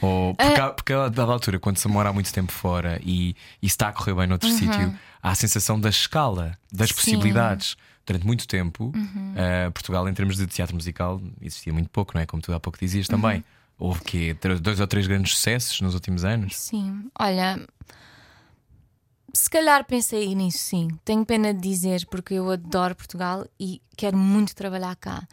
Ou 0.00 0.34
porque, 0.34 0.60
há- 0.60 0.70
porque 0.70 0.92
a 0.92 1.08
dada 1.08 1.32
altura, 1.32 1.58
quando 1.58 1.78
se 1.78 1.88
mora 1.88 2.10
há 2.10 2.12
muito 2.12 2.32
tempo 2.32 2.52
fora 2.52 3.00
e, 3.02 3.34
e 3.62 3.66
está 3.66 3.88
a 3.88 3.92
correr 3.92 4.14
bem 4.14 4.26
noutro 4.26 4.48
sítio, 4.48 4.94
há 5.22 5.30
a 5.30 5.34
sensação 5.34 5.80
da 5.80 5.88
escala, 5.88 6.56
das 6.72 6.90
Sim. 6.90 6.94
possibilidades. 6.96 7.76
Durante 8.06 8.24
muito 8.24 8.46
tempo, 8.46 8.92
eh, 9.34 9.68
Portugal, 9.70 10.08
em 10.08 10.14
termos 10.14 10.36
de 10.36 10.46
teatro 10.46 10.76
musical, 10.76 11.20
existia 11.40 11.72
muito 11.72 11.90
pouco, 11.90 12.12
não 12.14 12.20
é? 12.20 12.26
Como 12.26 12.40
tu 12.40 12.52
há 12.52 12.60
pouco 12.60 12.78
dizias 12.78 13.08
também. 13.08 13.42
Houve 13.78 14.00
que 14.02 14.34
dois 14.62 14.78
ou 14.78 14.86
três 14.86 15.06
grandes 15.08 15.32
sucessos 15.34 15.80
nos 15.80 15.92
últimos 15.92 16.24
anos. 16.24 16.56
Sim, 16.56 17.10
olha. 17.18 17.58
Se 19.34 19.50
calhar 19.50 19.84
pensei 19.84 20.34
nisso, 20.34 20.58
sim. 20.58 20.88
Tenho 21.04 21.24
pena 21.26 21.52
de 21.52 21.60
dizer, 21.60 22.06
porque 22.06 22.34
eu 22.34 22.50
adoro 22.50 22.94
Portugal 22.94 23.44
e 23.58 23.82
quero 23.96 24.16
muito 24.16 24.54
trabalhar 24.54 24.94
cá. 24.96 25.26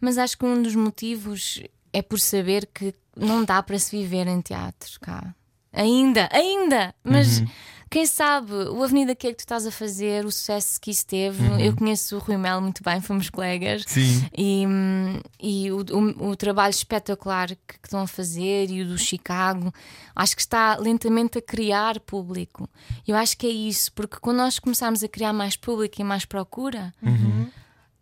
Mas 0.00 0.16
acho 0.16 0.38
que 0.38 0.44
um 0.46 0.62
dos 0.62 0.74
motivos 0.74 1.60
é 1.92 2.00
por 2.00 2.18
saber 2.20 2.66
que 2.72 2.94
não 3.20 3.44
dá 3.44 3.62
para 3.62 3.78
se 3.78 3.96
viver 3.96 4.26
em 4.26 4.40
teatro 4.40 4.98
cá. 5.00 5.34
Ainda, 5.72 6.28
ainda! 6.32 6.92
Mas 7.04 7.42
quem 7.88 8.04
sabe, 8.06 8.52
o 8.52 8.82
Avenida 8.82 9.14
que 9.14 9.26
é 9.28 9.30
que 9.30 9.36
tu 9.36 9.40
estás 9.40 9.66
a 9.66 9.70
fazer, 9.70 10.24
o 10.24 10.30
sucesso 10.32 10.80
que 10.80 10.90
isso 10.90 11.06
teve. 11.06 11.44
Eu 11.64 11.76
conheço 11.76 12.16
o 12.16 12.18
Rui 12.18 12.36
Melo 12.36 12.60
muito 12.60 12.82
bem, 12.84 13.00
fomos 13.00 13.30
colegas. 13.30 13.84
Sim. 13.86 14.24
E, 14.36 14.64
e 15.40 15.70
o, 15.70 15.78
o- 15.78 16.30
o 16.30 16.36
trabalho 16.36 16.70
espetacular 16.72 17.48
que, 17.48 17.78
que 17.80 17.86
estão 17.86 18.00
a 18.00 18.06
fazer 18.08 18.68
e 18.70 18.82
o 18.82 18.86
do 18.88 18.98
Chicago, 18.98 19.72
acho 20.14 20.34
que 20.34 20.42
está 20.42 20.76
lentamente 20.76 21.38
a 21.38 21.42
criar 21.42 22.00
público. 22.00 22.68
Eu 23.06 23.16
acho 23.16 23.36
que 23.36 23.46
é 23.46 23.50
isso, 23.50 23.92
porque 23.92 24.18
quando 24.20 24.38
nós 24.38 24.58
começarmos 24.58 25.04
a 25.04 25.08
criar 25.08 25.32
mais 25.32 25.56
público 25.56 26.00
e 26.00 26.04
mais 26.04 26.24
procura, 26.24 26.92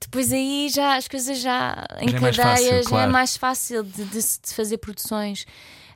depois 0.01 0.32
aí 0.32 0.68
já 0.68 0.96
as 0.96 1.09
coisas 1.09 1.38
já 1.38 1.86
em 2.01 2.09
Já 2.09 2.16
é 2.16 2.20
mais 2.20 2.36
cadeia 2.36 2.57
fácil, 2.57 2.72
já 2.72 2.78
é 2.78 2.82
claro. 2.82 3.12
mais 3.12 3.36
fácil 3.36 3.82
de, 3.82 4.05
de 4.05 4.20
de 4.20 4.55
fazer 4.55 4.78
produções. 4.78 5.44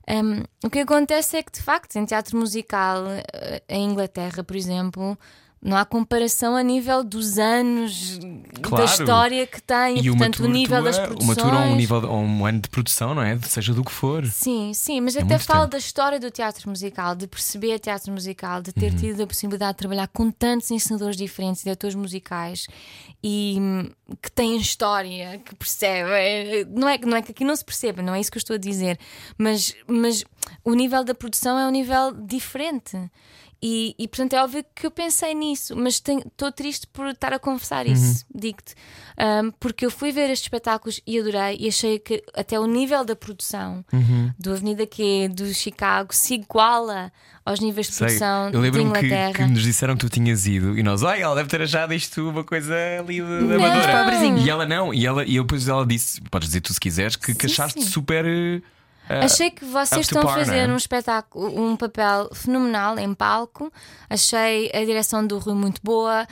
Um, 0.08 0.42
o 0.64 0.70
que 0.70 0.80
acontece 0.80 1.36
é 1.36 1.42
que, 1.42 1.52
de 1.52 1.62
facto, 1.62 1.96
em 1.96 2.04
teatro 2.04 2.36
musical, 2.36 3.04
eh, 3.32 3.62
em 3.68 3.84
Inglaterra, 3.90 4.42
por 4.42 4.56
exemplo, 4.56 5.16
não 5.64 5.76
há 5.76 5.84
comparação 5.84 6.56
a 6.56 6.62
nível 6.62 7.04
dos 7.04 7.38
anos 7.38 8.18
Claro. 8.60 8.84
da 8.84 8.92
história 8.92 9.46
que 9.46 9.60
tem, 9.62 9.98
e, 10.04 10.10
uma 10.10 10.18
portanto, 10.18 10.44
o 10.44 10.48
nível 10.48 10.82
das 10.82 10.98
uma 10.98 11.06
produções. 11.06 11.36
tour 11.38 11.54
a 11.54 11.58
um, 11.60 11.76
nível, 11.76 11.98
a 11.98 12.16
um 12.16 12.46
ano 12.46 12.60
de 12.60 12.68
produção, 12.68 13.14
não 13.14 13.22
é? 13.22 13.38
Seja 13.42 13.72
do 13.72 13.84
que 13.84 13.90
for. 13.92 14.24
Sim, 14.26 14.72
sim, 14.74 15.00
mas 15.00 15.14
É 15.16 15.22
até 15.22 15.38
falo 15.38 15.60
tempo. 15.62 15.72
da 15.72 15.78
história 15.78 16.18
do 16.20 16.30
teatro 16.30 16.68
musical, 16.68 17.14
de 17.14 17.26
perceber 17.26 17.78
teatro 17.78 18.12
musical, 18.12 18.60
de 18.62 18.70
Uhum. 18.70 18.74
ter 18.80 18.94
tido 18.94 19.22
a 19.22 19.26
possibilidade 19.26 19.72
de 19.72 19.78
trabalhar 19.78 20.08
com 20.08 20.30
tantos 20.30 20.70
ensinadores 20.70 21.16
diferentes, 21.16 21.62
de 21.62 21.70
atores 21.70 21.94
musicais 21.94 22.66
e 23.22 23.56
hum, 23.60 23.88
que 24.20 24.30
têm 24.32 24.56
história, 24.56 25.40
que 25.44 25.54
percebem. 25.54 26.64
Não 26.70 26.88
é, 26.88 26.98
não 26.98 27.16
é 27.16 27.22
que 27.22 27.30
aqui 27.32 27.44
não 27.44 27.54
se 27.56 27.64
perceba, 27.64 28.02
não 28.02 28.14
é 28.14 28.20
isso 28.20 28.30
que 28.30 28.38
eu 28.38 28.40
estou 28.40 28.54
a 28.54 28.58
dizer, 28.58 28.98
mas, 29.38 29.74
mas 29.86 30.24
o 30.64 30.74
nível 30.74 31.04
da 31.04 31.14
produção 31.14 31.58
é 31.58 31.66
um 31.66 31.70
nível 31.70 32.12
diferente. 32.12 32.96
E, 33.64 33.94
e, 33.96 34.08
portanto 34.08 34.32
é 34.32 34.42
óbvio 34.42 34.64
que 34.74 34.84
eu 34.84 34.90
pensei 34.90 35.32
nisso, 35.34 35.76
mas 35.76 35.94
estou 35.94 36.50
triste 36.50 36.86
por 36.88 37.06
estar 37.06 37.32
a 37.32 37.38
confessar 37.38 37.86
isso, 37.86 38.24
digo-te. 38.34 38.74
Um, 39.16 39.52
porque 39.52 39.86
eu 39.86 39.90
fui 39.90 40.10
ver 40.10 40.30
estes 40.30 40.46
espetáculos 40.46 41.00
e 41.06 41.16
adorei, 41.20 41.56
e 41.60 41.68
achei 41.68 42.00
que 42.00 42.24
até 42.34 42.58
o 42.58 42.66
nível 42.66 43.04
da 43.04 43.14
produção 43.14 43.84
do 44.36 44.50
Avenida 44.52 44.84
Q, 44.84 45.28
do 45.28 45.54
Chicago, 45.54 46.12
se 46.12 46.34
iguala 46.34 47.12
aos 47.44 47.60
níveis 47.60 47.86
de 47.86 47.92
Sei. 47.94 48.06
produção 48.06 48.46
Eu 48.46 48.50
de 48.50 48.56
lembro-me 48.58 48.92
que, 48.92 49.06
Inglaterra. 49.06 49.32
que 49.32 49.44
nos 49.52 49.62
disseram 49.62 49.94
que 49.94 50.00
tu 50.00 50.08
tinhas 50.08 50.44
ido 50.46 50.76
e 50.76 50.82
nós, 50.82 51.04
ai, 51.04 51.22
ela 51.22 51.34
deve 51.36 51.48
ter 51.48 51.62
achado 51.62 51.94
isto 51.94 52.28
uma 52.28 52.42
coisa 52.42 52.74
ali 52.98 53.20
da. 53.20 53.54
Amadora. 53.54 53.98
Pobrezinho. 54.04 54.38
E 54.38 54.50
ela 54.50 54.66
não, 54.66 54.92
e, 54.92 55.06
ela, 55.06 55.24
e 55.24 55.36
eu 55.36 55.44
depois 55.44 55.68
ela 55.68 55.86
disse, 55.86 56.20
podes 56.22 56.48
dizer 56.48 56.62
tu 56.62 56.74
se 56.74 56.80
quiseres, 56.80 57.14
que, 57.14 57.32
que 57.32 57.48
Sim, 57.48 57.52
achaste 57.52 57.82
sim. 57.82 57.88
super. 57.88 58.24
Eh, 59.08 59.24
Achei 59.24 59.50
que 59.50 59.64
vocês 59.64 60.06
to 60.08 60.14
estão 60.16 60.22
a 60.22 60.24
par, 60.26 60.38
fazer 60.38 60.66
não 60.66 60.72
é? 60.72 60.74
um 60.74 60.76
espetáculo, 60.76 61.60
um 61.72 61.76
papel 61.76 62.30
fenomenal 62.34 62.98
em 62.98 63.12
palco. 63.14 63.72
Achei 64.08 64.70
a 64.74 64.84
direção 64.84 65.26
do 65.26 65.38
Rui 65.38 65.54
muito 65.54 65.80
boa. 65.82 66.26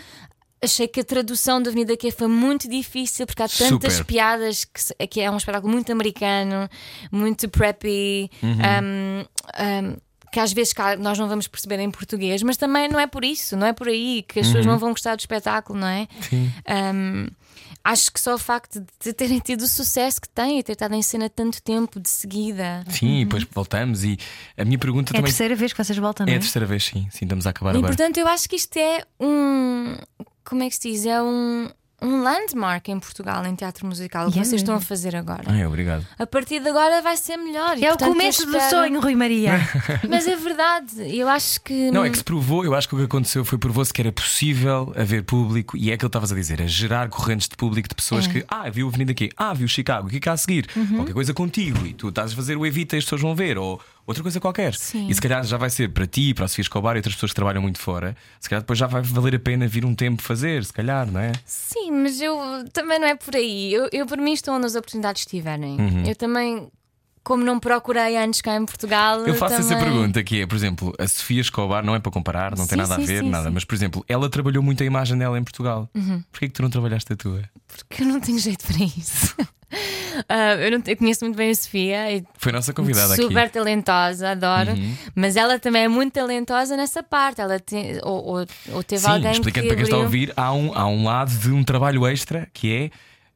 Achei 0.63 0.87
que 0.87 1.01
a 1.01 1.05
tradução 1.05 1.63
da 1.63 1.71
Avenida 1.71 1.97
Q 1.97 2.11
foi 2.11 2.29
muito 2.29 2.69
difícil 2.69 3.27
porque 3.27 3.43
há 3.43 3.49
tantas 3.49 3.95
Super. 3.95 4.05
piadas 4.07 4.65
que, 4.67 5.07
que 5.07 5.21
é 5.21 5.31
um 5.31 5.37
espetáculo 5.39 5.73
muito 5.73 5.91
americano, 5.91 6.69
muito 7.11 7.49
preppy. 7.49 8.31
Uhum. 8.43 8.59
um, 8.83 9.21
um, 9.91 9.97
que 10.31 10.39
às 10.39 10.53
vezes 10.53 10.73
nós 11.01 11.19
não 11.19 11.29
vamos 11.29 11.49
perceber 11.49 11.81
em 11.81 11.91
português, 11.91 12.41
mas 12.45 12.57
também 12.57 12.89
não 12.89 13.01
é 13.01 13.07
por 13.09 13.25
isso, 13.25 13.57
não 13.57 13.67
é 13.67 13.73
por 13.73 13.89
aí 13.89 14.23
que 14.29 14.39
as 14.39 14.47
pessoas 14.47 14.65
Uhum. 14.65 14.73
não 14.73 14.79
vão 14.79 14.91
gostar 14.91 15.17
do 15.17 15.21
espetáculo, 15.21 15.77
não 15.81 15.89
é? 15.89 16.07
Um, 16.95 17.27
acho 17.85 18.11
que 18.13 18.21
só 18.21 18.35
o 18.35 18.39
facto 18.39 18.85
de 19.03 19.13
terem 19.13 19.39
tido 19.39 19.63
o 19.63 19.67
sucesso 19.69 20.21
que 20.21 20.29
têm 20.29 20.59
e 20.59 20.63
ter 20.63 20.73
estado 20.73 20.95
em 20.95 21.03
cena 21.03 21.29
tanto 21.31 21.63
tempo 21.63 21.99
de 22.01 22.09
seguida. 22.09 22.85
Sim, 22.91 23.21
e 23.21 23.25
depois 23.25 23.45
voltamos. 23.51 24.05
E 24.05 24.19
a 24.57 24.65
minha 24.65 24.79
pergunta 24.79 25.11
É 25.11 25.13
a 25.13 25.15
também. 25.17 25.25
terceira 25.31 25.55
vez 25.55 25.73
que 25.73 25.83
vocês 25.83 25.99
voltam, 25.99 26.27
não 26.27 26.33
É 26.33 26.37
é? 26.37 26.39
a 26.39 26.41
terceira 26.41 26.67
vez, 26.67 26.85
sim. 26.85 27.09
Sim, 27.11 27.25
estamos 27.25 27.47
a 27.47 27.51
acabar 27.51 27.75
E 27.75 27.79
agora. 27.79 27.95
portanto 27.95 28.19
eu 28.19 28.29
acho 28.29 28.49
que 28.49 28.57
isto 28.57 28.77
é 28.77 29.03
um. 29.19 29.97
Como 30.45 30.63
é 30.63 30.69
que 30.69 30.77
se 30.77 30.91
diz? 30.91 31.07
É 31.07 31.23
um, 31.23 31.71
um 32.03 32.23
landmark 32.23 32.89
em 32.89 32.99
Portugal 32.99 33.45
em 33.47 33.55
teatro 33.55 33.87
musical, 33.87 34.29
o 34.29 34.33
que 34.33 34.39
E 34.39 34.41
é 34.41 34.45
vocês 34.45 34.61
estão 34.63 34.75
a 34.75 34.81
fazer 34.81 35.15
agora. 35.17 35.45
Ai, 35.47 35.65
obrigado. 35.67 36.07
A 36.19 36.27
partir 36.27 36.61
de 36.61 36.69
agora 36.69 37.03
vai 37.03 37.17
ser 37.17 37.37
melhor. 37.37 37.77
e, 37.79 37.85
É 37.85 37.89
o 37.89 37.91
portanto, 37.91 38.09
eu 38.09 38.13
começo 38.15 38.47
do 38.47 38.53
espero- 38.57 38.71
sonho, 38.71 39.01
Rui 39.01 39.15
Maria. 39.15 39.61
Mas 40.09 40.27
é 40.27 40.37
verdade, 40.37 40.93
eu 41.17 41.29
acho 41.29 41.61
que. 41.63 41.91
Não, 41.91 42.05
é 42.05 42.11
que 42.11 42.19
se 42.19 42.25
provou, 42.25 42.65
eu 42.65 42.75
acho 42.75 42.89
que 42.89 42.95
o 42.95 42.99
que 42.99 43.05
aconteceu 43.05 43.45
foi 43.45 43.59
provou-se 43.59 43.93
que 43.93 44.01
era 44.01 44.13
possível 44.13 44.93
haver 44.97 45.23
público, 45.25 45.77
e 45.77 45.91
é 45.91 45.95
aquilo 45.95 46.09
que 46.09 46.17
estavas 46.17 46.33
a 46.33 46.35
dizer, 46.35 46.63
a 46.63 46.67
gerar 46.67 47.09
correntes 47.09 47.49
de 47.49 47.57
público 47.57 47.89
de 47.89 47.95
pessoas 47.95 48.27
É. 48.27 48.29
que, 48.33 48.45
ah, 48.49 48.69
viu 48.71 48.87
o 48.87 48.89
Avenida 48.89 49.13
aqui, 49.13 49.29
ah, 49.37 49.53
viu 49.53 49.67
Chicago, 49.69 50.07
o 50.07 50.11
que 50.11 50.17
é 50.17 50.21
que 50.21 50.29
há 50.29 50.33
a 50.33 50.37
seguir? 50.37 50.67
Uhum. 50.77 50.97
Qualquer 50.97 51.13
coisa 51.13 51.35
contigo, 51.35 51.87
e 51.87 51.93
tu 51.93 52.09
estás 52.09 52.33
a 52.33 52.37
fazer 52.37 52.57
o 52.57 52.65
Evita 52.67 52.97
e 52.97 52.99
as 52.99 53.05
pessoas 53.05 53.21
vão 53.23 53.35
ver, 53.35 53.59
ou 53.59 53.81
outra 54.11 54.23
coisa 54.23 54.41
qualquer. 54.41 54.75
Sim. 54.75 55.09
E 55.09 55.15
se 55.15 55.21
calhar 55.21 55.43
já 55.45 55.57
vai 55.57 55.71
ser 55.71 55.89
para 55.91 56.07
ti, 56.07 56.35
para 56.35 56.45
a 56.45 56.49
Sofia 56.49 56.63
Escobar 56.63 56.97
e 56.97 56.99
outras 56.99 57.15
pessoas 57.15 57.31
que 57.31 57.37
trabalham 57.37 57.63
muito 57.63 57.79
fora, 57.79 58.17
se 58.39 58.49
calhar 58.49 58.63
depois 58.63 58.79
já 58.79 58.87
vai 58.87 59.03
valer 59.03 59.37
a 59.37 59.39
pena 59.39 59.67
vir 59.67 59.85
um 59.85 59.95
tempo 59.95 60.23
fazer, 60.23 60.65
se 60.65 60.73
calhar, 60.73 61.11
não 61.11 61.21
é? 61.21 61.33
Sim, 61.45 61.91
mas 61.93 62.21
eu 62.21 62.39
também 62.73 62.99
não 62.99 63.07
é 63.07 63.15
por 63.15 63.35
aí. 63.35 63.73
Eu, 63.73 63.89
eu 63.93 64.07
para 64.07 64.21
mim 64.21 64.33
estou 64.33 64.55
onde 64.55 64.67
as 64.67 64.75
oportunidades 64.75 65.23
estiverem. 65.23 65.81
Uhum. 65.81 66.05
Eu 66.07 66.15
também, 66.17 66.71
como 67.23 67.45
não 67.45 67.59
procurei 67.61 68.17
antes 68.17 68.41
cá 68.41 68.57
em 68.57 68.65
Portugal. 68.65 69.21
Eu 69.27 69.35
faço 69.35 69.55
essa 69.55 69.69
também- 69.69 69.85
pergunta 69.85 70.23
que 70.23 70.41
é, 70.43 70.47
por 70.47 70.57
exemplo, 70.57 70.95
a 70.99 71.07
Sofia 71.07 71.41
Escobar 71.41 71.85
não 71.85 71.95
é 71.95 71.99
para 72.01 72.11
comparar, 72.11 72.51
não 72.57 72.67
tem 72.67 72.77
Sim, 72.77 72.77
nada 72.77 72.95
a 72.97 73.01
sim, 73.01 73.05
ver, 73.07 73.23
sim, 73.23 73.31
nada, 73.31 73.51
mas 73.51 73.65
por 73.65 73.75
exemplo, 73.75 74.05
ela 74.09 74.29
trabalhou 74.29 74.63
muito 74.63 74.83
a 74.83 74.87
imagem 74.87 75.17
dela 75.19 75.39
em 75.39 75.45
Portugal. 75.45 75.89
Uhum. 75.95 76.23
Porquê 76.33 76.49
que 76.49 76.55
tu 76.55 76.63
não 76.63 76.71
trabalhaste 76.71 77.13
a 77.13 77.17
tua? 77.17 77.43
Porque 77.89 78.03
eu 78.03 78.07
não 78.07 78.21
tenho 78.21 78.39
jeito 78.39 78.65
para 78.67 78.85
isso. 78.85 79.35
Ah, 80.29 80.55
eu, 80.55 80.73
não, 80.73 80.83
eu 80.85 80.97
conheço 80.97 81.25
muito 81.25 81.37
bem 81.37 81.51
a 81.51 81.55
Sofia 81.55 82.25
Foi 82.37 82.51
a 82.51 82.57
nossa 82.57 82.73
convidada 82.75 83.15
super 83.15 83.39
aqui. 83.39 83.59
Uhum. 83.59 83.65
talentosa, 83.65 84.31
adoro. 84.33 84.73
Mas 85.15 85.37
ela 85.37 85.61
também 85.61 85.85
é 85.85 85.89
muito 85.89 86.13
talentosa 86.15 86.77
nessa 86.77 87.05
parte. 87.05 87.41
Ela 87.41 87.61
tem, 87.61 87.99
ou, 88.03 88.25
ou, 88.41 88.47
ou 88.73 88.83
teve 88.83 89.03
Sim, 89.03 89.09
alguém 89.09 89.31
explicando 89.31 89.63
que 89.69 89.69
para 89.69 89.77
quem 89.77 89.85
está 89.85 89.97
a 89.97 90.01
ouvir, 90.01 90.33
há 90.37 90.53
um, 90.53 90.77
há 90.77 90.87
um 90.89 91.05
lado 91.05 91.31
de 91.39 91.51
um 91.53 91.63
trabalho 91.63 92.05
extra 92.05 92.49
que 92.53 92.73
é 92.73 92.91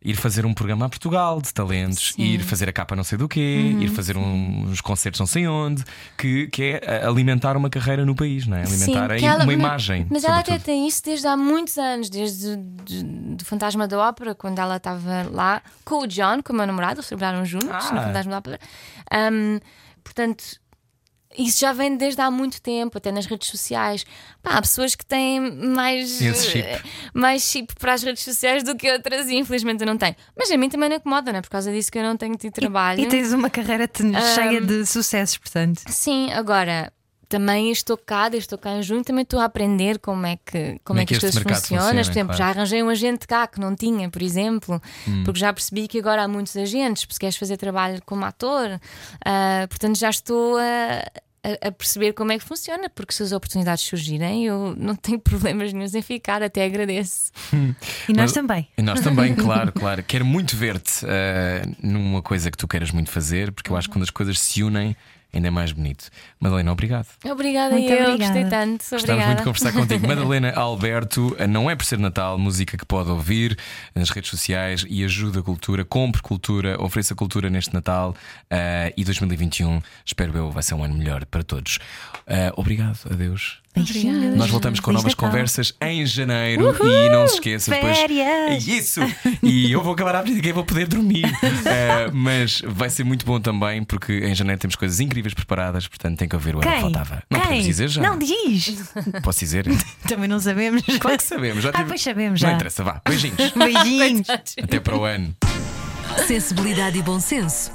ir 0.05 0.17
fazer 0.17 0.45
um 0.45 0.53
programa 0.53 0.85
a 0.85 0.89
Portugal 0.89 1.41
de 1.41 1.53
talentos, 1.55 2.15
ir 2.19 2.41
fazer 2.43 2.69
a 2.69 2.73
capa 2.73 2.95
não 2.95 3.03
sei 3.03 3.17
do 3.17 3.27
quê, 3.27 3.73
Uhum, 3.75 3.81
ir 3.83 3.89
fazer 3.89 4.17
um- 4.19 4.65
uns 4.69 4.81
concertos 4.83 5.19
não 5.19 5.27
sei 5.27 5.47
onde, 5.49 5.83
que, 6.19 6.47
que 6.49 6.79
é 6.83 7.05
alimentar 7.07 7.57
uma 7.57 7.71
carreira 7.71 8.05
no 8.05 8.15
país, 8.15 8.47
não 8.47 8.57
é? 8.59 8.63
Alimentar 8.65 9.17
que 9.17 9.25
ela- 9.25 9.37
uma 9.39 9.47
mas- 9.47 9.55
imagem. 9.55 10.07
Mas 10.11 10.25
ela 10.25 10.41
até 10.41 10.59
tem 10.59 10.87
isso 10.87 11.03
desde 11.03 11.27
há 11.27 11.37
muitos 11.37 11.79
anos, 11.79 12.11
desde 12.11 12.49
o 13.41 13.45
Fantasma 13.45 13.89
da 13.89 13.99
Ópera, 13.99 14.35
quando 14.35 14.59
ela 14.59 14.77
estava 14.77 15.27
lá 15.33 15.63
com 15.85 16.01
o 16.03 16.07
John, 16.07 16.43
com 16.45 16.53
o 16.53 16.57
meu 16.57 16.67
namorado, 16.67 16.97
eles 17.01 17.09
trabalharam 17.09 17.45
juntos 17.47 17.69
no 17.91 17.99
Ah. 17.99 18.03
Fantasma 18.03 18.31
da 18.33 18.39
Ópera. 18.39 18.61
Ahm, 19.11 19.59
portanto. 20.03 20.45
Isso 21.37 21.61
já 21.61 21.73
vem 21.73 21.97
desde 21.97 22.21
há 22.21 22.31
muito 22.31 22.61
tempo, 22.63 22.99
até 22.99 23.11
nas 23.11 23.27
redes 23.27 23.49
sociais. 23.49 24.05
Pá, 24.43 24.53
há 24.53 24.61
pessoas 24.61 24.95
que 24.95 25.05
têm 25.05 25.41
mais, 25.41 26.09
chip. 26.19 26.59
eh, 26.61 26.81
mais 27.13 27.43
chip 27.43 27.75
para 27.79 27.93
as 27.95 28.03
redes 28.03 28.23
sociais 28.23 28.63
do 28.63 28.77
que 28.77 28.91
outras 28.91 29.29
e 29.29 29.35
infelizmente 29.37 29.81
eu 29.81 29.87
não 29.87 29.97
tenho. 29.99 30.15
Mas 30.37 30.51
a 30.51 30.57
mim 30.57 30.69
também 30.69 30.89
não 30.89 30.97
incomoda, 30.97 31.33
não 31.33 31.39
é? 31.39 31.43
Por 31.43 31.51
causa 31.51 31.73
disso 31.73 31.91
que 31.91 31.99
eu 31.99 32.03
não 32.03 32.17
tenho 32.17 32.37
tido 32.37 32.53
trabalho. 32.53 33.01
E 33.01 33.07
tens 33.07 33.33
uma 33.33 33.51
carreira 33.51 33.89
te- 33.89 34.03
cheia 34.35 34.61
de 34.61 34.87
sucessos, 34.87 35.39
portanto. 35.39 35.83
Sim, 35.89 36.33
agora 36.33 36.93
também 37.27 37.73
estou 37.73 37.97
cá, 37.97 38.29
desde 38.29 38.45
estou 38.45 38.59
cá 38.59 38.71
em 38.77 38.83
junho, 38.83 39.03
também 39.03 39.23
estou 39.23 39.41
a 39.41 39.45
aprender 39.47 39.99
como 39.99 40.25
é 40.25 40.37
que, 40.45 40.79
como 40.85 41.01
é 41.01 41.07
que, 41.07 41.15
as 41.15 41.21
coisas 41.21 41.43
funcionam. 41.43 41.83
funciona, 41.85 42.05
por 42.05 42.11
exemplo, 42.13 42.37
claro. 42.37 42.39
já 42.39 42.47
arranjei 42.61 42.83
um 42.83 42.89
agente 42.89 43.27
cá 43.27 43.47
que 43.49 43.59
não 43.59 43.75
tinha, 43.75 44.09
por 44.09 44.23
exemplo, 44.23 44.81
Hum. 45.09 45.25
porque 45.25 45.41
já 45.41 45.53
percebi 45.53 45.89
que 45.89 45.99
agora 45.99 46.23
há 46.23 46.29
muitos 46.29 46.57
agentes, 46.57 47.05
se 47.11 47.19
queres 47.19 47.37
fazer 47.37 47.57
trabalho 47.57 48.01
como 48.07 48.25
ator, 48.25 48.79
ah, 49.25 49.67
portanto 49.69 49.99
já 49.99 50.11
estou 50.11 50.59
a. 50.59 51.03
a- 51.45 51.69
A 51.69 51.73
perceber 51.73 52.13
como 52.15 52.33
é 52.33 52.39
que 52.39 52.45
funciona, 52.45 52.89
porque 52.89 53.13
se 53.13 53.23
as 53.23 53.33
oportunidades 53.33 53.85
surgirem, 53.85 54.45
eu 54.47 54.75
não 54.79 54.95
tenho 54.97 55.19
problemas 55.21 55.73
nenhums 55.73 55.95
em 55.95 56.03
ficar, 56.03 56.43
até 56.43 56.65
agradeço. 56.65 57.31
E 57.53 58.13
nós 58.13 58.17
Mas- 58.17 58.33
também. 58.33 58.69
E 58.79 58.83
nós 58.83 59.01
também, 59.01 59.35
claro, 59.37 59.73
claro. 59.73 60.03
Quero 60.03 60.25
muito 60.25 60.57
ver-te 60.57 61.05
eh, 61.07 61.63
numa 61.83 62.23
coisa 62.23 62.51
que 62.51 62.57
tu 62.57 62.67
queiras 62.67 62.91
muito 62.91 63.11
fazer, 63.11 63.53
porque 63.53 63.71
eu 63.71 63.77
acho 63.77 63.89
que 63.89 63.93
quando 63.95 64.05
as 64.05 64.11
coisas 64.11 64.39
se 64.41 64.63
unem, 64.63 64.97
ainda 65.35 65.49
é 65.49 65.51
mais 65.51 65.73
bonito. 65.73 66.09
Madalena, 66.41 66.73
obrigado. 66.73 67.07
Obrigada, 67.25 67.75
Muito 67.75 67.91
eu 67.91 68.09
obrigada. 68.09 68.19
gostei 68.19 68.45
tanto. 68.45 68.79
Gostávamos 68.79 69.03
Obrigada. 69.05 69.27
muito 69.27 69.39
de 69.39 69.45
conversar 69.45 69.73
contigo. 69.73 70.07
Madalena 70.09 70.53
Alberto, 70.53 71.37
eh, 71.39 71.47
não 71.47 71.71
é 71.71 71.75
por 71.75 71.85
ser 71.85 71.99
Natal, 71.99 72.39
música 72.39 72.77
que 72.77 72.85
pode 72.87 73.11
ouvir 73.11 73.59
nas 73.95 74.11
redes 74.11 74.31
sociais 74.31 74.85
e 74.89 75.05
ajuda 75.05 75.41
a 75.41 75.43
cultura, 75.43 75.85
compre 75.85 76.23
cultura, 76.23 76.81
ofereça 76.83 77.15
cultura 77.15 77.51
neste 77.51 77.75
Natal 77.75 78.15
eh, 78.51 78.93
e 78.97 79.05
2021, 79.05 79.81
espero 80.05 80.37
eu, 80.37 80.51
vai 80.51 80.63
ser 80.63 80.75
um 80.75 80.85
ano 80.85 80.95
melhor 80.95 81.25
para 81.27 81.43
todos. 81.43 81.79
Eh, 82.27 82.53
obrigado, 82.57 82.99
adeus. 83.11 83.64
Beijinhos. 83.75 84.37
Nós 84.37 84.51
voltamos 84.51 84.79
com 84.81 84.87
Feliz 84.93 85.03
novas 85.03 85.15
Natal. 85.15 85.31
conversas 85.31 85.75
em 85.83 86.07
janeiro 86.07 86.75
e 86.85 87.09
não 87.11 87.27
se 87.27 87.35
esqueça 87.35 87.71
depois. 87.73 87.99
Férias! 87.99 88.67
Isso! 88.67 89.01
E 89.43 89.73
eu 89.73 89.83
vou 89.83 89.93
acabar 89.95 90.15
a 90.15 90.21
abrir 90.21 90.45
e 90.45 90.53
vou 90.53 90.65
poder 90.65 90.87
dormir. 90.87 91.25
Eh, 91.67 92.11
mas 92.13 92.63
vai 92.67 92.89
ser 92.91 93.05
muito 93.05 93.25
bom 93.25 93.41
também, 93.41 93.83
porque 93.85 94.13
em 94.13 94.35
janeiro 94.35 94.61
temos 94.61 94.77
coisas 94.77 95.01
incríveis 95.01 95.35
preparadas, 95.35 95.89
portanto 95.89 96.19
tem 96.19 96.29
que 96.29 96.35
ouvir 96.37 96.55
o 96.55 96.61
ano 96.61 96.71
que 96.71 96.81
faltava. 96.81 97.23
Não 97.31 97.39
Quem? 97.41 97.47
podemos 97.49 97.67
dizer 97.67 97.89
já. 97.89 98.03
Não 98.03 98.19
diz. 98.19 98.85
Posso 99.23 99.39
dizer? 99.41 99.65
Também 100.07 100.29
não 100.29 100.39
sabemos. 100.39 100.83
Claro 101.01 101.17
que 101.17 101.25
sabemos. 101.25 101.63
Já 101.65 101.71
Ah, 101.71 101.73
tive- 101.73 101.89
pois 101.89 102.03
sabemos 102.03 102.41
Não 102.41 102.49
já. 102.51 102.55
interessa, 102.55 102.85
vá. 102.85 103.01
Beijinhos. 103.09 103.37
Beijinhos. 103.57 104.29
Até 104.63 104.79
para 104.79 104.97
o 104.97 105.05
ano. 105.05 105.35
Sensibilidade 106.27 106.99
e 106.99 107.03
bom 107.03 107.19
senso. 107.19 107.73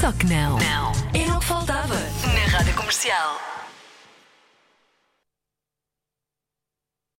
Só 0.00 0.12
que 0.12 0.26
não. 0.26 0.58
Não. 0.58 0.92
Era 1.14 1.34
o 1.36 1.40
que 1.40 1.46
faltava 1.46 1.94
na 1.94 2.56
Rádio 2.56 2.74
Comercial. 2.74 3.40